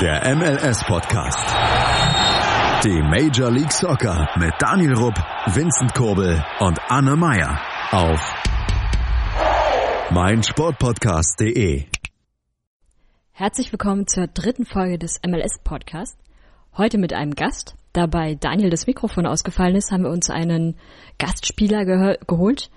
Der 0.00 0.36
MLS-Podcast. 0.36 1.48
Die 2.84 3.02
Major 3.02 3.50
League 3.50 3.72
Soccer 3.72 4.28
mit 4.38 4.52
Daniel 4.60 4.94
Rupp, 4.94 5.16
Vincent 5.46 5.92
Kurbel 5.92 6.44
und 6.60 6.78
Anne 6.88 7.16
Meyer 7.16 7.60
auf 7.90 8.20
meinsportpodcast.de. 10.12 11.86
Herzlich 13.32 13.72
willkommen 13.72 14.06
zur 14.06 14.28
dritten 14.28 14.66
Folge 14.66 15.00
des 15.00 15.20
MLS-Podcasts. 15.26 16.22
Heute 16.76 16.98
mit 16.98 17.12
einem 17.12 17.34
Gast. 17.34 17.74
Da 17.92 18.06
bei 18.06 18.36
Daniel 18.36 18.70
das 18.70 18.86
Mikrofon 18.86 19.26
ausgefallen 19.26 19.74
ist, 19.74 19.90
haben 19.90 20.04
wir 20.04 20.10
uns 20.10 20.30
einen 20.30 20.76
Gastspieler 21.18 21.84
geh 21.84 22.18
geholt. 22.24 22.70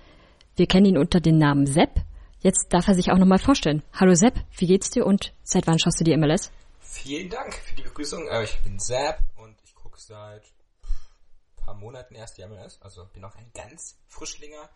Wir 0.56 0.66
kennen 0.66 0.88
ihn 0.88 0.98
unter 0.98 1.20
dem 1.20 1.38
Namen 1.38 1.68
Sepp. 1.68 2.02
Jetzt 2.40 2.74
darf 2.74 2.88
er 2.88 2.96
sich 2.96 3.12
auch 3.12 3.20
nochmal 3.20 3.38
vorstellen. 3.38 3.84
Hallo 3.94 4.16
Sepp, 4.16 4.40
wie 4.58 4.66
geht's 4.66 4.90
dir 4.90 5.06
und 5.06 5.34
seit 5.44 5.68
wann 5.68 5.78
schaust 5.78 6.00
du 6.00 6.04
die 6.04 6.18
MLS? 6.18 6.52
Vielen 6.92 7.30
Dank 7.30 7.56
für 7.56 7.74
die 7.74 7.84
Begrüßung. 7.84 8.28
Äh, 8.28 8.44
ich 8.44 8.62
bin 8.64 8.78
Sepp 8.78 9.18
und 9.38 9.58
ich 9.64 9.74
gucke 9.74 10.00
seit 10.00 10.44
ein 10.44 11.56
paar 11.56 11.74
Monaten 11.74 12.16
erst 12.16 12.38
die 12.38 12.46
MLS. 12.46 12.80
Also 12.82 13.06
bin 13.06 13.24
auch 13.24 13.34
ein 13.36 13.50
ganz 13.54 13.98
Frischlinger 14.08 14.70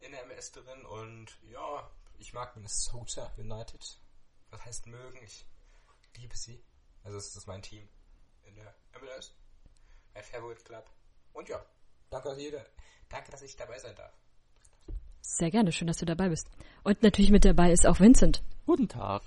in 0.00 0.12
der 0.12 0.24
MLS 0.24 0.50
drin 0.50 0.84
und 0.86 1.26
ja, 1.52 1.88
ich 2.18 2.32
mag 2.32 2.56
Minnesota 2.56 3.30
United. 3.36 3.98
Was 4.50 4.64
heißt 4.64 4.86
mögen? 4.86 5.18
Ich 5.22 5.44
liebe 6.16 6.34
sie. 6.34 6.64
Also 7.04 7.18
es 7.18 7.36
ist 7.36 7.46
mein 7.46 7.60
Team 7.60 7.86
in 8.44 8.56
der 8.56 8.74
MLS. 8.98 9.36
Mein 10.14 10.24
Favorite 10.24 10.64
Club. 10.64 10.90
Und 11.34 11.50
ja, 11.50 11.62
danke, 12.08 12.30
dass 12.30 12.38
jeder, 12.38 12.64
danke, 13.10 13.30
dass 13.30 13.42
ich 13.42 13.54
dabei 13.56 13.78
sein 13.78 13.94
darf. 13.94 14.14
Sehr 15.20 15.50
gerne, 15.50 15.70
schön, 15.70 15.86
dass 15.86 15.98
du 15.98 16.06
dabei 16.06 16.30
bist. 16.30 16.48
Und 16.82 17.02
natürlich 17.02 17.30
mit 17.30 17.44
dabei 17.44 17.70
ist 17.72 17.86
auch 17.86 18.00
Vincent. 18.00 18.42
Guten 18.64 18.88
Tag. 18.88 19.22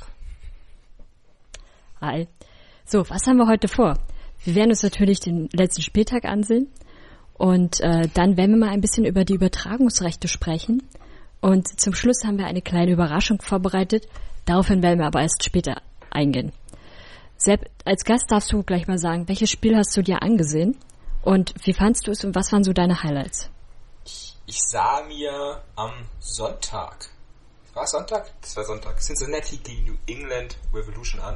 Hi. 2.05 2.27
So, 2.85 3.09
was 3.09 3.25
haben 3.25 3.37
wir 3.37 3.47
heute 3.47 3.67
vor? 3.67 3.97
Wir 4.43 4.53
werden 4.53 4.69
uns 4.69 4.83
natürlich 4.83 5.21
den 5.21 5.49
letzten 5.51 5.81
Spieltag 5.81 6.25
ansehen 6.25 6.71
und 7.33 7.79
äh, 7.79 8.07
dann 8.13 8.37
werden 8.37 8.51
wir 8.51 8.67
mal 8.67 8.69
ein 8.69 8.81
bisschen 8.81 9.05
über 9.05 9.25
die 9.25 9.33
Übertragungsrechte 9.33 10.27
sprechen. 10.27 10.83
Und 11.41 11.79
zum 11.79 11.95
Schluss 11.95 12.23
haben 12.23 12.37
wir 12.37 12.45
eine 12.45 12.61
kleine 12.61 12.91
Überraschung 12.91 13.41
vorbereitet. 13.41 14.07
Daraufhin 14.45 14.83
werden 14.83 14.99
wir 14.99 15.07
aber 15.07 15.21
erst 15.21 15.43
später 15.43 15.81
eingehen. 16.11 16.51
Sepp, 17.37 17.71
als 17.85 18.05
Gast 18.05 18.31
darfst 18.31 18.53
du 18.53 18.61
gleich 18.61 18.87
mal 18.87 18.99
sagen, 18.99 19.27
welches 19.27 19.49
Spiel 19.49 19.75
hast 19.75 19.97
du 19.97 20.03
dir 20.03 20.21
angesehen 20.21 20.77
und 21.23 21.55
wie 21.63 21.73
fandst 21.73 22.05
du 22.05 22.11
es 22.11 22.23
und 22.23 22.35
was 22.35 22.51
waren 22.51 22.63
so 22.63 22.71
deine 22.71 23.01
Highlights? 23.01 23.49
Ich, 24.05 24.37
ich 24.45 24.61
sah 24.61 25.01
mir 25.07 25.59
am 25.75 25.91
Sonntag, 26.19 27.09
war 27.73 27.87
Sonntag? 27.87 28.31
Das 28.41 28.55
war 28.55 28.63
Sonntag, 28.63 29.01
Cincinnati 29.01 29.57
gegen 29.57 29.85
New 29.85 29.97
England 30.05 30.55
Revolution 30.73 31.19
an. 31.19 31.35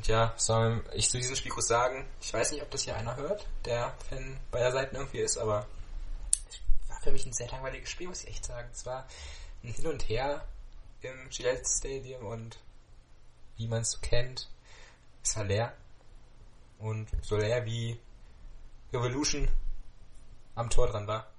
Und 0.00 0.08
ja, 0.08 0.32
soll 0.38 0.82
ich 0.94 1.10
zu 1.10 1.18
diesem 1.18 1.36
Spiel 1.36 1.52
kurz 1.52 1.66
sagen, 1.68 2.08
ich 2.22 2.32
weiß 2.32 2.52
nicht, 2.52 2.62
ob 2.62 2.70
das 2.70 2.84
hier 2.84 2.96
einer 2.96 3.16
hört, 3.16 3.46
der 3.66 3.92
Fan 4.08 4.40
beider 4.50 4.72
Seiten 4.72 4.96
irgendwie 4.96 5.18
ist, 5.18 5.36
aber 5.36 5.66
es 6.48 6.88
war 6.88 7.00
für 7.02 7.12
mich 7.12 7.26
ein 7.26 7.34
sehr 7.34 7.50
langweiliges 7.50 7.90
Spiel, 7.90 8.08
muss 8.08 8.24
ich 8.24 8.30
echt 8.30 8.46
sagen. 8.46 8.66
Es 8.72 8.86
war 8.86 9.06
ein 9.62 9.74
Hin 9.74 9.86
und 9.88 10.08
Her 10.08 10.48
im 11.02 11.28
Gillette 11.28 11.68
Stadium 11.68 12.24
und 12.24 12.58
wie 13.58 13.68
man 13.68 13.82
es 13.82 13.90
so 13.90 13.98
kennt, 14.00 14.48
es 15.22 15.36
war 15.36 15.44
leer. 15.44 15.76
Und 16.78 17.10
so 17.20 17.36
leer 17.36 17.66
wie 17.66 18.00
Revolution 18.94 19.50
am 20.54 20.70
Tor 20.70 20.86
dran 20.86 21.06
war. 21.06 21.30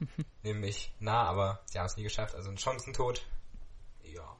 Nämlich 0.42 0.92
nah, 1.00 1.22
aber 1.22 1.62
sie 1.64 1.78
haben 1.78 1.86
es 1.86 1.96
nie 1.96 2.02
geschafft. 2.02 2.34
Also 2.34 2.50
ein 2.50 2.58
Chancentod. 2.58 3.24
Ja. 4.02 4.36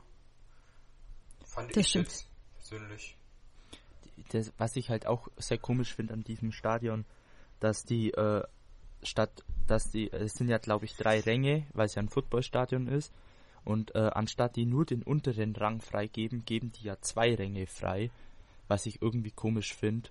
Fand 1.46 1.70
Das 1.70 1.78
ich 1.78 1.88
stimmt. 1.88 2.08
jetzt 2.08 2.33
persönlich. 2.64 3.16
Das, 4.30 4.52
was 4.58 4.76
ich 4.76 4.90
halt 4.90 5.06
auch 5.06 5.28
sehr 5.36 5.58
komisch 5.58 5.94
finde 5.94 6.14
an 6.14 6.24
diesem 6.24 6.52
Stadion, 6.52 7.04
dass 7.60 7.84
die 7.84 8.12
äh, 8.12 8.42
statt, 9.02 9.44
dass 9.66 9.90
die, 9.90 10.10
es 10.12 10.34
sind 10.34 10.48
ja 10.48 10.58
glaube 10.58 10.84
ich 10.84 10.96
drei 10.96 11.20
Ränge, 11.20 11.66
weil 11.72 11.86
es 11.86 11.94
ja 11.94 12.02
ein 12.02 12.08
Footballstadion 12.08 12.86
ist, 12.88 13.12
und 13.64 13.94
äh, 13.94 14.10
anstatt 14.12 14.56
die 14.56 14.66
nur 14.66 14.84
den 14.84 15.02
unteren 15.02 15.56
Rang 15.56 15.80
freigeben, 15.80 16.44
geben 16.44 16.70
die 16.72 16.84
ja 16.84 17.00
zwei 17.00 17.34
Ränge 17.34 17.66
frei, 17.66 18.10
was 18.68 18.86
ich 18.86 19.00
irgendwie 19.00 19.30
komisch 19.30 19.74
finde. 19.74 20.10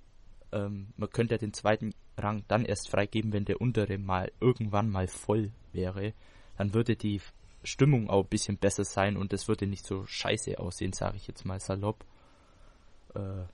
Ähm, 0.52 0.88
man 0.98 1.10
könnte 1.12 1.36
ja 1.36 1.38
den 1.38 1.54
zweiten 1.54 1.94
Rang 2.18 2.44
dann 2.48 2.66
erst 2.66 2.90
freigeben, 2.90 3.32
wenn 3.32 3.46
der 3.46 3.62
untere 3.62 4.00
mal 4.00 4.32
irgendwann 4.40 4.90
mal 4.90 5.08
voll 5.08 5.52
wäre. 5.72 6.14
Dann 6.58 6.74
würde 6.74 6.96
die 6.96 7.22
Stimmung 7.64 8.10
auch 8.10 8.24
ein 8.24 8.30
bisschen 8.30 8.58
besser 8.58 8.86
sein 8.86 9.18
und 9.18 9.34
es 9.34 9.48
würde 9.48 9.68
nicht 9.68 9.86
so 9.86 10.06
scheiße 10.06 10.60
aussehen, 10.60 10.94
sage 10.94 11.18
ich 11.18 11.28
jetzt 11.28 11.46
mal 11.46 11.60
salopp. 11.60 12.04
Äh, 13.16 13.46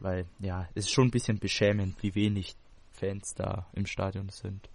weil, 0.00 0.26
ja, 0.38 0.68
es 0.74 0.86
ist 0.86 0.92
schon 0.92 1.08
ein 1.08 1.10
bisschen 1.10 1.38
beschämend, 1.38 1.96
wie 2.02 2.14
wenig 2.14 2.56
Fans 2.92 3.34
da 3.34 3.66
im 3.72 3.86
Stadion 3.86 4.28
sind. 4.28 4.68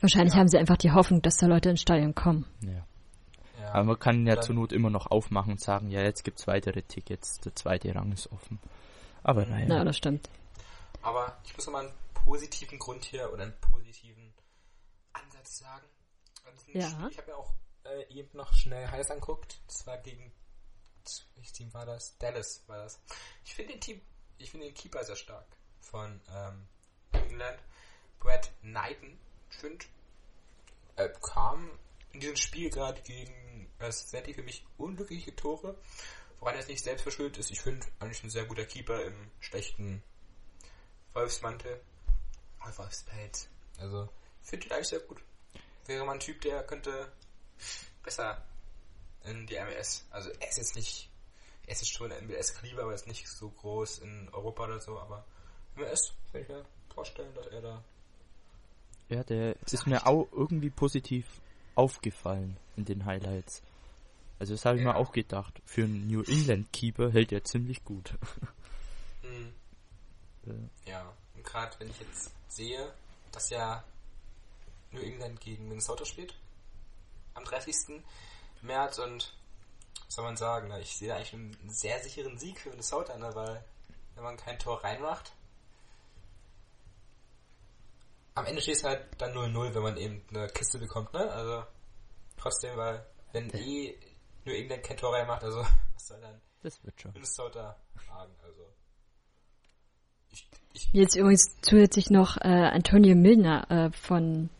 Wahrscheinlich 0.00 0.34
haben 0.34 0.48
sie 0.48 0.58
einfach 0.58 0.76
die 0.78 0.92
Hoffnung, 0.92 1.20
dass 1.22 1.36
da 1.36 1.46
Leute 1.46 1.70
ins 1.70 1.82
Stadion 1.82 2.14
kommen. 2.14 2.46
Ja. 2.62 2.86
Ja. 3.60 3.74
Aber 3.74 3.84
man 3.84 3.98
kann 3.98 4.26
ja 4.26 4.36
Dann- 4.36 4.44
zur 4.44 4.54
Not 4.54 4.72
immer 4.72 4.88
noch 4.90 5.10
aufmachen 5.10 5.52
und 5.52 5.60
sagen, 5.60 5.90
ja, 5.90 6.00
jetzt 6.00 6.24
gibt's 6.24 6.46
weitere 6.46 6.82
Tickets, 6.82 7.40
der 7.40 7.54
zweite 7.54 7.94
Rang 7.94 8.10
ist 8.12 8.32
offen. 8.32 8.58
Aber 9.22 9.44
naja. 9.44 9.66
Na, 9.68 9.84
das 9.84 9.98
stimmt. 9.98 10.30
Aber 11.02 11.36
ich 11.44 11.54
muss 11.54 11.66
nochmal 11.66 11.86
einen 11.86 11.94
positiven 12.14 12.78
Grund 12.78 13.04
hier 13.04 13.30
oder 13.32 13.42
einen 13.44 13.54
positiven 13.60 14.32
Ansatz 15.12 15.58
sagen. 15.58 15.86
Ja. 16.72 16.88
Spiel. 16.88 17.08
Ich 17.10 17.18
habe 17.18 17.30
mir 17.30 17.36
auch 17.36 17.52
äh, 17.84 18.12
eben 18.14 18.30
noch 18.36 18.52
schnell 18.54 18.86
heiß 18.88 19.10
anguckt. 19.10 19.60
Das 19.66 19.86
war 19.86 19.98
gegen 19.98 20.32
welches 21.34 21.52
Team 21.52 21.72
war 21.74 21.86
das? 21.86 22.16
Dallas 22.18 22.62
war 22.66 22.78
das. 22.78 23.00
Ich 23.44 23.54
finde 23.54 23.72
den 23.72 23.80
Team, 23.80 24.00
ich 24.38 24.50
finde 24.50 24.66
den 24.66 24.74
Keeper 24.74 25.04
sehr 25.04 25.16
stark 25.16 25.46
von 25.80 26.20
ähm, 26.32 26.66
England. 27.12 27.58
Brad 28.18 28.50
Knighton, 28.60 29.18
ich 29.50 29.56
finde, 29.56 29.86
äh, 30.96 31.08
kam 31.22 31.70
in 32.12 32.20
diesem 32.20 32.36
Spiel 32.36 32.70
gerade 32.70 33.00
gegen 33.02 33.70
äh, 33.78 33.90
Cincinnati 33.90 34.34
für 34.34 34.42
mich 34.42 34.66
unglückliche 34.76 35.34
Tore, 35.34 35.78
woran 36.38 36.54
er 36.54 36.60
es 36.60 36.68
nicht 36.68 36.84
selbst 36.84 37.02
verschuldet 37.02 37.38
ist. 37.38 37.50
Ich 37.50 37.60
finde 37.60 37.86
eigentlich 37.98 38.22
ein 38.22 38.30
sehr 38.30 38.44
guter 38.44 38.64
Keeper 38.64 39.02
im 39.02 39.30
schlechten 39.40 40.02
Wolfsmantel. 41.14 41.80
Oder 42.62 42.78
Wolfspelz. 42.78 43.48
Also, 43.78 44.08
finde 44.42 44.66
ihn 44.66 44.72
eigentlich 44.72 44.88
sehr 44.88 45.00
gut. 45.00 45.22
Wäre 45.86 46.04
mal 46.04 46.12
ein 46.12 46.20
Typ, 46.20 46.40
der 46.42 46.62
könnte 46.64 47.10
besser 48.02 48.44
in 49.24 49.46
die 49.46 49.54
MLS. 49.54 50.04
Also, 50.10 50.30
er 50.30 50.48
ist 50.48 50.58
jetzt 50.58 50.76
nicht, 50.76 51.08
er 51.66 51.72
ist 51.72 51.80
jetzt 51.82 51.92
schon 51.92 52.10
in 52.10 52.26
MLS 52.26 52.54
Kaliber, 52.54 52.82
aber 52.82 52.92
er 52.92 52.96
ist 52.96 53.06
nicht 53.06 53.28
so 53.28 53.50
groß 53.50 53.98
in 53.98 54.28
Europa 54.32 54.64
oder 54.64 54.80
so, 54.80 54.98
aber 54.98 55.24
MLS 55.76 56.12
kann 56.32 56.42
ich 56.42 56.48
mir 56.48 56.64
vorstellen, 56.94 57.34
dass 57.34 57.46
er 57.48 57.60
da 57.62 57.84
Ja, 59.08 59.22
der 59.24 59.56
ist 59.70 59.86
mir 59.86 60.06
auch 60.06 60.28
irgendwie 60.32 60.70
positiv 60.70 61.26
aufgefallen 61.74 62.56
in 62.76 62.84
den 62.84 63.04
Highlights. 63.04 63.62
Also 64.38 64.54
das 64.54 64.64
habe 64.64 64.78
ich 64.78 64.84
Ja. 64.84 64.92
mir 64.92 64.96
auch 64.98 65.12
gedacht. 65.12 65.60
Für 65.66 65.84
einen 65.84 66.06
New 66.08 66.22
England 66.22 66.72
Keeper 66.72 67.10
hält 67.12 67.32
er 67.32 67.44
ziemlich 67.44 67.84
gut. 67.84 68.14
Hm. 69.22 69.52
Äh, 70.46 70.90
Ja, 70.90 71.12
und 71.34 71.44
gerade 71.44 71.78
wenn 71.78 71.90
ich 71.90 72.00
jetzt 72.00 72.30
sehe, 72.48 72.90
dass 73.32 73.50
ja 73.50 73.84
New 74.92 75.00
England 75.02 75.38
gegen 75.42 75.68
Minnesota 75.68 76.06
spielt, 76.06 76.34
am 77.34 77.44
30. 77.44 78.02
März 78.62 78.98
und 78.98 79.32
was 80.06 80.14
soll 80.14 80.24
man 80.24 80.36
sagen, 80.36 80.68
ne, 80.68 80.80
ich 80.80 80.96
sehe 80.96 81.08
da 81.08 81.16
eigentlich 81.16 81.34
einen 81.34 81.70
sehr 81.70 82.00
sicheren 82.00 82.38
Sieg 82.38 82.58
für 82.60 82.70
Minnesota, 82.70 83.16
ne, 83.16 83.34
weil 83.34 83.64
wenn 84.14 84.24
man 84.24 84.36
kein 84.36 84.58
Tor 84.58 84.82
reinmacht, 84.82 85.32
am 88.34 88.46
Ende 88.46 88.60
steht 88.62 88.76
es 88.76 88.84
halt 88.84 89.06
dann 89.18 89.32
0-0, 89.32 89.74
wenn 89.74 89.82
man 89.82 89.96
eben 89.96 90.22
eine 90.30 90.48
Kiste 90.48 90.78
bekommt, 90.78 91.12
ne? 91.12 91.30
Also 91.30 91.64
trotzdem, 92.36 92.76
weil 92.76 93.04
wenn 93.32 93.50
eh 93.54 93.98
New 94.44 94.52
England 94.52 94.82
kein 94.82 94.96
Tor 94.96 95.12
reinmacht, 95.14 95.44
also 95.44 95.58
was 95.94 96.08
soll 96.08 96.20
dann 96.20 96.40
das 96.62 96.82
wird 96.84 97.00
schon. 97.00 97.12
Minnesota 97.12 97.76
sagen, 98.06 98.32
also 98.42 98.62
ich, 100.30 100.48
ich 100.74 100.92
Mir 100.92 101.02
ist 101.04 101.16
übrigens 101.16 101.56
zusätzlich 101.62 102.10
noch 102.10 102.36
äh, 102.36 102.48
Antonio 102.48 103.16
Milner 103.16 103.70
äh, 103.70 103.90
von, 103.92 104.50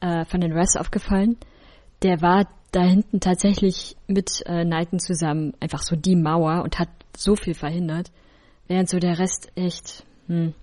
äh, 0.00 0.24
von 0.24 0.40
den 0.40 0.52
Reds 0.52 0.76
aufgefallen. 0.76 1.36
Der 2.02 2.20
war 2.22 2.46
da 2.72 2.82
hinten 2.82 3.20
tatsächlich 3.20 3.96
mit 4.06 4.42
äh, 4.46 4.64
Knighton 4.64 4.98
zusammen 4.98 5.54
einfach 5.60 5.82
so 5.82 5.94
die 5.94 6.16
Mauer 6.16 6.62
und 6.62 6.78
hat 6.78 6.88
so 7.16 7.36
viel 7.36 7.54
verhindert, 7.54 8.10
während 8.66 8.88
so 8.88 8.98
der 8.98 9.18
Rest 9.18 9.52
echt 9.54 10.04
hm, 10.26 10.54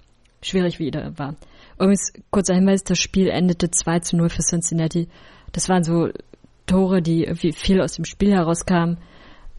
schwierig 0.42 0.80
wieder 0.80 1.18
war. 1.18 1.36
Übrigens, 1.76 2.12
kurzer 2.32 2.56
Hinweis, 2.56 2.84
das 2.84 2.98
Spiel 2.98 3.30
endete 3.30 3.70
2 3.70 4.00
zu 4.00 4.18
0 4.18 4.30
für 4.30 4.42
Cincinnati. 4.42 5.08
Das 5.52 5.70
waren 5.70 5.84
so 5.84 6.10
Tore, 6.66 7.02
die 7.02 7.24
irgendwie 7.24 7.54
viel 7.54 7.82
aus 7.82 7.94
dem 7.94 8.06
Spiel 8.06 8.32
herauskamen. 8.32 8.98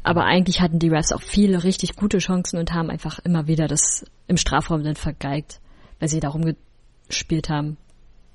Aber 0.03 0.25
eigentlich 0.25 0.61
hatten 0.61 0.79
die 0.79 0.89
Refs 0.89 1.13
auch 1.13 1.23
viele 1.23 1.63
richtig 1.63 1.95
gute 1.95 2.19
Chancen 2.19 2.59
und 2.59 2.73
haben 2.73 2.91
einfach 2.91 3.19
immer 3.21 3.47
wieder 3.47 3.69
das 3.69 4.05
im 4.27 4.37
Strafraum 4.37 4.83
dann 4.83 4.97
vergeigt, 4.97 5.61
weil 5.99 6.09
sie 6.09 6.21
da 6.21 6.31
rumgespielt 6.31 7.49
haben. 7.49 7.77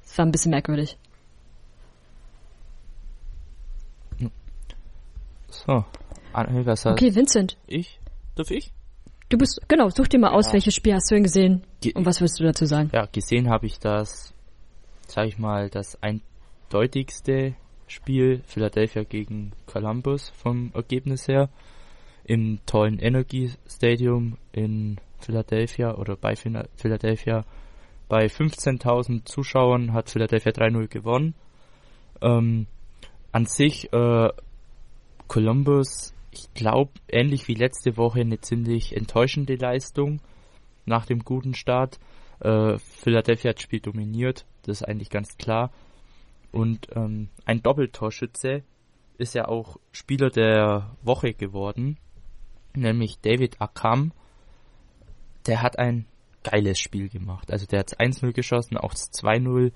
Es 0.03 0.17
war 0.17 0.25
ein 0.25 0.31
bisschen 0.31 0.51
merkwürdig. 0.51 0.97
So, 5.65 5.85
Anhöger 6.33 6.75
sagt 6.75 6.99
Okay, 7.01 7.13
Vincent. 7.15 7.57
ich. 7.67 7.99
Darf 8.35 8.51
ich? 8.51 8.71
Du 9.29 9.37
bist, 9.37 9.59
genau, 9.67 9.89
such 9.89 10.07
dir 10.09 10.19
mal 10.19 10.31
aus, 10.31 10.47
Ja. 10.47 10.53
welches 10.53 10.75
Spiel 10.75 10.93
hast 10.93 11.09
du 11.09 11.15
denn 11.15 11.23
gesehen 11.23 11.63
Ge- 11.81 11.93
und 11.95 12.05
was 12.05 12.21
willst 12.21 12.39
du 12.39 12.43
dazu 12.43 12.65
sagen? 12.65 12.89
Ja, 12.93 13.05
gesehen 13.11 13.49
habe 13.49 13.65
ich 13.65 13.79
das, 13.79 14.33
sag 15.07 15.27
ich 15.27 15.39
mal, 15.39 15.69
das 15.69 15.97
eindeutigste 16.01 17.55
Spiel 17.87 18.41
Philadelphia 18.45 19.03
gegen 19.03 19.51
Columbus 19.67 20.29
vom 20.29 20.71
Ergebnis 20.73 21.27
her 21.27 21.49
im 22.23 22.59
tollen 22.65 22.99
Energy 22.99 23.51
Stadium 23.67 24.37
in 24.51 24.97
Philadelphia 25.19 25.95
oder 25.95 26.15
bei 26.15 26.33
Phila- 26.35 26.67
Philadelphia. 26.75 27.45
Bei 28.09 28.25
15.000 28.27 29.25
Zuschauern 29.25 29.93
hat 29.93 30.09
Philadelphia 30.09 30.51
3-0 30.51 30.87
gewonnen. 30.87 31.33
Ähm, 32.21 32.67
an 33.31 33.45
sich 33.45 33.91
äh, 33.93 34.29
Columbus, 35.27 36.13
ich 36.31 36.53
glaube, 36.53 36.91
ähnlich 37.07 37.47
wie 37.47 37.53
letzte 37.53 37.97
Woche 37.97 38.21
eine 38.21 38.39
ziemlich 38.39 38.95
enttäuschende 38.95 39.55
Leistung 39.55 40.21
nach 40.85 41.05
dem 41.05 41.19
guten 41.19 41.53
Start. 41.53 41.99
Äh, 42.39 42.77
Philadelphia 42.77 43.49
hat 43.49 43.57
das 43.57 43.63
Spiel 43.63 43.79
dominiert, 43.79 44.45
das 44.63 44.81
ist 44.81 44.87
eigentlich 44.87 45.09
ganz 45.09 45.37
klar. 45.37 45.71
Und 46.51 46.87
ähm, 46.95 47.29
ein 47.45 47.61
Doppeltorschütze 47.61 48.63
ist 49.17 49.35
ja 49.35 49.47
auch 49.47 49.77
Spieler 49.91 50.29
der 50.29 50.95
Woche 51.01 51.33
geworden, 51.33 51.97
nämlich 52.73 53.19
David 53.19 53.61
Akam. 53.61 54.11
Der 55.47 55.61
hat 55.61 55.79
ein 55.79 56.05
geiles 56.43 56.79
Spiel 56.79 57.09
gemacht. 57.09 57.51
Also 57.51 57.65
der 57.65 57.79
hat 57.79 57.99
1-0 57.99 58.31
geschossen, 58.33 58.77
auch 58.77 58.91
das 58.91 59.11
2-0. 59.11 59.71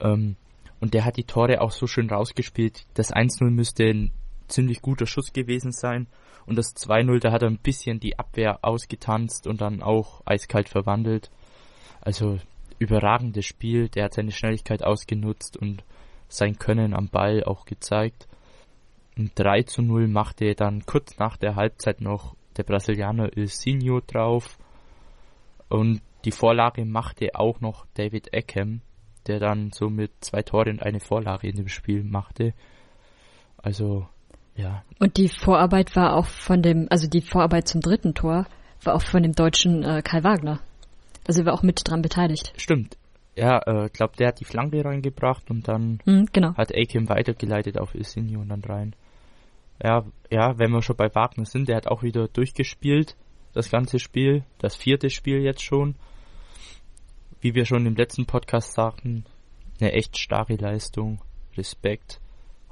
Ähm, 0.00 0.36
und 0.80 0.94
der 0.94 1.04
hat 1.04 1.16
die 1.16 1.24
Tore 1.24 1.60
auch 1.60 1.70
so 1.70 1.86
schön 1.86 2.10
rausgespielt. 2.10 2.86
Das 2.94 3.12
1-0 3.12 3.50
müsste 3.50 3.84
ein 3.84 4.10
ziemlich 4.48 4.82
guter 4.82 5.06
Schuss 5.06 5.32
gewesen 5.32 5.72
sein. 5.72 6.06
Und 6.46 6.56
das 6.56 6.76
2-0, 6.76 7.20
da 7.20 7.32
hat 7.32 7.42
er 7.42 7.48
ein 7.48 7.58
bisschen 7.58 8.00
die 8.00 8.18
Abwehr 8.18 8.58
ausgetanzt 8.62 9.46
und 9.46 9.60
dann 9.60 9.82
auch 9.82 10.22
eiskalt 10.26 10.68
verwandelt. 10.68 11.30
Also 12.00 12.38
überragendes 12.78 13.46
Spiel. 13.46 13.88
Der 13.88 14.04
hat 14.04 14.14
seine 14.14 14.32
Schnelligkeit 14.32 14.82
ausgenutzt 14.82 15.56
und 15.56 15.84
sein 16.28 16.58
Können 16.58 16.94
am 16.94 17.08
Ball 17.08 17.44
auch 17.44 17.64
gezeigt. 17.64 18.28
Und 19.16 19.32
3 19.36 19.62
zu 19.62 19.82
0 19.82 20.08
machte 20.08 20.54
dann 20.54 20.84
kurz 20.86 21.18
nach 21.18 21.36
der 21.36 21.54
Halbzeit 21.54 22.00
noch 22.00 22.34
der 22.56 22.64
Brasilianer 22.64 23.36
Ilsinho 23.36 24.00
drauf. 24.00 24.58
Und 25.68 26.02
die 26.24 26.32
Vorlage 26.32 26.84
machte 26.84 27.34
auch 27.34 27.60
noch 27.60 27.86
David 27.94 28.32
Eckham, 28.32 28.80
der 29.26 29.38
dann 29.40 29.70
somit 29.72 30.12
zwei 30.20 30.42
Tore 30.42 30.70
und 30.70 30.82
eine 30.82 31.00
Vorlage 31.00 31.48
in 31.48 31.56
dem 31.56 31.68
Spiel 31.68 32.02
machte. 32.02 32.54
Also, 33.56 34.08
ja, 34.56 34.82
Und 35.00 35.16
die 35.16 35.28
Vorarbeit 35.28 35.94
war 35.96 36.14
auch 36.16 36.26
von 36.26 36.62
dem, 36.62 36.86
also 36.90 37.08
die 37.08 37.22
Vorarbeit 37.22 37.66
zum 37.68 37.80
dritten 37.80 38.14
Tor 38.14 38.46
war 38.82 38.94
auch 38.94 39.02
von 39.02 39.22
dem 39.22 39.32
deutschen 39.32 39.82
äh, 39.82 40.02
Kai 40.02 40.22
Wagner. 40.22 40.60
Da 41.24 41.32
sind 41.32 41.46
wir 41.46 41.54
auch 41.54 41.62
mit 41.62 41.80
dran 41.88 42.02
beteiligt. 42.02 42.52
stimmt. 42.56 42.96
Ja, 43.36 43.58
äh, 43.66 43.88
glaub, 43.92 44.14
der 44.16 44.28
hat 44.28 44.38
die 44.38 44.44
Flanke 44.44 44.84
reingebracht 44.84 45.50
und 45.50 45.66
dann 45.66 45.98
Hm, 46.04 46.28
genau. 46.32 46.54
hat 46.54 46.72
Akim 46.72 47.08
weitergeleitet 47.08 47.78
auf 47.78 47.94
Ilsinho 47.94 48.40
und 48.40 48.48
dann 48.48 48.62
rein. 48.62 48.94
Ja, 49.82 50.04
ja, 50.30 50.56
wenn 50.56 50.70
wir 50.70 50.82
schon 50.82 50.94
bei 50.96 51.12
Wagner 51.16 51.44
sind, 51.44 51.68
der 51.68 51.76
hat 51.76 51.88
auch 51.88 52.04
wieder 52.04 52.28
durchgespielt, 52.28 53.16
das 53.52 53.70
ganze 53.70 53.98
Spiel, 53.98 54.44
das 54.58 54.76
vierte 54.76 55.10
Spiel 55.10 55.40
jetzt 55.40 55.62
schon. 55.64 55.96
Wie 57.40 57.56
wir 57.56 57.64
schon 57.66 57.86
im 57.86 57.96
letzten 57.96 58.24
Podcast 58.26 58.74
sagten, 58.74 59.24
eine 59.80 59.92
echt 59.92 60.16
starke 60.16 60.54
Leistung, 60.54 61.20
Respekt. 61.56 62.20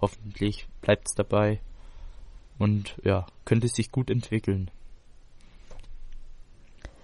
Hoffentlich 0.01 0.69
bleibt's 0.81 1.15
dabei 1.17 1.61
und 2.59 2.97
ja, 3.05 3.27
könnte 3.45 3.69
sich 3.69 3.91
gut 3.91 4.11
entwickeln. 4.11 4.71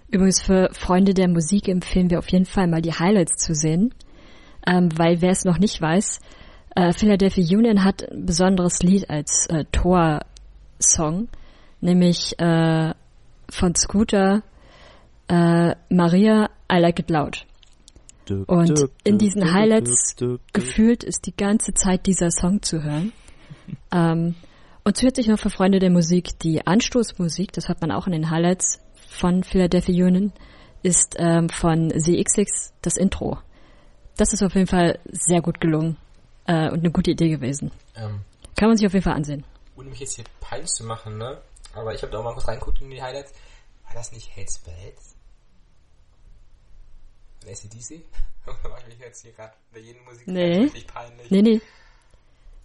Übrigens 0.09 0.41
für 0.41 0.69
Freunde 0.73 1.13
der 1.13 1.27
Musik 1.27 1.67
empfehlen 1.67 2.09
wir 2.09 2.19
auf 2.19 2.29
jeden 2.29 2.45
Fall 2.45 2.67
mal 2.67 2.81
die 2.81 2.93
Highlights 2.93 3.37
zu 3.37 3.53
sehen, 3.53 3.93
ähm, 4.65 4.89
weil 4.97 5.21
wer 5.21 5.31
es 5.31 5.45
noch 5.45 5.59
nicht 5.59 5.79
weiß, 5.79 6.19
äh, 6.75 6.93
Philadelphia 6.93 7.43
Union 7.57 7.83
hat 7.83 8.09
ein 8.09 8.25
besonderes 8.25 8.81
Lied 8.81 9.09
als 9.09 9.47
äh, 9.49 9.65
Tor-Song, 9.71 11.27
nämlich 11.81 12.39
äh, 12.39 12.93
von 13.49 13.75
Scooter 13.75 14.43
äh, 15.27 15.75
Maria 15.89 16.49
I 16.71 16.77
Like 16.79 16.99
It 16.99 17.09
Loud. 17.09 17.45
Und 18.45 18.89
in 19.03 19.17
diesen 19.17 19.53
Highlights 19.53 20.15
Gefühlt 20.53 21.03
ist 21.03 21.25
die 21.25 21.35
ganze 21.35 21.73
Zeit 21.73 22.05
dieser 22.05 22.29
Song 22.29 22.61
zu 22.61 22.83
hören. 22.83 23.11
ähm, 23.91 24.35
und 24.89 24.97
zusätzlich 24.97 25.27
noch 25.27 25.37
für 25.37 25.51
Freunde 25.51 25.77
der 25.77 25.91
Musik 25.91 26.39
die 26.39 26.65
Anstoßmusik, 26.65 27.51
das 27.53 27.69
hat 27.69 27.79
man 27.79 27.91
auch 27.91 28.07
in 28.07 28.11
den 28.11 28.31
Highlights 28.31 28.79
von 29.07 29.43
Philadelphia 29.43 30.07
Union, 30.07 30.33
ist 30.81 31.15
ähm, 31.19 31.47
von 31.47 31.91
ZXX 31.91 32.73
das 32.81 32.97
Intro. 32.97 33.37
Das 34.17 34.33
ist 34.33 34.41
auf 34.41 34.55
jeden 34.55 34.65
Fall 34.65 34.97
sehr 35.05 35.43
gut 35.43 35.61
gelungen 35.61 35.95
äh, 36.47 36.71
und 36.71 36.79
eine 36.79 36.89
gute 36.89 37.11
Idee 37.11 37.29
gewesen. 37.29 37.69
Ähm, 37.95 38.21
Kann 38.57 38.69
man 38.69 38.77
sich 38.77 38.87
auf 38.87 38.93
jeden 38.93 39.03
Fall 39.03 39.13
ansehen. 39.13 39.43
ohne 39.77 39.91
mich 39.91 39.99
jetzt 39.99 40.15
hier 40.15 40.25
peinlich 40.39 40.71
zu 40.71 40.83
machen, 40.83 41.19
ne? 41.19 41.39
Aber 41.75 41.93
ich 41.93 42.01
habe 42.01 42.11
da 42.11 42.17
auch 42.17 42.23
mal 42.23 42.33
kurz 42.33 42.47
reingeguckt 42.47 42.81
in 42.81 42.89
die 42.89 42.99
Highlights. 42.99 43.31
War 43.85 43.93
das 43.93 44.11
nicht 44.11 44.35
Hates 44.35 44.57
Bells? 44.57 45.15
Von 47.41 47.49
ACDC? 47.51 48.05
Mach 48.67 48.79
ich 48.79 48.87
mich 48.87 48.97
jetzt 48.97 49.21
hier 49.21 49.33
gerade 49.33 49.53
bei 49.71 49.81
jedem 49.81 50.03
Musik 50.03 50.27
Nee. 50.27 50.61
richtig 50.63 50.87
peinlich. 50.87 51.29
Nee, 51.29 51.43
nee. 51.43 51.61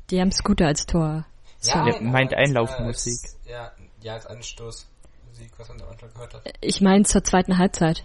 Die 0.08 0.18
haben 0.22 0.32
Scooter 0.32 0.68
als 0.68 0.86
Tor. 0.86 1.26
Song. 1.64 1.84
Der 1.84 2.00
meint 2.02 2.34
Einlaufmusik. 2.34 3.18
Als, 3.22 3.38
ja, 3.46 3.72
ja, 4.00 4.14
als 4.14 4.26
Anstoßmusik, 4.26 5.58
was 5.58 5.68
man 5.68 5.82
am 5.82 5.88
Anfang 5.88 6.12
gehört 6.12 6.34
hat. 6.34 6.54
Ich 6.60 6.80
meine 6.80 7.04
zur 7.04 7.24
zweiten 7.24 7.58
Halbzeit. 7.58 8.04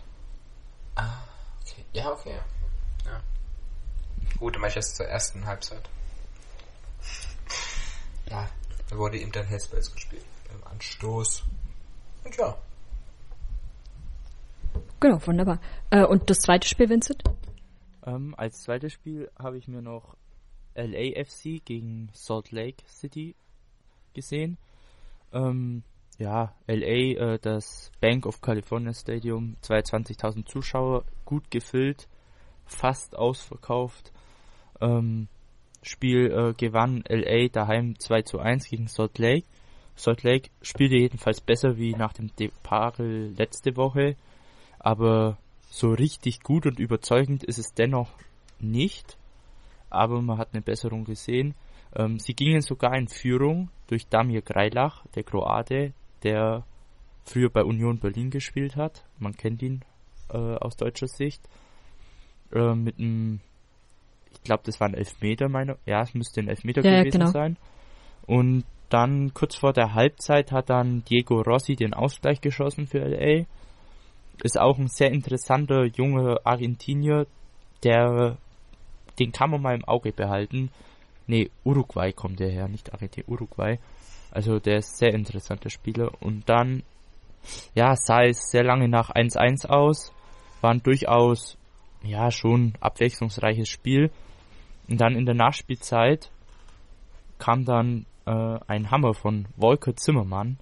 Ah, 0.95 1.09
okay. 1.61 1.85
Ja, 1.93 2.11
okay. 2.11 2.37
Ja. 3.05 3.21
Gut, 4.37 4.55
dann 4.55 4.61
mach 4.61 4.69
ich 4.69 4.75
das 4.75 4.95
zur 4.95 5.05
ersten 5.05 5.45
Halbzeit. 5.45 5.89
Ja, 8.29 8.47
da 8.89 8.97
wurde 8.97 9.17
eben 9.17 9.31
dann 9.31 9.45
Hellspells 9.45 9.93
gespielt. 9.93 10.25
Beim 10.49 10.63
Anstoß. 10.71 11.43
Und 12.23 12.35
ja. 12.37 12.57
Genau, 14.99 15.25
wunderbar. 15.25 15.59
Äh, 15.89 16.05
und 16.05 16.29
das 16.29 16.39
zweite 16.39 16.67
Spiel, 16.67 16.89
Vincent? 16.89 17.23
Ähm, 18.05 18.35
als 18.37 18.61
zweites 18.63 18.93
Spiel 18.93 19.31
habe 19.37 19.57
ich 19.57 19.67
mir 19.67 19.81
noch 19.81 20.15
LAFC 20.75 21.63
gegen 21.63 22.09
Salt 22.13 22.51
Lake 22.51 22.83
City 22.87 23.35
gesehen. 24.19 24.57
Ähm, 25.33 25.83
ja, 26.17 26.53
LA, 26.67 27.33
äh, 27.33 27.39
das 27.39 27.91
Bank 28.01 28.25
of 28.25 28.41
California 28.41 28.93
Stadium, 28.93 29.55
22.000 29.63 30.45
Zuschauer, 30.45 31.05
gut 31.25 31.49
gefüllt, 31.49 32.07
fast 32.65 33.15
ausverkauft. 33.15 34.11
Ähm, 34.81 35.27
Spiel 35.81 36.31
äh, 36.31 36.53
gewann 36.53 37.03
LA 37.07 37.47
daheim 37.47 37.97
2 37.97 38.23
zu 38.23 38.39
1 38.39 38.67
gegen 38.69 38.87
Salt 38.87 39.17
Lake. 39.17 39.47
Salt 39.95 40.23
Lake 40.23 40.49
spielte 40.61 40.95
jedenfalls 40.95 41.39
besser 41.39 41.77
wie 41.77 41.93
nach 41.93 42.13
dem 42.13 42.35
Debakel 42.35 43.33
letzte 43.37 43.77
Woche, 43.77 44.15
aber 44.77 45.37
so 45.69 45.91
richtig 45.91 46.41
gut 46.41 46.65
und 46.65 46.79
überzeugend 46.79 47.43
ist 47.43 47.59
es 47.59 47.73
dennoch 47.73 48.09
nicht. 48.59 49.17
Aber 49.89 50.21
man 50.21 50.37
hat 50.37 50.49
eine 50.53 50.61
Besserung 50.61 51.05
gesehen. 51.05 51.55
Ähm, 51.95 52.19
sie 52.19 52.33
gingen 52.33 52.61
sogar 52.61 52.95
in 52.97 53.07
Führung 53.07 53.69
durch 53.87 54.07
Damir 54.07 54.41
Greilach, 54.41 55.05
der 55.15 55.23
Kroate, 55.23 55.93
der 56.23 56.63
früher 57.25 57.49
bei 57.49 57.63
Union 57.63 57.99
Berlin 57.99 58.29
gespielt 58.29 58.75
hat. 58.75 59.05
Man 59.17 59.35
kennt 59.35 59.61
ihn 59.61 59.83
äh, 60.31 60.37
aus 60.37 60.75
deutscher 60.75 61.07
Sicht. 61.07 61.41
Äh, 62.53 62.75
mit 62.75 62.99
einem, 62.99 63.39
ich 64.31 64.43
glaube, 64.43 64.63
das 64.65 64.79
war 64.79 64.87
ein 64.87 64.93
Elfmeter, 64.93 65.49
meine, 65.49 65.77
ja, 65.85 66.01
es 66.01 66.13
müsste 66.13 66.41
ein 66.41 66.47
Elfmeter 66.47 66.83
Ja, 66.83 66.99
gewesen 66.99 67.19
genau. 67.19 67.31
sein. 67.31 67.57
Und 68.25 68.65
dann 68.89 69.33
kurz 69.33 69.55
vor 69.55 69.73
der 69.73 69.93
Halbzeit 69.93 70.51
hat 70.51 70.69
dann 70.69 71.03
Diego 71.05 71.41
Rossi 71.41 71.75
den 71.75 71.93
Ausgleich 71.93 72.41
geschossen 72.41 72.87
für 72.87 72.99
LA. 72.99 73.45
Ist 74.43 74.59
auch 74.59 74.77
ein 74.77 74.87
sehr 74.87 75.11
interessanter 75.11 75.85
junger 75.85 76.39
Argentinier, 76.43 77.27
der 77.83 78.37
den 79.19 79.31
kann 79.31 79.51
man 79.51 79.61
mal 79.61 79.75
im 79.75 79.85
Auge 79.85 80.11
behalten. 80.11 80.71
Nee, 81.29 81.51
Uruguay 81.63 82.11
kommt 82.11 82.39
der 82.39 82.49
her, 82.49 82.67
nicht 82.67 82.91
Argentinien, 82.91 83.31
Uruguay. 83.31 83.77
Also 84.31 84.57
der 84.57 84.79
ist 84.79 84.97
sehr 84.97 85.13
interessanter 85.13 85.69
Spieler. 85.69 86.11
Und 86.21 86.49
dann, 86.49 86.81
ja, 87.75 87.95
sah 87.95 88.23
es 88.23 88.49
sehr 88.49 88.63
lange 88.63 88.89
nach 88.89 89.11
1-1 89.11 89.67
aus. 89.67 90.11
War 90.61 90.71
ein 90.71 90.81
durchaus, 90.81 91.55
ja, 92.01 92.31
schon 92.31 92.73
abwechslungsreiches 92.79 93.69
Spiel. 93.69 94.09
Und 94.87 94.99
dann 95.01 95.15
in 95.15 95.27
der 95.27 95.35
Nachspielzeit 95.35 96.31
kam 97.37 97.63
dann 97.63 98.07
äh, 98.25 98.57
ein 98.65 98.89
Hammer 98.89 99.13
von 99.13 99.47
Volker 99.55 99.95
Zimmermann. 99.95 100.57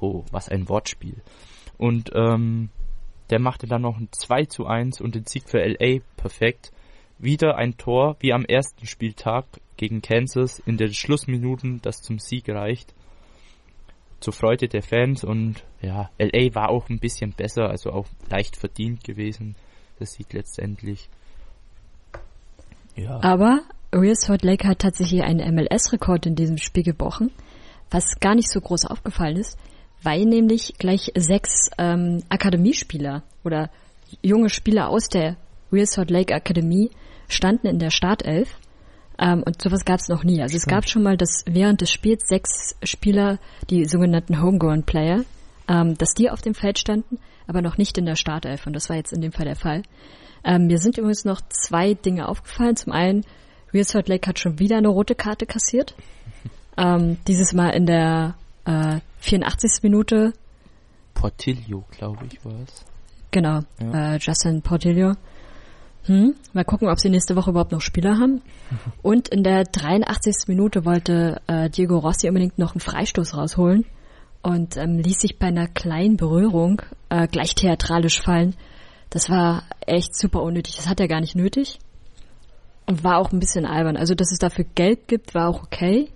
Oh, 0.00 0.24
was 0.30 0.48
ein 0.48 0.70
Wortspiel. 0.70 1.20
Und 1.76 2.12
ähm, 2.14 2.70
der 3.28 3.40
machte 3.40 3.66
dann 3.66 3.82
noch 3.82 3.98
ein 3.98 4.08
2 4.10 4.46
zu 4.46 4.64
1 4.64 5.02
und 5.02 5.14
den 5.14 5.26
Sieg 5.26 5.50
für 5.50 5.58
LA 5.58 6.00
perfekt. 6.16 6.72
Wieder 7.18 7.56
ein 7.56 7.76
Tor 7.76 8.16
wie 8.20 8.32
am 8.32 8.46
ersten 8.46 8.86
Spieltag 8.86 9.44
gegen 9.78 10.02
Kansas 10.02 10.58
in 10.66 10.76
den 10.76 10.92
Schlussminuten, 10.92 11.80
das 11.80 12.02
zum 12.02 12.18
Sieg 12.18 12.48
reicht. 12.48 12.94
zur 14.20 14.32
Freude 14.32 14.66
der 14.66 14.82
Fans 14.82 15.22
und 15.22 15.62
ja, 15.80 16.10
LA 16.18 16.52
war 16.52 16.70
auch 16.70 16.88
ein 16.88 16.98
bisschen 16.98 17.32
besser, 17.32 17.70
also 17.70 17.92
auch 17.92 18.06
leicht 18.28 18.56
verdient 18.56 19.04
gewesen. 19.04 19.54
Das 20.00 20.12
sieht 20.12 20.32
letztendlich. 20.32 21.08
Ja. 22.96 23.22
Aber 23.22 23.62
Real 23.94 24.16
Salt 24.16 24.42
Lake 24.42 24.66
hat 24.66 24.80
tatsächlich 24.80 25.22
einen 25.22 25.54
MLS-Rekord 25.54 26.26
in 26.26 26.34
diesem 26.34 26.58
Spiel 26.58 26.82
gebrochen, 26.82 27.30
was 27.90 28.18
gar 28.20 28.34
nicht 28.34 28.50
so 28.50 28.60
groß 28.60 28.86
aufgefallen 28.86 29.36
ist, 29.36 29.56
weil 30.02 30.24
nämlich 30.24 30.74
gleich 30.78 31.12
sechs 31.16 31.70
ähm, 31.78 32.22
Akademiespieler 32.28 33.22
oder 33.44 33.70
junge 34.22 34.50
Spieler 34.50 34.88
aus 34.88 35.08
der 35.08 35.36
Real 35.72 35.86
Salt 35.86 36.10
Lake 36.10 36.34
Akademie 36.34 36.90
standen 37.28 37.66
in 37.66 37.78
der 37.78 37.90
Startelf. 37.90 38.58
Ähm, 39.18 39.42
und 39.44 39.60
sowas 39.60 39.84
gab 39.84 40.00
es 40.00 40.08
noch 40.08 40.22
nie. 40.24 40.40
Also 40.40 40.56
Stimmt. 40.56 40.62
es 40.62 40.66
gab 40.66 40.88
schon 40.88 41.02
mal, 41.02 41.16
dass 41.16 41.42
während 41.46 41.80
des 41.80 41.90
Spiels 41.90 42.26
sechs 42.28 42.76
Spieler, 42.82 43.38
die 43.68 43.84
sogenannten 43.84 44.40
Homegrown 44.40 44.84
Player, 44.84 45.24
ähm, 45.68 45.98
dass 45.98 46.14
die 46.14 46.30
auf 46.30 46.40
dem 46.40 46.54
Feld 46.54 46.78
standen, 46.78 47.18
aber 47.46 47.60
noch 47.60 47.78
nicht 47.78 47.98
in 47.98 48.06
der 48.06 48.16
Startelf. 48.16 48.66
Und 48.66 48.74
das 48.74 48.88
war 48.88 48.96
jetzt 48.96 49.12
in 49.12 49.20
dem 49.20 49.32
Fall 49.32 49.46
der 49.46 49.56
Fall. 49.56 49.82
Ähm, 50.44 50.66
mir 50.66 50.78
sind 50.78 50.98
übrigens 50.98 51.24
noch 51.24 51.40
zwei 51.48 51.94
Dinge 51.94 52.28
aufgefallen. 52.28 52.76
Zum 52.76 52.92
einen, 52.92 53.24
Real 53.74 53.84
Salt 53.84 54.08
Lake 54.08 54.28
hat 54.28 54.38
schon 54.38 54.58
wieder 54.58 54.76
eine 54.78 54.88
rote 54.88 55.14
Karte 55.14 55.46
kassiert. 55.46 55.94
Ähm, 56.80 57.16
dieses 57.26 57.54
Mal 57.54 57.70
in 57.70 57.86
der 57.86 58.36
äh, 58.64 59.00
84. 59.18 59.82
Minute. 59.82 60.32
Portillo, 61.12 61.84
glaube 61.90 62.24
ich, 62.30 62.44
war 62.44 62.54
es. 62.62 62.84
Genau, 63.32 63.62
ja. 63.80 64.14
äh, 64.14 64.18
Justin 64.18 64.62
Portillo. 64.62 65.14
Hm, 66.08 66.34
mal 66.54 66.64
gucken, 66.64 66.88
ob 66.88 66.98
sie 66.98 67.10
nächste 67.10 67.36
Woche 67.36 67.50
überhaupt 67.50 67.72
noch 67.72 67.82
Spieler 67.82 68.18
haben. 68.18 68.40
Und 69.02 69.28
in 69.28 69.42
der 69.42 69.64
83. 69.64 70.48
Minute 70.48 70.86
wollte 70.86 71.42
äh, 71.46 71.68
Diego 71.68 71.98
Rossi 71.98 72.28
unbedingt 72.28 72.58
noch 72.58 72.72
einen 72.72 72.80
Freistoß 72.80 73.36
rausholen 73.36 73.84
und 74.40 74.76
ähm, 74.76 74.98
ließ 74.98 75.20
sich 75.20 75.38
bei 75.38 75.48
einer 75.48 75.66
kleinen 75.66 76.16
Berührung 76.16 76.80
äh, 77.10 77.26
gleich 77.26 77.54
theatralisch 77.54 78.22
fallen. 78.22 78.54
Das 79.10 79.28
war 79.28 79.64
echt 79.86 80.16
super 80.16 80.42
unnötig. 80.42 80.76
Das 80.76 80.88
hat 80.88 81.00
er 81.00 81.08
gar 81.08 81.20
nicht 81.20 81.34
nötig. 81.34 81.78
Und 82.86 83.04
war 83.04 83.18
auch 83.18 83.32
ein 83.32 83.40
bisschen 83.40 83.66
albern. 83.66 83.96
Also, 83.96 84.14
dass 84.14 84.32
es 84.32 84.38
dafür 84.38 84.64
Geld 84.74 85.08
gibt, 85.08 85.34
war 85.34 85.48
auch 85.48 85.64
okay. 85.64 86.08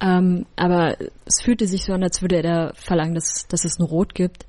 Ähm, 0.00 0.44
aber 0.56 0.96
es 1.24 1.40
fühlte 1.40 1.66
sich 1.66 1.84
so 1.84 1.94
an, 1.94 2.02
als 2.02 2.20
würde 2.20 2.36
er 2.36 2.42
da 2.42 2.72
verlangen, 2.74 3.14
dass, 3.14 3.46
dass 3.48 3.64
es 3.64 3.78
ein 3.78 3.86
Rot 3.86 4.14
gibt, 4.14 4.44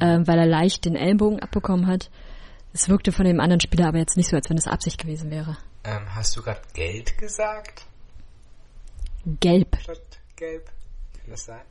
ähm, 0.00 0.26
weil 0.26 0.38
er 0.38 0.46
leicht 0.46 0.84
den 0.84 0.96
Ellenbogen 0.96 1.40
abbekommen 1.40 1.86
hat. 1.86 2.10
Es 2.72 2.88
wirkte 2.88 3.12
von 3.12 3.24
dem 3.24 3.40
anderen 3.40 3.60
Spieler 3.60 3.88
aber 3.88 3.98
jetzt 3.98 4.16
nicht 4.16 4.28
so, 4.28 4.36
als 4.36 4.48
wenn 4.48 4.58
es 4.58 4.66
Absicht 4.66 4.98
gewesen 4.98 5.30
wäre. 5.30 5.56
Ähm, 5.84 6.14
hast 6.14 6.36
du 6.36 6.42
gerade 6.42 6.62
Geld 6.72 7.16
gesagt? 7.18 7.86
Gelb. 9.40 9.76
Statt 9.80 10.20
gelb. 10.36 10.66
Kann 11.18 11.30
das 11.30 11.44
sein? 11.44 11.62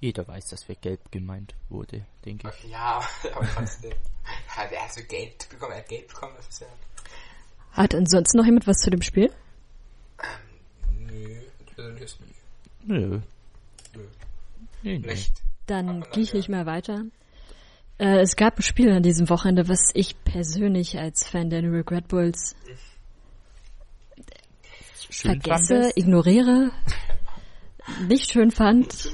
Jeder 0.00 0.28
weiß, 0.28 0.48
dass 0.48 0.64
für 0.64 0.74
gelb 0.74 1.10
gemeint 1.10 1.54
wurde, 1.68 2.04
denke 2.24 2.48
ich. 2.48 2.70
Ja, 2.70 3.00
aber 3.34 3.48
trotzdem. 3.54 3.94
hat 4.48 4.70
er 4.70 4.88
so 4.90 5.00
Geld 5.08 5.48
bekommen? 5.48 5.72
Er 5.72 5.78
hat 5.78 5.88
Geld 5.88 6.08
bekommen, 6.08 6.34
das 6.36 6.48
ist 6.48 6.60
ja 6.60 6.66
hat 7.76 7.94
ansonsten 7.94 8.38
noch 8.38 8.46
jemand 8.46 8.66
was 8.66 8.78
zu 8.78 8.90
dem 8.90 9.02
Spiel? 9.02 9.30
Ähm, 10.18 11.06
nö, 11.06 11.40
persönlich 11.74 12.20
nicht. 12.20 12.40
Nö. 12.84 13.20
Nö. 13.94 14.02
Nee, 14.82 14.98
nicht. 14.98 15.42
Dann 15.66 16.02
gehe 16.12 16.22
ich 16.22 16.32
nicht 16.32 16.48
mehr 16.48 16.64
weiter. 16.64 17.04
Äh, 17.98 18.20
es 18.20 18.36
gab 18.36 18.58
ein 18.58 18.62
Spiel 18.62 18.90
an 18.90 19.02
diesem 19.02 19.28
Wochenende, 19.30 19.68
was 19.68 19.90
ich 19.94 20.22
persönlich 20.24 20.98
als 20.98 21.26
Fan 21.28 21.50
der 21.50 21.62
New 21.62 21.72
York 21.72 21.90
Red 21.90 22.08
Bulls 22.08 22.54
schön 25.10 25.40
vergesse, 25.40 25.92
ignoriere, 25.94 26.72
nicht 28.08 28.32
schön 28.32 28.50
fand, 28.50 29.10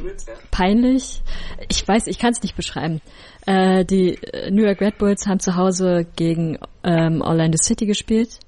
peinlich. 0.51 1.23
Ich 1.69 1.87
weiß, 1.87 2.07
ich 2.07 2.19
kann 2.19 2.33
es 2.33 2.43
nicht 2.43 2.57
beschreiben. 2.57 3.01
Äh, 3.47 3.85
die 3.85 4.19
New 4.51 4.65
York 4.65 4.81
Red 4.81 4.99
Bulls 4.99 5.27
haben 5.27 5.41
zu 5.41 5.57
Hause 5.57 6.07
gegen 6.17 6.59
ähm, 6.83 7.21
Orlando 7.21 7.59
City 7.62 7.87
gespielt. 7.87 8.41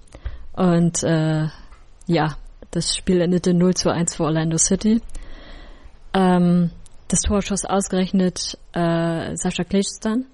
Und 0.54 1.02
äh, 1.02 1.48
ja, 2.06 2.36
das 2.70 2.96
Spiel 2.96 3.20
endete 3.20 3.54
0 3.54 3.74
zu 3.74 3.90
1 3.92 4.16
für 4.16 4.24
Orlando 4.24 4.56
City. 4.56 5.00
Ähm, 6.14 6.70
das 7.14 7.20
Tor 7.20 7.42
schoss 7.42 7.64
ausgerechnet 7.64 8.58
äh, 8.72 9.36
Sascha 9.36 9.62
Klejstan, 9.62 10.26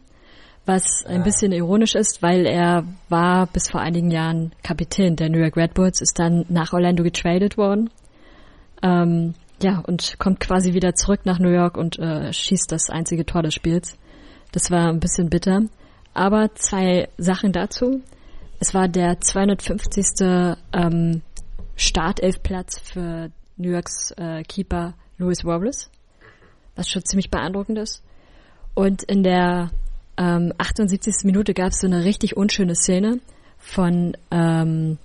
was 0.65 1.05
ein 1.05 1.23
bisschen 1.23 1.53
ironisch 1.53 1.95
ist, 1.95 2.23
weil 2.23 2.47
er 2.47 2.85
war 3.11 3.47
bis 3.49 3.69
vor 3.69 3.83
einigen 3.83 4.11
Jahren 4.11 4.53
Kapitän 4.63 5.15
der 5.15 5.29
New 5.29 5.39
York 5.39 5.59
Red 5.59 5.75
Bulls, 5.75 6.01
ist 6.01 6.19
dann 6.19 6.47
nach 6.49 6.73
Orlando 6.73 7.03
getradet 7.03 7.59
worden. 7.59 7.91
Ähm, 8.83 9.35
ja, 9.63 9.83
und 9.87 10.19
kommt 10.19 10.41
quasi 10.41 10.73
wieder 10.73 10.95
zurück 10.95 11.21
nach 11.25 11.39
New 11.39 11.51
York 11.51 11.77
und 11.77 11.99
äh, 11.99 12.33
schießt 12.33 12.73
das 12.73 12.89
einzige 12.89 13.27
Tor 13.27 13.43
des 13.43 13.53
Spiels. 13.53 13.99
Das 14.53 14.71
war 14.71 14.89
ein 14.89 15.01
bisschen 15.01 15.29
bitter. 15.29 15.61
Aber 16.15 16.55
zwei 16.55 17.11
Sachen 17.19 17.53
dazu. 17.53 18.01
Es 18.59 18.73
war 18.73 18.89
der 18.89 19.21
250. 19.21 20.07
Ähm, 20.73 21.21
Startelfplatz 21.77 22.79
für 22.79 23.31
New 23.57 23.71
Yorks 23.71 24.13
äh, 24.17 24.43
Keeper 24.45 24.95
Louis 25.19 25.45
Robles, 25.45 25.91
was 26.77 26.89
schon 26.89 27.05
ziemlich 27.05 27.31
beeindruckend 27.31 27.79
ist. 27.79 28.03
Und 28.75 29.03
in 29.03 29.23
der 29.23 29.71
ähm, 30.17 30.53
78. 30.59 31.25
Minute 31.25 31.55
gab 31.55 31.69
es 31.69 31.81
so 31.81 31.87
eine 31.87 32.05
richtig 32.05 32.37
unschöne 32.37 32.75
Szene 32.75 33.21
von 33.59 34.17
ähm, 34.31 34.99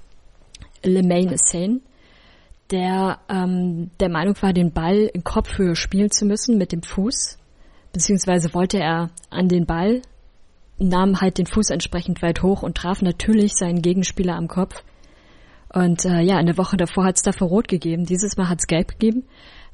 Lemaine 0.84 1.34
Assane, 1.34 1.82
der 2.72 3.20
ähm, 3.30 3.92
der 4.00 4.10
Meinung 4.10 4.36
war, 4.42 4.54
den 4.54 4.72
Ball 4.72 5.10
in 5.14 5.24
Kopfhöhe 5.24 5.76
spielen 5.76 6.12
zu 6.12 6.26
müssen 6.26 6.58
mit 6.58 6.72
dem 6.72 6.84
Fuß, 6.84 7.38
beziehungsweise 7.94 8.54
wollte 8.54 8.80
er 8.80 9.10
an 9.30 9.48
den 9.48 9.66
Ball 9.66 10.02
nahm 10.78 11.22
halt 11.22 11.38
den 11.38 11.46
Fuß 11.46 11.70
entsprechend 11.70 12.22
weit 12.22 12.44
hoch 12.44 12.64
und 12.64 12.76
traf 12.76 13.02
natürlich 13.02 13.54
seinen 13.56 13.82
Gegenspieler 13.82 14.36
am 14.36 14.48
Kopf. 14.48 14.84
Und 15.70 16.06
äh, 16.06 16.22
ja, 16.22 16.40
in 16.40 16.46
der 16.46 16.58
Woche 16.58 16.78
davor 16.78 17.06
hat 17.06 17.18
es 17.18 17.22
dafür 17.22 17.48
rot 17.48 17.68
gegeben. 17.68 18.06
Dieses 18.06 18.38
Mal 18.38 18.50
hat 18.50 18.60
es 18.60 18.68
gelb 18.68 18.90
gegeben, 19.00 19.24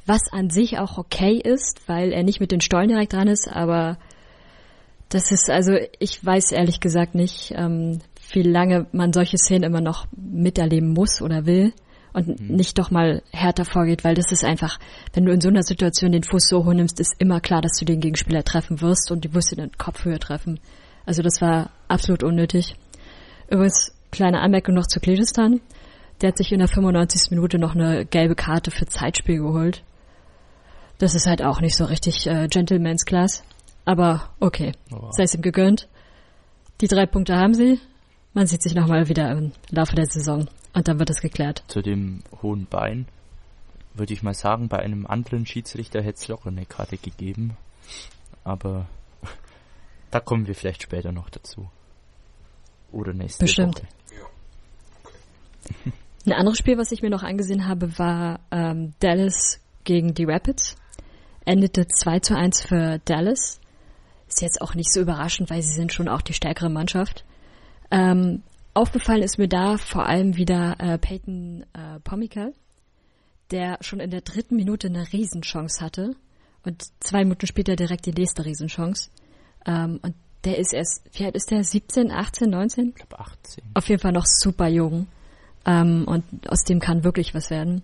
was 0.06 0.32
an 0.32 0.50
sich 0.50 0.80
auch 0.80 0.98
okay 0.98 1.40
ist, 1.44 1.82
weil 1.88 2.12
er 2.12 2.24
nicht 2.24 2.40
mit 2.40 2.52
den 2.52 2.62
Stollen 2.62 2.90
direkt 2.90 3.14
dran 3.14 3.28
ist, 3.28 3.48
aber 3.48 3.98
das 5.10 5.32
ist, 5.32 5.50
also 5.50 5.74
ich 6.00 6.24
weiß 6.24 6.52
ehrlich 6.52 6.80
gesagt 6.80 7.16
nicht, 7.16 7.54
ähm, 7.56 8.00
wie 8.32 8.44
lange 8.44 8.88
man 8.94 9.14
solche 9.14 9.38
Szenen 9.38 9.64
immer 9.64 9.82
noch 9.82 10.08
miterleben 10.16 10.94
muss 10.94 11.22
oder 11.22 11.46
will 11.46 11.74
und 12.14 12.40
mhm. 12.40 12.56
nicht 12.56 12.78
doch 12.80 12.92
mal 12.92 13.22
härter 13.32 13.66
vorgeht, 13.66 14.04
weil 14.04 14.16
das 14.16 14.32
ist 14.32 14.44
einfach, 14.44 14.80
wenn 15.14 15.26
du 15.26 15.32
in 15.32 15.42
so 15.42 15.50
einer 15.50 15.64
Situation 15.64 16.12
den 16.12 16.24
Fuß 16.24 16.48
so 16.50 16.66
hoch 16.66 16.74
nimmst, 16.74 17.00
ist 17.00 17.16
immer 17.20 17.42
klar, 17.42 17.62
dass 17.62 17.78
du 17.78 17.86
den 17.86 18.00
Gegenspieler 18.00 18.44
treffen 18.44 18.82
wirst 18.82 19.12
und 19.12 19.26
du 19.26 19.34
wirst 19.34 19.52
ihn 19.52 19.64
in 19.64 19.72
Kopfhöhe 19.78 20.20
treffen. 20.20 20.60
Also 21.06 21.22
das 21.22 21.42
war 21.42 21.72
absolut 21.88 22.24
unnötig. 22.24 22.76
Übrigens, 23.50 23.94
kleine 24.12 24.40
Anmerkung 24.40 24.76
noch 24.76 24.88
zu 24.88 25.00
Kledistan. 25.00 25.62
Der 26.22 26.30
hat 26.30 26.38
sich 26.38 26.52
in 26.52 26.60
der 26.60 26.68
95. 26.68 27.32
Minute 27.32 27.58
noch 27.58 27.76
eine 27.76 28.06
gelbe 28.06 28.36
Karte 28.36 28.72
für 28.72 28.86
Zeitspiel 28.86 29.38
geholt. 29.38 29.84
Das 31.02 31.16
ist 31.16 31.26
halt 31.26 31.42
auch 31.42 31.62
nicht 31.62 31.76
so 31.76 31.86
richtig 31.86 32.28
äh, 32.28 32.48
Gentleman's 32.48 33.06
Class. 33.06 33.44
Aber 33.86 34.30
okay, 34.40 34.74
oh. 34.92 35.10
sei 35.10 35.24
es 35.24 35.34
ihm 35.34 35.42
gegönnt. 35.42 35.90
Die 36.80 36.88
drei 36.88 37.08
Punkte 37.08 37.36
haben 37.36 37.56
sie. 37.56 37.80
Man 38.36 38.46
sieht 38.46 38.62
sich 38.62 38.76
nochmal 38.76 39.10
wieder 39.10 39.32
im 39.32 39.52
Laufe 39.72 39.96
der 39.96 40.06
Saison. 40.06 40.48
Und 40.74 40.88
dann 40.88 41.00
wird 41.00 41.10
es 41.10 41.20
geklärt. 41.20 41.64
Zu 41.70 41.82
dem 41.82 42.22
hohen 42.44 42.68
Bein 42.68 43.08
würde 43.96 44.14
ich 44.14 44.22
mal 44.22 44.36
sagen, 44.36 44.68
bei 44.68 44.78
einem 44.78 45.08
anderen 45.08 45.48
Schiedsrichter 45.48 46.04
hätte 46.04 46.20
es 46.20 46.28
locker 46.28 46.50
eine 46.50 46.68
Karte 46.68 46.98
gegeben. 46.98 47.58
Aber 48.44 48.86
da 50.12 50.20
kommen 50.20 50.46
wir 50.46 50.54
vielleicht 50.54 50.84
später 50.84 51.12
noch 51.12 51.32
dazu. 51.32 51.68
Oder 52.92 53.14
nächste 53.14 53.46
Bestimmt. 53.46 53.82
Woche. 53.82 53.88
Ein 56.28 56.34
anderes 56.34 56.60
Spiel, 56.60 56.78
was 56.78 56.92
ich 56.92 57.02
mir 57.02 57.10
noch 57.10 57.24
angesehen 57.24 57.68
habe, 57.68 57.98
war 57.98 58.40
ähm, 58.52 58.94
Dallas 59.00 59.60
gegen 59.84 60.14
die 60.14 60.26
Rapids. 60.26 60.78
Endete 61.46 61.88
2 61.88 62.20
zu 62.20 62.36
1 62.36 62.62
für 62.62 63.00
Dallas. 63.06 63.60
Ist 64.28 64.42
jetzt 64.42 64.62
auch 64.62 64.76
nicht 64.76 64.92
so 64.92 65.02
überraschend, 65.02 65.50
weil 65.50 65.62
sie 65.62 65.74
sind 65.74 65.92
schon 65.92 66.08
auch 66.08 66.22
die 66.22 66.34
stärkere 66.34 66.70
Mannschaft. 66.70 67.26
Ähm, 67.90 68.44
aufgefallen 68.74 69.24
ist 69.24 69.38
mir 69.38 69.50
da 69.50 69.78
vor 69.78 70.06
allem 70.06 70.38
wieder 70.38 70.76
äh, 70.80 70.98
Peyton 70.98 71.66
äh, 71.74 72.00
Pomical, 72.04 72.54
der 73.52 73.78
schon 73.82 74.00
in 74.00 74.12
der 74.12 74.22
dritten 74.22 74.56
Minute 74.56 74.88
eine 74.88 75.12
Riesenchance 75.12 75.84
hatte 75.84 76.16
und 76.64 76.86
zwei 77.00 77.24
Minuten 77.24 77.48
später 77.48 77.76
direkt 77.76 78.06
die 78.06 78.14
nächste 78.14 78.46
Riesenchance. 78.46 79.10
Ähm, 79.66 80.00
und 80.02 80.16
der 80.44 80.58
ist 80.58 80.74
erst, 80.74 81.04
wie 81.14 81.26
alt 81.26 81.36
ist 81.36 81.52
der? 81.52 81.64
17, 81.64 82.12
18, 82.12 82.50
19? 82.50 82.90
Ich 82.90 82.96
glaube 82.96 83.20
18. 83.20 83.64
Auf 83.74 83.90
jeden 83.90 84.02
Fall 84.02 84.12
noch 84.12 84.26
super 84.26 84.68
jung. 84.68 85.08
Ähm, 85.66 86.06
und 86.08 86.50
aus 86.50 86.64
dem 86.64 86.80
kann 86.80 87.04
wirklich 87.04 87.34
was 87.36 87.50
werden. 87.50 87.84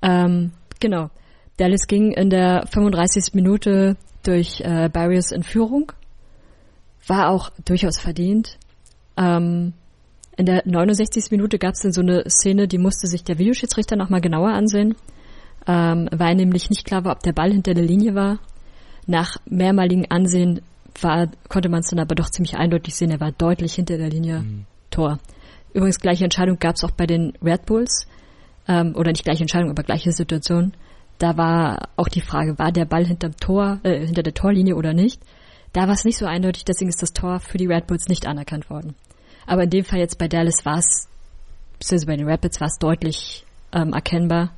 Ähm, 0.00 0.52
genau. 0.80 1.10
Dallas 1.58 1.86
ging 1.86 2.12
in 2.12 2.30
der 2.30 2.66
35. 2.66 3.34
Minute 3.34 3.96
durch 4.24 4.60
äh, 4.62 4.88
Barrios 4.90 5.30
in 5.32 5.42
Führung. 5.42 5.92
War 7.06 7.30
auch 7.30 7.50
durchaus 7.64 7.98
verdient. 7.98 8.58
Ähm, 9.16 9.74
in 10.36 10.46
der 10.46 10.62
69. 10.64 11.30
Minute 11.30 11.58
gab 11.58 11.74
es 11.74 11.80
dann 11.80 11.92
so 11.92 12.00
eine 12.00 12.28
Szene, 12.30 12.68
die 12.68 12.78
musste 12.78 13.06
sich 13.08 13.24
der 13.24 13.38
Videoschiedsrichter 13.38 13.96
nochmal 13.96 14.20
genauer 14.20 14.50
ansehen. 14.50 14.94
ähm, 15.66 16.08
weil 16.12 16.34
nämlich 16.34 16.70
nicht 16.70 16.86
klar 16.86 17.04
war, 17.04 17.12
ob 17.12 17.20
der 17.22 17.32
Ball 17.34 17.52
hinter 17.52 17.74
der 17.74 17.84
Linie 17.84 18.14
war. 18.14 18.38
Nach 19.06 19.36
mehrmaligen 19.44 20.10
Ansehen 20.10 20.62
war, 21.02 21.28
konnte 21.48 21.68
man 21.68 21.80
es 21.80 21.90
dann 21.90 21.98
aber 21.98 22.14
doch 22.14 22.30
ziemlich 22.30 22.56
eindeutig 22.56 22.94
sehen, 22.94 23.10
er 23.10 23.20
war 23.20 23.32
deutlich 23.32 23.74
hinter 23.74 23.98
der 23.98 24.08
Linie 24.08 24.40
Mhm. 24.40 24.64
Tor. 24.90 25.18
Übrigens 25.74 26.00
gleiche 26.00 26.24
Entscheidung 26.24 26.58
gab 26.58 26.76
es 26.76 26.84
auch 26.84 26.92
bei 26.92 27.06
den 27.06 27.34
Red 27.42 27.66
Bulls, 27.66 28.06
ähm, 28.66 28.94
oder 28.96 29.10
nicht 29.10 29.24
gleiche 29.24 29.42
Entscheidung, 29.42 29.70
aber 29.70 29.82
gleiche 29.82 30.12
Situation. 30.12 30.72
Da 31.18 31.36
war 31.36 31.88
auch 31.96 32.08
die 32.08 32.20
Frage, 32.20 32.58
war 32.58 32.72
der 32.72 32.84
Ball 32.84 33.04
hinterm 33.04 33.36
Tor, 33.36 33.80
äh, 33.82 34.06
hinter 34.06 34.22
der 34.22 34.34
Torlinie 34.34 34.76
oder 34.76 34.92
nicht? 34.92 35.20
Da 35.72 35.82
war 35.82 35.94
es 35.94 36.04
nicht 36.04 36.18
so 36.18 36.26
eindeutig, 36.26 36.64
deswegen 36.64 36.88
ist 36.88 37.02
das 37.02 37.12
Tor 37.12 37.40
für 37.40 37.58
die 37.58 37.66
Red 37.66 37.86
Bulls 37.86 38.08
nicht 38.08 38.26
anerkannt 38.26 38.70
worden. 38.70 38.94
Aber 39.46 39.64
in 39.64 39.70
dem 39.70 39.84
Fall 39.84 39.98
jetzt 39.98 40.18
bei 40.18 40.28
Dallas 40.28 40.64
war 40.64 40.78
es, 40.78 41.08
beziehungsweise 41.78 42.06
bei 42.06 42.16
den 42.16 42.28
Rapids 42.28 42.60
war 42.60 42.68
es 42.68 42.78
deutlich 42.78 43.44
ähm, 43.72 43.92
erkennbar, 43.92 44.52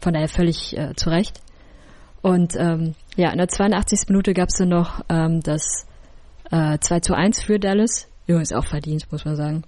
von 0.00 0.12
daher 0.12 0.28
völlig 0.28 0.76
äh, 0.76 0.94
zu 0.94 1.10
Recht. 1.10 1.40
Und 2.22 2.54
ähm, 2.56 2.94
ja, 3.16 3.30
in 3.30 3.38
der 3.38 3.48
82. 3.48 4.08
Minute 4.08 4.32
gab 4.34 4.48
es 4.48 4.58
dann 4.58 4.70
noch 4.70 5.04
ähm, 5.08 5.40
das 5.40 5.86
äh, 6.50 6.78
2 6.78 7.00
zu 7.00 7.14
1 7.14 7.42
für 7.42 7.58
Dallas. 7.58 8.08
Übrigens 8.26 8.52
auch 8.52 8.64
verdient, 8.64 9.10
muss 9.12 9.24
man 9.24 9.36
sagen. 9.36 9.64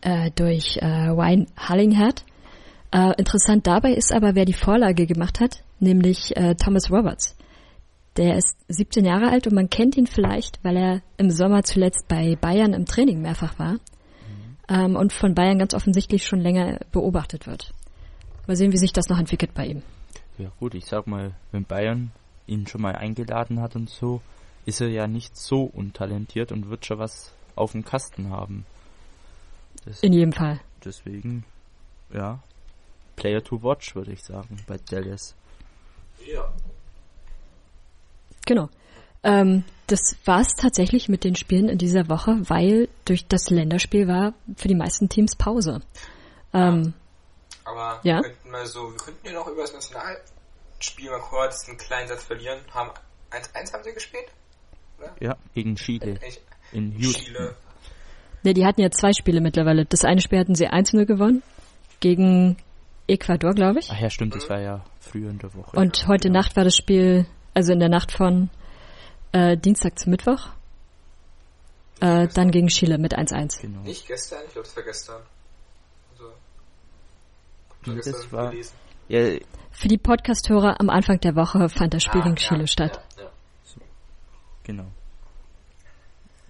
Äh, 0.00 0.30
durch 0.34 0.76
äh, 0.78 1.16
Wayne 1.16 1.46
Hallinghead. 1.56 2.24
Äh, 2.96 3.12
interessant 3.18 3.66
dabei 3.66 3.92
ist 3.92 4.10
aber, 4.10 4.34
wer 4.34 4.46
die 4.46 4.54
Vorlage 4.54 5.04
gemacht 5.06 5.40
hat, 5.40 5.62
nämlich 5.80 6.34
äh, 6.34 6.54
Thomas 6.54 6.90
Roberts. 6.90 7.36
Der 8.16 8.38
ist 8.38 8.56
17 8.68 9.04
Jahre 9.04 9.28
alt 9.28 9.46
und 9.46 9.52
man 9.52 9.68
kennt 9.68 9.98
ihn 9.98 10.06
vielleicht, 10.06 10.64
weil 10.64 10.78
er 10.78 11.02
im 11.18 11.30
Sommer 11.30 11.62
zuletzt 11.62 12.08
bei 12.08 12.36
Bayern 12.36 12.72
im 12.72 12.86
Training 12.86 13.20
mehrfach 13.20 13.58
war 13.58 13.76
ähm, 14.70 14.96
und 14.96 15.12
von 15.12 15.34
Bayern 15.34 15.58
ganz 15.58 15.74
offensichtlich 15.74 16.24
schon 16.24 16.40
länger 16.40 16.78
beobachtet 16.90 17.46
wird. 17.46 17.74
Mal 18.46 18.56
sehen, 18.56 18.72
wie 18.72 18.78
sich 18.78 18.94
das 18.94 19.10
noch 19.10 19.18
entwickelt 19.18 19.52
bei 19.52 19.66
ihm. 19.66 19.82
Ja 20.38 20.50
gut, 20.58 20.74
ich 20.74 20.86
sag 20.86 21.06
mal, 21.06 21.34
wenn 21.52 21.64
Bayern 21.64 22.12
ihn 22.46 22.66
schon 22.66 22.80
mal 22.80 22.96
eingeladen 22.96 23.60
hat 23.60 23.76
und 23.76 23.90
so, 23.90 24.22
ist 24.64 24.80
er 24.80 24.88
ja 24.88 25.06
nicht 25.06 25.36
so 25.36 25.64
untalentiert 25.64 26.50
und 26.50 26.70
wird 26.70 26.86
schon 26.86 26.98
was 26.98 27.34
auf 27.56 27.72
dem 27.72 27.84
Kasten 27.84 28.30
haben. 28.30 28.64
Das, 29.84 30.00
In 30.00 30.14
jedem 30.14 30.32
Fall. 30.32 30.60
deswegen, 30.82 31.44
ja, 32.10 32.40
Player 33.16 33.42
to 33.42 33.62
watch, 33.62 33.94
würde 33.94 34.12
ich 34.12 34.22
sagen, 34.22 34.56
bei 34.66 34.76
Dallas. 34.90 35.34
Ja. 36.26 36.52
Genau. 38.46 38.68
Ähm, 39.22 39.64
das 39.88 40.16
war 40.24 40.40
es 40.40 40.54
tatsächlich 40.54 41.08
mit 41.08 41.24
den 41.24 41.34
Spielen 41.36 41.68
in 41.68 41.78
dieser 41.78 42.08
Woche, 42.08 42.36
weil 42.48 42.88
durch 43.04 43.26
das 43.26 43.50
Länderspiel 43.50 44.06
war 44.08 44.34
für 44.56 44.68
die 44.68 44.74
meisten 44.74 45.08
Teams 45.08 45.34
Pause. 45.36 45.80
Ähm, 46.52 46.92
Aber 47.64 48.00
Ja? 48.04 48.16
wir 48.16 48.22
könnten 48.22 48.50
mal 48.50 48.66
so, 48.66 48.90
wir 48.90 48.96
könnten 48.98 49.26
ja 49.26 49.32
noch 49.32 49.48
über 49.48 49.62
das 49.62 49.72
Nationalspiel 49.72 51.10
mal 51.10 51.20
kurz 51.20 51.68
einen 51.68 51.78
kleinen 51.78 52.08
Satz 52.08 52.22
verlieren. 52.24 52.60
Haben 52.72 52.90
1-1 53.30 53.72
haben 53.72 53.82
sie 53.84 53.92
gespielt? 53.92 54.26
Ja, 55.20 55.36
gegen 55.54 55.74
Chile 55.76 56.18
Ich, 56.26 56.40
in 56.72 56.92
Houston. 56.98 57.24
Chile. 57.24 57.54
ne, 58.44 58.54
die 58.54 58.64
hatten 58.64 58.80
ja 58.80 58.90
zwei 58.90 59.12
Spiele 59.12 59.40
mittlerweile. 59.40 59.84
Das 59.84 60.04
eine 60.04 60.20
Spiel 60.20 60.38
hatten 60.38 60.54
sie 60.54 60.68
1-0 60.68 61.04
gewonnen 61.04 61.42
gegen 62.00 62.56
Ecuador, 63.08 63.52
glaube 63.54 63.78
ich. 63.80 63.90
Ach 63.90 63.98
ja, 64.00 64.10
stimmt, 64.10 64.34
das 64.34 64.48
war 64.50 64.60
ja 64.60 64.84
früher 65.00 65.30
in 65.30 65.38
der 65.38 65.54
Woche. 65.54 65.76
Und 65.76 66.06
heute 66.08 66.30
Nacht 66.30 66.56
war 66.56 66.64
das 66.64 66.76
Spiel, 66.76 67.26
also 67.54 67.72
in 67.72 67.78
der 67.80 67.88
Nacht 67.88 68.12
von 68.12 68.50
äh, 69.32 69.56
Dienstag 69.56 69.98
zu 69.98 70.10
Mittwoch, 70.10 70.48
äh, 72.00 72.26
dann 72.28 72.50
gegen 72.50 72.68
Chile 72.68 72.98
mit 72.98 73.16
1-1. 73.16 73.60
Genau. 73.60 73.80
Nicht 73.80 74.06
gestern, 74.06 74.40
ich 74.46 74.52
glaube, 74.52 74.66
es 74.68 74.76
war 74.76 74.82
gestern. 74.82 75.22
Also, 76.12 76.32
Nee, 77.86 77.94
gestern 77.96 78.12
das 78.12 78.32
war- 78.32 78.50
gelesen. 78.50 78.74
Ja, 79.08 79.38
Für 79.70 79.86
die 79.88 79.98
Podcast-Hörer 79.98 80.80
am 80.80 80.90
Anfang 80.90 81.20
der 81.20 81.36
Woche 81.36 81.68
fand 81.68 81.94
das 81.94 82.02
Spiel 82.02 82.20
Ah, 82.22 82.24
gegen 82.24 82.36
ja, 82.36 82.48
Chile 82.48 82.66
statt. 82.66 83.00
Ja, 83.16 83.22
ja. 83.22 83.30
genau. 84.64 84.86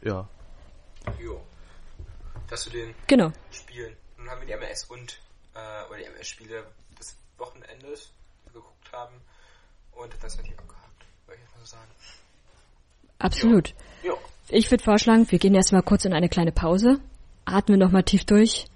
Ja, 0.02 0.28
Jo. 1.21 1.40
Das 2.49 2.62
zu 2.62 2.71
den 2.71 2.95
Genau. 3.06 3.30
Spielen. 3.52 3.92
Nun 4.19 4.28
haben 4.30 4.40
wir 4.40 4.47
die 4.47 4.54
MLS 4.54 4.84
und 4.84 5.19
äh, 5.56 5.88
oder 5.88 5.99
die 5.99 6.10
MLS-Spiele 6.10 6.66
des 6.99 7.16
Wochenendes 7.38 8.12
geguckt 8.52 8.92
haben 8.92 9.14
und 9.92 10.12
das 10.23 10.36
natürlich 10.36 10.58
abgehakt, 10.58 11.04
würde 11.26 11.40
ich 11.40 11.47
jetzt 11.47 11.56
mal 11.56 11.60
so 11.60 11.66
sagen. 11.66 11.90
Absolut. 13.19 13.75
Jo, 14.02 14.19
Ich 14.49 14.71
würde 14.71 14.84
vorschlagen, 14.84 15.30
wir 15.30 15.38
gehen 15.38 15.54
erstmal 15.54 15.82
kurz 15.82 16.04
in 16.04 16.12
eine 16.12 16.28
kleine 16.28 16.52
Pause, 16.52 17.00
atmen 17.45 17.78
nochmal 17.78 18.02
tief 18.02 18.25
durch, 18.25 18.66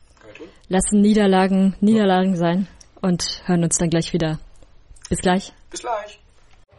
lassen 0.68 1.00
Niederlagen 1.00 1.76
Niederlagen 1.80 2.36
sein 2.36 2.66
und 3.02 3.42
hören 3.46 3.64
uns 3.64 3.76
dann 3.76 3.90
gleich 3.90 4.12
wieder. 4.12 4.38
Bis 5.08 5.20
gleich. 5.20 5.52
Bis 5.70 5.80
gleich. 5.80 6.20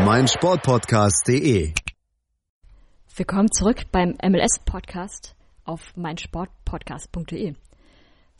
meinsportpodcast.de. 0.00 1.74
Willkommen 3.16 3.50
zurück 3.50 3.82
beim 3.90 4.16
MLS-Podcast 4.22 5.34
auf 5.64 5.96
meinsportpodcast.de. 5.96 7.54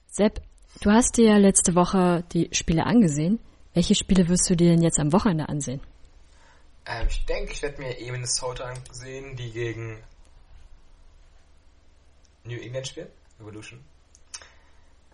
Sepp, 0.07 0.41
du 0.81 0.91
hast 0.93 1.17
dir 1.17 1.37
letzte 1.39 1.75
Woche 1.75 2.23
die 2.33 2.49
Spiele 2.53 2.87
angesehen. 2.87 3.41
Welche 3.75 3.97
Spiele 3.97 4.29
wirst 4.29 4.49
du 4.49 4.55
dir 4.55 4.71
denn 4.71 4.83
jetzt 4.83 5.01
am 5.01 5.13
Wochenende 5.13 5.49
ansehen? 5.49 5.81
Ähm, 6.87 7.09
ich 7.09 7.27
denke, 7.27 7.53
ich 7.53 7.63
werde 7.63 7.83
mir 7.83 7.99
eh 7.99 8.13
Minnesota 8.13 8.65
ansehen, 8.65 9.35
die 9.35 9.51
gegen 9.51 10.01
New 12.45 12.61
England 12.61 12.87
spielen. 12.87 13.09
Evolution. 13.41 13.85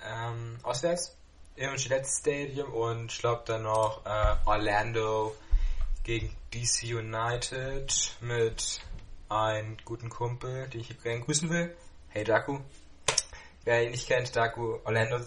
Ähm, 0.07 0.59
auswärts 0.63 1.17
im 1.57 1.75
Gillette 1.77 2.07
Stadium 2.07 2.71
und 2.73 3.11
ich 3.11 3.19
glaube 3.19 3.45
dann 3.47 3.63
noch 3.63 4.05
äh, 4.05 4.37
Orlando 4.45 5.35
gegen 6.05 6.31
DC 6.53 6.95
United 6.95 8.17
mit 8.21 8.81
einem 9.29 9.77
guten 9.85 10.11
Kumpel, 10.11 10.69
den 10.69 10.83
ich 10.83 10.89
hier 10.89 10.97
gerne 10.97 11.21
grüßen 11.21 11.51
will. 11.51 11.75
Hey 12.11 12.25
Daku. 12.25 12.61
Wer 13.65 13.85
ihn 13.85 13.91
nicht 13.91 14.07
kennt, 14.07 14.37
Daku, 14.37 14.79
Orlando 14.85 15.19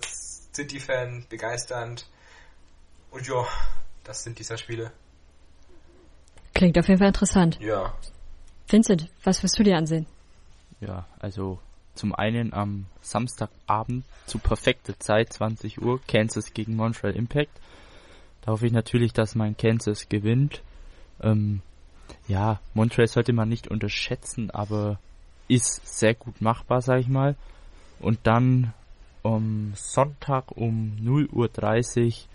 City-Fan, 0.54 1.26
begeisternd. 1.28 2.08
Und 3.10 3.28
ja, 3.28 3.46
das 4.04 4.24
sind 4.24 4.38
diese 4.38 4.58
Spiele. 4.58 4.92
Klingt 6.54 6.78
auf 6.78 6.88
jeden 6.88 7.00
Fall 7.00 7.08
interessant. 7.08 7.60
Ja. 7.60 7.98
Vincent, 8.68 9.10
was 9.24 9.42
wirst 9.44 9.58
du 9.58 9.64
dir 9.64 9.78
ansehen? 9.78 10.06
ja, 10.80 11.08
also 11.20 11.60
zum 11.96 12.14
einen 12.14 12.54
am 12.54 12.86
Samstagabend 13.02 14.06
zu 14.28 14.38
perfekter 14.38 15.00
Zeit, 15.00 15.34
20 15.34 15.82
Uhr, 15.82 16.00
Kansas 16.08 16.54
gegen 16.54 16.76
Montreal 16.76 17.16
Impact. 17.16 17.60
Da 18.42 18.52
hoffe 18.52 18.68
ich 18.68 18.72
natürlich, 18.72 19.14
dass 19.14 19.36
mein 19.36 19.58
Kansas 19.58 20.08
gewinnt. 20.08 20.62
Ähm, 21.22 21.62
ja, 22.28 22.60
Montreal 22.74 23.08
sollte 23.08 23.34
man 23.34 23.50
nicht 23.50 23.68
unterschätzen, 23.68 24.52
aber 24.52 25.00
ist 25.48 25.82
sehr 26.00 26.14
gut 26.14 26.42
machbar, 26.42 26.82
sag 26.82 27.00
ich 27.00 27.08
mal. 27.08 27.36
Und 28.00 28.20
dann 28.24 28.74
am 29.24 29.74
Sonntag 29.76 30.52
um 30.52 30.98
0.30 31.02 32.26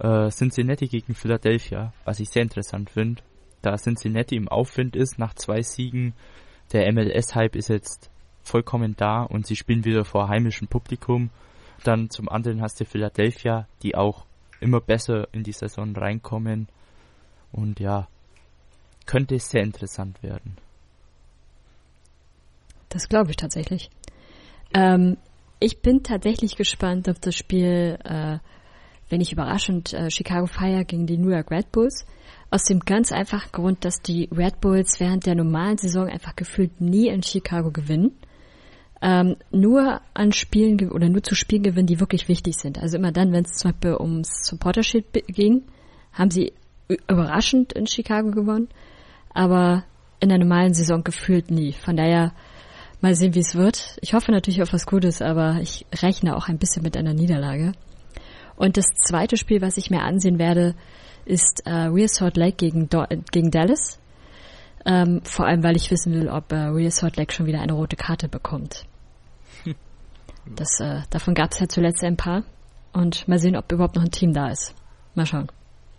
Uhr 0.00 0.26
äh, 0.26 0.30
Cincinnati 0.30 0.88
gegen 0.88 1.14
Philadelphia, 1.14 1.92
was 2.04 2.20
ich 2.20 2.30
sehr 2.30 2.42
interessant 2.42 2.90
finde. 2.90 3.22
Da 3.62 3.76
Cincinnati 3.76 4.36
im 4.36 4.48
Aufwind 4.48 4.96
ist 4.96 5.18
nach 5.18 5.34
zwei 5.34 5.62
Siegen, 5.62 6.12
der 6.72 6.90
MLS-Hype 6.92 7.56
ist 7.56 7.68
jetzt 7.68 8.10
vollkommen 8.42 8.94
da 8.96 9.22
und 9.22 9.46
sie 9.46 9.56
spielen 9.56 9.84
wieder 9.84 10.04
vor 10.04 10.28
heimischem 10.28 10.68
Publikum. 10.68 11.30
Dann 11.82 12.10
zum 12.10 12.28
anderen 12.28 12.60
hast 12.60 12.80
du 12.80 12.84
Philadelphia, 12.84 13.66
die 13.82 13.94
auch 13.94 14.26
immer 14.60 14.80
besser 14.80 15.28
in 15.32 15.42
die 15.42 15.52
Saison 15.52 15.94
reinkommen. 15.96 16.68
Und 17.54 17.78
ja, 17.78 18.08
könnte 19.06 19.38
sehr 19.38 19.62
interessant 19.62 20.22
werden. 20.22 20.56
Das 22.88 23.08
glaube 23.08 23.30
ich 23.30 23.36
tatsächlich. 23.36 23.90
Ähm, 24.74 25.16
ich 25.60 25.80
bin 25.80 26.02
tatsächlich 26.02 26.56
gespannt 26.56 27.08
auf 27.08 27.20
das 27.20 27.36
Spiel, 27.36 27.96
äh, 28.02 28.38
wenn 29.08 29.18
nicht 29.18 29.32
überraschend, 29.32 29.92
äh, 29.92 30.10
Chicago 30.10 30.46
Fire 30.46 30.84
gegen 30.84 31.06
die 31.06 31.16
New 31.16 31.30
York 31.30 31.50
Red 31.52 31.70
Bulls. 31.70 32.06
Aus 32.50 32.64
dem 32.64 32.80
ganz 32.80 33.12
einfachen 33.12 33.52
Grund, 33.52 33.84
dass 33.84 34.02
die 34.02 34.28
Red 34.32 34.60
Bulls 34.60 34.98
während 34.98 35.26
der 35.26 35.36
normalen 35.36 35.78
Saison 35.78 36.08
einfach 36.08 36.34
gefühlt 36.34 36.80
nie 36.80 37.08
in 37.08 37.22
Chicago 37.22 37.70
gewinnen. 37.70 38.18
Ähm, 39.00 39.36
nur 39.52 40.00
an 40.12 40.32
Spielen 40.32 40.90
oder 40.90 41.08
nur 41.08 41.22
zu 41.22 41.36
Spielen 41.36 41.62
gewinnen, 41.62 41.86
die 41.86 42.00
wirklich 42.00 42.26
wichtig 42.28 42.56
sind. 42.56 42.78
Also 42.78 42.96
immer 42.96 43.12
dann, 43.12 43.32
wenn 43.32 43.44
es 43.44 43.54
zum 43.54 43.70
Beispiel 43.70 43.96
ums 44.00 44.44
Supporter 44.44 44.82
Shield 44.82 45.06
ging, 45.28 45.62
haben 46.12 46.30
sie 46.30 46.52
überraschend 46.88 47.72
in 47.72 47.86
Chicago 47.86 48.30
gewonnen, 48.30 48.68
aber 49.32 49.84
in 50.20 50.28
der 50.28 50.38
normalen 50.38 50.74
Saison 50.74 51.04
gefühlt 51.04 51.50
nie. 51.50 51.72
Von 51.72 51.96
daher 51.96 52.32
mal 53.00 53.14
sehen, 53.14 53.34
wie 53.34 53.40
es 53.40 53.54
wird. 53.54 53.98
Ich 54.00 54.14
hoffe 54.14 54.32
natürlich 54.32 54.62
auf 54.62 54.72
was 54.72 54.86
Gutes, 54.86 55.20
aber 55.20 55.58
ich 55.60 55.86
rechne 56.02 56.36
auch 56.36 56.48
ein 56.48 56.58
bisschen 56.58 56.82
mit 56.82 56.96
einer 56.96 57.14
Niederlage. 57.14 57.72
Und 58.56 58.76
das 58.76 58.86
zweite 58.96 59.36
Spiel, 59.36 59.60
was 59.60 59.76
ich 59.76 59.90
mir 59.90 60.02
ansehen 60.02 60.38
werde, 60.38 60.74
ist 61.24 61.66
äh, 61.66 61.70
Real 61.70 62.08
Salt 62.08 62.36
Lake 62.36 62.56
gegen, 62.56 62.88
Do 62.88 63.04
gegen 63.32 63.50
Dallas. 63.50 63.98
Ähm, 64.86 65.22
vor 65.24 65.46
allem, 65.46 65.62
weil 65.62 65.76
ich 65.76 65.90
wissen 65.90 66.12
will, 66.12 66.28
ob 66.28 66.52
äh, 66.52 66.56
Real 66.56 66.90
Salt 66.90 67.16
Lake 67.16 67.32
schon 67.32 67.46
wieder 67.46 67.60
eine 67.60 67.72
rote 67.72 67.96
Karte 67.96 68.28
bekommt. 68.28 68.86
Das, 70.46 70.78
äh, 70.78 71.00
davon 71.08 71.32
gab 71.32 71.52
es 71.52 71.58
ja 71.58 71.68
zuletzt 71.68 72.04
ein 72.04 72.18
paar. 72.18 72.42
Und 72.92 73.26
mal 73.26 73.38
sehen, 73.38 73.56
ob 73.56 73.72
überhaupt 73.72 73.96
noch 73.96 74.04
ein 74.04 74.10
Team 74.10 74.34
da 74.34 74.50
ist. 74.50 74.74
Mal 75.14 75.24
schauen. 75.24 75.48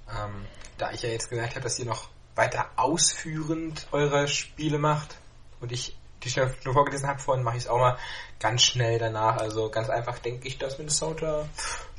Ähm, 0.07 0.45
da 0.77 0.91
ich 0.91 1.01
ja 1.01 1.09
jetzt 1.09 1.29
gemerkt 1.29 1.55
habe, 1.55 1.63
dass 1.63 1.79
ihr 1.79 1.85
noch 1.85 2.09
weiter 2.35 2.69
ausführend 2.75 3.87
eure 3.91 4.27
Spiele 4.27 4.77
macht 4.77 5.17
und 5.61 5.71
ich 5.71 5.95
die 6.25 6.29
ich 6.29 6.65
nur 6.65 6.73
vorgelesen 6.73 7.07
habe 7.07 7.19
vorhin, 7.19 7.43
mache 7.43 7.57
ich 7.57 7.63
es 7.63 7.69
auch 7.69 7.77
mal 7.77 7.97
ganz 8.39 8.63
schnell 8.63 8.97
danach. 8.97 9.37
Also 9.37 9.69
ganz 9.69 9.89
einfach 9.89 10.17
denke 10.19 10.47
ich, 10.47 10.57
dass 10.57 10.77
Minnesota 10.77 11.47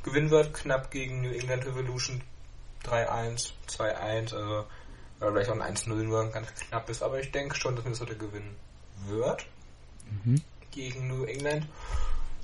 gewinnen 0.03 0.29
wird, 0.29 0.53
knapp 0.53 0.91
gegen 0.91 1.21
New 1.21 1.31
England 1.31 1.65
Revolution 1.65 2.21
3-1, 2.83 3.51
2-1, 3.69 4.35
also 4.35 4.65
oder 5.19 5.31
vielleicht 5.31 5.49
auch 5.49 5.59
ein 5.59 5.75
1-0 5.75 5.93
nur 6.03 6.29
ganz 6.29 6.53
knapp 6.53 6.89
ist, 6.89 7.01
aber 7.01 7.19
ich 7.19 7.31
denke 7.31 7.55
schon, 7.55 7.75
dass 7.75 7.85
Minnesota 7.85 8.13
gewinnen 8.13 8.55
wird 9.07 9.47
mhm. 10.23 10.41
gegen 10.71 11.07
New 11.07 11.23
England. 11.23 11.67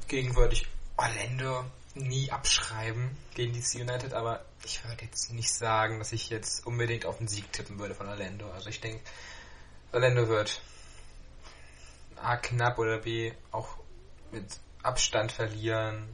Gegen 0.08 0.36
würde 0.36 0.54
ich 0.54 0.67
Orlando 0.98 1.65
nie 1.95 2.32
abschreiben 2.32 3.15
gegen 3.36 3.53
DC 3.53 3.75
United, 3.75 4.13
aber 4.13 4.43
ich 4.63 4.84
würde 4.84 5.03
jetzt 5.06 5.32
nicht 5.32 5.53
sagen, 5.53 5.99
dass 5.99 6.12
ich 6.12 6.29
jetzt 6.29 6.65
unbedingt 6.65 7.06
auf 7.06 7.17
den 7.17 7.27
Sieg 7.27 7.51
tippen 7.51 7.79
würde 7.79 7.93
von 7.93 8.08
Orlando. 8.08 8.49
Also 8.51 8.69
ich 8.69 8.82
denke, 8.82 9.03
Orlando 9.91 10.27
wird 10.27 10.62
A 12.15 12.38
knapp 12.38 12.79
oder 12.79 12.99
B 12.99 13.34
auch 13.51 13.77
mit 14.32 14.45
Abstand 14.82 15.32
verlieren. 15.32 16.08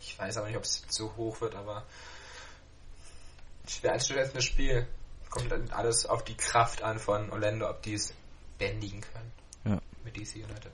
Ich 0.00 0.18
weiß 0.18 0.38
aber 0.38 0.46
nicht, 0.46 0.56
ob 0.56 0.64
es 0.64 0.84
so 0.88 1.14
hoch 1.16 1.40
wird, 1.40 1.54
aber 1.54 1.84
schwer 3.66 3.92
einzuschätzendes 3.92 4.44
Spiel. 4.44 4.86
Kommt 5.28 5.52
dann 5.52 5.70
alles 5.70 6.06
auf 6.06 6.24
die 6.24 6.36
Kraft 6.36 6.82
an 6.82 6.98
von 6.98 7.30
Orlando, 7.30 7.68
ob 7.68 7.82
die 7.82 7.94
es 7.94 8.14
bändigen 8.58 9.02
können. 9.02 9.32
Ja. 9.64 9.80
Mit 10.04 10.16
DC 10.16 10.36
United. 10.36 10.72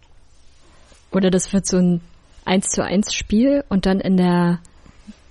Oder 1.11 1.31
das 1.31 1.53
wird 1.53 1.66
so 1.66 1.79
ein 1.79 2.01
1 2.45 2.69
zu 2.69 2.85
1 2.85 3.15
Spiel 3.15 3.65
und 3.69 3.87
dann 3.87 4.01
in 4.01 4.17
der 4.17 4.61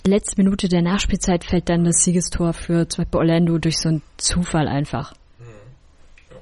letzten 0.06 0.44
Minute 0.44 0.68
der 0.68 0.82
Nachspielzeit 0.82 1.44
fällt 1.44 1.70
dann 1.70 1.84
das 1.84 2.04
Siegestor 2.04 2.54
für 2.54 2.88
zum 2.88 3.04
Beispiel 3.04 3.20
Orlando 3.20 3.58
durch 3.58 3.80
so 3.80 3.90
einen 3.90 4.02
Zufall 4.18 4.68
einfach. 4.68 5.14
Mhm. 5.40 5.46
Ja. 6.30 6.38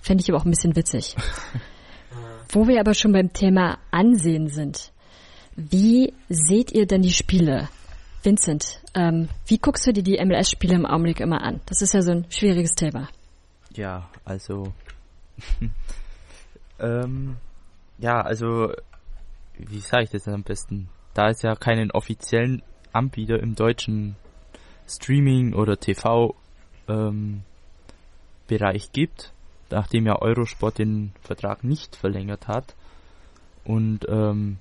Fände 0.00 0.22
ich 0.22 0.30
aber 0.30 0.38
auch 0.38 0.44
ein 0.44 0.50
bisschen 0.50 0.76
witzig. 0.76 1.16
Wo 2.50 2.68
wir 2.68 2.80
aber 2.80 2.94
schon 2.94 3.12
beim 3.12 3.32
Thema 3.32 3.78
Ansehen 3.90 4.48
sind. 4.48 4.92
Wie 5.56 6.12
seht 6.28 6.72
ihr 6.72 6.86
denn 6.86 7.02
die 7.02 7.12
Spiele? 7.12 7.68
Vincent, 8.22 8.80
ähm, 8.94 9.28
wie 9.46 9.58
guckst 9.58 9.86
du 9.86 9.92
dir 9.92 10.02
die 10.02 10.24
MLS-Spiele 10.24 10.74
im 10.74 10.86
Augenblick 10.86 11.20
immer 11.20 11.42
an? 11.42 11.60
Das 11.66 11.82
ist 11.82 11.92
ja 11.94 12.00
so 12.00 12.12
ein 12.12 12.26
schwieriges 12.30 12.72
Thema. 12.72 13.08
Ja, 13.74 14.08
also 14.24 14.72
ähm, 16.80 17.36
ja, 17.98 18.20
also, 18.20 18.72
wie 19.58 19.80
sage 19.80 20.04
ich 20.04 20.10
das 20.10 20.28
am 20.28 20.42
besten? 20.42 20.88
Da 21.14 21.28
es 21.30 21.42
ja 21.42 21.54
keinen 21.54 21.90
offiziellen 21.90 22.62
Anbieter 22.92 23.38
im 23.38 23.54
deutschen 23.54 24.16
Streaming 24.86 25.54
oder 25.54 25.78
TV 25.78 26.34
ähm, 26.88 27.42
Bereich 28.46 28.92
gibt, 28.92 29.32
nachdem 29.70 30.06
ja 30.06 30.20
Eurosport 30.20 30.78
den 30.78 31.12
Vertrag 31.22 31.64
nicht 31.64 31.96
verlängert 31.96 32.48
hat 32.48 32.74
und 33.64 34.06
ähm, 34.08 34.58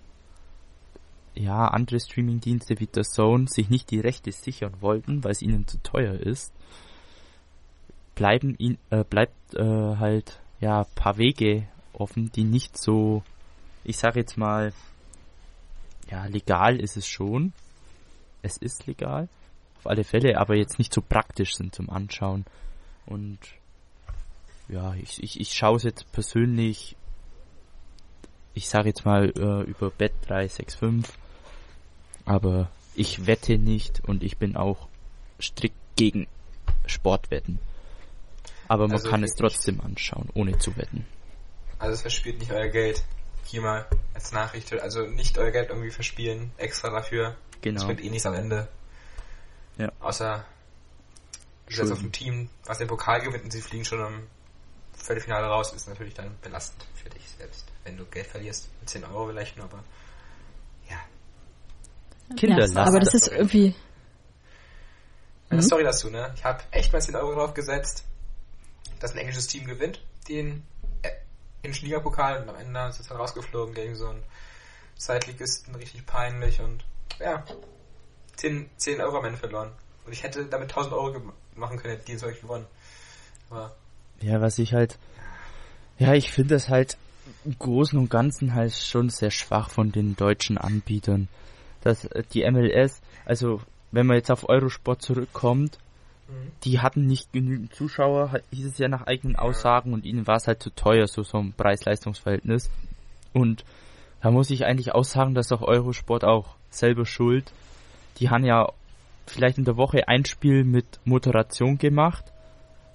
ja, 1.36 1.65
andere 1.67 2.00
Streamingdienste 2.00 2.80
wie 2.80 2.88
The 2.93 3.02
Zone 3.02 3.48
sich 3.48 3.69
nicht 3.69 3.91
die 3.91 4.00
Rechte 4.00 4.32
sichern 4.32 4.74
wollten, 4.80 5.24
weil 5.24 5.32
es 5.32 5.41
ihnen 5.41 5.67
zu 5.67 5.82
teuer 5.82 6.13
ist, 6.13 6.54
bleiben 8.15 8.56
ihn, 8.58 8.78
äh, 8.91 9.04
bleibt 9.04 9.56
äh, 9.56 9.96
halt 9.98 10.39
ja 10.60 10.86
paar 10.96 11.17
Wege 11.17 11.67
offen, 11.93 12.32
die 12.32 12.43
nicht 12.43 12.77
so, 12.77 13.23
ich 13.84 13.97
sage 13.97 14.19
jetzt 14.19 14.38
mal, 14.38 14.73
ja, 16.10 16.25
legal 16.25 16.79
ist 16.79 16.97
es 16.97 17.08
schon. 17.08 17.53
Es 18.41 18.58
ist 18.58 18.88
legal, 18.88 19.29
auf 19.77 19.88
alle 19.88 20.03
Fälle, 20.03 20.38
aber 20.38 20.56
jetzt 20.56 20.77
nicht 20.77 20.93
so 20.93 21.01
praktisch 21.01 21.56
sind 21.56 21.73
zum 21.73 21.89
Anschauen. 21.89 22.45
Und 23.06 23.39
ja, 24.67 24.93
ich, 24.95 25.23
ich, 25.23 25.39
ich 25.39 25.53
schaue 25.53 25.77
es 25.77 25.84
jetzt 25.84 26.12
persönlich, 26.12 26.95
ich 28.53 28.67
sage 28.67 28.89
jetzt 28.89 29.06
mal 29.06 29.29
äh, 29.38 29.69
über 29.69 29.89
Bet 29.89 30.13
365, 30.27 31.13
aber 32.25 32.69
ich 32.95 33.25
wette 33.25 33.58
nicht 33.58 34.01
und 34.06 34.23
ich 34.23 34.38
bin 34.38 34.56
auch 34.56 34.88
strikt 35.41 35.75
gegen 35.95 36.27
Sportwetten. 36.86 37.60
Aber 38.67 38.88
man 38.88 38.97
also 38.97 39.10
kann 39.10 39.23
es 39.23 39.36
trotzdem 39.36 39.82
anschauen, 39.82 40.29
ohne 40.34 40.58
zu 40.58 40.75
wetten. 40.77 41.06
Also 41.84 41.98
verspielt 41.98 42.39
nicht 42.39 42.52
euer 42.52 42.69
Geld. 42.69 43.04
Hier 43.43 43.62
mal 43.62 43.86
als 44.13 44.32
Nachricht. 44.32 44.72
Also 44.72 45.02
nicht 45.02 45.38
euer 45.38 45.52
Geld 45.52 45.69
irgendwie 45.69 45.91
verspielen, 45.91 46.52
extra 46.56 46.89
dafür. 46.89 47.36
Genau. 47.62 47.76
Das 47.76 47.86
bringt 47.86 48.02
eh 48.02 48.10
nichts 48.10 48.26
am 48.26 48.34
Ende. 48.34 48.69
Ja. 49.78 49.91
Außer 50.00 50.46
ihr 51.67 51.76
seid 51.76 51.91
auf 51.91 52.00
dem 52.00 52.13
Team, 52.13 52.50
was 52.65 52.78
den 52.78 52.88
Pokal 52.88 53.19
gewinnt 53.19 53.43
und 53.43 53.52
sie 53.52 53.62
fliegen 53.62 53.84
schon 53.84 54.00
im 54.00 54.28
Viertelfinale 54.93 55.46
raus, 55.48 55.74
ist 55.74 55.89
natürlich 55.89 56.13
dann 56.13 56.38
belastend 56.41 56.86
für 56.96 57.10
dich 57.10 57.24
selbst. 57.38 57.65
Wenn 57.84 57.98
du 57.98 58.06
Geld 58.06 58.28
verlierst, 58.28 58.69
mit 58.80 58.89
10 58.89 59.04
Euro 59.04 59.28
vielleicht 59.28 59.58
nur, 59.58 59.65
aber 59.65 59.84
ja. 60.89 60.98
Kinderlast. 62.38 62.76
Ja, 62.76 62.86
aber 62.86 63.02
das 63.02 63.13
ist 63.13 63.28
irgendwie... 63.28 63.76
Eine 65.50 65.62
mhm. 65.62 65.65
Story 65.65 65.84
dazu, 65.84 66.10
ne? 66.10 66.34
Ich 66.38 66.46
habe 66.46 66.63
echt 66.72 66.93
mal 66.93 67.02
10 67.02 67.17
Euro 67.17 67.34
drauf 67.34 67.54
gesetzt, 67.54 68.06
dass 69.02 69.12
ein 69.12 69.17
englisches 69.17 69.48
Team 69.48 69.65
gewinnt, 69.65 70.02
den 70.30 70.63
in 71.63 71.71
Liga-Pokal 71.71 72.43
und 72.43 72.49
am 72.49 72.56
Ende 72.58 72.88
ist 72.89 72.99
es 72.99 73.08
dann 73.08 73.17
rausgeflogen 73.17 73.73
gegen 73.73 73.95
so 73.95 74.08
einen 74.08 74.23
Zweitligisten, 74.97 75.73
richtig 75.76 76.06
peinlich 76.06 76.62
und 76.62 76.84
ja, 77.19 77.43
10, 78.36 78.69
10 78.78 79.02
Euro 79.02 79.17
am 79.17 79.26
Ende 79.26 79.39
verloren. 79.39 79.71
Und 80.06 80.12
ich 80.12 80.23
hätte 80.23 80.45
damit 80.45 80.69
1000 80.69 80.93
Euro 80.93 81.21
machen 81.56 81.78
können, 81.78 81.95
hätte 81.95 82.06
die 82.06 82.17
so 82.17 82.28
gewonnen. 82.28 82.65
Aber 83.49 83.76
ja, 84.21 84.41
was 84.41 84.60
ich 84.60 84.73
halt, 84.73 84.97
ja, 85.97 86.13
ich 86.13 86.32
finde 86.32 86.56
das 86.56 86.69
halt 86.69 86.97
im 87.45 87.58
Großen 87.58 87.97
und 87.97 88.10
Ganzen 88.10 88.54
halt 88.54 88.73
schon 88.73 89.10
sehr 89.10 89.32
schwach 89.32 89.69
von 89.69 89.91
den 89.91 90.15
deutschen 90.15 90.58
Anbietern. 90.58 91.30
Dass 91.82 92.06
äh, 92.06 92.23
die 92.34 92.49
MLS, 92.49 93.02
also 93.26 93.62
wenn 93.91 94.08
man 94.08 94.17
jetzt 94.17 94.32
auf 94.32 94.49
Eurosport 94.49 95.02
zurückkommt, 95.02 95.78
die 96.63 96.80
hatten 96.80 97.06
nicht 97.06 97.34
genügend 97.34 97.74
Zuschauer, 97.74 98.39
hieß 98.52 98.65
es 98.65 98.78
ja 98.78 98.88
nach 98.88 99.06
eigenen 99.08 99.36
Aussagen, 99.36 99.93
und 99.93 100.06
ihnen 100.06 100.28
war 100.28 100.36
es 100.36 100.48
halt 100.48 100.62
zu 100.62 100.69
teuer, 100.69 101.08
so 101.08 101.24
so 101.24 101.38
ein 101.38 101.54
Preis-Leistungs-Verhältnis. 101.54 102.69
Und 103.34 103.65
da 104.22 104.32
muss 104.32 104.50
ich 104.50 104.65
eigentlich 104.65 104.93
auch 104.93 105.04
sagen, 105.04 105.34
dass 105.34 105.52
auch 105.52 105.62
Eurosport 105.62 106.24
auch 106.24 106.56
selber 106.69 107.06
schuld. 107.06 107.52
Die 108.17 108.30
haben 108.30 108.46
ja 108.46 108.72
vielleicht 109.26 109.58
in 109.58 109.65
der 109.65 109.78
Woche 109.78 110.08
ein 110.08 110.26
Spiel 110.26 110.63
mit 110.63 111.00
Moderation 111.04 111.78
gemacht. 111.78 112.26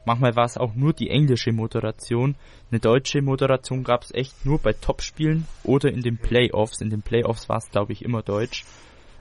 Manchmal 0.04 0.36
war 0.36 0.46
es 0.46 0.56
auch 0.56 0.74
nur 0.74 0.94
die 0.94 1.10
englische 1.10 1.52
Moderation. 1.52 2.34
Eine 2.70 2.80
deutsche 2.80 3.20
Moderation 3.20 3.84
gab 3.84 4.04
es 4.04 4.14
echt 4.14 4.46
nur 4.46 4.58
bei 4.58 4.72
Topspielen 4.72 5.46
oder 5.64 5.92
in 5.92 6.00
den 6.00 6.16
Playoffs. 6.16 6.80
In 6.80 6.88
den 6.88 7.02
Playoffs 7.02 7.48
war 7.48 7.58
es, 7.58 7.70
glaube 7.70 7.92
ich, 7.92 8.04
immer 8.04 8.22
deutsch. 8.22 8.64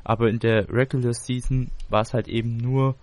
Aber 0.06 0.30
in 0.30 0.40
der 0.40 0.70
Regular 0.70 1.14
Season 1.14 1.72
war 1.90 2.04
es 2.04 2.14
halt 2.14 2.30
eben 2.30 2.56
nur 2.56 2.96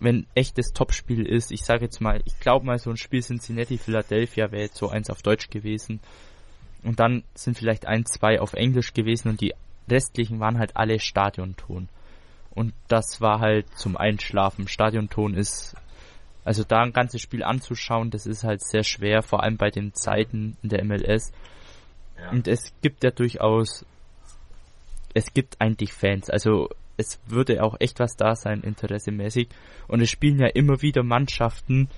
wenn 0.00 0.26
echtes 0.34 0.72
Topspiel 0.72 1.26
ist, 1.26 1.50
ich 1.50 1.64
sage 1.64 1.84
jetzt 1.84 2.00
mal, 2.00 2.20
ich 2.24 2.38
glaube 2.40 2.66
mal 2.66 2.78
so 2.78 2.90
ein 2.90 2.96
Spiel 2.96 3.22
Cincinnati 3.22 3.78
Philadelphia 3.78 4.50
wäre 4.52 4.62
jetzt 4.62 4.76
so 4.76 4.88
eins 4.88 5.10
auf 5.10 5.22
Deutsch 5.22 5.50
gewesen 5.50 6.00
und 6.84 7.00
dann 7.00 7.24
sind 7.34 7.58
vielleicht 7.58 7.86
ein, 7.86 8.06
zwei 8.06 8.40
auf 8.40 8.52
Englisch 8.52 8.94
gewesen 8.94 9.28
und 9.28 9.40
die 9.40 9.54
restlichen 9.88 10.38
waren 10.40 10.58
halt 10.58 10.76
alle 10.76 11.00
Stadionton. 11.00 11.88
Und 12.50 12.74
das 12.88 13.20
war 13.20 13.40
halt 13.40 13.66
zum 13.76 13.96
Einschlafen. 13.96 14.68
Stadionton 14.68 15.34
ist, 15.34 15.76
also 16.44 16.64
da 16.64 16.82
ein 16.82 16.92
ganzes 16.92 17.20
Spiel 17.20 17.42
anzuschauen, 17.42 18.10
das 18.10 18.26
ist 18.26 18.44
halt 18.44 18.62
sehr 18.62 18.84
schwer, 18.84 19.22
vor 19.22 19.42
allem 19.42 19.56
bei 19.56 19.70
den 19.70 19.94
Zeiten 19.94 20.56
in 20.62 20.68
der 20.68 20.84
MLS. 20.84 21.32
Ja. 22.18 22.30
Und 22.30 22.48
es 22.48 22.72
gibt 22.82 23.04
ja 23.04 23.10
durchaus, 23.10 23.84
es 25.14 25.32
gibt 25.32 25.60
eigentlich 25.60 25.92
Fans. 25.92 26.30
Also 26.30 26.68
es 26.98 27.20
würde 27.26 27.62
auch 27.62 27.76
echt 27.80 28.00
was 28.00 28.16
da 28.16 28.34
sein, 28.34 28.60
interessemäßig. 28.60 29.48
Und 29.86 30.02
es 30.02 30.10
spielen 30.10 30.40
ja 30.40 30.48
immer 30.48 30.82
wieder 30.82 31.02
Mannschaften. 31.02 31.88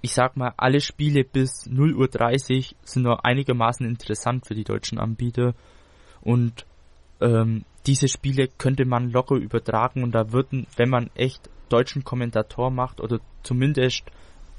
Ich 0.00 0.14
sag 0.14 0.36
mal, 0.36 0.54
alle 0.56 0.80
Spiele 0.80 1.24
bis 1.24 1.66
0.30 1.66 2.56
Uhr 2.56 2.76
sind 2.84 3.02
noch 3.02 3.18
einigermaßen 3.18 3.84
interessant 3.86 4.46
für 4.46 4.54
die 4.54 4.64
deutschen 4.64 4.98
Anbieter. 4.98 5.54
Und 6.22 6.64
ähm, 7.20 7.64
diese 7.86 8.08
Spiele 8.08 8.48
könnte 8.48 8.84
man 8.84 9.10
locker 9.10 9.34
übertragen 9.34 10.02
und 10.02 10.12
da 10.12 10.32
würden, 10.32 10.66
wenn 10.76 10.88
man 10.88 11.10
echt 11.14 11.50
deutschen 11.68 12.04
Kommentator 12.04 12.70
macht 12.70 13.00
oder 13.00 13.20
zumindest 13.42 14.04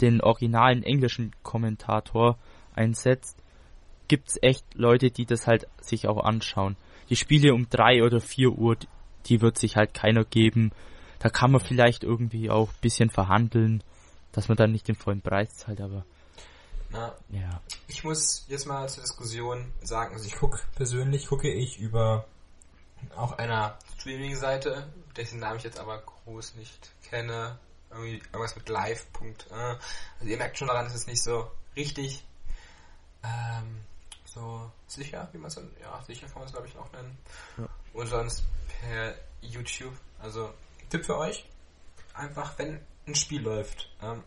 den 0.02 0.22
originalen 0.22 0.84
englischen 0.84 1.32
Kommentator 1.44 2.38
einsetzt, 2.74 3.38
gibt's 4.08 4.38
echt 4.42 4.66
Leute, 4.74 5.12
die 5.12 5.26
das 5.26 5.48
halt 5.48 5.68
sich 5.80 6.08
auch 6.08 6.24
anschauen. 6.24 6.76
Die 7.10 7.16
Spiele 7.16 7.54
um 7.54 7.70
drei 7.70 8.04
oder 8.04 8.20
vier 8.20 8.52
Uhr, 8.52 8.76
die 9.28 9.42
wird 9.42 9.58
sich 9.58 9.76
halt 9.76 9.94
keiner 9.94 10.26
geben. 10.26 10.72
Da 11.20 11.30
kann 11.30 11.52
man 11.52 11.62
vielleicht 11.62 12.04
irgendwie 12.04 12.50
auch 12.50 12.70
ein 12.70 12.82
bisschen 12.82 13.10
verhandeln, 13.10 13.84
dass 14.32 14.48
man 14.48 14.58
dann 14.58 14.72
nicht 14.72 14.88
den 14.88 14.96
vollen 14.96 15.22
Preis 15.22 15.56
zahlt, 15.56 15.82
aber 15.82 16.06
na, 16.92 17.16
ja. 17.30 17.62
Ich 17.88 18.04
muss 18.04 18.46
jetzt 18.50 18.66
mal 18.66 18.88
zur 18.90 19.04
Diskussion 19.04 19.72
sagen, 19.82 20.14
also 20.14 20.26
ich 20.26 20.36
gucke 20.36 20.60
persönlich 20.76 21.28
gucke 21.28 21.50
ich 21.50 21.80
über 21.80 22.26
auch 23.16 23.38
einer 23.38 23.78
Streaming-Seite, 23.98 24.88
dessen 25.16 25.40
Namen 25.40 25.58
ich 25.58 25.64
jetzt 25.64 25.80
aber 25.80 26.00
groß 26.00 26.56
nicht 26.56 26.92
kenne, 27.04 27.58
irgendwie 27.90 28.18
irgendwas 28.18 28.56
mit 28.56 28.68
live. 28.70 29.06
Äh. 29.22 29.54
Also 30.20 30.26
ihr 30.26 30.38
merkt 30.38 30.58
schon 30.58 30.68
daran, 30.68 30.86
es 30.86 30.96
ist 30.96 31.08
nicht 31.08 31.24
so 31.24 31.50
richtig 31.76 32.24
ähm, 33.24 33.82
so 34.26 34.72
sicher, 34.88 35.30
wie 35.32 35.38
man 35.38 35.48
es 35.48 35.56
ja 35.56 36.02
sicher 36.04 36.28
kann 36.28 36.40
man 36.40 36.48
es 36.48 36.54
glaube 36.54 36.68
ich 36.68 36.78
auch 36.78 36.92
nennen. 36.92 37.18
Ja. 37.58 37.70
Und 37.94 38.08
sonst 38.08 38.44
per 38.68 39.16
YouTube. 39.42 39.94
Also 40.20 40.54
Tipp 40.90 41.06
für 41.06 41.18
euch: 41.18 41.46
Einfach 42.14 42.58
wenn 42.58 42.80
ein 43.08 43.16
Spiel 43.16 43.42
läuft, 43.42 43.90
ähm, 44.02 44.24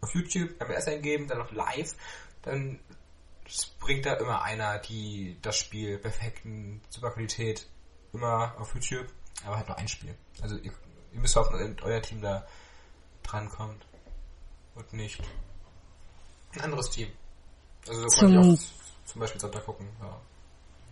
auf 0.00 0.14
YouTube 0.14 0.60
MS 0.60 0.88
eingeben, 0.88 1.28
dann 1.28 1.38
noch 1.38 1.52
live, 1.52 1.94
dann 2.42 2.80
bringt 3.80 4.06
da 4.06 4.14
immer 4.14 4.42
einer 4.42 4.78
die 4.78 5.36
das 5.42 5.56
Spiel 5.56 5.98
perfekt 5.98 6.44
in 6.44 6.80
super 6.90 7.10
Qualität 7.10 7.66
immer 8.12 8.54
auf 8.58 8.74
YouTube, 8.74 9.06
aber 9.44 9.56
halt 9.56 9.68
nur 9.68 9.78
ein 9.78 9.88
Spiel. 9.88 10.14
Also 10.42 10.56
ihr, 10.56 10.72
ihr 11.12 11.20
müsst 11.20 11.36
hoffen, 11.36 11.76
dass 11.76 11.84
euer 11.84 12.02
Team 12.02 12.20
da 12.20 12.46
drankommt 13.22 13.86
und 14.74 14.92
nicht 14.92 15.20
ein 16.54 16.60
anderes 16.60 16.90
Team. 16.90 17.08
Also 17.86 18.02
so 18.02 18.08
zum, 18.08 18.32
kann 18.32 18.42
ich 18.42 18.58
auch 18.58 19.06
zum 19.06 19.20
Beispiel 19.20 19.40
Sonntag 19.40 19.64
gucken. 19.64 19.88
Ja. 20.00 20.20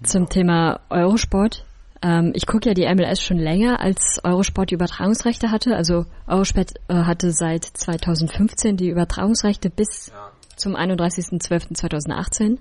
Zum 0.05 0.29
Thema 0.29 0.81
Eurosport 0.91 1.65
ähm, 2.03 2.33
ich 2.35 2.47
gucke 2.47 2.69
ja 2.69 2.75
die 2.75 2.87
MLS 2.95 3.23
schon 3.23 3.39
länger, 3.39 3.81
als 3.81 4.21
Eurosport 4.23 4.71
die 4.71 4.75
Übertragungsrechte 4.75 5.51
hatte. 5.51 5.77
Also 5.77 6.07
Eurosport 6.27 6.75
äh, 6.89 6.95
hatte 6.95 7.33
seit 7.33 7.65
2015 7.65 8.77
die 8.77 8.89
Übertragungsrechte 8.89 9.71
bis 9.71 10.09
ja. 10.09 10.31
zum 10.57 10.77
31.12.2018. 10.77 12.51
Mhm. 12.51 12.59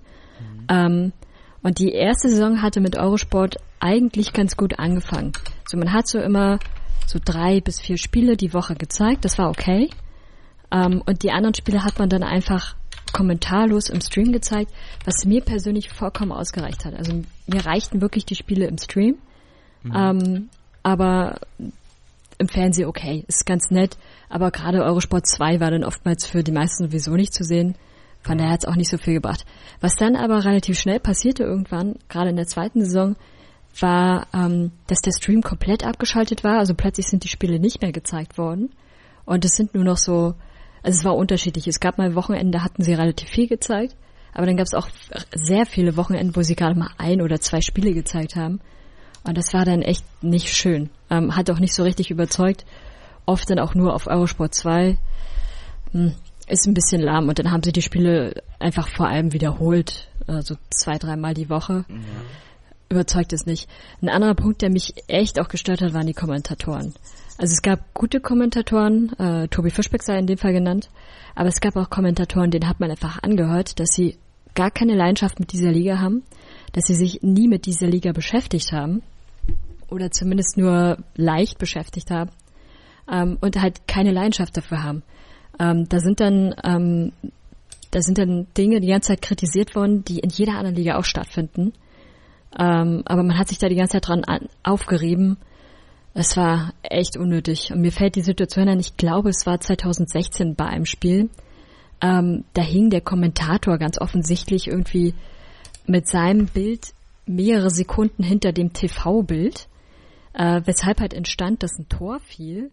Ähm, 0.70 1.14
und 1.62 1.80
die 1.80 1.92
erste 1.92 2.30
Saison 2.30 2.62
hatte 2.62 2.80
mit 2.80 2.96
Eurosport 2.96 3.58
eigentlich 3.80 4.34
ganz 4.34 4.56
gut 4.56 4.80
angefangen. 4.80 5.34
So 5.68 5.78
man 5.78 5.92
hat 5.92 6.08
so 6.08 6.20
immer 6.20 6.60
so 7.08 7.20
drei 7.24 7.60
bis 7.60 7.80
vier 7.80 7.98
Spiele 7.98 8.38
die 8.38 8.54
Woche 8.54 8.76
gezeigt, 8.76 9.26
das 9.26 9.38
war 9.38 9.50
okay. 9.50 9.90
Ähm, 10.72 11.02
und 11.06 11.24
die 11.24 11.32
anderen 11.32 11.56
Spiele 11.56 11.84
hat 11.84 12.00
man 12.00 12.10
dann 12.10 12.24
einfach 12.24 12.76
kommentarlos 13.16 13.88
im 13.88 14.02
Stream 14.02 14.34
gezeigt, 14.34 14.74
was 15.06 15.26
mir 15.26 15.40
persönlich 15.40 15.90
vollkommen 15.90 16.34
ausgereicht 16.34 16.84
hat. 16.84 16.94
Also 16.96 17.22
mir 17.48 17.66
reichten 17.66 18.02
wirklich 18.02 18.26
die 18.26 18.36
Spiele 18.36 18.68
im 18.68 18.78
Stream. 18.78 19.16
Mhm. 19.84 19.94
Ähm, 19.96 20.50
aber 20.84 21.40
im 22.38 22.50
Fernsehen 22.50 22.90
okay, 22.90 23.24
ist 23.30 23.46
ganz 23.46 23.72
nett. 23.72 23.98
Aber 24.28 24.52
gerade 24.52 24.84
Eurosport 24.84 25.26
2 25.26 25.62
war 25.62 25.72
dann 25.72 25.86
oftmals 25.86 26.26
für 26.26 26.44
die 26.44 26.52
meisten 26.52 26.88
sowieso 26.88 27.16
nicht 27.16 27.34
zu 27.34 27.46
sehen. 27.46 27.76
Von 28.22 28.38
daher 28.38 28.52
hat 28.52 28.64
es 28.64 28.68
auch 28.68 28.76
nicht 28.76 28.90
so 28.90 28.98
viel 28.98 29.14
gebracht. 29.14 29.46
Was 29.80 29.96
dann 29.96 30.18
aber 30.18 30.44
relativ 30.44 30.78
schnell 30.78 31.00
passierte 31.00 31.44
irgendwann, 31.44 31.96
gerade 32.10 32.32
in 32.32 32.36
der 32.36 32.48
zweiten 32.48 32.84
Saison, 32.84 33.16
war, 33.80 34.28
ähm, 34.34 34.72
dass 34.88 35.00
der 35.00 35.14
Stream 35.14 35.42
komplett 35.42 35.86
abgeschaltet 35.86 36.44
war. 36.44 36.58
Also 36.58 36.74
plötzlich 36.74 37.08
sind 37.08 37.24
die 37.24 37.30
Spiele 37.30 37.60
nicht 37.60 37.82
mehr 37.82 37.94
gezeigt 37.94 38.38
worden. 38.38 38.72
Und 39.24 39.46
es 39.46 39.52
sind 39.52 39.74
nur 39.74 39.86
noch 39.86 39.98
so 39.98 40.36
also 40.86 41.00
es 41.00 41.04
war 41.04 41.16
unterschiedlich. 41.16 41.68
Es 41.68 41.80
gab 41.80 41.98
mal 41.98 42.14
Wochenende, 42.14 42.60
da 42.60 42.64
hatten 42.64 42.84
sie 42.84 42.94
relativ 42.94 43.28
viel 43.28 43.48
gezeigt, 43.48 43.96
aber 44.34 44.46
dann 44.46 44.56
gab 44.56 44.68
es 44.68 44.76
auch 44.76 44.88
sehr 45.34 45.66
viele 45.66 45.98
Wochenenden, 45.98 46.36
wo 46.36 46.44
sie 46.44 46.56
gerade 46.56 46.78
mal 46.78 46.92
ein 47.00 47.22
oder 47.22 47.40
zwei 47.40 47.62
Spiele 47.62 47.94
gezeigt 47.94 48.36
haben. 48.36 48.60
Und 49.24 49.36
das 49.36 49.52
war 49.54 49.66
dann 49.66 49.82
echt 49.82 50.06
nicht 50.22 50.54
schön. 50.54 50.92
Ähm, 51.10 51.36
hat 51.36 51.50
auch 51.50 51.58
nicht 51.58 51.74
so 51.74 51.82
richtig 51.82 52.12
überzeugt. 52.12 52.66
Oft 53.26 53.50
dann 53.50 53.58
auch 53.58 53.74
nur 53.74 53.96
auf 53.96 54.06
Eurosport 54.06 54.54
2. 54.54 54.98
Hm, 55.92 56.14
ist 56.48 56.68
ein 56.68 56.76
bisschen 56.76 57.02
lahm. 57.02 57.30
Und 57.30 57.40
dann 57.40 57.50
haben 57.50 57.64
sie 57.64 57.72
die 57.72 57.82
Spiele 57.82 58.44
einfach 58.60 58.88
vor 58.88 59.08
allem 59.08 59.34
wiederholt. 59.34 60.08
Also 60.28 60.56
zwei, 60.70 61.00
dreimal 61.00 61.34
die 61.34 61.50
Woche. 61.50 61.86
Mhm. 61.88 62.06
Überzeugt 62.90 63.34
es 63.34 63.48
nicht. 63.48 63.68
Ein 64.04 64.10
anderer 64.10 64.36
Punkt, 64.36 64.62
der 64.62 64.70
mich 64.70 64.94
echt 65.08 65.40
auch 65.40 65.48
gestört 65.48 65.82
hat, 65.82 65.96
waren 65.96 66.06
die 66.06 66.14
Kommentatoren. 66.14 66.94
Also 67.38 67.52
es 67.54 67.62
gab 67.62 67.94
gute 67.94 68.22
Kommentatoren, 68.22 69.12
äh, 69.20 69.48
Tobi 69.50 69.70
Fischbeck 69.70 70.04
sei 70.04 70.18
in 70.18 70.28
dem 70.28 70.38
Fall 70.38 70.54
genannt, 70.54 70.90
aber 71.36 71.50
es 71.50 71.60
gab 71.60 71.76
auch 71.76 71.90
Kommentatoren, 71.90 72.50
denen 72.50 72.70
hat 72.70 72.80
man 72.80 72.90
einfach 72.90 73.22
angehört, 73.22 73.80
dass 73.80 73.90
sie 73.90 74.18
gar 74.54 74.72
keine 74.72 74.96
Leidenschaft 74.96 75.40
mit 75.40 75.52
dieser 75.52 75.72
Liga 75.72 76.00
haben, 76.00 76.24
dass 76.72 76.86
sie 76.86 76.96
sich 76.96 77.22
nie 77.24 77.50
mit 77.50 77.66
dieser 77.66 77.88
Liga 77.88 78.14
beschäftigt 78.14 78.72
haben 78.72 79.04
oder 79.90 80.12
zumindest 80.12 80.58
nur 80.58 80.98
leicht 81.16 81.58
beschäftigt 81.58 82.10
haben 82.10 82.32
ähm, 83.12 83.38
und 83.42 83.62
halt 83.62 83.86
keine 83.86 84.12
Leidenschaft 84.12 84.56
dafür 84.56 84.84
haben. 84.84 85.04
Ähm, 85.60 85.90
da 85.90 86.00
sind 86.00 86.22
dann 86.22 86.56
ähm, 86.64 87.12
da 87.96 88.02
sind 88.02 88.18
dann 88.18 88.48
Dinge 88.58 88.82
die 88.82 88.90
ganze 88.90 89.10
Zeit 89.10 89.22
kritisiert 89.22 89.74
worden, 89.74 90.04
die 90.04 90.20
in 90.20 90.30
jeder 90.30 90.54
anderen 90.54 90.76
Liga 90.76 90.98
auch 90.98 91.06
stattfinden. 91.06 91.72
Ähm, 92.60 93.04
aber 93.06 93.24
man 93.24 93.38
hat 93.38 93.48
sich 93.48 93.58
da 93.58 93.70
die 93.70 93.76
ganze 93.76 93.94
Zeit 93.94 94.08
dran 94.10 94.26
an, 94.26 94.50
aufgerieben, 94.64 95.38
es 96.16 96.38
war 96.38 96.74
echt 96.82 97.18
unnötig. 97.18 97.72
Und 97.72 97.82
mir 97.82 97.92
fällt 97.92 98.16
die 98.16 98.22
Situation 98.22 98.70
an, 98.70 98.80
ich 98.80 98.96
glaube, 98.96 99.30
es 99.30 99.46
war 99.46 99.60
2016 99.60 100.56
bei 100.56 100.66
einem 100.66 100.86
Spiel. 100.86 101.30
Ähm, 102.02 102.46
da 102.54 102.62
hing 102.62 102.90
der 102.90 103.02
Kommentator 103.02 103.78
ganz 103.78 104.00
offensichtlich 104.00 104.68
irgendwie 104.68 105.14
mit 105.86 106.08
seinem 106.08 106.48
Bild 106.48 106.94
mehrere 107.26 107.70
Sekunden 107.70 108.24
hinter 108.24 108.54
dem 108.54 108.72
TV-Bild, 108.72 109.68
äh, 110.34 110.62
weshalb 110.64 111.02
halt 111.02 111.14
entstand, 111.14 111.64
dass 111.64 111.78
ein 111.78 111.90
Tor 111.90 112.20
fiel 112.22 112.72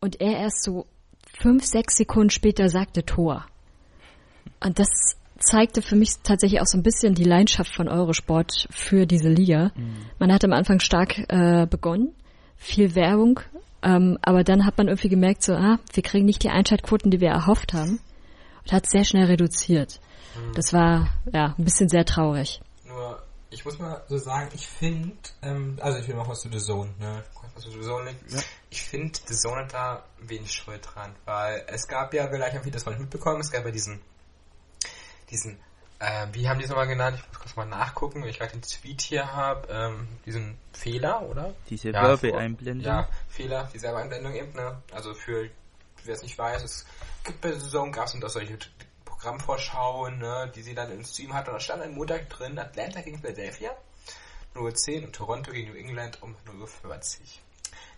und 0.00 0.20
er 0.20 0.38
erst 0.38 0.64
so 0.64 0.86
fünf, 1.38 1.66
sechs 1.66 1.96
Sekunden 1.96 2.30
später 2.30 2.70
sagte 2.70 3.04
Tor. 3.04 3.44
Und 4.64 4.78
das 4.78 4.88
zeigte 5.38 5.82
für 5.82 5.96
mich 5.96 6.10
tatsächlich 6.22 6.62
auch 6.62 6.66
so 6.66 6.78
ein 6.78 6.82
bisschen 6.82 7.14
die 7.14 7.24
Leidenschaft 7.24 7.74
von 7.74 7.88
Eurosport 7.88 8.68
für 8.70 9.06
diese 9.06 9.28
Liga. 9.28 9.70
Mhm. 9.76 9.96
Man 10.18 10.32
hat 10.32 10.44
am 10.44 10.52
Anfang 10.52 10.80
stark 10.80 11.18
äh, 11.28 11.66
begonnen 11.66 12.14
viel 12.58 12.94
Werbung, 12.94 13.40
ähm, 13.82 14.18
aber 14.22 14.44
dann 14.44 14.66
hat 14.66 14.76
man 14.76 14.88
irgendwie 14.88 15.08
gemerkt, 15.08 15.42
so, 15.42 15.54
ah, 15.54 15.78
wir 15.92 16.02
kriegen 16.02 16.26
nicht 16.26 16.42
die 16.42 16.50
Einschaltquoten, 16.50 17.10
die 17.10 17.20
wir 17.20 17.30
erhofft 17.30 17.72
haben 17.72 18.00
und 18.62 18.72
hat 18.72 18.86
sehr 18.90 19.04
schnell 19.04 19.26
reduziert. 19.26 20.00
Mhm. 20.36 20.54
Das 20.54 20.72
war 20.72 21.08
ja 21.32 21.54
ein 21.56 21.64
bisschen 21.64 21.88
sehr 21.88 22.04
traurig. 22.04 22.60
Nur, 22.84 23.22
ich 23.50 23.64
muss 23.64 23.78
mal 23.78 24.02
so 24.08 24.18
sagen, 24.18 24.50
ich 24.54 24.66
finde, 24.66 25.16
ähm, 25.42 25.78
also 25.80 25.98
ich 25.98 26.08
will 26.08 26.16
noch 26.16 26.28
was 26.28 26.40
zu 26.40 26.50
The 26.50 26.58
Zone, 26.58 26.90
ne? 26.98 27.22
Was 27.54 27.64
The 27.64 27.80
Zone 27.80 28.14
ja. 28.28 28.40
Ich 28.70 28.82
finde, 28.82 29.18
The 29.26 29.34
Zone 29.34 29.62
hat 29.62 29.72
da 29.72 30.04
wenig 30.18 30.52
Schuld 30.52 30.80
dran, 30.82 31.14
weil 31.24 31.64
es 31.68 31.86
gab 31.86 32.12
ja, 32.12 32.28
vielleicht 32.28 32.54
haben 32.54 32.62
viele 32.62 32.74
das 32.74 32.84
mal 32.84 32.92
nicht 32.92 33.02
mitbekommen, 33.02 33.40
es 33.40 33.50
gab 33.50 33.64
ja 33.64 33.70
diesen, 33.70 34.00
diesen 35.30 35.58
äh, 36.00 36.26
wie 36.32 36.48
haben 36.48 36.58
die 36.58 36.64
es 36.64 36.70
nochmal 36.70 36.86
genannt? 36.86 37.18
Ich 37.18 37.28
muss 37.28 37.38
kurz 37.38 37.56
mal 37.56 37.64
nachgucken, 37.64 38.22
wenn 38.22 38.28
ich 38.28 38.38
gerade 38.38 38.52
den 38.52 38.62
Tweet 38.62 39.00
hier 39.00 39.32
habe. 39.34 39.68
Ähm, 39.68 40.08
diesen 40.24 40.56
Fehler, 40.72 41.22
oder? 41.22 41.54
Diese 41.68 41.90
ja, 41.90 42.02
Werbeeinblendung. 42.02 42.84
Ja, 42.84 43.08
Fehler, 43.28 43.68
diese 43.72 43.86
Werbeeinblendung 43.86 44.34
eben, 44.34 44.52
ne? 44.52 44.80
Also 44.92 45.14
für, 45.14 45.50
wer 46.04 46.14
es 46.14 46.22
nicht 46.22 46.38
weiß, 46.38 46.62
es 46.62 46.86
gibt 47.24 47.40
bei 47.40 47.52
Saison, 47.52 47.90
gab 47.90 48.06
es 48.06 48.14
und 48.14 48.28
solche 48.30 48.58
Programmvorschauen, 49.04 50.18
ne, 50.18 50.52
die 50.54 50.62
sie 50.62 50.74
dann 50.74 50.92
im 50.92 51.04
Stream 51.04 51.34
hat. 51.34 51.48
Und 51.48 51.54
da 51.54 51.60
stand 51.60 51.82
ein 51.82 51.94
Montag 51.94 52.30
drin, 52.30 52.58
Atlanta 52.58 53.00
gegen 53.00 53.18
Philadelphia, 53.18 53.76
0 54.54 54.72
10 54.72 55.06
und 55.06 55.12
Toronto 55.12 55.50
gegen 55.50 55.72
New 55.72 55.78
England 55.78 56.22
um 56.22 56.36
0 56.46 56.66
40. 56.66 57.42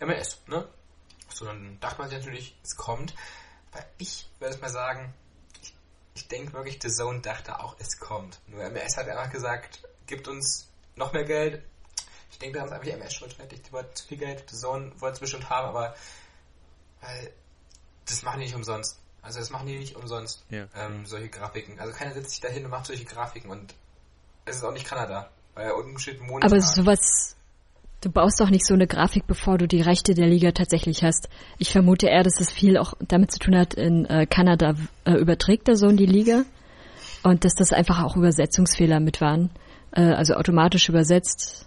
MLS, 0.00 0.40
ne? 0.46 0.66
So, 1.28 1.44
dann 1.44 1.78
dachte 1.80 1.98
man 2.00 2.08
sich 2.08 2.18
natürlich, 2.18 2.56
es 2.62 2.76
kommt. 2.76 3.14
Weil 3.72 3.84
ich 3.98 4.28
würde 4.38 4.54
es 4.54 4.60
mal 4.60 4.70
sagen, 4.70 5.14
ich 6.20 6.28
denke 6.28 6.52
wirklich, 6.52 6.78
The 6.82 6.90
Zone 6.90 7.20
dachte 7.20 7.60
auch, 7.60 7.76
es 7.78 7.98
kommt. 7.98 8.40
Nur 8.46 8.62
MS 8.62 8.96
hat 8.96 9.08
einfach 9.08 9.30
gesagt, 9.30 9.80
gibt 10.06 10.28
uns 10.28 10.68
noch 10.96 11.12
mehr 11.12 11.24
Geld. 11.24 11.62
Ich 12.30 12.38
denke, 12.38 12.56
da 12.56 12.60
haben 12.60 12.68
es 12.68 12.74
einfach 12.74 12.86
MS 12.86 13.14
schon 13.14 13.30
fertig. 13.30 13.62
Die 13.62 13.72
wollten 13.72 13.94
zu 13.94 14.06
viel 14.06 14.18
Geld. 14.18 14.44
The 14.50 14.56
Zone 14.56 14.92
wollte 15.00 15.14
es 15.14 15.20
bestimmt 15.20 15.48
haben, 15.48 15.68
aber 15.68 15.94
weil 17.00 17.32
das 18.04 18.22
machen 18.22 18.40
die 18.40 18.46
nicht 18.46 18.54
umsonst. 18.54 18.98
Also 19.22 19.38
das 19.38 19.50
machen 19.50 19.66
die 19.66 19.78
nicht 19.78 19.96
umsonst, 19.96 20.44
ja. 20.50 20.66
ähm, 20.74 21.06
solche 21.06 21.28
Grafiken. 21.28 21.78
Also 21.78 21.92
keiner 21.92 22.12
setzt 22.12 22.30
sich 22.30 22.40
dahin 22.40 22.64
und 22.64 22.70
macht 22.70 22.86
solche 22.86 23.04
Grafiken 23.04 23.50
und 23.50 23.74
es 24.44 24.56
ist 24.56 24.64
auch 24.64 24.72
nicht 24.72 24.86
Kanada, 24.86 25.30
weil 25.54 25.70
unten 25.72 25.98
steht 25.98 26.20
Montag. 26.20 26.50
Aber 26.50 26.60
sowas 26.60 27.36
Du 28.00 28.10
baust 28.10 28.40
doch 28.40 28.48
nicht 28.48 28.66
so 28.66 28.72
eine 28.72 28.86
Grafik, 28.86 29.26
bevor 29.26 29.58
du 29.58 29.68
die 29.68 29.82
Rechte 29.82 30.14
der 30.14 30.26
Liga 30.26 30.52
tatsächlich 30.52 31.04
hast. 31.04 31.28
Ich 31.58 31.70
vermute 31.70 32.06
eher, 32.06 32.22
dass 32.22 32.40
es 32.40 32.50
viel 32.50 32.78
auch 32.78 32.94
damit 33.00 33.30
zu 33.30 33.38
tun 33.38 33.56
hat, 33.56 33.74
in 33.74 34.06
äh, 34.06 34.26
Kanada 34.26 34.74
äh, 35.04 35.12
überträgt 35.12 35.68
der 35.68 35.76
Sohn 35.76 35.98
die 35.98 36.06
Liga 36.06 36.44
und 37.22 37.44
dass 37.44 37.54
das 37.54 37.72
einfach 37.72 38.02
auch 38.02 38.16
Übersetzungsfehler 38.16 39.00
mit 39.00 39.20
waren. 39.20 39.50
Äh, 39.92 40.02
also 40.02 40.34
automatisch 40.34 40.88
übersetzt. 40.88 41.66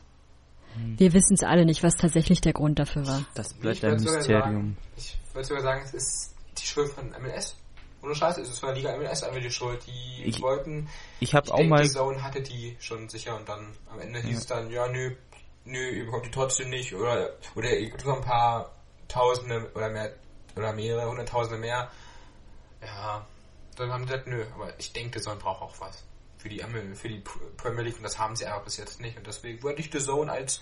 hm. 0.74 1.00
wir 1.00 1.13
wissen 1.13 1.36
es 1.36 1.43
alle 1.43 1.65
nicht, 1.65 1.84
was 1.84 1.96
tatsächlich 1.98 2.41
der 2.41 2.54
Grund 2.54 2.80
dafür 2.80 3.06
war. 3.06 3.24
Das 3.36 3.54
bleibt 3.54 3.84
ein 3.84 4.02
Mysterium. 4.02 4.24
Sagen, 4.24 4.78
ich 4.98 5.17
würde 5.34 5.48
sogar 5.48 5.62
sagen, 5.62 5.82
es 5.86 5.93
ist 5.93 6.36
die 6.58 6.65
Schuld 6.65 6.89
von 6.91 7.10
MLS. 7.22 7.56
Ohne 8.02 8.15
Scheiß, 8.15 8.39
es 8.39 8.50
ist 8.50 8.60
von 8.60 8.69
der 8.69 8.78
Liga 8.78 8.98
MLS 8.98 9.24
einfach 9.24 9.39
die 9.39 9.52
Schuld. 9.52 9.80
Die 9.86 10.24
ich, 10.24 10.41
wollten. 10.41 10.89
Ich 11.19 11.36
habe 11.36 11.52
auch 11.54 11.58
denke, 11.58 11.69
mal. 11.69 11.88
Zone 11.88 12.24
hatte 12.24 12.41
die 12.41 12.76
schon 12.80 13.08
sicher 13.08 13.38
und 13.38 13.48
dann 13.48 13.67
am 13.91 14.00
Ende 14.00 14.19
hieß 14.19 14.39
es 14.39 14.46
dann, 14.46 14.69
ja, 14.72 14.88
nö, 14.89 15.12
nö, 15.65 15.89
ihr 15.89 16.06
bekommt 16.06 16.26
die 16.26 16.32
trotzdem 16.32 16.69
nicht 16.69 16.93
oder 16.93 17.32
oder 17.56 17.69
ihr 17.69 17.89
kriegt 17.89 18.06
noch 18.06 18.17
ein 18.17 18.23
paar 18.23 18.71
Tausende 19.08 19.71
oder 19.76 19.89
mehr 19.89 20.13
oder 20.56 20.73
mehrere 20.73 21.10
Hunderttausende 21.10 21.60
mehr. 21.60 21.91
Ja, 22.82 23.26
dann 23.78 23.91
haben 23.91 24.04
sie 24.04 24.10
gesagt, 24.10 24.28
nö, 24.28 24.45
aber 24.54 24.78
ich 24.78 24.93
denke, 24.93 25.21
Zone 25.21 25.38
braucht 25.38 25.62
auch 25.62 25.80
was 25.80 26.04
für 26.38 26.49
die 26.49 26.63
für 26.95 27.08
die 27.08 27.23
Premier 27.58 27.84
League 27.84 27.97
und 27.97 28.04
das 28.04 28.19
haben 28.19 28.36
sie 28.36 28.45
aber 28.45 28.65
bis 28.65 28.78
jetzt 28.78 28.99
nicht 28.99 29.17
und 29.17 29.26
deswegen 29.26 29.63
würde 29.63 29.80
ich 29.80 29.89
The 29.91 29.99
Zone 29.99 30.32
als 30.32 30.62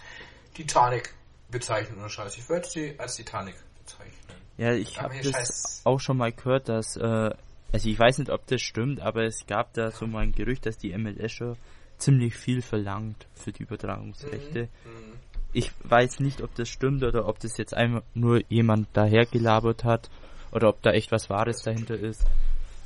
Titanic 0.53 1.13
bezeichnen 1.49 1.99
oder 1.99 2.09
Scheiß. 2.09 2.37
Ich 2.37 2.47
würde 2.47 2.67
sie 2.67 2.95
als 2.99 3.15
Titanic 3.15 3.55
bezeichnen. 3.79 4.13
Ja, 4.57 4.73
ich 4.73 5.01
habe 5.01 5.15
das 5.17 5.31
Scheiß. 5.31 5.81
auch 5.85 5.99
schon 5.99 6.17
mal 6.17 6.31
gehört, 6.31 6.69
dass 6.69 6.95
äh, 6.97 7.31
also 7.73 7.89
ich 7.89 7.97
weiß 7.97 8.17
nicht, 8.19 8.29
ob 8.29 8.45
das 8.47 8.61
stimmt, 8.61 8.99
aber 8.99 9.23
es 9.23 9.45
gab 9.47 9.73
da 9.73 9.91
so 9.91 10.05
mal 10.05 10.23
ein 10.23 10.33
Gerücht, 10.33 10.65
dass 10.65 10.77
die 10.77 10.95
MLS 10.97 11.31
schon 11.31 11.57
ziemlich 12.01 12.35
viel 12.35 12.61
verlangt 12.61 13.27
für 13.33 13.51
die 13.51 13.63
Übertragungsrechte. 13.63 14.63
Mhm. 14.63 15.13
Ich 15.53 15.71
weiß 15.83 16.19
nicht, 16.21 16.41
ob 16.41 16.53
das 16.55 16.69
stimmt 16.69 17.03
oder 17.03 17.27
ob 17.27 17.39
das 17.39 17.57
jetzt 17.57 17.73
einfach 17.73 18.03
nur 18.13 18.41
jemand 18.49 18.87
dahergelabert 18.93 19.83
hat 19.83 20.09
oder 20.51 20.69
ob 20.69 20.81
da 20.81 20.91
echt 20.91 21.11
was 21.11 21.29
Wahres 21.29 21.61
dahinter 21.61 21.95
ist. 21.95 22.25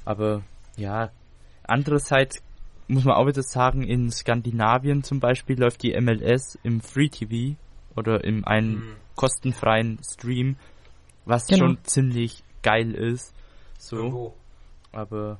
Aber 0.03 0.43
ja, 0.75 1.11
andererseits 1.63 2.41
muss 2.87 3.05
man 3.05 3.15
auch 3.15 3.27
wieder 3.27 3.43
sagen, 3.43 3.83
in 3.83 4.11
Skandinavien 4.11 5.03
zum 5.03 5.19
Beispiel 5.19 5.59
läuft 5.59 5.83
die 5.83 5.99
MLS 5.99 6.59
im 6.63 6.81
Free 6.81 7.09
TV 7.09 7.55
oder 7.95 8.23
in 8.23 8.43
einem 8.43 8.75
mhm. 8.75 8.95
kostenfreien 9.15 9.99
Stream, 10.03 10.57
was 11.25 11.47
genau. 11.47 11.65
schon 11.65 11.77
ziemlich 11.83 12.43
geil 12.61 12.93
ist. 12.93 13.33
So. 13.77 14.35
Aber 14.91 15.39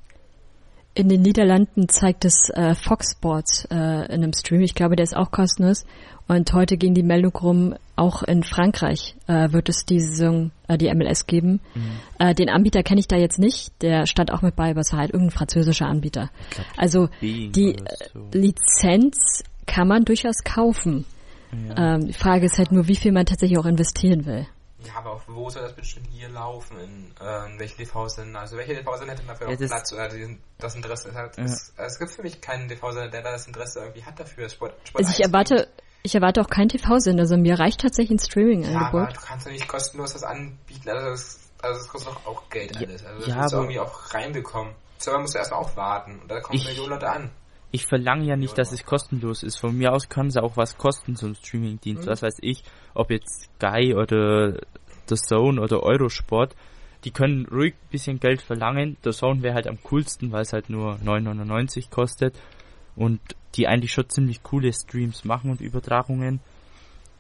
in 0.96 1.10
den 1.10 1.22
Niederlanden 1.22 1.90
zeigt 1.90 2.26
es 2.26 2.50
äh, 2.54 2.74
Fox 2.74 3.12
Sports 3.12 3.66
äh, 3.70 3.76
in 3.76 4.24
einem 4.24 4.34
Stream. 4.34 4.62
Ich 4.62 4.76
glaube, 4.76 4.96
der 4.96 5.04
ist 5.04 5.16
auch 5.16 5.30
kostenlos. 5.30 5.86
Und 6.28 6.52
heute 6.54 6.78
ging 6.78 6.96
die 6.96 7.04
Meldung 7.04 7.36
rum, 7.36 7.76
auch 7.96 8.24
in 8.24 8.44
Frankreich 8.44 9.16
äh, 9.28 9.52
wird 9.52 9.70
es 9.70 9.86
die 9.86 10.00
Saison 10.00 10.52
äh, 10.68 10.78
die 10.78 10.92
MLS 10.94 11.28
geben. 11.28 11.60
Mhm. 11.76 11.82
Äh, 12.18 12.34
den 12.34 12.50
Anbieter 12.50 12.82
kenne 12.82 13.00
ich 13.00 13.08
da 13.08 13.18
jetzt 13.18 13.38
nicht. 13.38 13.74
Der 13.82 14.08
stand 14.08 14.32
auch 14.32 14.42
mit 14.42 14.56
bei, 14.56 14.72
aber 14.72 14.80
es 14.80 14.92
war 14.92 15.00
halt 15.00 15.12
irgendein 15.12 15.38
französischer 15.38 15.86
Anbieter. 15.86 16.32
Glaub, 16.50 16.66
also 16.78 17.10
die 17.22 17.76
so. 18.14 18.20
Lizenz 18.32 19.44
kann 19.68 19.88
man 19.88 20.06
durchaus 20.06 20.44
kaufen. 20.44 21.06
Ja. 21.70 21.96
Ähm, 21.96 22.08
die 22.08 22.14
Frage 22.14 22.46
ist 22.46 22.58
halt 22.58 22.72
nur, 22.72 22.88
wie 22.88 22.96
viel 22.96 23.12
man 23.12 23.26
tatsächlich 23.26 23.60
auch 23.60 23.66
investieren 23.66 24.26
will. 24.26 24.48
Ja, 24.86 24.96
aber 24.98 25.22
wo 25.28 25.50
soll 25.50 25.64
das 25.64 25.74
bestimmt 25.74 26.08
hier 26.12 26.30
laufen? 26.30 26.80
In, 26.80 27.12
äh, 27.20 27.52
in 27.52 27.60
welche 27.60 27.78
TV-Sender? 27.78 28.40
Also 28.40 28.58
welche 28.58 28.76
TV-Sender 28.76 29.14
hätte 29.14 29.24
dafür 29.24 29.50
ja, 29.50 29.68
Platz 29.68 29.94
oder 29.94 30.10
die, 30.10 30.38
das 30.58 30.76
Interesse? 30.76 31.10
Es, 31.10 31.16
hat, 31.16 31.38
ja. 31.38 31.44
es, 31.44 31.74
es, 31.76 32.00
gibt 32.00 32.12
für 32.12 32.24
mich 32.24 32.42
keinen 32.42 32.68
TV-Sender, 32.68 33.10
der 33.10 33.22
da 33.22 33.32
das 33.32 33.48
Interesse 33.48 33.80
irgendwie 33.80 34.04
hat 34.04 34.20
dafür. 34.20 34.50
Sport, 34.50 34.76
Sport 34.88 35.06
also 35.06 35.18
ich 35.18 35.26
erwarte, 35.26 35.68
ich 36.04 36.16
erwarte 36.16 36.42
auch 36.42 36.50
keinen 36.50 36.70
TV-Sender, 36.70 37.22
also 37.22 37.38
mir 37.38 37.60
reicht 37.60 37.82
tatsächlich 37.82 38.20
ein 38.20 38.26
Streaming-Angebot. 38.26 38.94
Ja, 38.94 39.04
aber 39.04 39.14
du 39.14 39.20
kannst 39.22 39.46
ja 39.46 39.52
nicht 39.52 39.68
kostenlos 39.68 40.14
das 40.14 40.24
anbieten, 40.24 40.90
also 40.90 41.10
das, 41.10 41.40
also 41.62 41.80
das 41.80 41.88
kostet 41.88 42.14
doch 42.14 42.26
auch 42.26 42.50
Geld 42.50 42.78
alles. 42.78 43.06
Also 43.06 43.20
das 43.20 43.28
ja, 43.28 43.36
musst 43.36 43.54
du 43.54 43.58
irgendwie 43.58 43.80
auch 43.80 44.14
reinbekommen. 44.14 44.74
Server 44.98 45.20
musst 45.20 45.34
du 45.34 45.40
erstmal 45.40 45.60
auch 45.60 45.76
warten 45.76 46.20
und 46.22 46.30
da 46.30 46.40
kommen 46.40 46.64
Millionen 46.64 46.92
Leute 46.92 47.10
an. 47.10 47.32
Ich 47.72 47.88
verlange 47.88 48.26
ja 48.26 48.38
nicht, 48.38 48.58
dass 48.58 48.72
es 48.72 48.86
kostenlos 48.86 49.44
ist. 49.44 49.58
Von 49.58 49.78
mir 49.78 49.92
aus 49.92 50.08
kann 50.08 50.28
es 50.28 50.38
auch 50.38 50.56
was 50.56 50.78
kosten 50.78 51.16
zum 51.16 51.36
Streaming-Dienst. 51.36 52.06
Mhm. 52.06 52.10
Was 52.10 52.22
weiß 52.22 52.38
ich, 52.42 52.64
ob 52.94 53.12
jetzt 53.12 53.50
Sky 53.58 53.94
oder 53.96 54.60
The 55.08 55.16
Zone 55.16 55.62
oder 55.62 55.84
Eurosport, 55.84 56.56
die 57.04 57.12
können 57.12 57.46
ruhig 57.46 57.74
ein 57.74 57.90
bisschen 57.92 58.20
Geld 58.20 58.42
verlangen. 58.42 58.98
The 59.04 59.12
Zone 59.12 59.44
wäre 59.44 59.56
halt 59.56 59.68
am 59.68 59.78
coolsten, 59.84 60.32
weil 60.32 60.42
es 60.42 60.54
halt 60.54 60.70
nur 60.70 60.96
9,99 60.96 61.90
kostet 61.92 62.36
und 62.96 63.20
die 63.56 63.68
eigentlich 63.68 63.94
schon 63.94 64.10
ziemlich 64.10 64.42
coole 64.42 64.72
Streams 64.74 65.24
machen 65.24 65.52
und 65.52 65.62
Übertragungen. 65.62 66.40